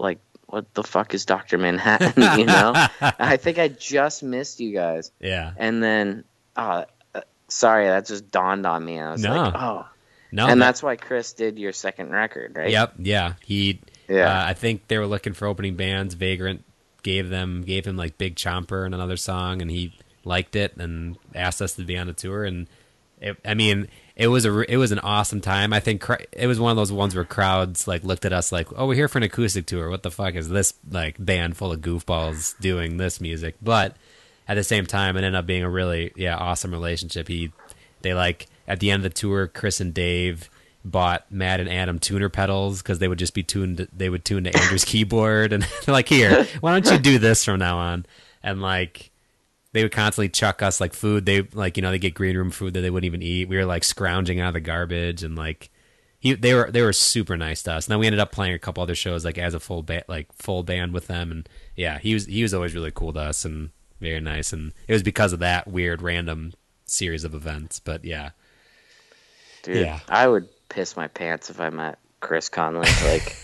Like, 0.00 0.18
what 0.46 0.72
the 0.74 0.82
fuck 0.82 1.14
is 1.14 1.24
Doctor 1.26 1.58
Manhattan?" 1.58 2.14
you 2.38 2.46
know. 2.46 2.72
I 3.00 3.36
think 3.36 3.58
I 3.58 3.68
just 3.68 4.22
missed 4.22 4.60
you 4.60 4.72
guys, 4.72 5.12
Yeah. 5.20 5.52
and 5.56 5.82
then, 5.82 6.24
uh, 6.56 6.84
uh, 7.14 7.20
sorry, 7.48 7.86
that 7.86 8.06
just 8.06 8.30
dawned 8.30 8.66
on 8.66 8.84
me. 8.84 8.98
I 8.98 9.12
was 9.12 9.22
No. 9.22 9.34
like, 9.36 9.54
"Oh," 9.54 9.86
No. 10.32 10.46
and 10.48 10.60
that's 10.60 10.82
why 10.82 10.96
Chris 10.96 11.32
did 11.34 11.58
your 11.58 11.72
second 11.72 12.10
record, 12.10 12.56
right? 12.56 12.70
Yep. 12.70 12.94
Yeah. 12.98 13.34
He. 13.44 13.80
Yeah. 14.08 14.40
Uh, 14.40 14.46
I 14.48 14.54
think 14.54 14.88
they 14.88 14.98
were 14.98 15.06
looking 15.06 15.34
for 15.34 15.46
opening 15.46 15.76
bands. 15.76 16.14
Vagrant 16.14 16.64
gave 17.02 17.28
them 17.30 17.62
gave 17.62 17.86
him 17.86 17.96
like 17.96 18.18
Big 18.18 18.34
Chomper 18.36 18.84
and 18.84 18.94
another 18.94 19.16
song, 19.16 19.62
and 19.62 19.70
he 19.70 19.92
liked 20.24 20.56
it 20.56 20.76
and 20.76 21.16
asked 21.34 21.62
us 21.62 21.74
to 21.74 21.82
be 21.84 21.96
on 21.96 22.06
the 22.08 22.12
tour. 22.12 22.44
And 22.44 22.66
it, 23.20 23.36
I 23.44 23.54
mean, 23.54 23.88
it 24.20 24.26
was 24.26 24.44
a 24.44 24.60
it 24.70 24.76
was 24.76 24.92
an 24.92 24.98
awesome 24.98 25.40
time. 25.40 25.72
I 25.72 25.80
think 25.80 26.04
it 26.32 26.46
was 26.46 26.60
one 26.60 26.70
of 26.70 26.76
those 26.76 26.92
ones 26.92 27.14
where 27.14 27.24
crowds 27.24 27.88
like 27.88 28.04
looked 28.04 28.26
at 28.26 28.34
us 28.34 28.52
like, 28.52 28.68
"Oh, 28.76 28.86
we're 28.86 28.94
here 28.94 29.08
for 29.08 29.16
an 29.16 29.24
acoustic 29.24 29.64
tour. 29.64 29.88
What 29.88 30.02
the 30.02 30.10
fuck 30.10 30.34
is 30.34 30.50
this 30.50 30.74
like 30.90 31.16
band 31.18 31.56
full 31.56 31.72
of 31.72 31.80
goofballs 31.80 32.54
doing 32.60 32.98
this 32.98 33.18
music?" 33.18 33.54
But 33.62 33.96
at 34.46 34.56
the 34.56 34.62
same 34.62 34.84
time, 34.84 35.16
it 35.16 35.20
ended 35.20 35.36
up 35.36 35.46
being 35.46 35.62
a 35.62 35.70
really 35.70 36.12
yeah 36.16 36.36
awesome 36.36 36.70
relationship. 36.70 37.28
He 37.28 37.50
they 38.02 38.12
like 38.12 38.46
at 38.68 38.80
the 38.80 38.90
end 38.90 39.06
of 39.06 39.10
the 39.10 39.18
tour, 39.18 39.46
Chris 39.46 39.80
and 39.80 39.94
Dave 39.94 40.50
bought 40.84 41.24
Matt 41.32 41.60
and 41.60 41.70
Adam 41.70 41.98
tuner 41.98 42.28
pedals 42.28 42.82
because 42.82 42.98
they 42.98 43.08
would 43.08 43.18
just 43.18 43.32
be 43.32 43.42
tuned. 43.42 43.88
They 43.90 44.10
would 44.10 44.26
tune 44.26 44.44
to 44.44 44.54
Andrew's 44.54 44.84
keyboard, 44.92 45.54
and 45.54 45.66
like, 45.88 46.08
"Here, 46.10 46.46
why 46.60 46.78
don't 46.78 46.92
you 46.92 46.98
do 46.98 47.18
this 47.18 47.42
from 47.42 47.58
now 47.60 47.78
on?" 47.78 48.04
And 48.42 48.60
like, 48.60 49.09
they 49.72 49.82
would 49.82 49.92
constantly 49.92 50.28
chuck 50.28 50.62
us 50.62 50.80
like 50.80 50.94
food. 50.94 51.26
They 51.26 51.42
like 51.42 51.76
you 51.76 51.82
know 51.82 51.90
they 51.90 51.98
get 51.98 52.14
green 52.14 52.36
room 52.36 52.50
food 52.50 52.74
that 52.74 52.80
they 52.80 52.90
wouldn't 52.90 53.06
even 53.06 53.22
eat. 53.22 53.48
We 53.48 53.56
were 53.56 53.64
like 53.64 53.84
scrounging 53.84 54.40
out 54.40 54.48
of 54.48 54.54
the 54.54 54.60
garbage, 54.60 55.22
and 55.22 55.36
like 55.36 55.70
he 56.18 56.34
they 56.34 56.54
were 56.54 56.70
they 56.70 56.82
were 56.82 56.92
super 56.92 57.36
nice 57.36 57.62
to 57.64 57.72
us. 57.72 57.86
And 57.86 57.92
then 57.92 57.98
we 57.98 58.06
ended 58.06 58.20
up 58.20 58.32
playing 58.32 58.54
a 58.54 58.58
couple 58.58 58.82
other 58.82 58.94
shows 58.94 59.24
like 59.24 59.38
as 59.38 59.54
a 59.54 59.60
full 59.60 59.82
band 59.82 60.04
like 60.08 60.32
full 60.32 60.62
band 60.62 60.92
with 60.92 61.06
them, 61.06 61.30
and 61.30 61.48
yeah, 61.76 61.98
he 61.98 62.14
was 62.14 62.26
he 62.26 62.42
was 62.42 62.54
always 62.54 62.74
really 62.74 62.90
cool 62.90 63.12
to 63.12 63.20
us 63.20 63.44
and 63.44 63.70
very 64.00 64.20
nice. 64.20 64.52
And 64.52 64.72
it 64.88 64.92
was 64.92 65.02
because 65.02 65.32
of 65.32 65.38
that 65.40 65.68
weird 65.68 66.02
random 66.02 66.52
series 66.84 67.24
of 67.24 67.34
events. 67.34 67.80
But 67.80 68.04
yeah, 68.04 68.30
Dude, 69.62 69.76
Yeah. 69.76 70.00
I 70.08 70.26
would 70.26 70.48
piss 70.68 70.96
my 70.96 71.08
pants 71.08 71.50
if 71.50 71.60
I 71.60 71.70
met 71.70 71.98
Chris 72.20 72.48
Conley. 72.48 72.88
Like, 73.04 73.36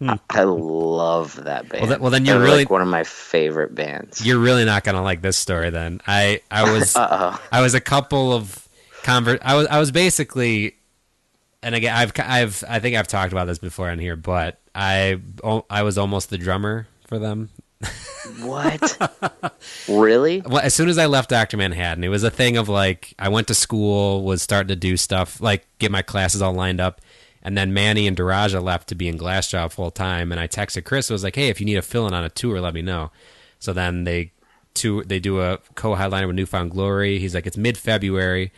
I, 0.00 0.18
I 0.30 0.42
love 0.44 1.44
that 1.44 1.68
band. 1.68 1.90
that- 1.90 2.00
well, 2.00 2.10
then 2.10 2.24
you're 2.24 2.36
They're, 2.38 2.44
really- 2.44 2.58
like 2.58 2.70
one 2.70 2.82
of 2.82 2.88
my 2.88 3.04
favorite 3.04 3.74
bands. 3.74 4.24
you're 4.24 4.38
really 4.38 4.64
not 4.64 4.84
gonna 4.84 5.02
like 5.02 5.20
this 5.22 5.36
story. 5.36 5.70
Then 5.70 6.00
I 6.06 6.40
I 6.50 6.70
was. 6.72 6.94
I 6.96 7.60
was 7.60 7.74
a 7.74 7.80
couple 7.80 8.32
of 8.32 8.66
convert. 9.02 9.40
I 9.44 9.54
was 9.54 9.66
I 9.68 9.78
was 9.80 9.90
basically, 9.90 10.76
and 11.62 11.74
again 11.74 11.94
I've 11.94 12.12
I've 12.18 12.62
I 12.68 12.78
think 12.80 12.96
I've 12.96 13.08
talked 13.08 13.32
about 13.32 13.46
this 13.46 13.58
before 13.58 13.90
in 13.90 13.98
here, 13.98 14.16
but 14.16 14.60
I 14.74 15.20
I 15.70 15.82
was 15.82 15.98
almost 15.98 16.30
the 16.30 16.38
drummer 16.38 16.86
for 17.06 17.18
them. 17.18 17.50
What? 18.40 18.96
really? 19.88 20.40
Well, 20.40 20.60
as 20.60 20.72
soon 20.74 20.88
as 20.88 20.96
I 20.96 21.06
left 21.06 21.28
Doctor 21.30 21.56
Manhattan, 21.58 22.02
it 22.02 22.08
was 22.08 22.22
a 22.24 22.30
thing 22.30 22.56
of 22.56 22.68
like 22.68 23.12
I 23.18 23.28
went 23.28 23.48
to 23.48 23.54
school, 23.54 24.22
was 24.24 24.40
starting 24.40 24.68
to 24.68 24.76
do 24.76 24.96
stuff 24.96 25.40
like 25.40 25.66
get 25.78 25.90
my 25.90 26.00
classes 26.02 26.40
all 26.40 26.54
lined 26.54 26.80
up, 26.80 27.00
and 27.44 27.56
then 27.56 27.74
Manny 27.74 28.06
and 28.06 28.16
Durijah 28.16 28.62
left 28.62 28.88
to 28.88 28.94
be 28.94 29.06
in 29.06 29.18
Glassjaw 29.18 29.70
full 29.70 29.90
time, 29.90 30.32
and 30.32 30.40
I 30.40 30.48
texted 30.48 30.84
Chris. 30.84 31.10
I 31.10 31.14
was 31.14 31.22
like, 31.22 31.36
"Hey, 31.36 31.48
if 31.48 31.60
you 31.60 31.66
need 31.66 31.76
a 31.76 31.82
fill 31.82 32.06
in 32.06 32.14
on 32.14 32.24
a 32.24 32.30
tour, 32.30 32.60
let 32.60 32.74
me 32.74 32.82
know." 32.82 33.10
So 33.58 33.72
then 33.72 34.04
they 34.04 34.32
tour, 34.72 35.04
they 35.04 35.20
do 35.20 35.40
a 35.40 35.58
co-headliner 35.74 36.26
with 36.26 36.36
New 36.36 36.46
Found 36.46 36.70
Glory. 36.72 37.18
He's 37.18 37.34
like, 37.34 37.46
"It's 37.46 37.56
mid 37.56 37.78
February." 37.78 38.50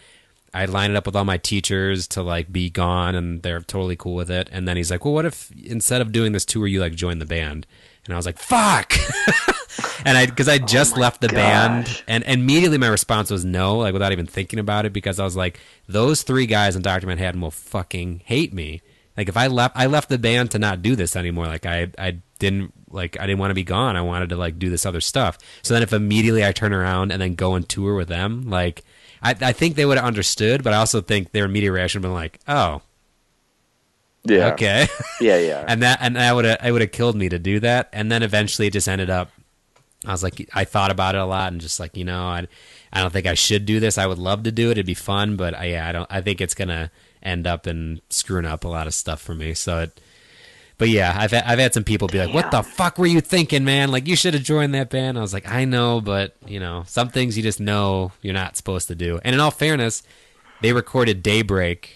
I 0.55 0.65
line 0.65 0.91
it 0.91 0.97
up 0.97 1.05
with 1.05 1.15
all 1.17 1.25
my 1.25 1.37
teachers 1.37 2.07
to 2.09 2.23
like 2.23 2.51
be 2.53 2.71
gone, 2.71 3.15
and 3.15 3.43
they're 3.43 3.61
totally 3.61 3.97
cool 3.97 4.15
with 4.15 4.31
it. 4.31 4.49
And 4.53 4.67
then 4.67 4.77
he's 4.77 4.91
like, 4.91 5.05
"Well, 5.05 5.15
what 5.15 5.27
if 5.27 5.51
instead 5.63 6.01
of 6.01 6.13
doing 6.13 6.33
this 6.33 6.45
tour, 6.45 6.67
you 6.67 6.81
like 6.81 6.95
join 6.95 7.19
the 7.19 7.27
band?" 7.27 7.67
And 8.07 8.15
I 8.15 8.17
was 8.17 8.27
like, 8.27 8.39
"Fuck!" 8.39 8.93
and 10.05 10.17
I 10.17 10.27
because 10.27 10.49
I 10.49 10.59
just 10.59 10.97
my 10.97 11.03
left 11.03 11.21
the 11.21 11.29
band, 11.29 12.03
and 12.07 12.25
and 12.25 12.41
immediately 12.41 12.79
my 12.79 12.89
response 12.89 13.31
was 13.31 13.45
no, 13.45 13.79
like 13.79 13.93
without 13.93 14.13
even 14.13 14.27
thinking 14.27 14.59
about 14.59 14.87
it, 14.87 14.93
because 14.93 15.19
I 15.19 15.25
was 15.25 15.37
like, 15.37 15.61
those 15.89 16.23
three 16.23 16.47
guys 16.47 16.77
in 16.77 16.83
Doctor 16.83 17.07
Manhattan 17.07 17.41
will 17.41 17.51
fucking 17.51 18.23
hate 18.25 18.53
me. 18.53 18.83
Like 19.17 19.29
if 19.29 19.37
I 19.37 19.47
left, 19.47 19.77
I 19.77 19.87
left 19.87 20.09
the 20.09 20.19
band 20.19 20.51
to 20.53 20.59
not 20.59 20.83
do 20.83 20.95
this 20.95 21.17
anymore. 21.17 21.47
Like 21.47 21.67
I 21.67 21.89
I 21.99 22.19
didn't 22.39 22.73
like 22.91 23.19
I 23.19 23.27
didn't 23.27 23.39
want 23.39 23.51
to 23.51 23.55
be 23.55 23.65
gone. 23.65 23.97
I 23.97 24.03
wanted 24.03 24.29
to 24.31 24.37
like 24.37 24.59
do 24.59 24.71
this 24.71 24.87
other 24.87 25.01
stuff. 25.01 25.39
So 25.63 25.75
then 25.75 25.83
if 25.83 25.93
immediately 25.93 26.45
I 26.45 26.53
turn 26.53 26.73
around 26.73 27.13
and 27.13 27.21
then 27.21 27.35
go 27.35 27.55
and 27.55 27.69
tour 27.69 27.95
with 27.95 28.09
them, 28.09 28.49
like 28.49 28.85
I 29.23 29.35
I 29.41 29.53
think 29.53 29.77
they 29.77 29.87
would 29.87 29.97
have 29.97 30.07
understood, 30.07 30.63
but 30.63 30.73
I 30.73 30.77
also 30.77 31.01
think 31.01 31.33
their 31.33 31.47
immediate 31.47 31.73
reaction 31.73 32.03
would 32.03 32.09
have 32.09 32.13
been 32.13 32.23
like, 32.23 32.41
oh 32.47 32.83
Yeah. 34.29 34.53
okay. 34.53 34.87
Yeah, 35.21 35.39
yeah. 35.39 35.65
and 35.67 35.83
that 35.83 35.99
and 36.03 36.17
that 36.17 36.35
would 36.35 36.45
have 36.45 36.59
it 36.63 36.71
would 36.73 36.83
have 36.83 36.93
killed 36.93 37.17
me 37.17 37.29
to 37.31 37.39
do 37.39 37.61
that. 37.61 37.89
And 37.93 38.13
then 38.13 38.23
eventually 38.23 38.67
it 38.69 38.73
just 38.73 38.89
ended 38.89 39.09
up 39.11 39.31
i 40.05 40.13
was 40.13 40.23
like 40.23 40.49
i 40.53 40.65
thought 40.65 40.91
about 40.91 41.15
it 41.15 41.21
a 41.21 41.25
lot 41.25 41.51
and 41.51 41.61
just 41.61 41.81
like 41.81 41.97
you 41.97 42.05
know 42.05 42.27
i, 42.27 42.47
I 42.93 43.01
don't 43.01 43.13
think 43.13 43.27
i 43.27 43.35
should 43.35 43.65
do 43.65 43.81
this. 43.81 43.97
I 43.99 44.07
would 44.07 44.19
love 44.19 44.43
to 44.45 44.53
do 44.53 44.69
it. 44.69 44.73
It'd 44.73 44.87
be 44.87 44.95
fun 44.95 45.37
but 45.37 45.55
I, 45.55 45.65
yeah 45.67 45.89
i 45.89 45.93
don't 45.93 46.07
i 46.11 46.21
think 46.21 46.41
it's 46.41 46.55
gonna 46.55 46.91
end 47.23 47.47
up 47.47 47.67
in 47.67 48.03
screwing 48.11 48.45
up 48.45 48.65
a 48.65 48.69
lot 48.69 48.87
of 48.87 48.95
stuff 48.95 49.21
for 49.23 49.35
me. 49.35 49.55
So 49.55 49.81
it 49.81 50.01
but 50.79 50.91
yeah 50.91 51.17
i've 51.19 51.31
had, 51.31 51.45
i've 51.45 51.59
had 51.59 51.73
some 51.73 51.83
people 51.83 52.09
be 52.09 52.19
like 52.19 52.35
what 52.35 52.51
the 52.51 52.63
fuck 52.63 52.99
were 52.99 53.07
you 53.07 53.23
thinking 53.23 53.65
man? 53.65 53.91
Like 53.91 54.07
you 54.07 54.17
should 54.17 54.35
have 54.35 54.43
joined 54.43 54.75
that 54.75 54.91
band. 54.91 55.17
I 55.17 55.23
was 55.23 55.33
like 55.33 55.49
i 55.51 55.65
know 55.65 56.03
but 56.03 56.37
you 56.47 56.61
know 56.61 56.85
some 56.87 57.09
things 57.09 57.37
you 57.37 57.43
just 57.43 57.59
know 57.59 58.13
you're 58.21 58.35
not 58.35 58.59
supposed 58.59 58.89
to 58.89 58.95
do. 58.95 59.19
And 59.25 59.35
in 59.35 59.41
all 59.41 59.51
fairness 59.51 60.03
they 60.61 60.75
recorded 60.75 61.23
daybreak 61.23 61.96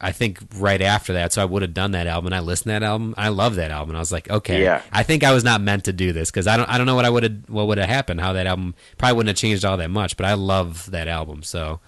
I 0.00 0.12
think 0.12 0.38
right 0.56 0.80
after 0.80 1.12
that, 1.12 1.32
so 1.32 1.42
I 1.42 1.44
would 1.44 1.62
have 1.62 1.74
done 1.74 1.90
that 1.90 2.06
album. 2.06 2.26
And 2.26 2.34
I 2.34 2.40
listened 2.40 2.70
to 2.70 2.80
that 2.80 2.82
album. 2.82 3.14
I 3.18 3.28
love 3.28 3.56
that 3.56 3.70
album. 3.70 3.96
I 3.96 3.98
was 3.98 4.10
like, 4.10 4.30
okay, 4.30 4.62
Yeah. 4.62 4.82
I 4.92 5.02
think 5.02 5.24
I 5.24 5.32
was 5.32 5.44
not 5.44 5.60
meant 5.60 5.84
to 5.84 5.92
do 5.92 6.12
this 6.12 6.30
because 6.30 6.46
I 6.46 6.56
don't, 6.56 6.68
I 6.68 6.78
don't 6.78 6.86
know 6.86 6.94
what 6.94 7.04
I 7.04 7.10
would 7.10 7.22
have, 7.22 7.48
what 7.48 7.66
would 7.66 7.78
have 7.78 7.88
happened. 7.88 8.20
How 8.20 8.32
that 8.32 8.46
album 8.46 8.74
probably 8.96 9.16
wouldn't 9.16 9.28
have 9.28 9.40
changed 9.40 9.64
all 9.64 9.76
that 9.76 9.90
much. 9.90 10.16
But 10.16 10.26
I 10.26 10.34
love 10.34 10.90
that 10.90 11.06
album. 11.06 11.42
So 11.42 11.80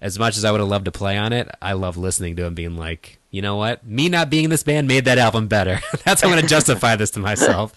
as 0.00 0.18
much 0.18 0.36
as 0.36 0.44
I 0.44 0.50
would 0.50 0.60
have 0.60 0.68
loved 0.68 0.84
to 0.84 0.92
play 0.92 1.18
on 1.18 1.32
it, 1.32 1.48
I 1.60 1.72
love 1.72 1.96
listening 1.96 2.36
to 2.36 2.44
it 2.44 2.46
and 2.48 2.56
being 2.56 2.76
like, 2.76 3.18
you 3.30 3.42
know 3.42 3.56
what, 3.56 3.86
me 3.86 4.08
not 4.08 4.30
being 4.30 4.44
in 4.44 4.50
this 4.50 4.62
band 4.62 4.86
made 4.86 5.06
that 5.06 5.18
album 5.18 5.48
better. 5.48 5.80
That's 6.04 6.20
how 6.20 6.28
I'm 6.28 6.34
going 6.34 6.42
to 6.42 6.48
justify 6.48 6.96
this 6.96 7.10
to 7.12 7.20
myself. 7.20 7.72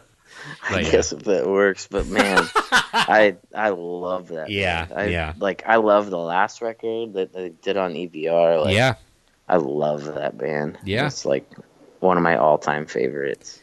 I 0.70 0.80
yeah. 0.80 0.90
guess 0.90 1.12
if 1.12 1.24
that 1.24 1.46
works, 1.46 1.86
but 1.90 2.06
man, 2.06 2.42
I 2.54 3.36
I 3.54 3.70
love 3.70 4.28
that. 4.28 4.50
Yeah. 4.50 4.86
I, 4.94 5.04
yeah. 5.06 5.34
Like 5.38 5.62
I 5.66 5.76
love 5.76 6.10
the 6.10 6.18
last 6.18 6.62
record 6.62 7.14
that 7.14 7.32
they 7.32 7.50
did 7.50 7.76
on 7.76 7.94
EVR. 7.94 8.64
Like, 8.64 8.74
yeah, 8.74 8.94
I 9.48 9.56
love 9.56 10.04
that 10.04 10.38
band. 10.38 10.78
Yeah. 10.84 11.06
it's 11.06 11.24
like 11.24 11.50
one 12.00 12.16
of 12.16 12.22
my 12.22 12.36
all-time 12.36 12.86
favorites. 12.86 13.60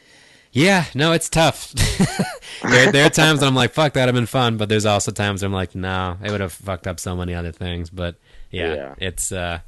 Yeah, 0.51 0.85
no, 0.95 1.11
it's 1.11 1.29
tough. 1.29 1.71
there, 2.63 2.91
there 2.91 3.05
are 3.05 3.09
times 3.11 3.41
that 3.41 3.47
I'm 3.47 3.53
like, 3.55 3.73
"Fuck, 3.73 3.93
that'd 3.93 4.07
have 4.07 4.15
been 4.15 4.25
fun," 4.25 4.57
but 4.57 4.69
there's 4.69 4.85
also 4.85 5.11
times 5.11 5.43
I'm 5.43 5.53
like, 5.53 5.75
"No, 5.75 6.17
it 6.23 6.31
would 6.31 6.41
have 6.41 6.53
fucked 6.53 6.88
up 6.88 6.99
so 6.99 7.15
many 7.15 7.34
other 7.35 7.51
things." 7.51 7.89
But 7.91 8.15
yeah, 8.49 8.73
Yeah. 8.73 8.95
it's 8.97 9.31
uh, 9.31 9.59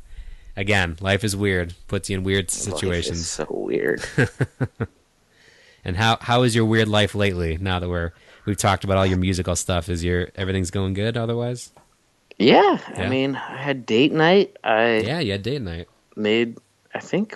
again, 0.56 0.98
life 1.00 1.24
is 1.24 1.36
weird, 1.36 1.76
puts 1.88 2.10
you 2.10 2.18
in 2.18 2.24
weird 2.24 2.50
situations. 2.50 3.30
so 3.30 3.46
weird. 3.50 4.04
And 5.86 5.96
how 5.98 6.18
how 6.22 6.44
is 6.44 6.56
your 6.56 6.66
weird 6.66 6.88
life 6.88 7.16
lately? 7.16 7.58
Now 7.60 7.80
that 7.80 7.90
we're 7.90 8.12
we've 8.46 8.58
talked 8.58 8.84
about 8.84 8.98
all 8.98 9.06
your 9.06 9.18
musical 9.18 9.56
stuff, 9.56 9.90
is 9.90 10.04
your 10.04 10.30
everything's 10.36 10.72
going 10.72 10.94
good? 10.94 11.16
Otherwise, 11.18 11.72
yeah, 12.38 12.78
Yeah. 12.96 13.04
I 13.04 13.10
mean, 13.10 13.36
I 13.36 13.58
had 13.58 13.86
date 13.86 14.12
night. 14.12 14.58
I 14.64 14.98
yeah, 15.00 15.20
you 15.20 15.32
had 15.34 15.44
date 15.44 15.62
night. 15.62 15.88
made. 16.16 16.58
I 16.94 17.00
think 17.00 17.36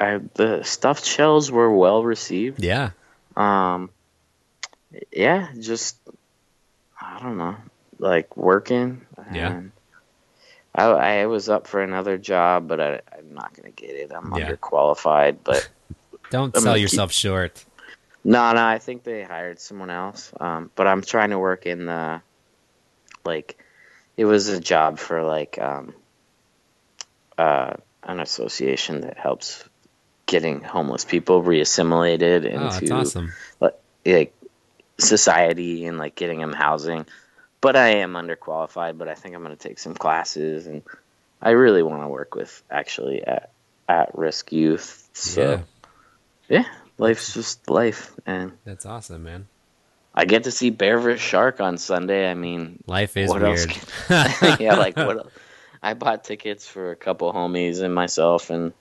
I 0.00 0.20
the 0.34 0.62
stuffed 0.62 1.04
shells 1.04 1.50
were 1.50 1.70
well 1.74 2.02
received. 2.04 2.62
Yeah, 2.62 2.90
Um, 3.36 3.90
yeah, 5.12 5.48
just 5.60 5.96
I 7.00 7.20
don't 7.22 7.36
know, 7.38 7.56
like 7.98 8.36
working. 8.36 9.02
Yeah. 9.32 9.62
I 10.74 10.84
I 10.84 11.26
was 11.26 11.48
up 11.48 11.66
for 11.66 11.82
another 11.82 12.18
job, 12.18 12.68
but 12.68 12.80
I, 12.80 13.00
I'm 13.16 13.34
not 13.34 13.54
gonna 13.54 13.70
get 13.70 13.90
it. 13.90 14.12
I'm 14.14 14.32
Yeah. 14.36 14.50
underqualified. 14.50 15.38
But 15.44 15.68
don't 16.30 16.54
I'm 16.56 16.62
sell 16.62 16.76
yourself 16.76 17.12
short. 17.12 17.64
no, 18.24 18.52
no, 18.52 18.64
I 18.64 18.78
think 18.78 19.02
they 19.04 19.22
hired 19.22 19.60
someone 19.60 19.90
else. 19.90 20.32
Um, 20.40 20.70
but 20.74 20.86
I'm 20.86 21.02
trying 21.02 21.30
to 21.30 21.38
work 21.38 21.66
in 21.66 21.86
the 21.86 22.20
like 23.24 23.58
it 24.16 24.24
was 24.24 24.48
a 24.48 24.60
job 24.60 24.98
for 24.98 25.22
like 25.22 25.58
um 25.58 25.94
uh 27.36 27.74
an 28.02 28.20
association 28.20 29.02
that 29.02 29.18
helps 29.18 29.64
getting 30.26 30.60
homeless 30.62 31.04
people 31.04 31.42
reassimilated 31.42 32.44
into 32.44 32.66
Oh, 32.66 32.70
that's 32.70 32.90
awesome. 32.90 33.32
like 34.04 34.34
society 34.98 35.86
and 35.86 35.98
like 35.98 36.14
getting 36.14 36.40
them 36.40 36.52
housing. 36.52 37.06
But 37.60 37.76
I 37.76 37.88
am 37.96 38.12
underqualified. 38.12 38.98
But 38.98 39.08
I 39.08 39.14
think 39.14 39.34
I'm 39.34 39.42
going 39.42 39.56
to 39.56 39.68
take 39.68 39.78
some 39.78 39.94
classes, 39.94 40.66
and 40.66 40.82
I 41.42 41.50
really 41.50 41.82
want 41.82 42.02
to 42.02 42.08
work 42.08 42.34
with 42.34 42.62
actually 42.70 43.24
at 43.26 43.50
at 43.88 44.16
risk 44.16 44.52
youth. 44.52 45.08
So 45.12 45.50
yeah, 45.50 45.60
yeah. 46.48 46.64
life's 46.98 47.34
just 47.34 47.68
life, 47.70 48.14
and 48.26 48.52
that's 48.64 48.86
awesome, 48.86 49.24
man. 49.24 49.46
I 50.14 50.24
get 50.24 50.44
to 50.44 50.50
see 50.50 50.70
Bear 50.70 50.98
vs 50.98 51.20
Shark 51.20 51.60
on 51.60 51.78
Sunday. 51.78 52.28
I 52.28 52.34
mean, 52.34 52.82
Life 52.86 53.16
is 53.16 53.30
What 53.30 53.42
else 53.42 53.66
weird. 53.66 54.60
yeah, 54.60 54.74
like 54.74 54.96
what? 54.96 55.28
I 55.82 55.94
bought 55.94 56.24
tickets 56.24 56.66
for 56.66 56.90
a 56.90 56.96
couple 56.96 57.32
homies 57.32 57.82
and 57.82 57.94
myself, 57.94 58.50
and 58.50 58.72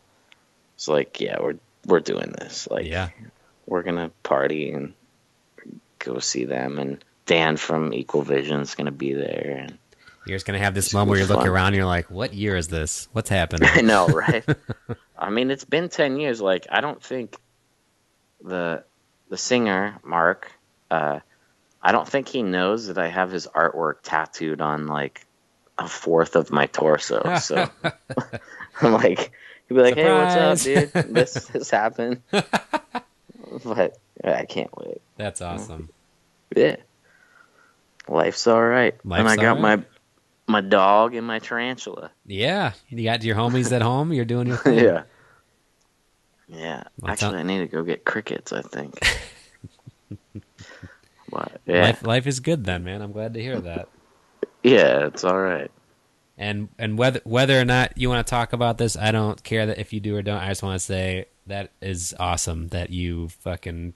it's 0.75 0.87
like, 0.87 1.21
yeah, 1.21 1.37
we're 1.39 1.57
we're 1.85 1.99
doing 1.99 2.33
this. 2.39 2.67
Like, 2.71 2.87
yeah, 2.87 3.09
we're 3.67 3.83
gonna 3.83 4.11
party 4.23 4.71
and 4.71 4.93
go 5.99 6.19
see 6.19 6.45
them 6.45 6.79
and 6.79 7.03
Dan 7.25 7.57
from 7.57 7.93
Equal 7.93 8.21
Vision's 8.21 8.75
gonna 8.75 8.91
be 8.91 9.13
there 9.13 9.57
and 9.63 9.77
you're 10.27 10.35
just 10.35 10.45
gonna 10.45 10.59
have 10.59 10.73
this 10.73 10.93
moment 10.93 11.09
where 11.09 11.19
you 11.19 11.25
be 11.25 11.33
look 11.33 11.45
around, 11.45 11.67
and 11.67 11.77
you're 11.77 11.85
like, 11.85 12.11
"What 12.11 12.33
year 12.33 12.57
is 12.57 12.67
this? 12.67 13.07
What's 13.13 13.29
happening?" 13.39 13.69
I 13.71 13.81
know, 13.81 14.07
right? 14.07 14.43
I 15.17 15.29
mean 15.29 15.51
it's 15.51 15.63
been 15.63 15.89
ten 15.89 16.19
years, 16.19 16.41
like 16.41 16.67
I 16.69 16.81
don't 16.81 17.01
think 17.01 17.37
the 18.43 18.83
the 19.29 19.37
singer, 19.37 19.99
Mark, 20.03 20.51
uh 20.91 21.19
I 21.81 21.91
don't 21.91 22.07
think 22.07 22.27
he 22.27 22.43
knows 22.43 22.87
that 22.87 22.97
I 22.97 23.07
have 23.07 23.31
his 23.31 23.47
artwork 23.47 23.97
tattooed 24.03 24.61
on 24.61 24.87
like 24.87 25.25
a 25.77 25.87
fourth 25.87 26.35
of 26.35 26.51
my 26.51 26.65
torso. 26.67 27.37
So 27.37 27.69
I'm 28.81 28.93
like 28.93 29.31
he'd 29.67 29.75
be 29.75 29.81
like, 29.81 29.95
Hey, 29.95 30.11
what's 30.11 30.35
up, 30.35 30.93
dude? 30.93 31.13
This 31.13 31.33
this 31.53 31.69
happened. 31.69 32.21
but 32.31 33.97
I 34.23 34.45
can't 34.45 34.75
wait. 34.77 35.01
That's 35.17 35.41
awesome. 35.41 35.89
Yeah. 36.55 36.77
Life's 38.07 38.47
all 38.47 38.63
right. 38.63 38.95
and 39.03 39.27
I 39.27 39.35
got 39.35 39.57
all 39.57 39.61
my 39.61 39.83
my 40.47 40.61
dog 40.61 41.13
and 41.13 41.27
my 41.27 41.39
tarantula. 41.39 42.09
Yeah, 42.25 42.71
you 42.87 43.03
got 43.03 43.23
your 43.23 43.35
homies 43.35 43.71
at 43.73 43.81
home. 43.81 44.13
You're 44.13 44.25
doing 44.25 44.47
your 44.47 44.57
thing. 44.57 44.79
yeah. 44.79 45.03
Yeah. 46.47 46.83
Well, 47.01 47.11
Actually, 47.11 47.31
tell- 47.31 47.39
I 47.39 47.43
need 47.43 47.59
to 47.59 47.67
go 47.67 47.83
get 47.83 48.05
crickets. 48.05 48.53
I 48.53 48.61
think. 48.61 48.99
but 51.29 51.61
yeah, 51.65 51.81
Life, 51.83 52.03
life 52.05 52.27
is 52.27 52.39
good 52.39 52.63
then, 52.63 52.83
man. 52.83 53.01
I'm 53.01 53.11
glad 53.11 53.33
to 53.33 53.41
hear 53.41 53.59
that. 53.59 53.89
yeah, 54.63 55.05
it's 55.07 55.23
all 55.23 55.39
right. 55.39 55.71
And 56.37 56.69
and 56.77 56.97
whether 56.97 57.19
whether 57.23 57.59
or 57.59 57.65
not 57.65 57.97
you 57.97 58.09
want 58.09 58.25
to 58.25 58.29
talk 58.29 58.53
about 58.53 58.77
this, 58.77 58.95
I 58.95 59.11
don't 59.11 59.43
care 59.43 59.65
that 59.65 59.79
if 59.79 59.91
you 59.91 59.99
do 59.99 60.15
or 60.15 60.21
don't. 60.21 60.37
I 60.37 60.49
just 60.49 60.61
want 60.63 60.79
to 60.79 60.85
say 60.85 61.25
that 61.47 61.71
is 61.81 62.13
awesome 62.19 62.67
that 62.69 62.91
you 62.91 63.29
fucking 63.29 63.95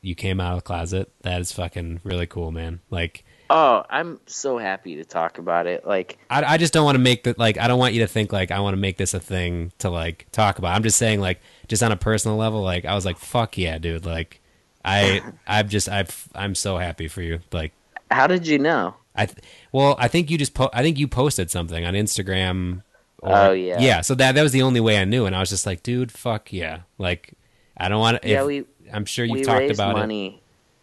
you 0.00 0.14
came 0.14 0.40
out 0.40 0.52
of 0.52 0.58
the 0.60 0.62
closet. 0.62 1.12
That 1.20 1.40
is 1.40 1.52
fucking 1.52 2.00
really 2.02 2.26
cool, 2.26 2.50
man. 2.50 2.80
Like 2.88 3.24
Oh, 3.48 3.84
I'm 3.88 4.20
so 4.26 4.58
happy 4.58 4.96
to 4.96 5.04
talk 5.04 5.38
about 5.38 5.66
it. 5.66 5.86
Like, 5.86 6.18
I, 6.28 6.42
I 6.42 6.56
just 6.56 6.72
don't 6.72 6.84
want 6.84 6.96
to 6.96 7.02
make 7.02 7.24
that 7.24 7.38
like 7.38 7.58
I 7.58 7.68
don't 7.68 7.78
want 7.78 7.94
you 7.94 8.00
to 8.00 8.06
think 8.06 8.32
like 8.32 8.50
I 8.50 8.60
want 8.60 8.74
to 8.74 8.80
make 8.80 8.96
this 8.96 9.14
a 9.14 9.20
thing 9.20 9.72
to 9.78 9.90
like 9.90 10.26
talk 10.32 10.58
about. 10.58 10.74
I'm 10.74 10.82
just 10.82 10.98
saying 10.98 11.20
like 11.20 11.40
just 11.68 11.82
on 11.82 11.92
a 11.92 11.96
personal 11.96 12.36
level, 12.36 12.62
like 12.62 12.84
I 12.84 12.94
was 12.94 13.04
like 13.04 13.18
fuck 13.18 13.56
yeah, 13.56 13.78
dude. 13.78 14.04
Like 14.04 14.40
I 14.84 15.22
I've 15.46 15.68
just 15.68 15.88
I've 15.88 16.28
I'm 16.34 16.54
so 16.54 16.78
happy 16.78 17.08
for 17.08 17.22
you. 17.22 17.40
Like 17.52 17.72
how 18.10 18.26
did 18.26 18.46
you 18.46 18.58
know? 18.58 18.94
I 19.14 19.26
th- 19.26 19.38
well 19.72 19.96
I 19.98 20.08
think 20.08 20.30
you 20.30 20.38
just 20.38 20.54
po- 20.54 20.70
I 20.72 20.82
think 20.82 20.98
you 20.98 21.06
posted 21.06 21.50
something 21.50 21.84
on 21.84 21.94
Instagram. 21.94 22.82
Oh, 23.22 23.52
yeah. 23.52 23.80
yeah. 23.80 24.00
So 24.02 24.14
that 24.16 24.34
that 24.34 24.42
was 24.42 24.52
the 24.52 24.62
only 24.62 24.80
way 24.80 24.98
I 24.98 25.04
knew, 25.04 25.24
and 25.26 25.34
I 25.34 25.40
was 25.40 25.50
just 25.50 25.66
like, 25.66 25.82
dude, 25.82 26.12
fuck 26.12 26.52
yeah. 26.52 26.80
Like 26.98 27.32
I 27.76 27.88
don't 27.88 28.00
want 28.00 28.22
to. 28.22 28.28
yeah, 28.28 28.44
we 28.44 28.64
I'm 28.92 29.04
sure 29.04 29.24
you've 29.24 29.38
we 29.38 29.42
talked 29.42 29.70
about 29.70 29.96
it. 29.96 30.00
money. 30.00 30.42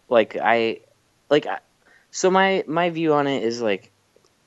Like 0.10 0.38
I, 0.42 0.80
like 1.30 1.46
I, 1.46 1.60
so 2.14 2.30
my 2.30 2.64
my 2.68 2.92
view 2.92 3.14
on 3.14 3.26
it 3.26 3.44
is 3.44 3.60
like, 3.60 3.92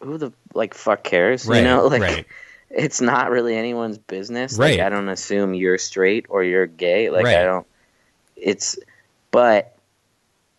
who 0.01 0.17
the 0.19 0.33
like 0.55 0.73
fuck 0.73 1.03
cares? 1.03 1.47
Right, 1.47 1.59
you 1.59 1.65
know, 1.65 1.87
like 1.89 2.01
right. 2.01 2.27
it's 2.71 3.01
not 3.01 3.31
really 3.31 3.57
anyone's 3.57 3.99
business. 3.99 4.57
Right. 4.57 4.79
Like 4.79 4.87
I 4.87 4.89
don't 4.89 5.09
assume 5.09 5.53
you're 5.53 5.77
straight 5.77 6.27
or 6.29 6.45
you're 6.45 6.69
gay. 6.69 7.11
Like 7.11 7.25
Right. 7.25 7.39
I 7.39 7.43
don't. 7.43 7.67
It's, 8.37 8.79
but 9.33 9.77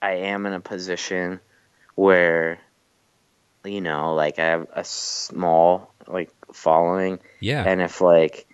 I 0.01 0.15
am 0.15 0.45
in 0.45 0.53
a 0.53 0.59
position 0.59 1.39
where, 1.95 2.59
you 3.63 3.79
know, 3.79 4.13
like 4.13 4.37
I 4.37 4.45
have 4.45 4.67
a 4.73 4.83
small 4.83 5.93
like 6.07 6.29
following, 6.51 7.19
Yeah. 7.39 7.63
and 7.65 7.81
if 7.81 8.01
like 8.01 8.47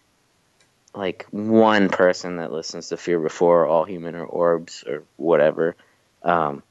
like 0.94 1.26
one 1.32 1.90
person 1.90 2.36
that 2.36 2.52
listens 2.52 2.90
to 2.90 2.98
Fear 2.98 3.20
Before 3.20 3.66
All 3.66 3.84
Human 3.84 4.14
or 4.14 4.26
Orbs 4.26 4.84
or 4.88 5.02
whatever 5.18 5.76
um, 6.22 6.62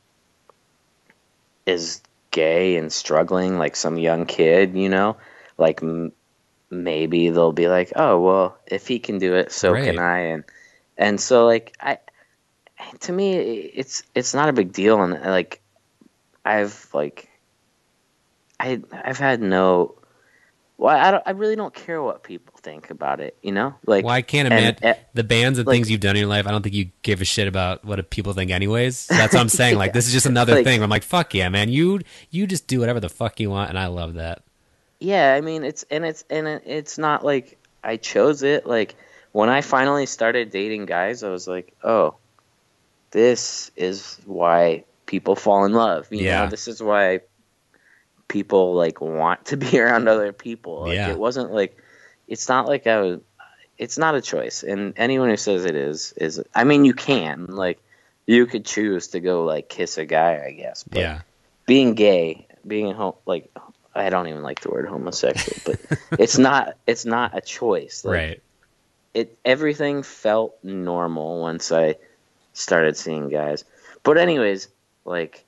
is 1.67 2.03
gay 2.31 2.77
and 2.77 2.93
struggling, 2.93 3.59
like 3.59 3.77
some 3.77 3.99
young 3.99 4.27
kid, 4.27 4.77
you 4.77 4.89
know, 4.89 5.17
like 5.59 5.83
m- 5.83 6.13
maybe 6.71 7.31
they'll 7.31 7.53
be 7.53 7.69
like, 7.69 7.93
oh 7.97 8.21
well, 8.21 8.59
if 8.67 8.89
he 8.89 8.99
can 8.99 9.19
do 9.19 9.35
it, 9.35 9.53
so 9.53 9.77
can 9.77 9.99
I, 9.99 10.19
and 10.19 10.45
and 10.97 11.21
so 11.21 11.47
like 11.47 11.77
I, 11.81 11.99
to 13.01 13.13
me, 13.13 13.35
it's 13.35 14.03
it's 14.15 14.35
not 14.35 14.49
a 14.49 14.53
big 14.53 14.73
deal, 14.73 15.03
and 15.03 15.15
uh, 15.15 15.31
like 15.31 15.61
I've 16.45 16.89
like 16.93 17.29
I 18.59 18.83
I've 18.93 19.19
had 19.19 19.41
no. 19.41 19.97
Well, 20.79 20.97
I 20.97 21.11
don't. 21.11 21.23
I 21.27 21.31
really 21.33 21.57
don't 21.57 21.75
care 21.75 22.03
what 22.03 22.23
people 22.23 22.52
think 22.63 22.91
about 22.91 23.21
it. 23.21 23.37
You 23.43 23.53
know, 23.53 23.75
like 23.87 24.05
well, 24.05 24.15
I 24.15 24.23
can't 24.23 24.47
and- 24.53 24.59
imagine 24.59 24.85
eh, 24.85 24.95
the 25.15 25.25
bands 25.25 25.59
and 25.59 25.67
like- 25.67 25.75
things 25.75 25.91
you've 25.91 26.01
done 26.01 26.17
in 26.17 26.21
your 26.21 26.29
life. 26.29 26.47
I 26.47 26.51
don't 26.51 26.63
think 26.63 26.75
you 26.75 26.91
give 27.03 27.21
a 27.21 27.25
shit 27.25 27.49
about 27.49 27.85
what 27.85 28.09
people 28.11 28.33
think, 28.33 28.51
anyways. 28.51 28.99
So 28.99 29.15
that's 29.19 29.35
what 29.35 29.41
I'm 29.41 29.49
saying. 29.49 29.77
Like 29.79 29.93
this 29.93 30.07
is 30.07 30.13
just 30.13 30.27
another 30.27 30.55
Like- 30.57 30.65
thing. 30.65 30.83
I'm 30.83 30.91
like, 30.91 31.03
fuck 31.03 31.35
yeah, 31.35 31.49
man. 31.49 31.69
You 31.69 32.01
you 32.31 32.47
just 32.47 32.67
do 32.67 32.81
whatever 32.81 33.01
the 33.01 33.09
fuck 33.09 33.41
you 33.41 33.51
want, 33.51 33.71
and 33.71 33.79
I 33.79 33.87
love 33.87 34.15
that. 34.15 34.43
yeah. 35.01 35.35
I 35.35 35.41
mean, 35.41 35.65
it's 35.65 35.85
and 35.91 36.05
it's 36.05 36.25
and 36.31 36.47
it's 36.47 36.99
not 36.99 37.25
like 37.25 37.59
I 37.85 37.97
chose 37.97 38.43
it. 38.43 38.67
Like 38.67 38.95
when 39.33 39.49
I 39.49 39.61
finally 39.63 40.07
started 40.07 40.51
dating 40.51 40.87
guys, 40.87 41.23
I 41.23 41.31
was 41.31 41.49
like, 41.49 41.73
oh, 41.83 42.15
this 43.11 43.71
is 43.77 44.19
why 44.25 44.85
people 45.07 45.37
fall 45.37 45.65
in 45.65 45.73
love. 45.73 46.07
You 46.11 46.25
Yeah. 46.25 46.45
know, 46.45 46.51
this 46.51 46.69
is 46.69 46.83
why 46.83 47.21
people 48.29 48.75
like 48.75 49.01
want 49.01 49.47
to 49.47 49.57
be 49.57 49.79
around 49.81 50.09
other 50.09 50.33
people. 50.33 50.83
Like 50.83 50.95
Yeah. 50.95 51.11
it 51.11 51.19
wasn't 51.19 51.53
like 51.53 51.77
it's 52.33 52.49
not 52.49 52.67
like 52.67 52.87
I 52.87 52.99
was 52.99 53.21
it's 53.77 53.99
not 53.99 54.15
a 54.15 54.23
choice. 54.23 54.63
And 54.63 54.95
anyone 54.97 55.29
who 55.29 55.37
says 55.37 55.67
it 55.67 55.77
is 55.77 56.15
is 56.17 56.43
I 56.55 56.65
mean 56.65 56.87
you 56.87 56.95
can. 56.95 57.47
Like 57.47 57.79
you 58.27 58.47
could 58.47 58.65
choose 58.65 59.09
to 59.09 59.21
go 59.21 59.45
like 59.45 59.69
kiss 59.69 59.99
a 59.99 60.07
guy, 60.07 60.43
I 60.47 60.53
guess. 60.53 60.83
But 60.83 61.01
yeah. 61.01 61.21
being 61.67 61.95
gay, 61.95 62.47
being 62.67 62.95
home, 62.95 63.17
like 63.27 63.55
I 63.95 64.09
don't 64.09 64.29
even 64.29 64.43
like 64.43 64.61
the 64.61 64.71
word 64.71 64.89
homosexual, 64.89 65.61
but 65.67 65.99
it's 66.19 66.39
not 66.39 66.79
it's 66.87 67.05
not 67.05 67.37
a 67.37 67.43
choice. 67.43 68.03
Like, 68.03 68.15
right. 68.15 68.43
it 69.13 69.37
everything 69.45 70.03
felt 70.03 70.57
normal 70.65 71.43
once 71.43 71.71
I 71.71 71.97
started 72.55 72.97
seeing 72.97 73.29
guys. 73.29 73.65
But 74.05 74.17
anyways, 74.17 74.69
like 75.05 75.45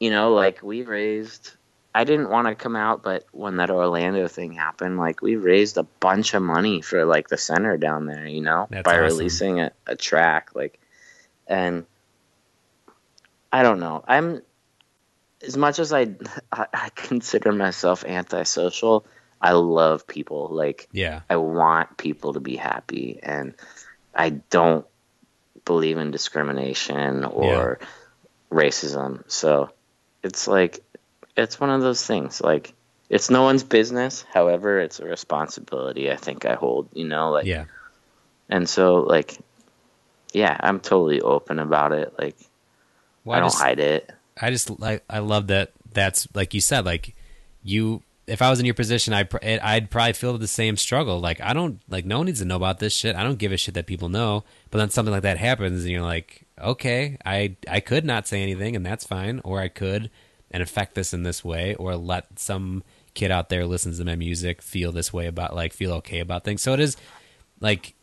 you 0.00 0.08
know, 0.08 0.32
like 0.32 0.62
we 0.62 0.84
raised 0.84 1.52
I 1.94 2.02
didn't 2.02 2.28
want 2.28 2.48
to 2.48 2.56
come 2.56 2.74
out, 2.74 3.04
but 3.04 3.24
when 3.30 3.56
that 3.58 3.70
Orlando 3.70 4.26
thing 4.26 4.52
happened, 4.52 4.98
like 4.98 5.22
we 5.22 5.36
raised 5.36 5.78
a 5.78 5.84
bunch 5.84 6.34
of 6.34 6.42
money 6.42 6.80
for 6.80 7.04
like 7.04 7.28
the 7.28 7.38
center 7.38 7.76
down 7.76 8.06
there, 8.06 8.26
you 8.26 8.40
know, 8.40 8.66
That's 8.68 8.84
by 8.84 8.98
awesome. 8.98 9.18
releasing 9.18 9.60
a, 9.60 9.70
a 9.86 9.94
track, 9.94 10.50
like, 10.54 10.80
and 11.46 11.86
I 13.52 13.62
don't 13.62 13.78
know. 13.78 14.04
I'm 14.08 14.42
as 15.46 15.56
much 15.56 15.78
as 15.78 15.92
I 15.92 16.08
I, 16.52 16.66
I 16.72 16.88
consider 16.96 17.52
myself 17.52 18.04
antisocial. 18.04 19.06
I 19.40 19.52
love 19.52 20.06
people. 20.06 20.48
Like 20.50 20.88
Yeah. 20.90 21.20
I 21.30 21.36
want 21.36 21.96
people 21.96 22.32
to 22.32 22.40
be 22.40 22.56
happy, 22.56 23.20
and 23.22 23.54
I 24.12 24.30
don't 24.30 24.84
believe 25.64 25.98
in 25.98 26.10
discrimination 26.10 27.24
or 27.24 27.78
racism. 28.50 29.22
So 29.30 29.70
it's 30.24 30.48
like 30.48 30.83
it's 31.36 31.58
one 31.60 31.70
of 31.70 31.80
those 31.82 32.04
things. 32.04 32.40
Like 32.40 32.72
it's 33.10 33.30
no 33.30 33.42
one's 33.42 33.64
business. 33.64 34.24
However, 34.32 34.80
it's 34.80 35.00
a 35.00 35.04
responsibility 35.04 36.10
I 36.10 36.16
think 36.16 36.44
I 36.46 36.54
hold. 36.54 36.88
You 36.94 37.06
know, 37.06 37.30
like 37.30 37.46
Yeah. 37.46 37.64
and 38.48 38.68
so 38.68 38.96
like 39.00 39.38
yeah, 40.32 40.56
I'm 40.60 40.80
totally 40.80 41.20
open 41.20 41.58
about 41.58 41.92
it. 41.92 42.12
Like 42.18 42.36
Well, 43.24 43.36
I 43.36 43.40
don't 43.40 43.50
just- 43.50 43.62
hide 43.62 43.78
it. 43.80 44.10
I 44.40 44.50
just 44.50 44.68
like 44.80 45.04
I 45.08 45.20
love 45.20 45.46
that 45.48 45.70
that's 45.92 46.26
like 46.34 46.54
you 46.54 46.60
said 46.60 46.84
like 46.84 47.14
you 47.62 48.02
if 48.26 48.42
I 48.42 48.50
was 48.50 48.58
in 48.58 48.64
your 48.66 48.74
position 48.74 49.14
I 49.14 49.28
I'd 49.62 49.90
probably 49.90 50.12
feel 50.14 50.36
the 50.38 50.48
same 50.48 50.76
struggle 50.76 51.20
like 51.20 51.40
I 51.40 51.52
don't 51.52 51.80
like 51.88 52.04
no 52.04 52.16
one 52.18 52.26
needs 52.26 52.40
to 52.40 52.44
know 52.44 52.56
about 52.56 52.80
this 52.80 52.92
shit 52.92 53.14
I 53.14 53.22
don't 53.22 53.38
give 53.38 53.52
a 53.52 53.56
shit 53.56 53.74
that 53.74 53.86
people 53.86 54.08
know 54.08 54.42
but 54.72 54.78
then 54.78 54.90
something 54.90 55.12
like 55.12 55.22
that 55.22 55.38
happens 55.38 55.82
and 55.82 55.92
you're 55.92 56.02
like 56.02 56.42
okay 56.60 57.16
I 57.24 57.54
I 57.68 57.78
could 57.78 58.04
not 58.04 58.26
say 58.26 58.42
anything 58.42 58.74
and 58.74 58.84
that's 58.84 59.06
fine 59.06 59.40
or 59.44 59.60
I 59.60 59.68
could 59.68 60.10
and 60.54 60.62
affect 60.62 60.94
this 60.94 61.12
in 61.12 61.22
this 61.22 61.44
way 61.44 61.74
or 61.74 61.96
let 61.96 62.38
some 62.38 62.82
kid 63.12 63.30
out 63.30 63.50
there 63.50 63.66
listens 63.66 63.98
to 63.98 64.04
my 64.06 64.16
music 64.16 64.62
feel 64.62 64.90
this 64.90 65.12
way 65.12 65.26
about 65.26 65.54
like 65.54 65.74
feel 65.74 65.92
okay 65.92 66.20
about 66.20 66.44
things 66.44 66.62
so 66.62 66.72
it 66.72 66.80
is 66.80 66.96
like 67.60 67.94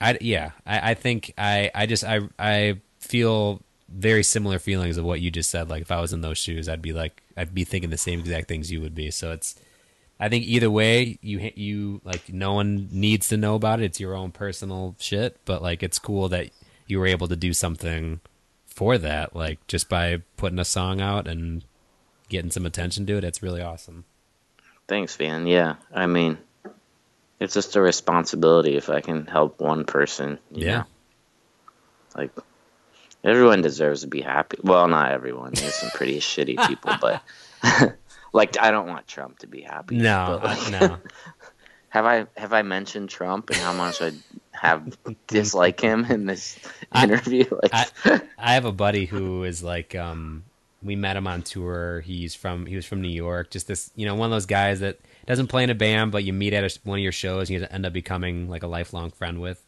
I 0.00 0.16
yeah, 0.20 0.52
I, 0.66 0.90
I 0.90 0.94
think 0.94 1.34
I 1.36 1.70
I 1.74 1.86
just 1.86 2.04
I 2.04 2.20
I 2.38 2.80
feel 2.98 3.62
very 3.88 4.22
similar 4.22 4.58
feelings 4.58 4.96
of 4.96 5.04
what 5.04 5.20
you 5.20 5.30
just 5.30 5.50
said. 5.50 5.68
Like 5.68 5.82
if 5.82 5.90
I 5.90 6.00
was 6.00 6.12
in 6.12 6.22
those 6.22 6.38
shoes, 6.38 6.68
I'd 6.68 6.82
be 6.82 6.92
like 6.92 7.22
I'd 7.36 7.54
be 7.54 7.64
thinking 7.64 7.90
the 7.90 7.98
same 7.98 8.20
exact 8.20 8.48
things 8.48 8.72
you 8.72 8.80
would 8.80 8.94
be. 8.94 9.10
So 9.10 9.32
it's 9.32 9.56
I 10.18 10.28
think 10.28 10.44
either 10.44 10.70
way, 10.70 11.18
you 11.22 11.52
you 11.54 12.00
like 12.04 12.32
no 12.32 12.54
one 12.54 12.88
needs 12.90 13.28
to 13.28 13.36
know 13.36 13.54
about 13.54 13.80
it. 13.80 13.84
It's 13.84 14.00
your 14.00 14.14
own 14.14 14.32
personal 14.32 14.96
shit, 14.98 15.38
but 15.44 15.62
like 15.62 15.82
it's 15.82 15.98
cool 15.98 16.28
that 16.30 16.50
you 16.86 16.98
were 16.98 17.06
able 17.06 17.28
to 17.28 17.36
do 17.36 17.52
something 17.52 18.20
for 18.66 18.96
that, 18.98 19.36
like 19.36 19.66
just 19.66 19.88
by 19.88 20.22
putting 20.36 20.58
a 20.58 20.64
song 20.64 21.00
out 21.00 21.28
and 21.28 21.62
getting 22.30 22.50
some 22.50 22.64
attention 22.64 23.04
to 23.06 23.18
it. 23.18 23.24
It's 23.24 23.42
really 23.42 23.60
awesome. 23.60 24.04
Thanks, 24.88 25.14
Van. 25.16 25.46
Yeah, 25.46 25.74
I 25.94 26.06
mean, 26.06 26.38
it's 27.38 27.54
just 27.54 27.76
a 27.76 27.80
responsibility 27.82 28.76
if 28.76 28.88
I 28.88 29.00
can 29.02 29.26
help 29.26 29.60
one 29.60 29.84
person. 29.84 30.38
you 30.50 30.66
Yeah. 30.66 30.78
know? 30.78 30.84
Like, 32.16 32.30
everyone 33.22 33.62
deserves 33.62 34.00
to 34.00 34.06
be 34.08 34.20
happy. 34.20 34.58
Well, 34.62 34.88
not 34.88 35.12
everyone. 35.12 35.52
There's 35.54 35.74
some 35.74 35.90
pretty 35.90 36.18
shitty 36.20 36.66
people, 36.66 36.94
but 37.00 37.22
like, 38.32 38.58
I 38.60 38.70
don't 38.70 38.88
want 38.88 39.06
Trump 39.06 39.38
to 39.40 39.46
be 39.46 39.60
happy. 39.60 39.96
No, 39.96 40.40
like, 40.42 40.70
no. 40.70 40.96
have 41.90 42.04
I 42.06 42.26
have 42.36 42.52
I 42.52 42.62
mentioned 42.62 43.10
Trump 43.10 43.50
and 43.50 43.58
how 43.58 43.72
much 43.72 44.00
I 44.02 44.12
have 44.52 44.96
dislike 45.28 45.80
him 45.80 46.04
in 46.06 46.26
this 46.26 46.58
I- 46.90 47.04
interview? 47.04 47.44
Like, 47.62 47.72
I, 48.04 48.20
I 48.38 48.54
have 48.54 48.64
a 48.64 48.72
buddy 48.72 49.04
who 49.06 49.44
is 49.44 49.62
like 49.62 49.94
um 49.94 50.42
we 50.82 50.96
met 50.96 51.16
him 51.16 51.26
on 51.26 51.42
tour. 51.42 52.00
He's 52.00 52.34
from 52.34 52.66
he 52.66 52.76
was 52.76 52.86
from 52.86 53.00
new 53.02 53.08
york. 53.08 53.50
Just 53.50 53.66
this 53.66 53.90
you 53.96 54.06
know 54.06 54.14
one 54.14 54.26
of 54.26 54.30
those 54.30 54.46
guys 54.46 54.80
that 54.80 54.98
doesn't 55.26 55.48
play 55.48 55.62
in 55.62 55.70
a 55.70 55.74
band 55.74 56.10
but 56.12 56.24
you 56.24 56.32
meet 56.32 56.52
at 56.52 56.64
a, 56.64 56.78
one 56.84 56.98
of 56.98 57.02
your 57.02 57.12
shows 57.12 57.50
and 57.50 57.60
you 57.60 57.66
end 57.70 57.84
up 57.86 57.92
becoming 57.92 58.48
like 58.48 58.62
a 58.62 58.66
lifelong 58.66 59.10
friend 59.10 59.40
with. 59.40 59.64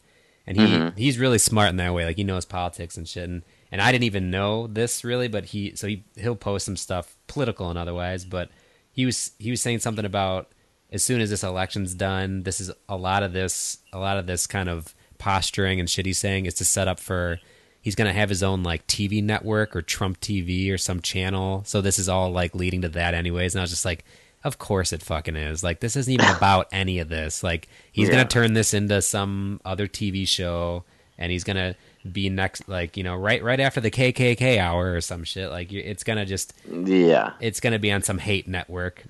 And 0.47 0.57
he 0.57 0.65
Mhm. 0.65 0.97
he's 0.97 1.17
really 1.19 1.37
smart 1.37 1.69
in 1.69 1.77
that 1.77 1.93
way. 1.93 2.05
Like 2.05 2.17
he 2.17 2.23
knows 2.23 2.45
politics 2.45 2.97
and 2.97 3.07
shit. 3.07 3.29
And, 3.29 3.43
and 3.71 3.81
i 3.81 3.91
didn't 3.91 4.03
even 4.03 4.29
know 4.29 4.67
this 4.67 5.03
really 5.03 5.27
but 5.27 5.45
he 5.45 5.75
so 5.75 5.87
he 5.87 6.03
he'll 6.15 6.35
post 6.35 6.65
some 6.65 6.77
stuff 6.77 7.15
political 7.27 7.69
and 7.71 7.79
otherwise 7.79 8.23
but 8.23 8.49
he 8.91 9.03
was 9.05 9.31
he 9.39 9.49
was 9.49 9.61
saying 9.61 9.79
something 9.79 10.05
about 10.05 10.51
as 10.91 11.01
soon 11.01 11.21
as 11.21 11.31
this 11.31 11.43
election's 11.43 11.95
done, 11.95 12.43
this 12.43 12.61
is 12.61 12.69
a 12.87 12.95
lot 12.95 13.23
of 13.23 13.33
this 13.33 13.79
a 13.91 13.97
lot 13.97 14.17
of 14.17 14.27
this 14.27 14.45
kind 14.45 14.69
of 14.69 14.93
posturing 15.17 15.79
and 15.79 15.89
shit 15.89 16.05
he's 16.05 16.19
saying 16.19 16.45
is 16.45 16.53
to 16.55 16.65
set 16.65 16.87
up 16.87 16.99
for 16.99 17.39
he's 17.83 17.93
gonna 17.93 18.11
have 18.13 18.29
his 18.29 18.41
own 18.41 18.63
like 18.63 18.87
TV 18.87 19.23
network 19.23 19.75
or 19.75 19.83
Trump 19.83 20.19
TV 20.19 20.71
or 20.73 20.79
some 20.79 21.01
channel. 21.01 21.61
So 21.67 21.81
this 21.81 21.99
is 21.99 22.09
all 22.09 22.31
like 22.31 22.55
leading 22.55 22.81
to 22.81 22.89
that 22.89 23.13
anyways. 23.13 23.53
And 23.53 23.59
I 23.59 23.63
was 23.63 23.69
just 23.69 23.85
like, 23.85 24.03
of 24.43 24.57
course 24.57 24.91
it 24.91 25.03
fucking 25.03 25.35
is. 25.35 25.63
Like 25.63 25.79
this 25.81 25.95
isn't 25.95 26.11
even 26.11 26.25
about 26.35 26.67
any 26.71 26.97
of 26.97 27.09
this. 27.09 27.43
Like 27.43 27.67
he's 27.91 28.07
Yeah. 28.09 28.15
gonna 28.15 28.27
turn 28.29 28.53
this 28.53 28.73
into 28.73 28.99
some 29.03 29.61
other 29.63 29.87
TV 29.87 30.27
show 30.27 30.83
and 31.19 31.31
he's 31.31 31.43
gonna 31.43 31.75
be 32.11 32.27
next 32.29 32.67
like 32.67 32.97
you 32.97 33.03
know 33.03 33.15
right 33.15 33.41
right 33.43 33.59
after 33.59 33.79
the 33.79 33.91
KKK 33.91 34.57
hour 34.57 34.93
or 34.95 34.99
some 34.99 35.23
shit 35.23 35.49
like 35.51 35.71
it's 35.71 36.03
gonna 36.03 36.25
just 36.25 36.53
Yeah. 36.69 37.33
it's 37.39 37.59
gonna 37.61 37.79
be 37.79 37.91
on 37.93 38.01
some 38.01 38.17
hate 38.17 38.47
network 38.47 39.03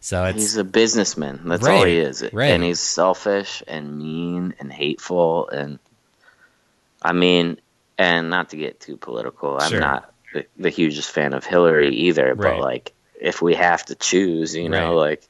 so 0.00 0.24
it's 0.26 0.36
He's 0.36 0.56
a 0.58 0.64
businessman. 0.64 1.40
That's 1.46 1.66
all 1.66 1.84
he 1.84 1.96
is. 1.96 2.22
right. 2.34 2.48
And 2.50 2.62
he's 2.62 2.80
selfish 2.80 3.62
and 3.66 3.96
mean 3.96 4.52
and 4.60 4.70
hateful. 4.70 5.48
And 5.48 5.78
I 7.00 7.12
mean, 7.12 7.56
and 7.98 8.30
not 8.30 8.50
to 8.50 8.56
get 8.56 8.80
too 8.80 8.96
political, 8.96 9.56
I'm 9.58 9.70
Sure. 9.70 9.80
not 9.80 10.12
the, 10.32 10.46
the 10.56 10.70
hugest 10.70 11.10
fan 11.10 11.32
of 11.32 11.44
Hillary 11.44 11.94
either. 11.94 12.34
But 12.34 12.44
Right. 12.44 12.60
like, 12.60 12.92
if 13.20 13.40
we 13.40 13.54
have 13.54 13.84
to 13.86 13.94
choose, 13.94 14.54
you 14.54 14.68
know, 14.68 14.90
Right. 14.98 15.10
like 15.10 15.28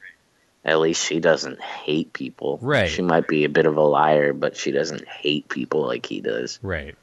at 0.64 0.80
least 0.80 1.04
she 1.04 1.20
doesn't 1.20 1.60
hate 1.60 2.12
people. 2.14 2.58
Right. 2.62 2.88
She 2.88 3.02
might 3.02 3.28
be 3.28 3.44
a 3.44 3.50
bit 3.50 3.66
of 3.66 3.76
a 3.76 3.82
liar, 3.82 4.32
but 4.32 4.56
she 4.56 4.70
doesn't 4.72 5.06
hate 5.06 5.48
people 5.48 5.86
like 5.86 6.06
he 6.06 6.20
does. 6.20 6.58
right 6.62 6.94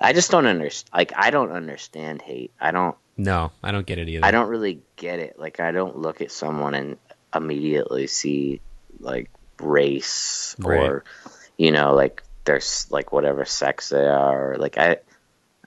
I 0.00 0.12
just 0.12 0.30
don't 0.30 0.46
understand. 0.46 0.90
Like, 0.96 1.12
I 1.16 1.30
don't 1.30 1.50
understand 1.52 2.22
hate. 2.22 2.52
I 2.60 2.70
don't. 2.70 2.96
no 3.16 3.50
i 3.64 3.72
don't 3.72 3.84
get 3.86 3.98
it 3.98 4.08
either 4.08 4.24
I 4.24 4.30
don't 4.30 4.48
really 4.48 4.80
get 4.96 5.18
it. 5.18 5.38
Like 5.38 5.58
I 5.60 5.72
don't 5.72 5.96
look 5.96 6.20
at 6.20 6.30
someone 6.32 6.74
and 6.74 6.96
immediately 7.34 8.06
see 8.06 8.60
like 9.00 9.28
race 9.60 10.54
or 10.64 11.04
you 11.56 11.70
know 11.72 11.94
like 11.94 12.22
there's 12.48 12.86
like 12.90 13.12
whatever 13.12 13.44
sex 13.44 13.90
they 13.90 14.06
are 14.06 14.52
or 14.54 14.56
like 14.58 14.76
I 14.78 14.96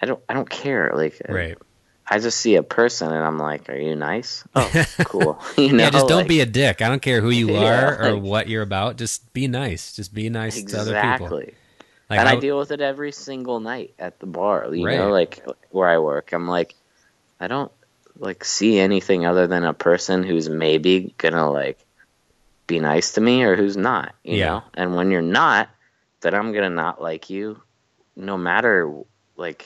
I 0.02 0.06
don't 0.08 0.20
I 0.28 0.34
don't 0.34 0.50
care. 0.50 0.92
Like 0.94 1.22
uh, 1.28 1.34
right 1.34 1.58
I 2.14 2.20
just 2.20 2.40
see 2.42 2.56
a 2.56 2.64
person 2.64 3.08
and 3.14 3.24
I'm 3.24 3.38
like, 3.38 3.70
are 3.70 3.78
you 3.78 3.96
nice? 3.96 4.44
Oh, 4.56 4.70
cool. 5.06 5.40
You 5.58 5.72
know, 5.72 5.84
yeah 5.86 5.90
just 5.92 6.08
don't 6.10 6.26
like, 6.26 6.28
be 6.28 6.42
a 6.42 6.46
dick 6.46 6.82
i 6.82 6.90
don't 6.90 7.02
care 7.02 7.22
who 7.22 7.30
you 7.30 7.52
Yeah, 7.54 7.86
are 7.96 8.02
or 8.04 8.12
like- 8.14 8.24
what 8.24 8.48
you're 8.50 8.64
about 8.64 8.98
just 8.98 9.32
be 9.34 9.48
nice 9.48 9.96
just 9.96 10.14
be 10.14 10.28
nice 10.30 10.62
to 10.62 10.78
other 10.80 10.92
people 11.00 11.28
exactly. 11.38 11.54
like 12.10 12.20
and 12.20 12.28
I 12.28 12.34
how- 12.36 12.40
deal 12.42 12.58
with 12.60 12.72
it 12.72 12.82
every 12.82 13.12
single 13.14 13.60
night 13.62 13.94
at 13.98 14.20
the 14.20 14.26
bar. 14.26 14.68
You 14.74 14.86
Right. 14.86 14.98
know, 14.98 15.10
like 15.12 15.46
where 15.70 15.88
I 15.88 15.98
work. 16.00 16.34
I'm 16.34 16.48
like, 16.50 16.76
I 17.40 17.48
don't 17.48 17.72
like 18.20 18.44
see 18.44 18.80
anything 18.80 19.26
other 19.26 19.48
than 19.48 19.64
a 19.64 19.74
person 19.74 20.24
who's 20.24 20.50
maybe 20.50 21.14
gonna 21.18 21.50
like 21.50 21.80
be 22.68 22.80
nice 22.82 23.14
to 23.14 23.22
me 23.22 23.44
or 23.44 23.56
who's 23.56 23.78
not. 23.78 24.14
You 24.26 24.38
Yeah. 24.40 24.46
know, 24.48 24.64
and 24.74 24.96
when 24.96 25.10
you're 25.12 25.22
not, 25.22 25.70
then 26.22 26.34
I'm 26.34 26.52
gonna 26.54 26.70
not 26.70 27.02
like 27.02 27.30
you, 27.30 27.62
no 28.16 28.38
matter 28.38 28.92
like 29.38 29.66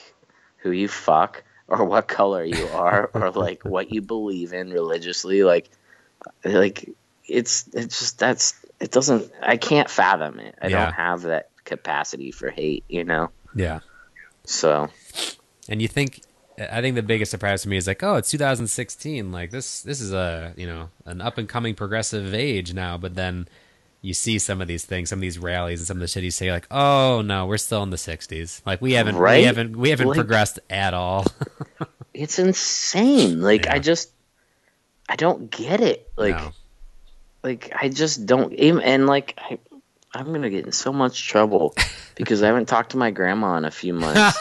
who 0.58 0.70
you 0.70 0.88
fuck 0.88 1.44
or 1.68 1.84
what 1.84 2.08
color 2.08 2.44
you 2.44 2.68
are 2.68 3.10
or 3.14 3.30
like 3.30 3.64
what 3.64 3.92
you 3.92 4.02
believe 4.02 4.52
in 4.52 4.70
religiously. 4.70 5.42
Like, 5.44 5.68
like 6.44 6.88
it's 7.26 7.68
it's 7.72 7.98
just 7.98 8.18
that's 8.18 8.54
it 8.80 8.90
doesn't 8.90 9.30
I 9.42 9.56
can't 9.56 9.88
fathom 9.90 10.38
it. 10.38 10.54
I 10.60 10.68
Yeah. 10.68 10.84
don't 10.86 10.94
have 10.94 11.22
that 11.22 11.50
capacity 11.64 12.30
for 12.30 12.50
hate, 12.50 12.84
you 12.88 13.04
know. 13.04 13.30
yeah 13.54 13.80
So 14.44 14.88
and 15.68 15.82
you 15.82 15.88
think 15.88 16.20
i 16.58 16.80
think 16.80 16.94
the 16.94 17.02
biggest 17.02 17.30
surprise 17.30 17.62
to 17.62 17.68
me 17.68 17.76
is 17.76 17.86
like 17.86 18.02
oh 18.02 18.14
it's 18.14 18.30
2016 18.30 19.30
like 19.30 19.50
this 19.50 19.82
this 19.82 20.00
is 20.00 20.12
a 20.12 20.54
you 20.56 20.66
know 20.66 20.88
an 21.04 21.20
up 21.20 21.36
and 21.36 21.48
coming 21.48 21.74
progressive 21.74 22.32
age 22.32 22.72
now 22.72 22.96
but 22.96 23.14
then 23.14 23.46
you 24.06 24.14
see 24.14 24.38
some 24.38 24.60
of 24.60 24.68
these 24.68 24.84
things 24.84 25.08
some 25.10 25.18
of 25.18 25.22
these 25.22 25.38
rallies 25.38 25.80
and 25.80 25.86
some 25.86 25.96
of 25.96 26.00
the 26.00 26.06
shit 26.06 26.22
you 26.24 26.30
say 26.30 26.50
like 26.52 26.66
oh 26.70 27.22
no 27.22 27.46
we're 27.46 27.58
still 27.58 27.82
in 27.82 27.90
the 27.90 27.96
60s 27.96 28.62
like 28.64 28.80
we 28.80 28.92
haven't 28.92 29.18
we 29.18 29.42
haven't 29.42 29.76
we 29.76 29.90
haven't 29.90 30.08
Like- 30.08 30.16
progressed 30.16 30.58
at 30.70 30.94
all 30.94 31.24
it's 32.14 32.38
insane. 32.38 33.40
Like 33.42 33.64
Yeah. 33.66 33.74
I 33.74 33.78
just 33.78 34.10
I 35.08 35.16
don't 35.16 35.50
get 35.50 35.80
it. 35.80 36.10
Like 36.16 36.36
No. 36.36 36.52
like 37.42 37.72
I 37.78 37.88
just 37.88 38.24
don't 38.26 38.52
even 38.54 38.80
and 38.82 39.06
like 39.06 39.34
I 39.38 39.58
I'm 40.14 40.32
gonna 40.32 40.48
get 40.50 40.64
in 40.64 40.72
so 40.72 40.92
much 40.92 41.28
trouble 41.28 41.74
because 42.14 42.42
I 42.42 42.46
haven't 42.46 42.66
talked 42.66 42.92
to 42.92 42.96
my 42.96 43.10
grandma 43.10 43.56
in 43.58 43.64
a 43.66 43.70
few 43.70 43.92
months 43.92 44.38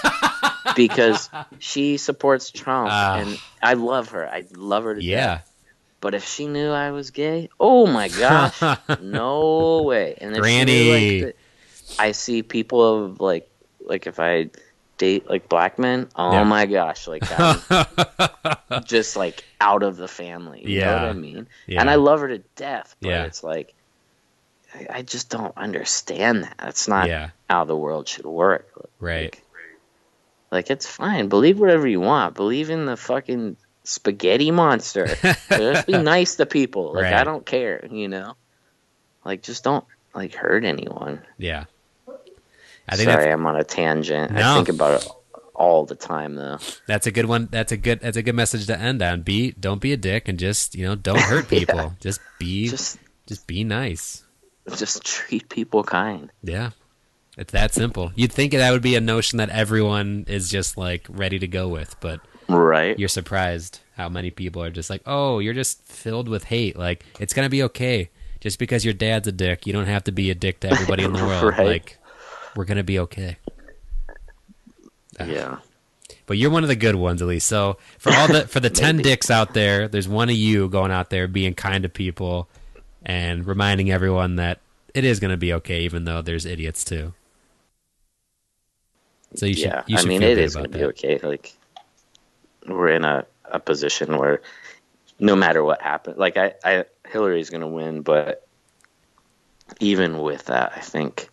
because 0.76 1.30
she 1.60 1.98
supports 1.98 2.50
Trump 2.52 2.90
Ah. 2.92 3.18
and 3.18 3.38
I 3.62 3.74
love 3.74 4.10
her. 4.12 4.26
I 4.28 4.46
love 4.56 4.86
her 4.86 4.96
to 4.96 5.04
yeah 5.04 5.26
death. 5.40 5.52
But 6.06 6.14
if 6.14 6.24
she 6.24 6.46
knew 6.46 6.70
I 6.70 6.92
was 6.92 7.10
gay, 7.10 7.50
oh 7.60 7.88
my 7.88 8.10
gosh, 8.10 8.62
no 9.02 9.82
way. 9.82 10.14
And 10.22 10.38
if 10.38 10.46
she 10.46 10.64
knew, 10.64 11.24
like, 11.24 11.36
I 11.98 12.12
see 12.12 12.44
people 12.44 13.06
of 13.06 13.20
like 13.20 13.50
like 13.84 14.06
if 14.06 14.20
I 14.20 14.52
date 15.00 15.28
like 15.28 15.50
black 15.50 15.80
men, 15.80 16.08
oh 16.16 16.32
Yeah. 16.34 16.44
my 16.44 16.68
gosh, 16.68 17.08
like 17.08 17.24
just 18.86 19.16
like 19.16 19.44
out 19.60 19.82
of 19.82 19.98
the 19.98 20.08
family. 20.08 20.62
You 20.64 20.82
know 20.82 20.94
what 20.94 21.02
Yeah. 21.02 21.10
I 21.10 21.14
mean? 21.14 21.48
Yeah. 21.66 21.82
And 21.82 21.90
I 21.90 21.96
love 21.96 22.20
her 22.20 22.28
to 22.28 22.38
death, 22.56 22.96
but 23.02 23.10
Yeah. 23.10 23.24
it's 23.24 23.44
like 23.44 23.74
I, 24.76 24.98
I 24.98 25.02
just 25.02 25.32
don't 25.32 25.58
understand 25.58 26.44
that. 26.44 26.56
That's 26.60 26.88
not 26.88 27.08
yeah 27.08 27.30
how 27.50 27.66
the 27.66 27.76
world 27.76 28.08
should 28.08 28.28
work. 28.28 28.68
right 29.00 29.34
Like, 29.34 29.44
like 30.52 30.70
it's 30.70 30.86
fine. 30.86 31.30
Believe 31.30 31.60
whatever 31.60 31.88
you 31.88 32.00
want. 32.00 32.36
Believe 32.36 32.70
in 32.70 32.86
the 32.86 32.96
fucking 32.96 33.58
spaghetti 33.86 34.52
monster. 34.52 35.08
just 35.50 35.88
be 35.88 35.94
nice 35.98 36.36
to 36.36 36.46
people. 36.46 36.94
Like 36.94 37.14
I 37.14 37.24
don't 37.24 37.46
care, 37.46 37.86
you 37.90 38.08
know? 38.08 38.36
Like 39.24 39.42
just 39.42 39.64
don't 39.64 39.86
like 40.14 40.34
hurt 40.36 40.64
anyone. 40.64 41.22
yeah 41.38 41.66
i 42.88 42.96
think 42.96 43.10
Sorry, 43.10 43.32
I'm 43.32 43.46
on 43.48 43.56
a 43.56 43.64
tangent. 43.64 44.32
No. 44.32 44.52
I 44.52 44.56
think 44.56 44.70
about 44.70 45.02
it 45.02 45.10
all 45.56 45.86
the 45.86 45.96
time 45.96 46.36
though. 46.36 46.60
that's 46.86 47.08
a 47.08 47.12
good 47.12 47.26
one 47.26 47.48
that's 47.50 47.72
a 47.72 47.78
good 47.78 48.00
that's 48.02 48.18
a 48.18 48.22
good 48.22 48.36
message 48.36 48.68
to 48.68 48.78
end 48.80 49.02
on 49.02 49.22
be 49.24 49.52
don't 49.54 49.82
be 49.82 49.92
a 49.94 49.98
dick 49.98 50.28
and 50.28 50.38
just 50.38 50.76
you 50.76 50.86
know 50.86 50.96
don't 50.96 51.20
hurt 51.20 51.48
people 51.50 51.96
just 52.00 52.22
be 52.40 52.68
Just 52.70 53.00
just 53.26 53.48
be 53.48 53.64
nice 53.64 54.24
just 54.74 55.04
treat 55.06 55.48
people 55.50 55.84
kind. 55.84 56.32
Yeah. 56.44 56.72
It's 57.38 57.52
that 57.52 57.74
simple. 57.74 58.12
You'd 58.16 58.32
think 58.32 58.54
that 58.54 58.72
would 58.72 58.82
be 58.82 58.96
a 58.96 59.02
notion 59.02 59.38
that 59.38 59.50
everyone 59.50 60.26
is 60.28 60.50
just 60.50 60.78
like 60.78 61.06
ready 61.10 61.38
to 61.40 61.48
go 61.48 61.68
with, 61.68 61.96
but 62.00 62.22
Right. 62.48 62.98
you're 62.98 63.10
surprised 63.10 63.80
how 63.98 64.10
many 64.10 64.30
people 64.32 64.62
are 64.62 64.70
just 64.70 64.90
like, 64.90 65.02
"Oh, 65.06 65.40
you're 65.40 65.54
just 65.54 65.82
filled 65.84 66.28
with 66.28 66.44
hate. 66.46 66.78
Like 66.78 67.06
it's 67.20 67.34
going 67.34 67.46
to 67.46 67.50
be 67.50 67.64
okay. 67.64 68.10
Just 68.40 68.60
because 68.60 68.86
your 68.86 68.94
dad's 68.94 69.28
a 69.28 69.32
dick, 69.32 69.66
you 69.66 69.74
don't 69.74 69.88
have 69.88 70.04
to 70.04 70.12
be 70.12 70.30
a 70.30 70.36
dick 70.36 70.60
to 70.60 70.70
everybody 70.70 71.04
in 71.04 71.14
the 71.14 71.24
world. 71.26 71.58
Right. 71.58 71.68
Like 71.68 71.98
we're 72.56 72.66
going 72.66 72.78
to 72.78 72.84
be 72.84 73.00
okay." 73.00 73.38
yeah. 75.20 75.58
But 76.28 76.38
you're 76.38 76.50
one 76.50 76.64
of 76.64 76.70
the 76.70 76.76
good 76.76 76.96
ones 76.96 77.22
at 77.22 77.28
least. 77.28 77.48
So, 77.48 77.78
for 78.00 78.12
all 78.14 78.28
the 78.28 78.48
for 78.48 78.60
the 78.60 78.70
10 78.72 78.98
dicks 78.98 79.30
out 79.30 79.54
there, 79.54 79.88
there's 79.88 80.08
one 80.08 80.30
of 80.30 80.36
you 80.36 80.68
going 80.70 80.92
out 80.92 81.10
there 81.10 81.28
being 81.28 81.54
kind 81.54 81.84
to 81.84 81.90
people 81.90 82.50
and 83.04 83.46
reminding 83.46 83.92
everyone 83.92 84.36
that 84.38 84.60
it 84.94 85.04
is 85.04 85.20
going 85.20 85.32
to 85.32 85.38
be 85.38 85.54
okay 85.54 85.82
even 85.82 86.06
though 86.06 86.22
there's 86.22 86.46
idiots 86.46 86.84
too. 86.84 87.14
So 89.36 89.46
you 89.46 89.54
should 89.54 89.66
yeah. 89.66 89.84
you 89.88 89.98
should 89.98 90.08
I 90.08 90.10
mean 90.10 90.22
feel 90.22 90.30
it 90.30 90.38
is 90.38 90.56
gonna 90.56 90.68
that. 90.70 90.78
be 90.78 90.84
okay. 90.86 91.20
Like 91.22 91.54
we're 92.68 92.90
in 92.90 93.06
a, 93.06 93.26
a 93.46 93.60
position 93.60 94.18
where 94.18 94.42
no 95.20 95.36
matter 95.36 95.64
what 95.64 95.82
happens 95.82 96.18
like 96.18 96.38
I, 96.38 96.54
I 96.64 96.86
Hillary's 97.08 97.50
gonna 97.50 97.68
win, 97.68 98.02
but 98.02 98.46
even 99.80 100.20
with 100.20 100.46
that 100.46 100.74
I 100.76 100.80
think 100.82 101.30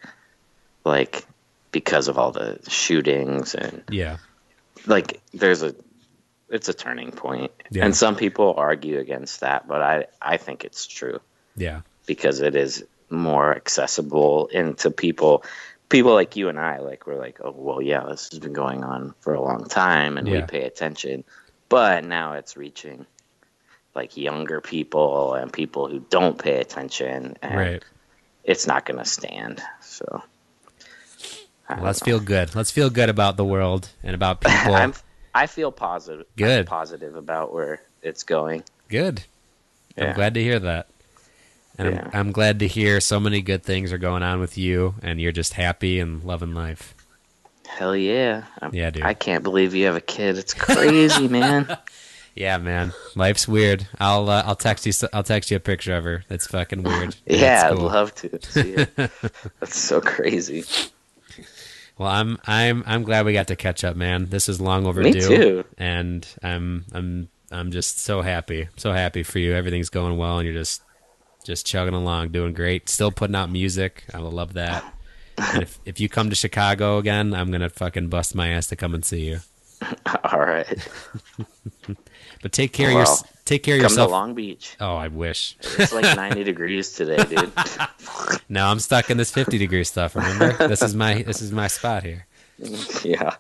like 0.85 1.25
because 1.71 2.09
of 2.09 2.19
all 2.19 2.33
the 2.33 2.59
shootings 2.69 3.55
and 3.55 3.83
Yeah. 3.91 4.19
like 4.87 5.21
there's 5.33 5.63
a 5.63 5.75
it's 6.49 6.69
a 6.69 6.75
turning 6.75 7.13
point. 7.13 7.51
Yeah. 7.71 7.87
And 7.87 7.97
some 7.97 8.15
people 8.15 8.53
argue 8.59 8.99
against 8.99 9.41
that, 9.41 9.67
but 9.67 9.81
I, 9.81 10.05
I 10.21 10.37
think 10.37 10.65
it's 10.67 10.87
true 10.87 11.19
Yeah. 11.57 11.81
because 12.07 12.41
it 12.41 12.55
is 12.57 12.85
more 13.09 13.55
accessible 13.55 14.49
into 14.49 14.91
people 14.91 15.45
people 15.93 16.15
like 16.15 16.35
you 16.37 16.49
and 16.49 16.59
I 16.59 16.79
like 16.79 17.07
we're 17.07 17.19
like, 17.21 17.39
oh 17.45 17.55
well 17.57 17.81
yeah, 17.83 18.05
this 18.09 18.31
has 18.31 18.41
been 18.41 18.55
going 18.55 18.83
on 18.83 19.15
for 19.21 19.35
a 19.35 19.41
long 19.41 19.67
time 19.69 20.19
and 20.19 20.27
we 20.29 20.43
pay 20.43 20.63
attention. 20.65 21.23
But 21.69 22.05
now 22.05 22.33
it's 22.33 22.57
reaching 22.57 23.07
like 23.95 24.17
younger 24.17 24.61
people 24.61 25.35
and 25.35 25.53
people 25.53 25.89
who 25.89 26.01
don't 26.11 26.39
pay 26.39 26.61
attention 26.61 27.37
and 27.43 27.55
Right. 27.57 27.85
it's 28.43 28.67
not 28.67 28.87
gonna 28.87 29.05
stand. 29.05 29.63
So 29.81 30.23
Well, 31.69 31.79
let's 31.83 32.01
know. 32.01 32.07
feel 32.07 32.21
good. 32.21 32.55
Let's 32.55 32.71
feel 32.71 32.91
good 32.91 33.09
about 33.09 33.37
the 33.37 33.45
world 33.45 33.91
and 34.03 34.15
about 34.15 34.41
people. 34.47 34.75
I'm 34.75 34.95
I 35.35 35.47
feel 35.47 35.71
positive 35.73 36.27
Good. 36.37 36.67
positive 36.67 37.17
about 37.17 37.53
where 37.53 37.83
it's 38.03 38.23
going. 38.25 38.65
good. 38.89 39.23
I'm 39.99 40.15
glad 40.15 40.35
to 40.35 40.43
hear 40.43 40.59
that. 40.59 40.89
And 41.79 41.95
Yeah. 41.95 42.03
I'm, 42.13 42.29
I'm 42.29 42.33
glad 42.33 42.59
to 42.61 42.67
hear 42.69 43.01
so 43.01 43.19
many 43.21 43.41
good 43.43 43.63
things 43.63 43.93
are 43.93 43.99
going 43.99 44.23
on 44.23 44.41
with 44.41 44.59
you 44.59 44.95
and 45.03 45.21
you're 45.21 45.33
just 45.33 45.55
happy 45.55 45.99
and 46.01 46.23
loving 46.25 46.55
life. 46.55 46.95
Hell 47.67 47.97
yeah. 47.97 48.45
I'm- 48.61 48.75
Yeah, 48.75 48.91
dude. 48.91 49.03
I 49.05 49.15
can't 49.15 49.43
believe 49.43 49.75
you 49.75 49.87
have 49.87 49.97
a 49.97 50.01
kid. 50.01 50.37
It's 50.39 50.55
crazy, 50.55 51.29
man. 51.29 51.77
Yeah, 52.35 52.57
man, 52.57 52.95
life's 53.15 53.47
weird. 53.47 53.87
I'll 54.01 54.31
uh, 54.31 54.43
I'll 54.47 54.57
text 54.57 54.87
you. 54.87 54.93
I'll 55.13 55.23
text 55.23 55.51
you 55.51 55.59
a 55.59 55.61
picture 55.61 55.95
of 55.95 56.05
her. 56.05 56.25
It's 56.31 56.47
fucking 56.47 56.83
weird. 56.83 57.15
Yeah, 57.27 57.69
It's 57.71 57.79
I'd 57.79 57.85
love 57.85 58.15
to 58.15 58.41
see 58.43 58.71
it. 58.73 58.97
That's 59.61 59.77
so 59.79 60.01
crazy. 60.01 60.65
Well, 61.99 62.09
I'm 62.09 62.39
I'm 62.47 62.85
I'm 62.87 63.03
glad 63.03 63.27
we 63.27 63.35
got 63.35 63.49
to 63.49 63.57
catch 63.57 63.85
up, 63.85 63.97
man. 63.97 64.31
This 64.31 64.49
is 64.49 64.63
long 64.63 64.87
overdue. 64.87 65.13
Me 65.13 65.21
too. 65.21 65.65
And 65.77 66.27
I'm 66.43 66.87
I'm 66.95 67.29
I'm 67.51 67.71
just 67.71 67.99
so 67.99 68.23
happy, 68.23 68.69
so 68.79 68.93
happy 68.95 69.23
for 69.25 69.39
you. 69.39 69.53
Everything's 69.53 69.91
going 69.91 70.17
well, 70.17 70.39
and 70.39 70.47
you're 70.49 70.57
just 70.59 70.81
just 71.45 71.67
chugging 71.67 71.95
along, 71.95 72.29
doing 72.31 72.53
great. 72.55 72.89
Still 72.89 73.11
putting 73.11 73.37
out 73.37 73.51
music. 73.51 74.05
I 74.15 74.19
love 74.19 74.55
that. 74.55 74.85
And 75.39 75.63
if 75.63 75.79
if 75.85 76.01
you 76.01 76.09
come 76.09 76.31
to 76.31 76.37
Chicago 76.37 76.99
again, 76.99 77.35
I'm 77.35 77.51
gonna 77.51 77.69
fucking 77.71 78.09
bust 78.09 78.35
my 78.35 78.49
ass 78.49 78.67
to 78.69 78.77
come 78.77 78.95
and 78.95 79.05
see 79.05 79.27
you. 79.27 79.41
All 80.25 80.41
right. 80.41 80.89
But 82.43 82.51
take 82.51 82.73
care 82.73 82.89
of 82.89 82.95
your 82.95 83.07
take 83.45 83.63
care 83.63 83.77
of 83.77 83.83
Come 83.83 83.85
yourself. 83.91 84.09
to 84.09 84.13
Long 84.13 84.35
Beach. 84.35 84.77
Oh, 84.81 84.97
I 84.97 85.07
wish. 85.07 85.57
It's 85.79 85.93
like 85.93 86.17
90 86.17 86.43
degrees 86.43 86.93
today, 86.93 87.23
dude. 87.23 87.53
No, 88.49 88.67
I'm 88.67 88.81
stuck 88.81 89.11
in 89.11 89.17
this 89.17 89.31
50 89.31 89.59
degree 89.59 89.85
stuff. 89.85 90.17
Remember, 90.17 90.53
this 90.67 90.83
is 90.83 90.93
my 90.93 91.23
this 91.23 91.41
is 91.41 91.53
my 91.53 91.69
spot 91.69 92.03
here. 92.03 92.27
yeah. 93.05 93.37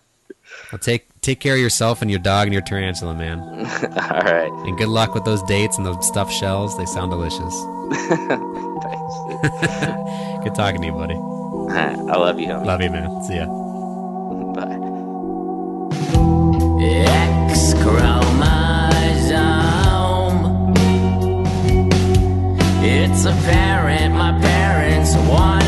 Well, 0.70 0.78
take 0.78 1.08
take 1.20 1.40
care 1.40 1.54
of 1.54 1.60
yourself 1.60 2.00
and 2.00 2.12
your 2.12 2.20
dog 2.20 2.46
and 2.46 2.52
your 2.52 2.62
tarantula, 2.62 3.14
man. 3.14 3.40
All 3.40 4.20
right. 4.20 4.52
And 4.68 4.78
good 4.78 4.88
luck 4.88 5.14
with 5.16 5.24
those 5.24 5.42
dates 5.42 5.78
and 5.78 5.84
those 5.84 6.06
stuffed 6.06 6.32
shells. 6.32 6.78
They 6.78 6.86
sound 6.86 7.10
delicious. 7.10 7.54
Thanks. 7.92 9.14
Good 10.44 10.54
talking 10.54 10.80
to 10.80 10.86
you, 10.86 10.92
buddy. 10.92 11.14
I 11.74 12.16
love 12.16 12.38
you, 12.40 12.48
homie. 12.48 12.66
Love 12.66 12.82
you, 12.82 12.90
man. 12.90 13.22
See 13.24 13.36
ya. 13.36 13.46
Bye. 14.54 14.78
X 16.84 17.74
chromosome. 17.74 18.32
It's 22.84 23.24
apparent 23.24 24.14
my 24.14 24.32
parents 24.40 25.14
wanted 25.28 25.61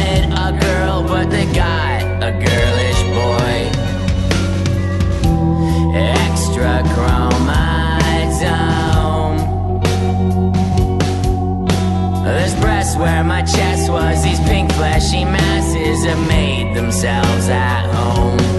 where 13.05 13.23
my 13.23 13.43
chest 13.43 13.91
was. 13.91 14.25
These 14.25 14.41
pink 14.49 14.73
fleshy 14.73 15.25
masses 15.25 16.05
have 16.07 16.27
made 16.27 16.75
themselves 16.75 17.49
at 17.51 17.85
home. 17.93 18.54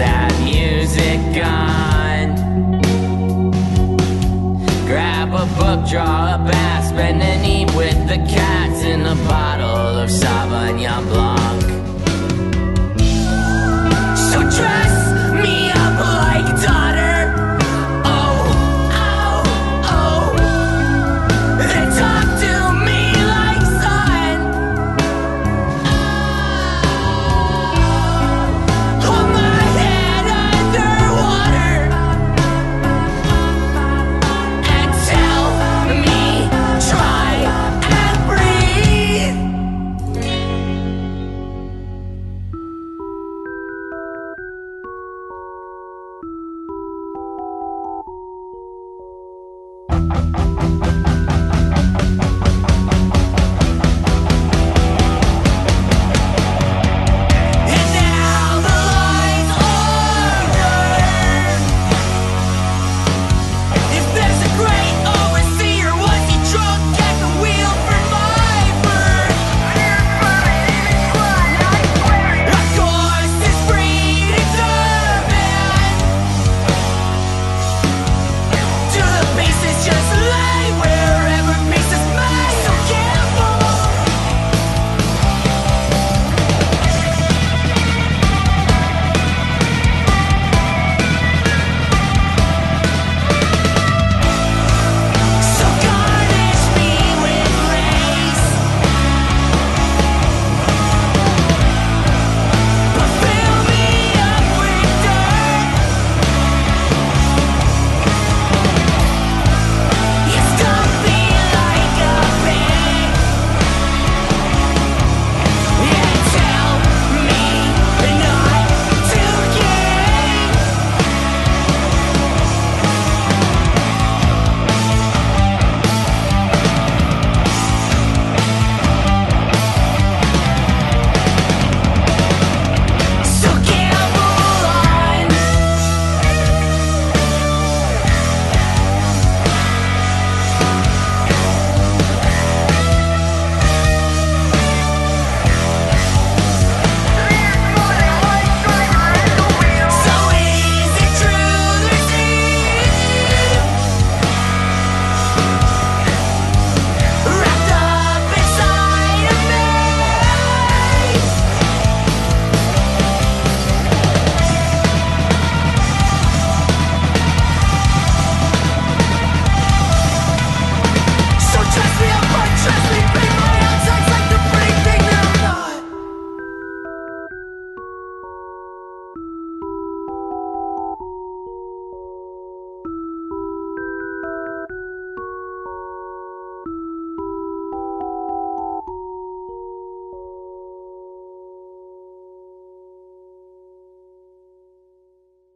Sad 0.00 0.32
music 0.42 1.20
on. 1.44 2.26
Grab 4.86 5.28
a 5.28 5.46
book, 5.58 5.86
draw 5.90 6.36
a 6.36 6.38
bath, 6.50 6.88
spend 6.88 7.20
an 7.22 7.44
eat 7.44 7.70
with 7.76 8.00
the 8.08 8.16
cats 8.16 8.82
in 8.82 9.02
a 9.02 9.16
bottle 9.28 10.00
of 10.02 10.08
Sauvignon 10.08 11.04
Blanc. 11.10 11.29